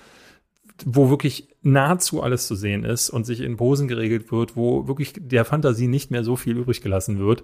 wo 0.86 1.10
wirklich 1.10 1.50
nahezu 1.62 2.24
alles 2.24 2.48
zu 2.48 2.56
sehen 2.56 2.84
ist 2.84 3.10
und 3.10 3.26
sich 3.26 3.42
in 3.42 3.58
Posen 3.58 3.88
geregelt 3.88 4.32
wird, 4.32 4.56
wo 4.56 4.88
wirklich 4.88 5.14
der 5.18 5.46
Fantasie 5.46 5.88
nicht 5.88 6.12
mehr 6.12 6.24
so 6.24 6.36
viel 6.36 6.58
übrig 6.58 6.82
gelassen 6.82 7.20
wird. 7.20 7.44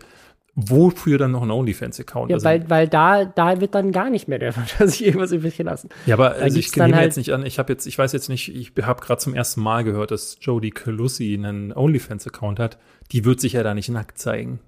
Wofür 0.67 1.17
dann 1.17 1.31
noch 1.31 1.43
ein 1.43 1.51
OnlyFans-Account? 1.51 2.31
Ja, 2.31 2.35
also, 2.35 2.45
weil, 2.45 2.69
weil 2.69 2.87
da, 2.87 3.23
da 3.23 3.61
wird 3.61 3.75
dann 3.75 3.91
gar 3.91 4.09
nicht 4.09 4.27
mehr 4.27 4.39
der 4.39 4.51
Fantasie 4.51 5.05
irgendwas 5.07 5.31
übrig 5.31 5.55
gelassen. 5.55 5.89
Ja, 6.05 6.15
aber 6.15 6.33
also 6.33 6.57
ich 6.57 6.75
nehme 6.75 6.95
halt 6.95 7.05
jetzt 7.05 7.17
nicht 7.17 7.31
an, 7.31 7.45
ich 7.45 7.59
habe 7.59 7.71
jetzt, 7.71 7.85
ich 7.85 7.97
weiß 7.97 8.11
jetzt 8.11 8.29
nicht, 8.29 8.53
ich 8.53 8.73
habe 8.81 9.01
gerade 9.01 9.19
zum 9.19 9.33
ersten 9.33 9.61
Mal 9.61 9.83
gehört, 9.83 10.11
dass 10.11 10.37
Jodie 10.41 10.71
Calussi 10.71 11.33
einen 11.33 11.71
OnlyFans-Account 11.71 12.59
hat. 12.59 12.77
Die 13.11 13.25
wird 13.25 13.39
sich 13.39 13.53
ja 13.53 13.63
da 13.63 13.73
nicht 13.73 13.89
nackt 13.89 14.17
zeigen. 14.17 14.59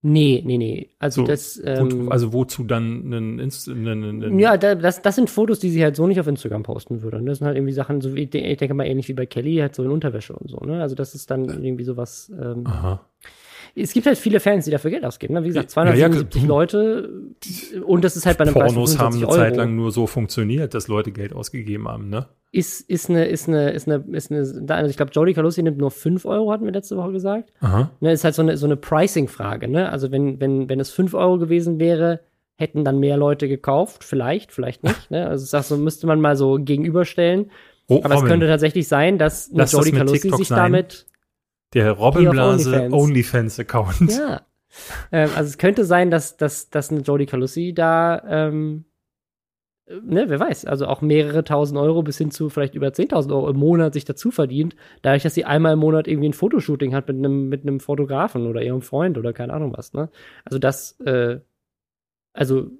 Nee, 0.00 0.42
nee, 0.46 0.58
nee. 0.58 0.90
Also 1.00 1.22
so, 1.22 1.26
das. 1.26 1.60
Ähm, 1.64 2.10
also 2.10 2.32
wozu 2.32 2.62
dann 2.62 3.12
einen, 3.12 3.40
einen, 3.40 4.22
einen 4.22 4.38
Ja, 4.38 4.56
das, 4.56 5.02
das 5.02 5.16
sind 5.16 5.28
Fotos, 5.28 5.58
die 5.58 5.70
sie 5.70 5.82
halt 5.82 5.96
so 5.96 6.06
nicht 6.06 6.20
auf 6.20 6.28
Instagram 6.28 6.62
posten 6.62 7.02
würde. 7.02 7.20
Das 7.22 7.38
sind 7.38 7.48
halt 7.48 7.56
irgendwie 7.56 7.74
Sachen, 7.74 8.00
so 8.00 8.14
wie, 8.14 8.22
ich 8.22 8.30
denke 8.30 8.74
mal 8.74 8.86
ähnlich 8.86 9.08
wie 9.08 9.14
bei 9.14 9.26
Kelly, 9.26 9.56
halt 9.56 9.74
so 9.74 9.82
in 9.82 9.90
Unterwäsche 9.90 10.34
und 10.34 10.48
so. 10.48 10.58
Ne? 10.58 10.80
Also 10.80 10.94
das 10.94 11.16
ist 11.16 11.30
dann 11.32 11.48
irgendwie 11.48 11.84
sowas. 11.84 12.32
Ähm, 12.40 12.64
Aha 12.64 13.04
es 13.74 13.92
gibt 13.92 14.06
halt 14.06 14.18
viele 14.18 14.40
Fans, 14.40 14.64
die 14.64 14.70
dafür 14.70 14.90
Geld 14.90 15.04
ausgeben. 15.04 15.34
Ne? 15.34 15.44
Wie 15.44 15.48
gesagt, 15.48 15.70
277 15.70 16.42
ja, 16.42 16.46
ja, 16.46 16.48
Leute 16.48 17.10
und 17.84 18.04
das 18.04 18.16
ist 18.16 18.26
halt 18.26 18.38
bei 18.38 18.44
einem 18.44 18.54
Pornos 18.54 18.96
Preis 18.96 18.98
haben 18.98 19.16
eine 19.16 19.26
Euro. 19.26 19.36
Zeit 19.36 19.56
lang 19.56 19.76
nur 19.76 19.92
so 19.92 20.06
funktioniert, 20.06 20.74
dass 20.74 20.88
Leute 20.88 21.12
Geld 21.12 21.32
ausgegeben 21.32 21.88
haben, 21.88 22.08
ne? 22.08 22.26
Ist, 22.50 22.80
ist 22.88 23.10
eine, 23.10 23.26
ist 23.26 23.46
eine, 23.46 23.70
ist 23.70 23.90
eine, 23.90 24.04
ist 24.16 24.32
eine, 24.32 24.74
also 24.74 24.90
ich 24.90 24.96
glaube, 24.96 25.12
Jodie 25.12 25.34
Calussi 25.34 25.62
nimmt 25.62 25.76
nur 25.76 25.90
5 25.90 26.24
Euro, 26.24 26.50
hatten 26.50 26.64
wir 26.64 26.72
letzte 26.72 26.96
Woche 26.96 27.12
gesagt. 27.12 27.52
Aha. 27.60 27.90
Ne, 28.00 28.12
ist 28.12 28.24
halt 28.24 28.34
so 28.34 28.40
eine, 28.40 28.56
so 28.56 28.64
eine 28.64 28.76
Pricing-Frage, 28.76 29.68
ne? 29.68 29.90
Also 29.92 30.10
wenn, 30.10 30.40
wenn, 30.40 30.68
wenn 30.68 30.80
es 30.80 30.90
5 30.90 31.12
Euro 31.12 31.38
gewesen 31.38 31.78
wäre, 31.78 32.20
hätten 32.56 32.84
dann 32.84 33.00
mehr 33.00 33.18
Leute 33.18 33.48
gekauft, 33.48 34.02
vielleicht, 34.02 34.52
vielleicht 34.52 34.82
nicht, 34.82 35.10
ne? 35.10 35.28
Also 35.28 35.46
das 35.50 35.68
so, 35.68 35.76
müsste 35.76 36.06
man 36.06 36.22
mal 36.22 36.36
so 36.36 36.54
gegenüberstellen. 36.58 37.50
Oh, 37.86 38.00
Aber 38.02 38.14
es 38.14 38.24
könnte 38.24 38.46
tatsächlich 38.46 38.88
sein, 38.88 39.18
dass 39.18 39.50
eine 39.52 39.64
Jodie 39.64 39.92
Calussi 39.92 40.30
sich 40.30 40.48
sein. 40.48 40.58
damit 40.58 41.06
der 41.74 41.92
Robbenblase 41.92 42.88
OnlyFans-Account. 42.90 44.00
OnlyFans 44.00 44.18
ja. 44.18 44.42
Ähm, 45.12 45.30
also 45.34 45.48
es 45.48 45.58
könnte 45.58 45.84
sein, 45.84 46.10
dass, 46.10 46.36
dass, 46.36 46.70
dass 46.70 46.90
eine 46.90 47.00
Jodie 47.00 47.26
Calussi 47.26 47.72
da 47.74 48.22
ähm, 48.28 48.84
ne, 49.88 50.28
wer 50.28 50.40
weiß, 50.40 50.64
also 50.66 50.86
auch 50.86 51.00
mehrere 51.00 51.44
tausend 51.44 51.78
Euro 51.78 52.02
bis 52.02 52.18
hin 52.18 52.30
zu 52.30 52.48
vielleicht 52.48 52.74
über 52.74 52.88
10.000 52.88 53.30
Euro 53.32 53.50
im 53.50 53.56
Monat 53.56 53.94
sich 53.94 54.04
dazu 54.04 54.30
verdient, 54.30 54.76
dadurch, 55.02 55.22
dass 55.22 55.34
sie 55.34 55.44
einmal 55.44 55.74
im 55.74 55.78
Monat 55.78 56.08
irgendwie 56.08 56.28
ein 56.28 56.34
Fotoshooting 56.34 56.94
hat 56.94 57.08
mit 57.08 57.16
einem 57.16 57.48
mit 57.48 57.62
einem 57.62 57.80
Fotografen 57.80 58.46
oder 58.46 58.62
ihrem 58.62 58.82
Freund 58.82 59.18
oder 59.18 59.32
keine 59.32 59.52
Ahnung 59.52 59.74
was, 59.76 59.92
ne? 59.92 60.10
Also 60.44 60.58
das, 60.58 60.98
äh, 61.00 61.40
also 62.32 62.70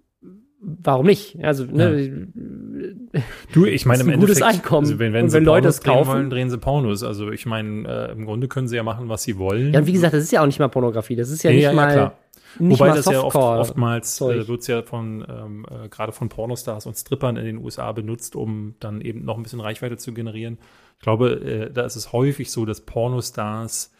warum 0.61 1.07
nicht? 1.07 1.39
Also, 1.43 1.65
ne, 1.65 2.29
Du, 3.53 3.65
ich 3.65 3.87
meine, 3.87 4.03
im 4.03 4.11
ein 4.11 4.21
gutes 4.21 4.39
Endeffekt, 4.41 4.65
Einkommen. 4.65 4.87
also 4.87 4.99
wenn, 4.99 5.13
wenn 5.13 5.25
Und 5.25 5.31
sie 5.31 5.37
wenn 5.37 5.45
Leute 5.45 5.63
Pornos 5.63 5.75
es 5.77 5.83
kaufen- 5.83 6.09
wollen, 6.11 6.31
drehen 6.31 6.51
sie 6.51 6.59
Pornos. 6.59 7.03
Also 7.03 7.31
ich 7.31 7.47
meine, 7.47 7.89
äh, 8.09 8.13
im 8.13 8.25
Grunde 8.25 8.49
können 8.49 8.69
sie 8.69 8.77
ja 8.77 8.83
machen, 8.83 9.09
was 9.09 9.23
sie 9.23 9.39
wollen. 9.39 9.73
ja, 9.73 9.81
und 9.81 9.87
wie 9.87 9.93
gesagt, 9.93 10.15
das 10.15 10.23
ist 10.25 10.33
ja 10.33 10.43
auch 10.43 10.47
nicht 10.47 10.59
mal 10.59 10.69
Pornografie, 10.69 11.17
das 11.17 11.31
ist 11.31 11.43
ja 11.43 11.51
nicht 11.51 11.73
mal 11.73 11.93
klar. 11.93 12.19
nicht 12.59 12.79
Wobei 12.79 12.91
mal 12.91 12.97
das 12.97 13.07
ja 13.07 13.21
oft, 13.23 13.33
Softcore. 13.33 13.59
oftmals 13.61 14.21
äh, 14.21 14.47
wird 14.49 14.67
ja 14.69 14.83
von 14.83 15.25
ähm, 15.29 15.67
äh, 15.71 15.89
gerade 15.89 16.13
von 16.13 16.29
Pornostars 16.29 16.87
und 16.87 16.95
Strippern 16.97 17.37
in 17.37 17.45
den 17.45 17.59
USA 17.59 17.93
benutzt, 17.93 18.37
um 18.37 18.75
dann 18.81 19.01
eben 19.01 19.25
noch 19.25 19.37
ein 19.37 19.43
bisschen 19.43 19.61
Reichweite 19.61 19.97
zu 19.97 20.13
generieren. 20.13 20.59
Ich 20.99 21.03
glaube, 21.03 21.31
äh, 21.41 21.71
da 21.73 21.83
ist 21.85 21.97
es 21.97 22.13
häufig 22.13 22.51
so, 22.51 22.65
dass 22.65 22.81
Pornostars, 22.83 23.93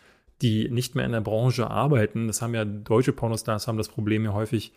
die 0.43 0.69
nicht 0.71 0.95
mehr 0.95 1.05
in 1.07 1.13
der 1.13 1.21
Branche 1.21 1.71
arbeiten, 1.71 2.27
das 2.27 2.43
haben 2.43 2.55
ja 2.55 2.65
deutsche 2.65 3.13
Pornostars 3.13 3.67
haben 3.69 3.79
das 3.79 3.89
Problem 3.89 4.25
ja 4.25 4.33
häufig. 4.33 4.73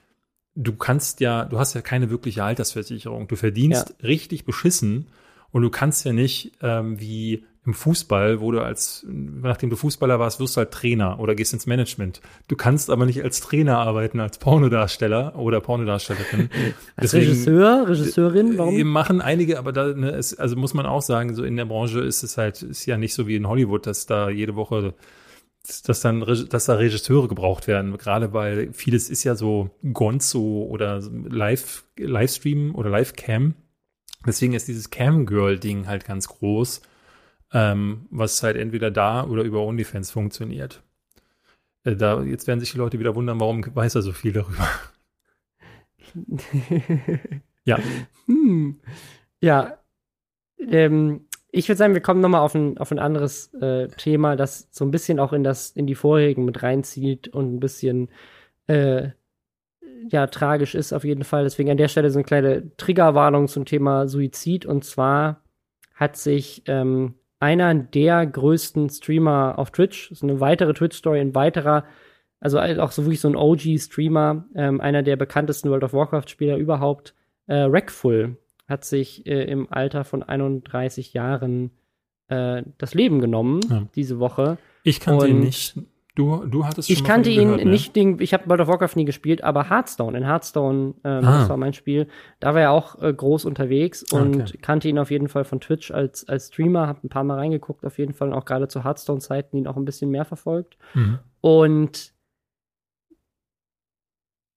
Du 0.56 0.74
kannst 0.76 1.20
ja, 1.20 1.46
du 1.46 1.60
hast 1.60 1.74
ja 1.74 1.82
keine 1.82 2.10
wirkliche 2.10 2.44
Altersversicherung. 2.44 3.28
Du 3.28 3.36
verdienst 3.36 3.96
richtig 4.04 4.46
beschissen 4.46 5.08
und 5.52 5.62
du 5.62 5.70
kannst 5.70 6.06
ja 6.06 6.14
nicht 6.14 6.54
ähm, 6.62 7.00
wie 7.00 7.46
im 7.64 7.76
Fußball, 7.76 8.42
wo 8.42 8.52
du 8.52 8.60
als, 8.60 9.06
nachdem 9.08 9.70
du 9.70 9.76
Fußballer 9.76 10.18
warst, 10.18 10.40
wirst 10.40 10.56
du 10.56 10.60
halt 10.60 10.72
Trainer 10.72 11.20
oder 11.20 11.36
gehst 11.36 11.54
ins 11.54 11.68
Management. 11.68 12.20
Du 12.48 12.56
kannst 12.56 12.90
aber 12.90 13.06
nicht 13.06 13.24
als 13.24 13.40
Trainer 13.40 13.78
arbeiten, 13.78 14.20
als 14.20 14.40
Pornodarsteller 14.40 15.36
oder 15.36 15.62
Pornodarstellerin. 15.62 16.50
Als 16.96 17.14
Regisseur, 17.14 17.88
Regisseurin, 17.88 18.58
warum? 18.58 18.76
Eben 18.76 18.90
machen 18.90 19.22
einige, 19.22 19.60
aber 19.60 19.72
da, 19.72 19.94
ne, 19.94 20.10
es, 20.12 20.38
also 20.38 20.56
muss 20.56 20.74
man 20.74 20.88
auch 20.88 21.04
sagen, 21.04 21.36
so 21.36 21.44
in 21.44 21.56
der 21.56 21.66
Branche 21.66 22.00
ist 22.00 22.24
es 22.24 22.38
halt, 22.38 22.64
ist 22.64 22.86
ja 22.88 22.98
nicht 22.98 23.14
so 23.14 23.28
wie 23.28 23.36
in 23.36 23.48
Hollywood, 23.48 23.86
dass 23.86 24.08
da 24.08 24.30
jede 24.30 24.56
Woche, 24.56 24.96
dass 25.64 26.02
dann, 26.02 26.22
dass 26.50 26.66
da 26.66 26.76
Regisseure 26.76 27.28
gebraucht 27.28 27.68
werden. 27.68 27.98
Gerade 27.98 28.34
weil 28.34 28.74
vieles 28.74 29.10
ist 29.10 29.24
ja 29.24 29.36
so 29.36 29.70
Gonzo 29.94 30.66
oder 30.70 31.02
Live, 31.02 31.84
Livestream 31.98 32.76
oder 32.76 32.90
Livecam. 32.90 33.56
Deswegen 34.26 34.54
ist 34.54 34.68
dieses 34.68 34.90
Cam-Girl-Ding 34.90 35.88
halt 35.88 36.06
ganz 36.06 36.28
groß, 36.28 36.82
ähm, 37.54 38.08
was 38.12 38.44
halt 38.44 38.58
entweder 38.58 38.92
da 38.92 39.24
oder 39.24 39.44
über 39.44 39.62
OnlyFans 39.62 40.12
funktioniert. 40.12 40.84
Äh, 41.84 41.96
da, 41.96 42.22
jetzt 42.22 42.48
werden 42.48 42.60
sich 42.60 42.72
die 42.72 42.78
Leute 42.78 43.00
wieder 43.00 43.16
wundern, 43.16 43.40
warum 43.40 43.64
weiß 43.76 43.96
er 43.96 44.02
so 44.02 44.12
viel 44.12 44.34
darüber. 44.34 44.70
ja, 47.66 47.80
Hm. 48.32 48.80
Ja. 49.42 49.78
Ähm, 50.60 51.26
ich 51.52 51.68
würde 51.68 51.78
sagen, 51.78 51.94
wir 51.94 52.02
kommen 52.02 52.22
noch 52.22 52.30
mal 52.30 52.40
auf 52.40 52.56
ein, 52.56 52.78
auf 52.78 52.92
ein 52.92 53.00
anderes 53.00 53.54
äh, 53.56 53.88
Thema, 53.90 54.36
das 54.36 54.70
so 54.72 54.86
ein 54.86 54.92
bisschen 54.92 55.20
auch 55.20 55.34
in 55.34 55.44
das 55.44 55.72
in 55.72 55.86
die 55.86 55.96
vorherigen 55.96 56.46
mit 56.46 56.64
reinzieht 56.64 57.28
und 57.28 57.56
ein 57.56 57.60
bisschen 57.60 58.10
äh, 58.68 59.10
ja 60.10 60.28
tragisch 60.28 60.76
ist 60.76 60.94
auf 60.94 61.04
jeden 61.04 61.24
Fall. 61.24 61.44
Deswegen 61.44 61.70
an 61.70 61.78
der 61.78 61.90
Stelle 61.90 62.10
so 62.10 62.20
eine 62.20 62.24
kleine 62.24 62.76
Triggerwarnung 62.78 63.48
zum 63.48 63.66
Thema 63.66 64.08
Suizid. 64.08 64.66
Und 64.66 64.86
zwar 64.86 65.42
hat 65.94 66.16
sich 66.16 66.64
ähm, 66.68 67.16
einer 67.40 67.74
der 67.74 68.26
größten 68.26 68.90
Streamer 68.90 69.56
auf 69.58 69.72
Twitch, 69.72 70.12
ist 70.12 70.24
eine 70.24 70.40
weitere 70.40 70.74
Twitch-Story, 70.74 71.20
ein 71.20 71.36
weiterer, 71.36 71.86
also 72.40 72.60
auch 72.60 72.92
so 72.92 73.04
wirklich 73.04 73.20
so 73.20 73.28
ein 73.28 73.36
OG-Streamer, 73.36 74.46
ähm, 74.56 74.82
einer 74.82 75.04
der 75.04 75.16
bekanntesten 75.16 75.70
World 75.70 75.84
of 75.84 75.94
Warcraft-Spieler 75.94 76.58
überhaupt, 76.58 77.14
äh, 77.48 77.70
Wreckful, 77.70 78.38
hat 78.72 78.84
sich 78.86 79.28
äh, 79.28 79.44
im 79.44 79.68
Alter 79.72 80.04
von 80.04 80.24
31 80.24 81.14
Jahren 81.14 81.70
äh, 82.30 82.64
das 82.80 82.94
Leben 82.96 83.20
genommen 83.22 83.60
Ja. 83.70 83.84
diese 83.96 84.18
Woche. 84.20 84.58
ich 84.84 85.00
kannte 85.00 85.28
ihn 85.28 85.40
nicht. 85.42 85.78
Du, 86.14 86.46
du 86.46 86.66
hattest 86.66 86.90
schon 86.90 86.94
Ich 86.94 87.04
kannte 87.06 87.30
ihn 87.30 87.44
gehört, 87.46 87.64
ne? 87.66 87.72
nicht, 87.72 87.96
den, 87.96 88.20
ich 88.20 88.34
habe 88.34 88.50
World 88.50 88.60
of 88.62 88.68
Warcraft 88.68 88.98
nie 88.98 89.06
gespielt, 89.06 89.46
aber 89.46 89.70
Hearthstone, 89.70 90.18
in 90.18 90.26
Hearthstone, 90.26 90.96
ähm, 91.06 91.24
Ah. 91.26 91.40
das 91.40 91.50
war 91.50 91.56
mein 91.56 91.72
Spiel, 91.74 92.08
da 92.42 92.54
war 92.54 92.60
er 92.62 92.72
auch 92.72 93.02
äh, 93.02 93.14
groß 93.14 93.46
unterwegs 93.46 94.04
Ah, 94.12 94.18
und 94.18 94.42
okay. 94.42 94.58
kannte 94.62 94.90
ihn 94.90 95.00
auf 95.00 95.10
jeden 95.10 95.30
Fall 95.30 95.46
von 95.46 95.62
Twitch 95.62 95.90
als, 95.92 96.28
als 96.28 96.48
Streamer, 96.48 96.88
habe 96.88 97.00
ein 97.06 97.10
paar 97.10 97.24
Mal 97.24 97.38
reingeguckt 97.38 97.86
auf 97.86 97.98
jeden 97.98 98.14
Fall 98.14 98.28
und 98.28 98.34
auch 98.34 98.44
gerade 98.44 98.68
zu 98.68 98.84
Hearthstone-Zeiten 98.84 99.56
ihn 99.56 99.68
auch 99.68 99.78
ein 99.78 99.86
bisschen 99.86 100.10
mehr 100.12 100.26
verfolgt. 100.26 100.78
Mhm. 100.96 101.20
Und 101.40 102.12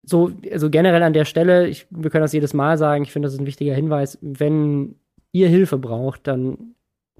so, 0.07 0.31
also 0.53 0.71
generell 0.71 1.03
an 1.03 1.13
der 1.13 1.25
Stelle, 1.25 1.67
ich, 1.69 1.87
wir 1.91 2.11
können 2.11 2.23
das 2.23 2.33
jedes 2.33 2.55
Mal 2.55 2.79
sagen, 2.79 3.05
ich 3.05 3.13
finde, 3.13 3.27
das 3.27 3.35
ist 3.35 3.41
ein 3.41 3.47
wichtiger 3.47 3.75
Hinweis, 3.75 4.19
wenn 4.21 4.97
ihr 5.33 5.49
Hilfe 5.49 5.79
braucht, 5.79 6.27
dann 6.27 6.75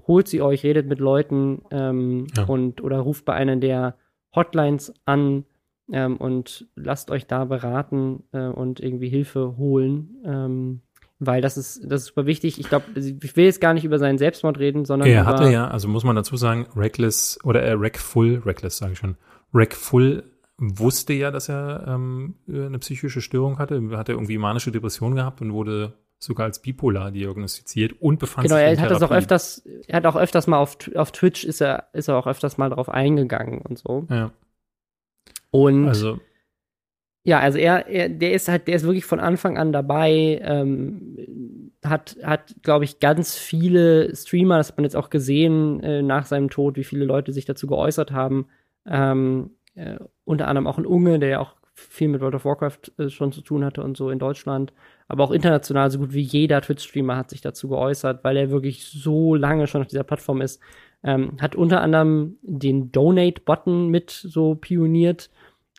holt 0.07 0.27
sie 0.27 0.41
euch, 0.41 0.63
redet 0.63 0.87
mit 0.87 0.99
Leuten 0.99 1.63
ähm, 1.71 2.27
Ja. 2.37 2.43
und 2.43 2.83
oder 2.83 2.99
ruft 2.99 3.25
bei 3.25 3.33
einer 3.33 3.55
der 3.55 3.95
Hotlines 4.35 4.93
an 5.05 5.45
ähm, 5.91 6.17
und 6.17 6.67
lasst 6.75 7.11
euch 7.11 7.25
da 7.27 7.45
beraten 7.45 8.23
äh, 8.31 8.47
und 8.47 8.79
irgendwie 8.79 9.09
Hilfe 9.09 9.57
holen. 9.57 10.17
Ähm, 10.25 10.81
weil 11.19 11.41
das 11.41 11.57
ist, 11.57 11.81
das 11.89 12.01
ist 12.01 12.07
super 12.07 12.25
wichtig. 12.25 12.59
Ich 12.59 12.67
glaube, 12.67 12.85
ich 12.95 13.35
will 13.37 13.45
jetzt 13.45 13.61
gar 13.61 13.73
nicht 13.73 13.85
über 13.85 13.97
seinen 13.99 14.17
Selbstmord 14.17 14.59
reden, 14.59 14.83
sondern 14.85 15.07
Er 15.09 15.21
über, 15.21 15.29
hatte 15.31 15.49
ja, 15.49 15.67
also 15.67 15.87
muss 15.87 16.03
man 16.03 16.15
dazu 16.15 16.35
sagen, 16.35 16.67
Reckless 16.75 17.39
oder 17.43 17.65
äh, 17.65 17.79
Wreckful, 17.79 18.41
Reckless 18.45 18.77
sage 18.77 18.93
ich 18.93 18.99
schon, 18.99 19.15
Wreckful 19.53 20.23
wusste 20.57 21.13
ja, 21.13 21.31
dass 21.31 21.49
er 21.49 21.85
ähm, 21.87 22.35
eine 22.47 22.79
psychische 22.79 23.21
Störung 23.21 23.59
hatte, 23.59 23.81
hatte 23.97 24.13
irgendwie 24.13 24.37
manische 24.37 24.71
Depression 24.71 25.15
gehabt 25.15 25.41
und 25.41 25.53
wurde 25.53 25.93
sogar 26.17 26.45
als 26.45 26.61
bipolar 26.61 27.11
diagnostiziert 27.11 28.01
und 28.01 28.19
befand 28.19 28.47
Genau, 28.47 28.55
sich 28.55 28.65
er 28.65 28.73
in 28.73 28.81
hat 28.81 28.91
das 28.91 29.03
auch 29.03 29.11
öfters, 29.11 29.63
er 29.87 29.97
hat 29.97 30.05
auch 30.05 30.15
öfters 30.15 30.47
mal 30.47 30.57
auf, 30.57 30.77
auf 30.95 31.11
Twitch 31.11 31.43
ist 31.43 31.61
er, 31.61 31.89
ist 31.93 32.07
er 32.07 32.15
auch 32.17 32.27
öfters 32.27 32.57
mal 32.57 32.69
drauf 32.69 32.89
eingegangen 32.89 33.61
und 33.61 33.77
so. 33.77 34.07
Ja, 34.09 34.31
Und 35.51 35.87
also 35.87 36.19
ja, 37.27 37.39
also 37.39 37.57
er, 37.57 37.87
er, 37.87 38.07
der 38.07 38.33
ist 38.33 38.47
halt, 38.47 38.67
der 38.67 38.75
ist 38.75 38.83
wirklich 38.83 39.03
von 39.03 39.19
Anfang 39.19 39.57
an 39.57 39.73
dabei, 39.73 40.39
ähm, 40.43 41.71
hat, 41.83 42.17
hat, 42.23 42.55
glaube 42.61 42.85
ich, 42.85 42.99
ganz 42.99 43.35
viele 43.35 44.15
Streamer, 44.15 44.57
das 44.57 44.69
hat 44.69 44.77
man 44.77 44.83
jetzt 44.83 44.95
auch 44.95 45.09
gesehen 45.09 45.81
äh, 45.81 46.03
nach 46.03 46.27
seinem 46.27 46.51
Tod, 46.51 46.77
wie 46.77 46.83
viele 46.83 47.03
Leute 47.03 47.33
sich 47.33 47.45
dazu 47.45 47.65
geäußert 47.65 48.11
haben. 48.11 48.45
Ähm, 48.85 49.54
äh, 49.75 49.97
unter 50.23 50.47
anderem 50.47 50.67
auch 50.67 50.77
ein 50.77 50.85
Unge, 50.85 51.19
der 51.19 51.29
ja 51.29 51.39
auch 51.39 51.55
viel 51.73 52.07
mit 52.07 52.21
World 52.21 52.35
of 52.35 52.45
Warcraft 52.45 52.91
äh, 52.97 53.09
schon 53.09 53.31
zu 53.31 53.41
tun 53.41 53.65
hatte 53.65 53.83
und 53.83 53.97
so 53.97 54.09
in 54.09 54.19
Deutschland. 54.19 54.73
Aber 55.07 55.23
auch 55.23 55.31
international, 55.31 55.91
so 55.91 55.99
gut 55.99 56.13
wie 56.13 56.21
jeder 56.21 56.61
Twitch-Streamer 56.61 57.17
hat 57.17 57.29
sich 57.29 57.41
dazu 57.41 57.67
geäußert, 57.67 58.23
weil 58.23 58.37
er 58.37 58.49
wirklich 58.49 58.85
so 58.85 59.35
lange 59.35 59.67
schon 59.67 59.81
auf 59.81 59.87
dieser 59.87 60.03
Plattform 60.03 60.41
ist. 60.41 60.61
Ähm, 61.03 61.37
hat 61.39 61.55
unter 61.55 61.81
anderem 61.81 62.37
den 62.41 62.91
Donate-Button 62.91 63.89
mit 63.89 64.09
so 64.09 64.55
pioniert. 64.55 65.29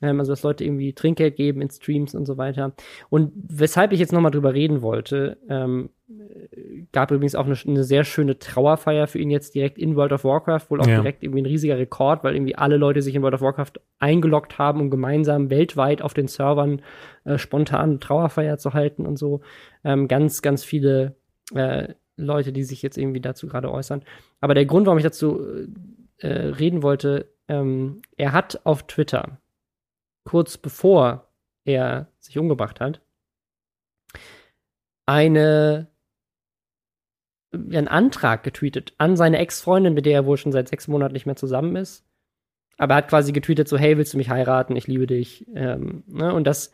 Ähm, 0.03 0.19
also, 0.21 0.33
dass 0.33 0.43
Leute 0.43 0.65
irgendwie 0.65 0.93
Trinkgeld 0.93 1.37
geben 1.37 1.63
in 1.63 1.71
Streams 1.71 2.15
und 2.15 2.27
so 2.27 2.37
weiter. 2.37 2.73
Und 3.09 3.33
weshalb 3.35 3.93
ich 3.93 4.01
jetzt 4.01 4.13
nochmal 4.13 4.31
drüber 4.31 4.53
reden 4.53 4.83
wollte, 4.83 5.39
ähm, 5.49 5.91
äh, 6.09 6.85
gab 6.93 7.11
übrigens 7.11 7.35
auch 7.35 7.47
eine, 7.47 7.57
eine 7.67 7.83
sehr 7.85 8.05
schöne 8.05 8.39
Trauerfeier 8.39 9.07
für 9.07 9.19
ihn 9.19 9.31
jetzt 9.31 9.55
direkt 9.55 9.79
in 9.79 9.97
World 9.97 10.13
of 10.13 10.25
Warcraft, 10.25 10.67
wohl 10.69 10.81
auch 10.81 10.87
Ja. 10.87 10.97
direkt 10.97 11.23
irgendwie 11.23 11.43
ein 11.43 11.47
riesiger 11.47 11.79
Rekord, 11.79 12.25
weil 12.25 12.35
irgendwie 12.35 12.57
alle 12.57 12.77
Leute 12.77 13.01
sich 13.01 13.15
in 13.15 13.23
World 13.23 13.35
of 13.35 13.41
Warcraft 13.41 13.73
eingeloggt 13.99 14.59
haben, 14.59 14.81
um 14.81 14.91
gemeinsam 14.91 15.49
weltweit 15.51 16.03
auf 16.03 16.13
den 16.15 16.29
Servern 16.29 16.83
äh, 17.25 17.39
spontan 17.39 17.91
eine 17.91 17.99
Trauerfeier 17.99 18.59
zu 18.59 18.75
halten 18.75 19.07
und 19.07 19.17
so. 19.17 19.41
Ähm, 19.83 20.09
ganz, 20.09 20.43
ganz 20.43 20.63
viele 20.63 21.17
äh, 21.55 21.95
Leute, 22.19 22.53
die 22.53 22.65
sich 22.65 22.83
jetzt 22.83 22.99
irgendwie 22.99 23.21
dazu 23.21 23.47
gerade 23.47 23.71
äußern. 23.73 24.03
Aber 24.41 24.55
der 24.55 24.67
Grund, 24.67 24.87
warum 24.87 24.99
ich 24.99 25.05
dazu 25.05 25.41
äh, 26.19 26.29
reden 26.29 26.83
wollte, 26.83 27.29
ähm, 27.49 28.03
er 28.17 28.33
hat 28.33 28.61
auf 28.65 28.87
Twitter 28.87 29.39
kurz 30.27 30.59
bevor 30.59 31.33
er 31.65 32.13
sich 32.19 32.37
umgebracht 32.39 32.81
hat, 32.81 33.01
eine 35.07 35.89
einen 37.53 37.89
Antrag 37.89 38.43
getweetet 38.43 38.93
an 38.99 39.17
seine 39.17 39.39
Ex-Freundin, 39.39 39.95
mit 39.95 40.05
der 40.05 40.13
er 40.13 40.27
wohl 40.27 40.37
schon 40.37 40.53
seit 40.53 40.69
sechs 40.69 40.89
Monaten 40.89 41.15
nicht 41.15 41.25
mehr 41.25 41.37
zusammen 41.37 41.77
ist. 41.77 42.05
Aber 42.77 42.95
er 42.95 42.97
hat 42.99 43.09
quasi 43.09 43.33
getweetet 43.33 43.69
so, 43.69 43.79
hey, 43.79 43.97
willst 43.97 44.13
du 44.13 44.19
mich 44.19 44.29
heiraten? 44.29 44.77
Ich 44.77 44.87
liebe 44.87 45.07
dich. 45.07 45.47
Ähm, 45.55 46.03
ne? 46.07 46.35
Und 46.35 46.47
das 46.47 46.71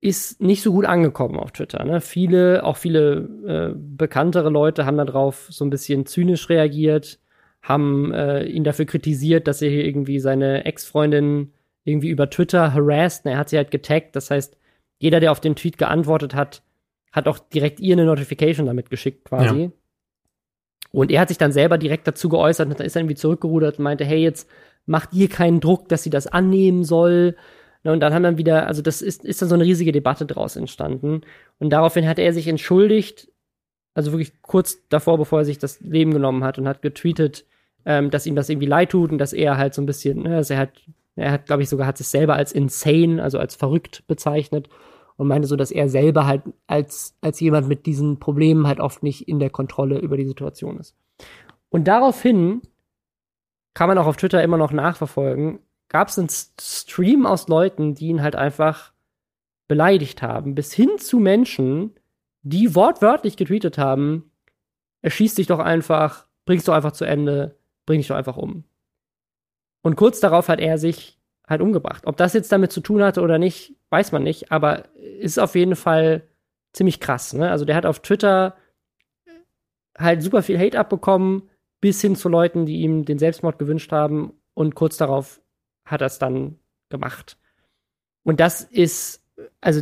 ist 0.00 0.40
nicht 0.40 0.62
so 0.62 0.72
gut 0.72 0.84
angekommen 0.84 1.38
auf 1.38 1.52
Twitter. 1.52 1.84
Ne? 1.84 2.00
Viele, 2.00 2.64
auch 2.64 2.76
viele 2.76 3.28
äh, 3.46 3.74
bekanntere 3.76 4.50
Leute 4.50 4.86
haben 4.86 4.96
darauf 4.96 5.46
so 5.50 5.64
ein 5.64 5.70
bisschen 5.70 6.06
zynisch 6.06 6.48
reagiert, 6.48 7.20
haben 7.62 8.12
äh, 8.12 8.44
ihn 8.44 8.64
dafür 8.64 8.86
kritisiert, 8.86 9.46
dass 9.46 9.62
er 9.62 9.70
hier 9.70 9.84
irgendwie 9.84 10.20
seine 10.20 10.64
Ex-Freundin 10.64 11.52
irgendwie 11.84 12.08
über 12.08 12.30
Twitter 12.30 12.72
harassed. 12.72 13.26
Er 13.26 13.38
hat 13.38 13.48
sie 13.48 13.56
halt 13.56 13.70
getaggt. 13.70 14.14
Das 14.16 14.30
heißt, 14.30 14.56
jeder, 14.98 15.20
der 15.20 15.32
auf 15.32 15.40
den 15.40 15.56
Tweet 15.56 15.78
geantwortet 15.78 16.34
hat, 16.34 16.62
hat 17.12 17.28
auch 17.28 17.38
direkt 17.38 17.80
ihr 17.80 17.94
eine 17.94 18.04
Notification 18.04 18.66
damit 18.66 18.90
geschickt 18.90 19.24
quasi. 19.24 19.62
Ja. 19.62 19.70
Und 20.90 21.10
er 21.10 21.20
hat 21.20 21.28
sich 21.28 21.38
dann 21.38 21.52
selber 21.52 21.78
direkt 21.78 22.06
dazu 22.06 22.28
geäußert 22.28 22.68
und 22.68 22.78
dann 22.78 22.86
ist 22.86 22.96
er 22.96 23.00
irgendwie 23.00 23.14
zurückgerudert 23.14 23.78
und 23.78 23.84
meinte, 23.84 24.04
hey, 24.04 24.22
jetzt 24.22 24.48
macht 24.86 25.12
ihr 25.12 25.28
keinen 25.28 25.60
Druck, 25.60 25.88
dass 25.88 26.02
sie 26.02 26.10
das 26.10 26.26
annehmen 26.26 26.84
soll. 26.84 27.36
Und 27.84 28.00
dann 28.00 28.12
haben 28.12 28.22
dann 28.22 28.38
wieder, 28.38 28.66
also 28.66 28.82
das 28.82 29.02
ist, 29.02 29.24
ist 29.24 29.40
dann 29.40 29.48
so 29.48 29.54
eine 29.54 29.64
riesige 29.64 29.92
Debatte 29.92 30.26
draus 30.26 30.56
entstanden. 30.56 31.22
Und 31.58 31.70
daraufhin 31.70 32.08
hat 32.08 32.18
er 32.18 32.32
sich 32.32 32.48
entschuldigt, 32.48 33.30
also 33.98 34.12
wirklich 34.12 34.40
kurz 34.42 34.78
davor, 34.90 35.18
bevor 35.18 35.40
er 35.40 35.44
sich 35.44 35.58
das 35.58 35.80
Leben 35.80 36.12
genommen 36.12 36.44
hat 36.44 36.56
und 36.56 36.68
hat 36.68 36.82
getweetet, 36.82 37.44
ähm, 37.84 38.10
dass 38.10 38.26
ihm 38.26 38.36
das 38.36 38.48
irgendwie 38.48 38.68
leid 38.68 38.90
tut 38.90 39.10
und 39.10 39.18
dass 39.18 39.32
er 39.32 39.56
halt 39.56 39.74
so 39.74 39.82
ein 39.82 39.86
bisschen, 39.86 40.22
ne, 40.22 40.36
also 40.36 40.54
er 40.54 40.60
hat, 40.60 40.70
er 41.16 41.32
hat, 41.32 41.46
glaube 41.46 41.64
ich, 41.64 41.68
sogar 41.68 41.88
hat 41.88 41.98
sich 41.98 42.06
selber 42.06 42.36
als 42.36 42.52
insane, 42.52 43.20
also 43.20 43.40
als 43.40 43.56
verrückt 43.56 44.04
bezeichnet 44.06 44.68
und 45.16 45.26
meinte 45.26 45.48
so, 45.48 45.56
dass 45.56 45.72
er 45.72 45.88
selber 45.88 46.26
halt 46.28 46.42
als, 46.68 47.16
als 47.22 47.40
jemand 47.40 47.66
mit 47.66 47.86
diesen 47.86 48.20
Problemen 48.20 48.68
halt 48.68 48.78
oft 48.78 49.02
nicht 49.02 49.26
in 49.26 49.40
der 49.40 49.50
Kontrolle 49.50 49.98
über 49.98 50.16
die 50.16 50.28
Situation 50.28 50.78
ist. 50.78 50.94
Und 51.68 51.88
daraufhin 51.88 52.62
kann 53.74 53.88
man 53.88 53.98
auch 53.98 54.06
auf 54.06 54.16
Twitter 54.16 54.44
immer 54.44 54.58
noch 54.58 54.70
nachverfolgen, 54.70 55.58
gab 55.88 56.06
es 56.06 56.20
einen 56.20 56.28
Stream 56.30 57.26
aus 57.26 57.48
Leuten, 57.48 57.96
die 57.96 58.06
ihn 58.06 58.22
halt 58.22 58.36
einfach 58.36 58.92
beleidigt 59.66 60.22
haben, 60.22 60.54
bis 60.54 60.72
hin 60.72 60.98
zu 60.98 61.18
Menschen, 61.18 61.97
die 62.48 62.74
wortwörtlich 62.74 63.36
getweetet 63.36 63.78
haben, 63.78 64.30
erschieß 65.02 65.34
dich 65.34 65.46
doch 65.46 65.58
einfach, 65.58 66.26
bringst 66.44 66.66
du 66.68 66.72
einfach 66.72 66.92
zu 66.92 67.04
Ende, 67.04 67.56
bring 67.86 68.00
dich 68.00 68.08
doch 68.08 68.16
einfach 68.16 68.36
um. 68.36 68.64
Und 69.82 69.96
kurz 69.96 70.20
darauf 70.20 70.48
hat 70.48 70.60
er 70.60 70.78
sich 70.78 71.18
halt 71.46 71.60
umgebracht. 71.60 72.06
Ob 72.06 72.16
das 72.16 72.34
jetzt 72.34 72.52
damit 72.52 72.72
zu 72.72 72.80
tun 72.80 73.02
hatte 73.02 73.22
oder 73.22 73.38
nicht, 73.38 73.74
weiß 73.90 74.12
man 74.12 74.22
nicht, 74.22 74.52
aber 74.52 74.84
ist 74.94 75.38
auf 75.38 75.54
jeden 75.54 75.76
Fall 75.76 76.26
ziemlich 76.72 77.00
krass. 77.00 77.32
Ne? 77.32 77.50
Also 77.50 77.64
der 77.64 77.76
hat 77.76 77.86
auf 77.86 78.00
Twitter 78.00 78.56
halt 79.96 80.22
super 80.22 80.42
viel 80.42 80.58
Hate 80.58 80.78
abbekommen, 80.78 81.48
bis 81.80 82.00
hin 82.00 82.16
zu 82.16 82.28
Leuten, 82.28 82.66
die 82.66 82.80
ihm 82.80 83.04
den 83.04 83.18
Selbstmord 83.18 83.58
gewünscht 83.58 83.92
haben 83.92 84.32
und 84.54 84.74
kurz 84.74 84.96
darauf 84.96 85.40
hat 85.84 86.00
er 86.00 86.08
es 86.08 86.18
dann 86.18 86.58
gemacht. 86.88 87.38
Und 88.24 88.40
das 88.40 88.62
ist, 88.62 89.24
also 89.60 89.80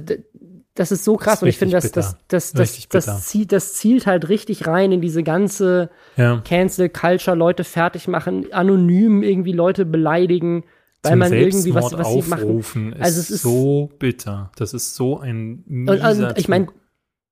das 0.76 0.92
ist 0.92 1.04
so 1.04 1.16
krass 1.16 1.42
und 1.42 1.48
ich 1.48 1.58
finde, 1.58 1.72
das, 1.72 1.90
das, 1.90 2.16
das, 2.28 2.52
das, 2.52 2.88
das, 2.88 3.26
zielt, 3.26 3.50
das 3.50 3.74
zielt 3.74 4.06
halt 4.06 4.28
richtig 4.28 4.66
rein 4.66 4.92
in 4.92 5.00
diese 5.00 5.22
ganze 5.22 5.90
ja. 6.16 6.40
Cancel 6.44 6.88
Culture, 6.88 7.36
Leute 7.36 7.64
fertig 7.64 8.08
machen, 8.08 8.52
anonym 8.52 9.22
irgendwie 9.22 9.52
Leute 9.52 9.86
beleidigen, 9.86 10.64
weil 11.02 11.12
Zum 11.12 11.18
man 11.18 11.32
irgendwie 11.32 11.74
was, 11.74 11.92
was 11.96 12.12
sie 12.12 12.22
machen. 12.22 12.94
Also 12.98 13.20
es 13.20 13.30
ist 13.30 13.42
so 13.42 13.90
bitter. 13.98 14.52
Das 14.56 14.74
ist 14.74 14.94
so 14.94 15.18
ein 15.18 15.64
mieser 15.66 16.28
und 16.28 16.38
ich 16.38 16.48
meine, 16.48 16.68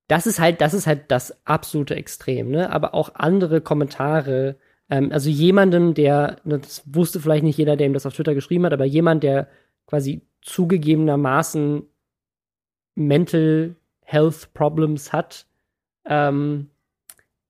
das 0.09 0.27
ist 0.27 0.41
halt, 0.41 0.61
das 0.61 0.75
ist 0.75 0.87
halt 0.87 1.11
das 1.11 1.37
absolute 1.47 1.95
Extrem, 1.95 2.51
ne? 2.51 2.71
Aber 2.71 2.95
auch 2.95 3.15
andere 3.15 3.61
Kommentare, 3.61 4.57
ähm, 4.91 5.11
also 5.13 5.31
jemandem, 5.31 5.95
der, 5.95 6.37
das 6.45 6.83
wusste 6.87 7.21
vielleicht 7.21 7.45
nicht 7.45 7.59
jeder, 7.59 7.77
der 7.77 7.87
ihm 7.87 7.95
das 7.95 8.07
auf 8.07 8.15
Twitter 8.15 8.35
geschrieben 8.35 8.65
hat, 8.67 8.73
aber 8.73 8.85
jemand, 8.85 9.23
der 9.23 9.49
quasi 9.87 10.23
zugegebenermaßen 10.43 11.85
Mental 12.95 13.77
Health 14.01 14.53
Problems 14.55 15.13
hat, 15.13 15.47
ähm, 16.07 16.71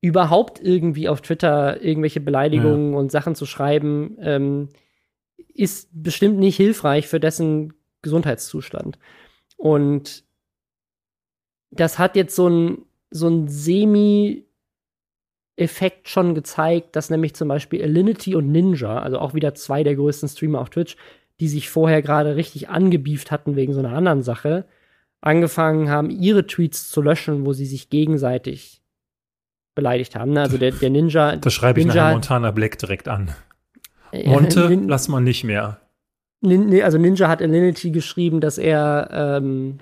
überhaupt 0.01 0.61
irgendwie 0.63 1.09
auf 1.09 1.23
Twitter 1.23 1.83
irgendwelche 1.83 2.21
Beleidigungen 2.21 2.93
ja. 2.93 2.99
und 2.99 3.11
Sachen 3.11 3.35
zu 3.35 3.47
schreiben, 3.47 4.17
ähm, 4.21 4.69
ist 5.55 5.89
bestimmt 5.93 6.39
nicht 6.39 6.57
hilfreich 6.57 7.09
für 7.09 7.21
dessen 7.21 7.73
Gesundheitszustand. 8.03 8.99
Und 9.57 10.25
das 11.71 11.99
hat 11.99 12.17
jetzt 12.17 12.37
so 12.37 12.49
ein, 12.49 12.83
so 13.11 13.29
ein 13.29 13.49
Semi-Effekt 13.49 14.47
schon 16.09 16.35
gezeigt, 16.35 16.97
dass 16.97 17.11
nämlich 17.11 17.35
zum 17.35 17.49
Beispiel 17.49 17.83
Alinity 17.83 18.35
und 18.35 18.53
Ninja, 18.53 18.99
also 18.99 19.19
auch 19.19 19.35
wieder 19.35 19.55
zwei 19.55 19.83
der 19.85 19.97
größten 19.97 20.29
Streamer 20.29 20.61
auf 20.61 20.71
Twitch, 20.71 20.97
die 21.41 21.49
sich 21.49 21.71
vorher 21.71 22.03
gerade 22.03 22.37
richtig 22.37 22.69
angebieft 22.69 23.31
hatten 23.31 23.57
wegen 23.57 23.73
so 23.73 23.81
einer 23.81 23.97
anderen 23.97 24.23
Sache, 24.23 24.67
angefangen 25.25 25.89
haben, 25.89 26.11
ihre 26.11 26.47
Tweets 26.47 26.91
zu 26.91 27.01
löschen, 27.01 27.47
wo 27.47 27.53
sie 27.53 27.67
sich 27.67 27.89
gegenseitig 27.89 28.83
beleidigt 29.75 30.15
haben. 30.17 30.33
Ne? 30.33 30.43
Also 30.43 30.59
der, 30.59 30.73
der 30.73 30.91
Ninja. 30.91 31.37
Das 31.41 31.55
schreibe 31.55 31.81
ich 31.81 31.87
Ninja 31.87 32.03
nachher 32.03 32.15
Montana 32.15 32.51
Black 32.51 32.79
direkt 32.79 33.09
an. 33.09 33.31
Monte, 34.25 34.69
Nin 34.69 34.89
lass 34.89 35.09
mal 35.09 35.21
nicht 35.21 35.43
mehr. 35.43 35.81
Nin 36.41 36.83
also 36.83 36.99
Ninja 36.99 37.29
hat 37.29 37.43
Alinity 37.43 37.91
geschrieben, 37.91 38.41
dass 38.41 38.59
er, 38.59 39.09
ähm, 39.43 39.79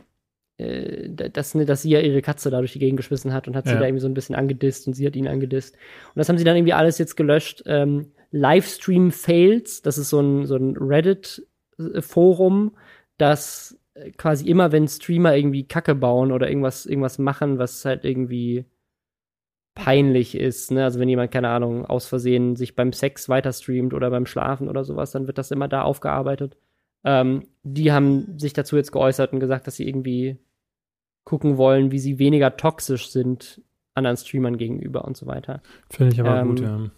äh, 0.57 1.11
dass, 1.11 1.55
ne, 1.55 1.67
dass 1.67 1.83
sie 1.83 1.91
ja 1.91 2.01
ihre 2.01 2.23
Katze 2.23 2.49
da 2.49 2.61
durch 2.61 2.73
die 2.73 2.79
Gegend 2.79 2.97
geschmissen 2.97 3.33
hat 3.33 3.49
und 3.49 3.57
hat 3.57 3.67
ja. 3.67 3.73
sie 3.73 3.79
da 3.79 3.85
irgendwie 3.85 4.01
so 4.01 4.09
ein 4.09 4.15
bisschen 4.15 4.37
angedisst 4.37 4.87
und 4.87 4.95
sie 4.95 5.07
hat 5.07 5.17
ihn 5.17 5.29
angedisst. 5.29 5.75
Und 5.75 6.19
das 6.19 6.29
haben 6.29 6.39
sie 6.39 6.45
dann 6.45 6.57
irgendwie 6.57 6.73
alles 6.73 6.99
jetzt 6.99 7.17
gelöscht. 7.17 7.63
Ähm, 7.67 8.13
Livestream 8.31 9.11
Fails, 9.11 9.83
das 9.83 9.99
ist 9.99 10.09
so 10.09 10.21
ein, 10.21 10.47
so 10.47 10.57
ein 10.57 10.77
Reddit-Forum, 10.79 12.75
das 13.19 13.77
quasi 14.17 14.49
immer, 14.49 14.73
wenn 14.73 14.89
Streamer 14.89 15.37
irgendwie 15.37 15.67
Kacke 15.67 15.95
bauen 15.95 16.33
oder 16.33 16.49
irgendwas, 16.49 16.87
irgendwas 16.87 17.19
machen, 17.19 17.59
was 17.59 17.85
halt 17.85 18.05
irgendwie 18.05 18.65
peinlich 19.75 20.35
ist, 20.37 20.71
ne? 20.71 20.85
Also 20.85 21.01
wenn 21.01 21.09
jemand, 21.09 21.31
keine 21.31 21.49
Ahnung, 21.49 21.87
aus 21.87 22.07
Versehen 22.07 22.57
sich 22.57 22.77
beim 22.77 22.93
Sex 22.93 23.29
weiter 23.29 23.53
streamt 23.53 23.95
oder 23.95 24.11
beim 24.11 24.27
Schlafen 24.27 24.69
oder 24.69 24.85
sowas, 24.85 25.13
dann 25.13 25.27
wird 25.27 25.39
das 25.39 25.51
immer 25.51 25.69
da 25.69 25.83
aufgearbeitet. 25.83 26.57
Ähm, 27.05 27.49
die 27.63 27.93
haben 27.93 28.39
sich 28.39 28.53
dazu 28.53 28.77
jetzt 28.77 28.93
geäußert 28.93 29.33
und 29.33 29.41
gesagt, 29.41 29.67
dass 29.67 29.77
sie 29.77 29.89
irgendwie 29.89 30.39
gucken 31.25 31.57
wollen, 31.57 31.91
wie 31.91 31.99
sie 31.99 32.19
weniger 32.19 32.57
toxisch 32.57 33.11
sind 33.11 33.63
anderen 33.95 34.17
Streamern 34.17 34.59
gegenüber 34.59 35.05
und 35.05 35.17
so 35.17 35.27
weiter. 35.27 35.63
Finde 35.91 36.13
ich 36.13 36.21
aber 36.21 36.41
ähm, 36.41 36.49
gut, 36.49 36.61
ja. 36.61 36.91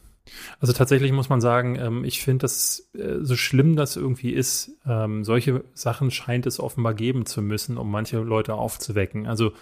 Also 0.58 0.72
tatsächlich 0.72 1.12
muss 1.12 1.28
man 1.28 1.40
sagen, 1.40 1.76
ähm, 1.76 2.04
ich 2.04 2.22
finde 2.22 2.42
das 2.42 2.90
äh, 2.94 3.18
so 3.20 3.36
schlimm 3.36 3.76
das 3.76 3.96
irgendwie 3.96 4.32
ist. 4.32 4.72
Ähm, 4.86 5.24
solche 5.24 5.64
Sachen 5.74 6.10
scheint 6.10 6.46
es 6.46 6.60
offenbar 6.60 6.94
geben 6.94 7.26
zu 7.26 7.42
müssen, 7.42 7.76
um 7.76 7.90
manche 7.90 8.18
Leute 8.18 8.54
aufzuwecken. 8.54 9.26
Also 9.26 9.52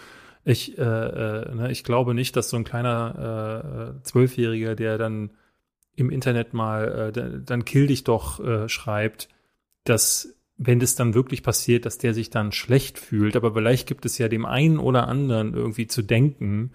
ich, 0.45 0.77
äh, 0.77 0.81
äh, 0.81 1.55
ne, 1.55 1.71
ich 1.71 1.83
glaube 1.83 2.13
nicht, 2.13 2.35
dass 2.35 2.49
so 2.49 2.57
ein 2.57 2.63
kleiner 2.63 3.95
äh, 3.99 4.03
Zwölfjähriger, 4.03 4.75
der 4.75 4.97
dann 4.97 5.31
im 5.95 6.09
Internet 6.09 6.53
mal, 6.53 7.13
äh, 7.15 7.41
dann 7.45 7.65
kill 7.65 7.87
dich 7.87 8.03
doch 8.03 8.39
äh, 8.39 8.67
schreibt, 8.67 9.29
dass 9.83 10.35
wenn 10.57 10.79
das 10.79 10.95
dann 10.95 11.13
wirklich 11.13 11.43
passiert, 11.43 11.85
dass 11.85 11.97
der 11.97 12.13
sich 12.13 12.29
dann 12.29 12.51
schlecht 12.51 12.99
fühlt. 12.99 13.35
Aber 13.35 13.53
vielleicht 13.53 13.87
gibt 13.87 14.05
es 14.05 14.17
ja 14.17 14.27
dem 14.27 14.45
einen 14.45 14.77
oder 14.77 15.07
anderen 15.07 15.53
irgendwie 15.53 15.87
zu 15.87 16.01
denken, 16.01 16.71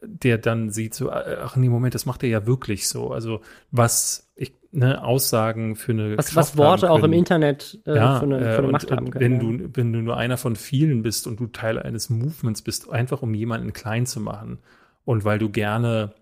der 0.00 0.38
dann 0.38 0.70
sieht 0.70 0.94
so, 0.94 1.10
äh, 1.10 1.38
ach 1.42 1.56
nee, 1.56 1.68
Moment, 1.68 1.94
das 1.94 2.06
macht 2.06 2.22
er 2.22 2.28
ja 2.28 2.46
wirklich 2.46 2.88
so. 2.88 3.10
Also 3.10 3.40
was 3.70 4.30
ich, 4.36 4.52
ne, 4.70 5.02
Aussagen 5.02 5.76
für 5.76 5.92
eine 5.92 6.16
Was, 6.16 6.36
was 6.36 6.56
Worte 6.56 6.90
auch 6.90 7.02
im 7.02 7.12
Internet 7.12 7.80
äh, 7.86 7.96
ja, 7.96 8.18
für, 8.18 8.26
eine, 8.26 8.38
für 8.38 8.58
eine 8.58 8.68
äh, 8.68 8.70
Macht 8.70 8.90
und, 8.90 8.96
haben 8.96 9.10
können. 9.10 9.40
Wenn 9.40 9.60
ja. 9.60 9.66
du, 9.66 9.70
wenn 9.74 9.92
du 9.92 10.00
nur 10.00 10.16
einer 10.16 10.36
von 10.36 10.56
vielen 10.56 11.02
bist 11.02 11.26
und 11.26 11.40
du 11.40 11.46
Teil 11.46 11.78
eines 11.78 12.10
Movements 12.10 12.62
bist, 12.62 12.90
einfach 12.90 13.22
um 13.22 13.34
jemanden 13.34 13.72
klein 13.72 14.06
zu 14.06 14.20
machen 14.20 14.58
und 15.04 15.24
weil 15.24 15.38
du 15.38 15.50
gerne 15.50 16.14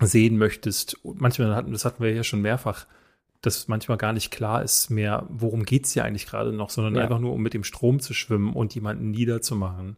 sehen 0.00 0.38
möchtest, 0.38 0.98
manchmal 1.04 1.54
hatten, 1.54 1.72
das 1.72 1.84
hatten 1.84 2.02
wir 2.02 2.12
ja 2.12 2.24
schon 2.24 2.40
mehrfach, 2.40 2.86
dass 3.42 3.68
manchmal 3.68 3.98
gar 3.98 4.12
nicht 4.12 4.30
klar 4.30 4.62
ist 4.62 4.88
mehr, 4.88 5.26
worum 5.28 5.64
geht's 5.64 5.92
hier 5.92 6.04
eigentlich 6.04 6.26
gerade 6.26 6.52
noch, 6.52 6.70
sondern 6.70 6.94
ja. 6.94 7.02
einfach 7.02 7.18
nur, 7.18 7.32
um 7.32 7.42
mit 7.42 7.54
dem 7.54 7.64
Strom 7.64 8.00
zu 8.00 8.14
schwimmen 8.14 8.54
und 8.54 8.74
jemanden 8.74 9.10
niederzumachen. 9.10 9.96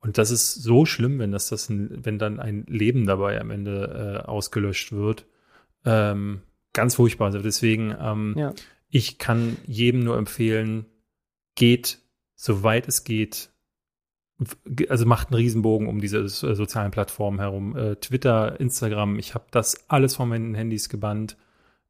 Und 0.00 0.16
das 0.16 0.30
ist 0.30 0.54
so 0.54 0.86
schlimm, 0.86 1.18
wenn 1.18 1.30
das, 1.30 1.48
das 1.48 1.68
ein, 1.68 2.04
wenn 2.04 2.18
dann 2.18 2.40
ein 2.40 2.64
Leben 2.66 3.06
dabei 3.06 3.40
am 3.40 3.50
Ende 3.50 4.22
äh, 4.24 4.26
ausgelöscht 4.26 4.92
wird. 4.92 5.26
Ähm, 5.84 6.40
ganz 6.72 6.94
furchtbar. 6.94 7.26
Also 7.26 7.40
deswegen, 7.40 7.94
ähm, 8.00 8.34
ja. 8.36 8.54
ich 8.88 9.18
kann 9.18 9.58
jedem 9.66 10.00
nur 10.00 10.16
empfehlen, 10.16 10.86
geht, 11.54 11.98
soweit 12.34 12.88
es 12.88 13.04
geht, 13.04 13.50
also 14.88 15.04
macht 15.04 15.28
einen 15.28 15.36
Riesenbogen 15.36 15.86
um 15.86 16.00
diese 16.00 16.26
sozialen 16.26 16.90
Plattformen 16.90 17.38
herum. 17.38 17.76
Äh, 17.76 17.96
Twitter, 17.96 18.58
Instagram, 18.58 19.18
ich 19.18 19.34
habe 19.34 19.44
das 19.50 19.90
alles 19.90 20.16
von 20.16 20.30
meinen 20.30 20.54
Handys 20.54 20.88
gebannt. 20.88 21.36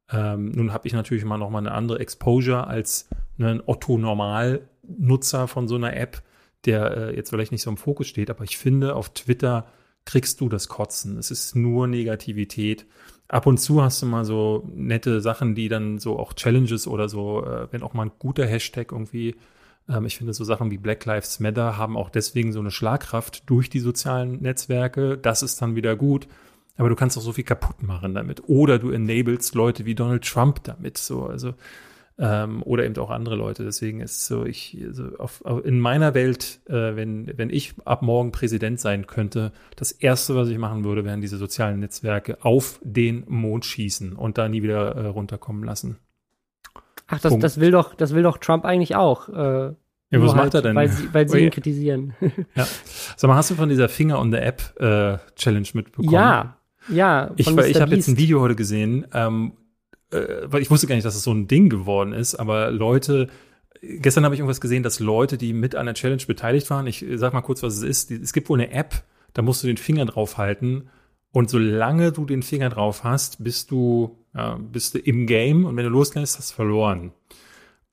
Ähm, 0.09 0.51
nun 0.51 0.73
habe 0.73 0.85
ich 0.87 0.93
natürlich 0.93 1.23
mal 1.23 1.37
noch 1.37 1.49
mal 1.49 1.59
eine 1.59 1.71
andere 1.71 1.99
Exposure 1.99 2.67
als 2.67 3.07
ne, 3.37 3.51
ein 3.51 3.63
Otto-Normal-Nutzer 3.65 5.47
von 5.47 5.69
so 5.69 5.75
einer 5.75 5.95
App 5.95 6.21
der 6.65 6.97
äh, 6.97 7.15
jetzt 7.15 7.29
vielleicht 7.29 7.51
nicht 7.51 7.63
so 7.63 7.69
im 7.69 7.77
Fokus 7.77 8.07
steht, 8.07 8.29
aber 8.29 8.43
ich 8.43 8.57
finde, 8.57 8.95
auf 8.95 9.13
Twitter 9.13 9.65
kriegst 10.05 10.41
du 10.41 10.49
das 10.49 10.67
Kotzen. 10.67 11.17
Es 11.17 11.31
ist 11.31 11.55
nur 11.55 11.87
Negativität. 11.87 12.85
Ab 13.27 13.45
und 13.45 13.59
zu 13.59 13.81
hast 13.81 14.01
du 14.01 14.05
mal 14.05 14.25
so 14.25 14.67
nette 14.73 15.21
Sachen, 15.21 15.55
die 15.55 15.69
dann 15.69 15.99
so 15.99 16.19
auch 16.19 16.33
Challenges 16.33 16.87
oder 16.87 17.07
so, 17.07 17.45
äh, 17.45 17.67
wenn 17.71 17.83
auch 17.83 17.93
mal 17.93 18.07
ein 18.07 18.11
guter 18.19 18.45
Hashtag 18.45 18.91
irgendwie, 18.91 19.35
ähm, 19.87 20.05
ich 20.05 20.17
finde 20.17 20.33
so 20.33 20.43
Sachen 20.43 20.71
wie 20.71 20.77
Black 20.77 21.05
Lives 21.05 21.39
Matter 21.39 21.77
haben 21.77 21.97
auch 21.97 22.09
deswegen 22.09 22.51
so 22.51 22.59
eine 22.59 22.71
Schlagkraft 22.71 23.49
durch 23.49 23.69
die 23.69 23.79
sozialen 23.79 24.41
Netzwerke. 24.41 25.17
Das 25.17 25.43
ist 25.43 25.61
dann 25.61 25.75
wieder 25.75 25.95
gut. 25.95 26.27
Aber 26.77 26.89
du 26.89 26.95
kannst 26.95 27.17
auch 27.17 27.21
so 27.21 27.33
viel 27.33 27.43
kaputt 27.43 27.83
machen 27.83 28.15
damit. 28.15 28.47
Oder 28.47 28.79
du 28.79 28.91
enablest 28.91 29.55
Leute 29.55 29.85
wie 29.85 29.95
Donald 29.95 30.25
Trump 30.25 30.63
damit. 30.63 30.97
So, 30.97 31.25
also 31.25 31.53
ähm, 32.21 32.61
oder 32.63 32.85
eben 32.85 32.95
auch 32.97 33.09
andere 33.09 33.35
Leute. 33.35 33.63
Deswegen 33.63 33.99
ist 33.99 34.27
so, 34.27 34.45
ich, 34.45 34.77
also 34.85 35.17
auf, 35.17 35.43
in 35.65 35.79
meiner 35.79 36.13
Welt, 36.13 36.59
äh, 36.69 36.95
wenn, 36.95 37.31
wenn 37.35 37.49
ich 37.49 37.73
ab 37.83 38.03
morgen 38.03 38.31
Präsident 38.31 38.79
sein 38.79 39.07
könnte, 39.07 39.51
das 39.75 39.91
erste, 39.91 40.35
was 40.35 40.47
ich 40.49 40.59
machen 40.59 40.85
würde, 40.85 41.03
wären 41.03 41.19
diese 41.19 41.37
sozialen 41.37 41.79
Netzwerke 41.79 42.37
auf 42.45 42.79
den 42.83 43.23
Mond 43.27 43.65
schießen 43.65 44.13
und 44.13 44.37
da 44.37 44.47
nie 44.47 44.61
wieder 44.61 44.95
äh, 44.95 45.07
runterkommen 45.07 45.63
lassen. 45.63 45.97
Ach, 47.07 47.19
das, 47.19 47.37
das 47.39 47.59
will 47.59 47.71
doch, 47.71 47.95
das 47.95 48.13
will 48.13 48.23
doch 48.23 48.37
Trump 48.37 48.65
eigentlich 48.65 48.95
auch. 48.95 49.27
Äh, 49.27 49.73
ja, 50.11 50.21
was 50.21 50.35
macht 50.35 50.53
er 50.53 50.61
denn? 50.61 50.75
Weil 50.75 50.89
sie, 50.89 51.13
weil 51.13 51.27
sie 51.27 51.37
Oh, 51.37 51.39
ja. 51.39 51.45
ihn 51.45 51.51
kritisieren. 51.51 52.13
Ja. 52.55 52.67
Sag 53.17 53.27
mal, 53.29 53.35
hast 53.35 53.49
du 53.49 53.55
von 53.55 53.69
dieser 53.69 53.89
Finger 53.89 54.19
on 54.19 54.31
the 54.31 54.37
App 54.37 54.61
äh, 54.79 55.17
Challenge 55.35 55.67
mitbekommen? 55.73 56.11
ja, 56.13 56.57
ja. 56.89 57.31
Ich, 57.35 57.47
ich 57.47 57.81
habe 57.81 57.95
jetzt 57.95 58.07
ein. 58.07 58.17
Video 58.17 58.41
heute 58.41 58.55
gesehen, 58.55 59.07
ähm, 59.13 59.53
äh, 60.11 60.43
weil 60.45 60.61
ich 60.61 60.71
wusste 60.71 60.87
gar 60.87 60.95
nicht, 60.95 61.05
dass 61.05 61.15
es 61.15 61.23
so 61.23 61.33
ein 61.33 61.47
Ding 61.47 61.69
geworden 61.69 62.13
ist, 62.13 62.35
aber 62.35 62.71
Leute, 62.71 63.27
gestern 63.81 64.25
habe 64.25 64.35
ich 64.35 64.39
irgendwas 64.39 64.61
gesehen, 64.61 64.83
dass 64.83 64.99
Leute, 64.99 65.37
die 65.37 65.53
mit 65.53 65.75
an 65.75 65.85
der 65.85 65.95
Challenge 65.95 66.23
beteiligt 66.25 66.69
waren, 66.69 66.87
ich 66.87 67.05
sag 67.15 67.33
mal 67.33 67.41
kurz, 67.41 67.63
was 67.63 67.77
es 67.77 67.83
ist, 67.83 68.11
es 68.11 68.33
gibt 68.33 68.49
wohl 68.49 68.59
eine 68.59 68.71
App, 68.71 69.03
da 69.33 69.41
musst 69.41 69.63
du 69.63 69.67
den 69.67 69.77
Finger 69.77 70.05
drauf 70.05 70.37
halten 70.37 70.89
und 71.31 71.49
solange 71.49 72.11
du 72.11 72.25
den 72.25 72.43
Finger 72.43 72.69
drauf 72.69 73.03
hast, 73.03 73.43
bist 73.43 73.71
du, 73.71 74.17
ja, 74.35 74.59
bist 74.59 74.95
du 74.95 74.99
im 74.99 75.27
Game 75.27 75.65
und 75.65 75.77
wenn 75.77 75.85
du 75.85 75.89
losgehst, 75.89 76.37
hast 76.37 76.51
du 76.51 76.55
verloren. 76.55 77.11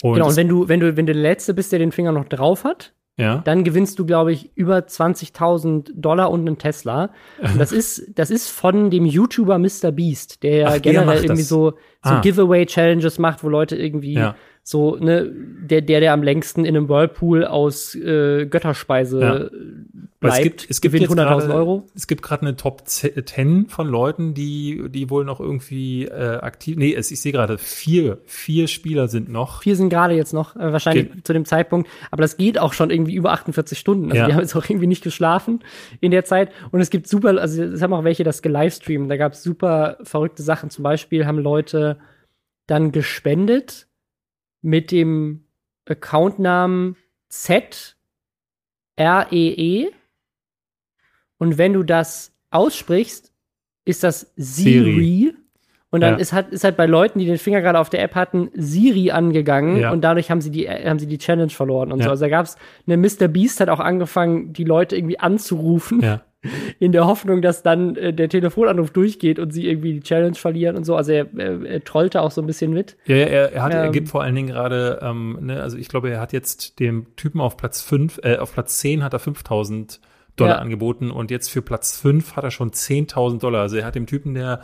Und, 0.02 0.14
Genau, 0.14 0.28
und 0.28 0.36
wenn 0.36 0.48
du, 0.48 0.68
wenn 0.68 0.80
du, 0.80 0.96
wenn 0.96 1.06
du 1.06 1.12
der 1.12 1.22
Letzte 1.22 1.54
bist, 1.54 1.72
der 1.72 1.78
den 1.78 1.92
Finger 1.92 2.12
noch 2.12 2.28
drauf 2.28 2.64
hat, 2.64 2.92
ja, 3.18 3.42
dann 3.44 3.64
gewinnst 3.64 3.98
du, 3.98 4.06
glaube 4.06 4.32
ich, 4.32 4.50
über 4.56 4.78
20.000 4.78 5.90
Dollar 5.94 6.30
und 6.30 6.46
einen 6.46 6.56
Tesla. 6.56 7.10
Und 7.42 7.58
das 7.58 7.72
ist, 7.72 8.12
das 8.14 8.30
ist 8.30 8.48
von 8.48 8.90
dem 8.90 9.04
YouTuber 9.04 9.58
Mr. 9.58 9.90
Beast, 9.92 10.42
der 10.42 10.56
ja 10.56 10.78
generell 10.78 11.22
irgendwie 11.24 11.42
so, 11.42 11.70
so 11.70 11.78
Ah. 12.02 12.20
Giveaway-Challenges 12.20 13.18
macht, 13.18 13.42
wo 13.42 13.48
Leute 13.48 13.76
irgendwie 13.76 14.14
Ja. 14.14 14.36
So, 14.70 14.96
ne, 14.96 15.32
der, 15.62 15.80
der, 15.80 16.00
der 16.00 16.12
am 16.12 16.22
längsten 16.22 16.66
in 16.66 16.76
einem 16.76 16.90
Whirlpool 16.90 17.46
aus 17.46 17.94
äh, 17.94 18.44
Götterspeise 18.44 19.18
Ja. 19.20 19.36
äh, 19.36 19.50
bleibt, 20.20 20.36
es 20.36 20.42
gibt, 20.42 20.66
es 20.68 20.80
gibt 20.82 20.92
gewinnt 20.94 21.10
jetzt 21.10 21.18
100.000 21.18 21.24
gerade- 21.46 21.54
Euro. 21.54 21.86
Es 21.94 22.06
gibt 22.06 22.20
gerade 22.22 22.42
eine 22.42 22.54
Top 22.54 22.82
10 22.86 23.68
von 23.70 23.88
Leuten, 23.88 24.34
die, 24.34 24.90
die 24.90 25.08
wohl 25.08 25.24
noch 25.24 25.40
irgendwie 25.40 26.04
äh, 26.04 26.36
aktiv. 26.42 26.76
Nee, 26.76 26.92
es, 26.94 27.10
ich 27.10 27.18
sehe 27.22 27.32
gerade 27.32 27.56
vier, 27.56 28.18
vier 28.26 28.68
Spieler 28.68 29.08
sind 29.08 29.30
noch. 29.30 29.62
Vier 29.62 29.74
sind 29.74 29.88
gerade 29.88 30.12
jetzt 30.12 30.34
noch, 30.34 30.54
äh, 30.54 30.70
wahrscheinlich 30.70 31.12
Ge- 31.12 31.22
zu 31.22 31.32
dem 31.32 31.46
Zeitpunkt, 31.46 31.88
aber 32.10 32.20
das 32.20 32.36
geht 32.36 32.58
auch 32.58 32.74
schon 32.74 32.90
irgendwie 32.90 33.14
über 33.14 33.32
48 33.32 33.78
Stunden. 33.78 34.10
Also 34.10 34.16
Ja. 34.18 34.26
die 34.26 34.34
haben 34.34 34.40
jetzt 34.42 34.54
auch 34.54 34.68
irgendwie 34.68 34.86
nicht 34.86 35.02
geschlafen 35.02 35.64
in 36.00 36.10
der 36.10 36.26
Zeit. 36.26 36.50
Und 36.72 36.82
es 36.82 36.90
gibt 36.90 37.08
super, 37.08 37.30
also 37.40 37.62
es 37.62 37.80
haben 37.80 37.94
auch 37.94 38.04
welche 38.04 38.22
das 38.22 38.42
gelivestreamt. 38.42 39.10
Da 39.10 39.16
gab 39.16 39.32
es 39.32 39.42
super 39.42 39.96
verrückte 40.02 40.42
Sachen. 40.42 40.68
Zum 40.68 40.82
Beispiel 40.82 41.24
haben 41.24 41.38
Leute 41.38 41.96
dann 42.66 42.92
gespendet 42.92 43.86
mit 44.62 44.90
dem 44.90 45.44
Accountnamen 45.88 46.96
Z 47.28 47.96
R 48.96 49.26
E 49.30 49.48
E. 49.84 49.90
Und 51.38 51.58
wenn 51.58 51.72
du 51.72 51.82
das 51.82 52.32
aussprichst, 52.50 53.32
ist 53.84 54.02
das 54.02 54.32
Siri. 54.36 54.92
Siri. 54.94 55.34
Und 55.90 56.02
dann 56.02 56.14
Ja. 56.14 56.18
ist, 56.20 56.32
halt, 56.34 56.48
ist 56.50 56.64
halt 56.64 56.76
bei 56.76 56.84
Leuten, 56.84 57.18
die 57.18 57.24
den 57.24 57.38
Finger 57.38 57.62
gerade 57.62 57.78
auf 57.78 57.88
der 57.88 58.02
App 58.02 58.14
hatten, 58.14 58.50
Siri 58.54 59.10
angegangen 59.10 59.78
Ja. 59.78 59.90
und 59.90 60.02
dadurch 60.02 60.30
haben 60.30 60.42
sie 60.42 60.50
die, 60.50 60.68
haben 60.68 60.98
sie 60.98 61.06
die 61.06 61.16
Challenge 61.16 61.48
verloren 61.50 61.92
und 61.92 62.00
Ja. 62.00 62.04
so. 62.06 62.10
Also 62.10 62.24
da 62.26 62.28
gab's 62.28 62.56
eine 62.86 62.96
Mr. 62.98 63.28
Beast 63.28 63.60
hat 63.60 63.70
auch 63.70 63.80
angefangen, 63.80 64.52
die 64.52 64.64
Leute 64.64 64.96
irgendwie 64.96 65.18
anzurufen, 65.18 66.00
Ja. 66.02 66.22
In 66.78 66.92
der 66.92 67.06
Hoffnung, 67.06 67.42
dass 67.42 67.62
dann 67.62 67.96
äh, 67.96 68.12
der 68.12 68.28
Telefonanruf 68.28 68.90
durchgeht 68.90 69.38
und 69.38 69.52
sie 69.52 69.66
irgendwie 69.68 69.94
die 69.94 70.00
Challenge 70.00 70.36
verlieren 70.36 70.76
und 70.76 70.84
so. 70.84 70.94
Also 70.94 71.12
er, 71.12 71.26
er, 71.36 71.64
er 71.64 71.84
trollte 71.84 72.22
auch 72.22 72.30
so 72.30 72.40
ein 72.40 72.46
bisschen 72.46 72.72
mit. 72.72 72.96
Ja, 73.06 73.16
ja, 73.16 73.24
er, 73.26 73.52
er, 73.52 73.62
hat, 73.62 73.72
er 73.74 73.84
Ähm. 73.86 73.92
gibt 73.92 74.08
vor 74.08 74.22
allen 74.22 74.34
Dingen 74.36 74.48
gerade, 74.48 75.00
ähm, 75.02 75.38
ne, 75.40 75.60
also 75.62 75.76
ich 75.76 75.88
glaube, 75.88 76.10
er 76.10 76.20
hat 76.20 76.32
jetzt 76.32 76.78
dem 76.78 77.06
Typen 77.16 77.40
auf 77.40 77.56
Platz 77.56 77.82
5, 77.82 78.20
äh, 78.22 78.36
auf 78.36 78.52
Platz 78.52 78.78
10 78.78 79.02
hat 79.02 79.12
er 79.12 79.18
5000 79.18 80.00
Dollar 80.36 80.56
Ja. 80.56 80.60
angeboten 80.60 81.10
und 81.10 81.32
jetzt 81.32 81.48
für 81.48 81.62
Platz 81.62 81.98
5 81.98 82.36
hat 82.36 82.44
er 82.44 82.52
schon 82.52 82.70
10.000 82.70 83.40
Dollar. 83.40 83.62
Also 83.62 83.76
er 83.76 83.84
hat 83.84 83.96
dem 83.96 84.06
Typen, 84.06 84.34
der 84.34 84.60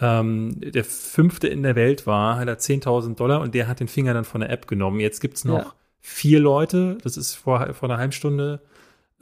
ähm, 0.00 0.56
der 0.60 0.84
fünfte 0.84 1.48
in 1.48 1.62
der 1.62 1.76
Welt 1.76 2.06
war, 2.06 2.36
hat 2.36 2.48
er 2.48 2.58
10.000 2.58 3.14
Dollar 3.16 3.40
und 3.40 3.54
der 3.54 3.68
hat 3.68 3.80
den 3.80 3.88
Finger 3.88 4.12
dann 4.12 4.24
von 4.24 4.40
der 4.42 4.50
App 4.50 4.66
genommen. 4.66 5.00
Jetzt 5.00 5.20
gibt's 5.20 5.44
noch 5.46 5.58
Ja. 5.66 5.72
vier 6.00 6.40
Leute, 6.40 6.98
das 7.02 7.16
ist 7.16 7.34
vor, 7.36 7.72
vor 7.72 7.88
einer 7.88 7.98
halben 7.98 8.12
Stunde, 8.12 8.60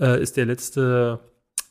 äh, 0.00 0.20
ist 0.20 0.36
der 0.38 0.46
letzte 0.46 1.20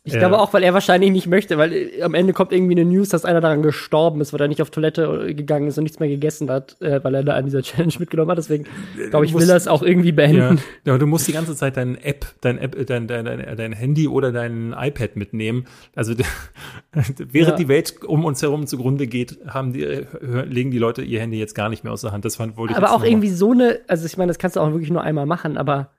Ich 0.03 0.13
Ja. 0.13 0.19
glaube 0.19 0.39
auch, 0.39 0.51
weil 0.51 0.63
er 0.63 0.73
wahrscheinlich 0.73 1.11
nicht 1.11 1.27
möchte, 1.27 1.59
weil 1.59 1.71
äh, 1.73 2.01
am 2.01 2.15
Ende 2.15 2.33
kommt 2.33 2.51
irgendwie 2.51 2.73
eine 2.73 2.85
News, 2.89 3.09
dass 3.09 3.23
einer 3.23 3.39
daran 3.39 3.61
gestorben 3.61 4.19
ist, 4.19 4.33
weil 4.33 4.41
er 4.41 4.47
nicht 4.47 4.59
auf 4.63 4.71
Toilette 4.71 5.25
äh, 5.27 5.33
gegangen 5.35 5.67
ist 5.67 5.77
und 5.77 5.83
nichts 5.83 5.99
mehr 5.99 6.09
gegessen 6.09 6.49
hat, 6.49 6.75
äh, 6.81 7.03
weil 7.03 7.13
er 7.13 7.23
da 7.23 7.33
an 7.35 7.45
dieser 7.45 7.61
Challenge 7.61 7.93
mitgenommen 7.99 8.31
hat. 8.31 8.39
Deswegen 8.39 8.65
glaube 9.11 9.25
ich, 9.27 9.33
musst- 9.33 9.45
will 9.45 9.51
er 9.51 9.57
es 9.57 9.67
auch 9.67 9.83
irgendwie 9.83 10.09
Ja, 10.09 10.15
beenden. 10.15 10.59
ja, 10.85 10.97
du 10.97 11.05
musst 11.05 11.27
die 11.27 11.33
ganze 11.33 11.55
Zeit 11.55 11.77
dein 11.77 12.01
App, 12.01 12.25
dein 12.41 12.57
App, 12.57 12.75
äh, 12.75 12.83
dein, 12.85 13.07
dein, 13.07 13.25
dein, 13.25 13.55
dein 13.55 13.73
Handy 13.73 14.07
oder 14.07 14.31
dein 14.31 14.73
iPad 14.75 15.17
mitnehmen. 15.17 15.65
Also 15.95 16.15
während 16.93 17.49
Ja. 17.51 17.55
die 17.55 17.67
Welt 17.67 18.03
um 18.03 18.25
uns 18.25 18.41
herum 18.41 18.65
zugrunde 18.65 19.05
geht, 19.05 19.37
haben 19.47 19.71
die, 19.73 19.83
äh, 19.83 20.05
legen 20.45 20.71
die 20.71 20.79
Leute 20.79 21.03
ihr 21.03 21.19
Handy 21.19 21.37
jetzt 21.37 21.53
gar 21.53 21.69
nicht 21.69 21.83
mehr 21.83 21.93
aus 21.93 22.01
der 22.01 22.11
Hand. 22.11 22.25
Das 22.25 22.37
fand, 22.37 22.57
wollte 22.57 22.71
ich 22.73 22.77
Aber 22.77 22.87
jetzt 22.87 22.95
auch 22.95 23.03
irgendwie 23.03 23.29
so 23.29 23.51
eine, 23.51 23.79
also 23.87 24.05
ich 24.07 24.17
meine, 24.17 24.29
das 24.29 24.39
kannst 24.39 24.55
du 24.55 24.61
auch 24.61 24.71
wirklich 24.71 24.89
nur 24.91 25.03
einmal 25.03 25.27
machen, 25.27 25.57
aber 25.57 25.91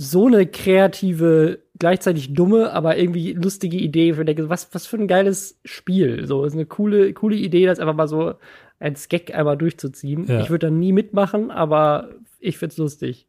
so 0.00 0.26
eine 0.28 0.46
kreative, 0.46 1.58
gleichzeitig 1.76 2.32
dumme, 2.32 2.72
aber 2.72 2.96
irgendwie 2.96 3.32
lustige 3.32 3.76
Idee. 3.76 4.14
Für 4.14 4.24
denke, 4.24 4.48
was, 4.48 4.72
was 4.72 4.86
für 4.86 4.96
ein 4.96 5.08
geiles 5.08 5.58
Spiel. 5.64 6.24
So, 6.24 6.44
ist 6.44 6.52
eine 6.52 6.66
coole, 6.66 7.12
coole 7.14 7.34
Idee, 7.34 7.66
das 7.66 7.80
einfach 7.80 7.96
mal 7.96 8.06
so 8.06 8.34
als 8.78 9.08
Gag 9.08 9.34
einmal 9.34 9.56
durchzuziehen. 9.58 10.26
Ja. 10.28 10.40
Ich 10.40 10.50
würde 10.50 10.68
da 10.68 10.70
nie 10.70 10.92
mitmachen, 10.92 11.50
aber 11.50 12.10
ich 12.38 12.58
find's 12.58 12.76
lustig. 12.76 13.26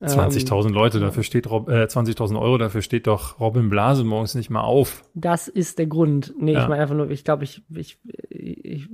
mal 0.00 0.10
Ähm, 0.10 0.18
20.000 0.18 0.72
Leute, 0.72 0.98
dafür 0.98 1.22
steht 1.22 1.48
Rob, 1.48 1.68
äh, 1.68 1.84
20.000 1.84 2.40
Euro, 2.40 2.58
dafür 2.58 2.82
steht 2.82 3.06
doch 3.06 3.38
Robin 3.38 3.70
Blase 3.70 4.02
morgens 4.02 4.34
nicht 4.34 4.50
mal 4.50 4.62
auf. 4.62 5.04
Das 5.14 5.46
ist 5.46 5.78
der 5.78 5.86
Grund. 5.86 6.34
Nee, 6.36 6.54
Ja. 6.54 6.62
ich 6.62 6.68
meine 6.68 6.82
einfach 6.82 6.96
nur, 6.96 7.08
ich 7.10 7.22
glaube, 7.22 7.44
ich, 7.44 7.62
ich, 7.72 7.98
ich, 8.28 8.88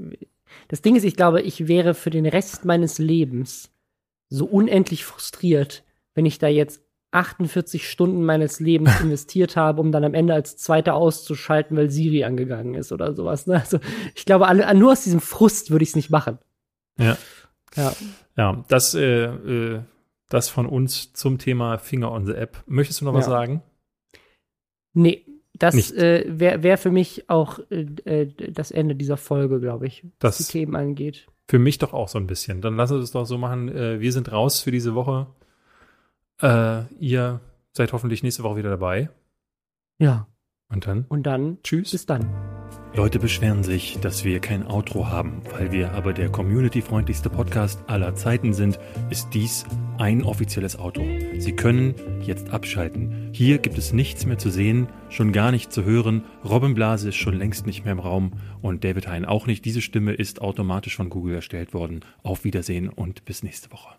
das 0.69 0.83
Ding 0.83 0.97
ist, 0.97 1.05
ich 1.05 1.17
glaube, 1.17 1.41
ich 1.41 1.67
wäre 1.67 1.95
für 1.95 2.11
den 2.11 2.27
Rest 2.27 2.67
meines 2.67 2.99
Lebens 2.99 3.73
so 4.29 4.45
unendlich 4.45 5.07
frustriert, 5.07 5.83
wenn 6.15 6.27
ich 6.27 6.39
da 6.39 6.49
jetzt 6.49 6.83
48 7.13 7.89
Stunden 7.89 8.25
meines 8.25 8.61
Lebens 8.61 8.91
investiert 9.01 9.57
habe, 9.57 9.81
um 9.81 9.93
dann 9.93 10.05
am 10.05 10.15
Ende 10.15 10.35
als 10.35 10.57
Zweiter 10.57 10.95
auszuschalten, 10.95 11.77
weil 11.77 11.91
Siri 11.91 12.25
angegangen 12.25 12.75
ist 12.75 12.93
oder 12.93 13.15
sowas. 13.15 13.47
Ne? 13.47 13.55
Also 13.61 13.79
ich 14.15 14.25
glaube, 14.25 14.47
nur 14.77 14.93
aus 14.93 15.05
diesem 15.05 15.21
Frust 15.21 15.71
würde 15.71 15.83
ich 15.83 15.91
es 15.91 15.97
nicht 15.97 16.11
machen. 16.11 16.39
Ja. 16.99 17.17
Ja. 17.77 17.93
Ja, 18.37 18.65
das, 18.69 18.95
äh, 18.95 19.25
äh, 19.25 19.81
das 20.29 20.49
von 20.49 20.67
uns 20.67 21.13
zum 21.13 21.39
Thema 21.39 21.79
Finger 21.79 22.11
on 22.13 22.27
the 22.27 22.33
App. 22.33 22.63
Möchtest 22.67 23.01
du 23.01 23.05
noch 23.07 23.15
was 23.15 23.27
Ja. 23.27 23.31
sagen? 23.31 23.63
Nee, 24.93 25.25
das 25.55 25.93
äh, 25.93 26.25
wäre 26.27 26.63
wär 26.63 26.79
für 26.79 26.91
mich 26.91 27.29
auch 27.31 27.59
äh, 27.71 27.87
äh, 28.05 28.51
das 28.53 28.71
Ende 28.71 28.95
dieser 28.95 29.17
Folge, 29.17 29.61
glaube 29.61 29.87
ich, 29.87 30.03
was 30.21 30.39
Das- 30.39 30.47
die 30.47 30.53
Themen 30.53 30.77
angeht. 30.77 31.27
Für 31.49 31.59
mich 31.61 31.79
doch 31.79 31.93
auch 31.93 32.09
so 32.09 32.19
ein 32.19 32.27
bisschen. 32.27 32.61
Dann 32.61 32.77
lass 32.77 32.91
uns 32.91 33.05
es 33.05 33.11
doch 33.13 33.25
so 33.25 33.39
machen. 33.39 33.69
Äh, 33.69 34.01
wir 34.01 34.13
sind 34.13 34.33
raus 34.33 34.61
für 34.61 34.73
diese 34.73 34.97
Woche. 34.97 35.29
Äh, 36.43 36.85
ihr 36.99 37.41
seid 37.73 37.93
hoffentlich 37.93 38.23
nächste 38.23 38.43
Woche 38.43 38.57
wieder 38.57 38.71
dabei. 38.71 39.11
Ja. 39.99 40.27
Und 40.69 40.87
dann 40.87 41.05
Und 41.09 41.23
dann, 41.25 41.59
tschüss. 41.63 41.93
bis 41.93 42.07
dann. 42.07 42.29
Leute 42.95 43.19
beschweren 43.19 43.63
sich, 43.63 43.99
dass 44.01 44.25
wir 44.25 44.41
kein 44.41 44.67
Outro 44.67 45.09
haben. 45.09 45.43
Weil 45.53 45.71
wir 45.71 45.93
aber 45.93 46.13
der 46.13 46.31
community-freundlichste 46.31 47.29
Podcast 47.29 47.79
aller 47.89 48.15
Zeiten 48.15 48.55
sind, 48.55 48.79
ist 49.11 49.29
dies 49.35 49.67
ein 49.99 50.25
offizielles 50.25 50.79
Outro. 50.79 51.05
Sie 51.39 51.55
können 51.55 51.95
jetzt 52.23 52.51
abschalten. 52.51 53.31
Hier 53.33 53.59
gibt 53.59 53.77
es 53.79 53.93
nichts 53.93 54.25
mehr 54.25 54.39
zu 54.39 54.51
sehen, 54.51 54.89
schon 55.11 55.33
gar 55.33 55.53
nicht 55.53 55.73
zu 55.73 55.85
hören. 55.85 56.25
Robin 56.43 56.75
Blase 56.75 57.11
ist 57.11 57.17
schon 57.17 57.35
längst 57.35 57.67
nicht 57.67 57.85
mehr 57.85 57.93
im 57.93 58.01
Raum 58.01 58.33
und 58.63 58.83
David 58.83 59.07
Hein 59.09 59.25
auch 59.27 59.47
nicht. 59.47 59.65
Diese 59.67 59.83
Stimme 59.83 60.15
ist 60.15 60.41
automatisch 60.41 60.97
von 60.97 61.11
Google 61.11 61.35
erstellt 61.37 61.75
worden. 61.75 62.01
Auf 62.23 62.45
Wiedersehen 62.45 62.89
und 62.89 63.25
bis 63.27 63.43
nächste 63.43 63.71
Woche. 63.73 63.96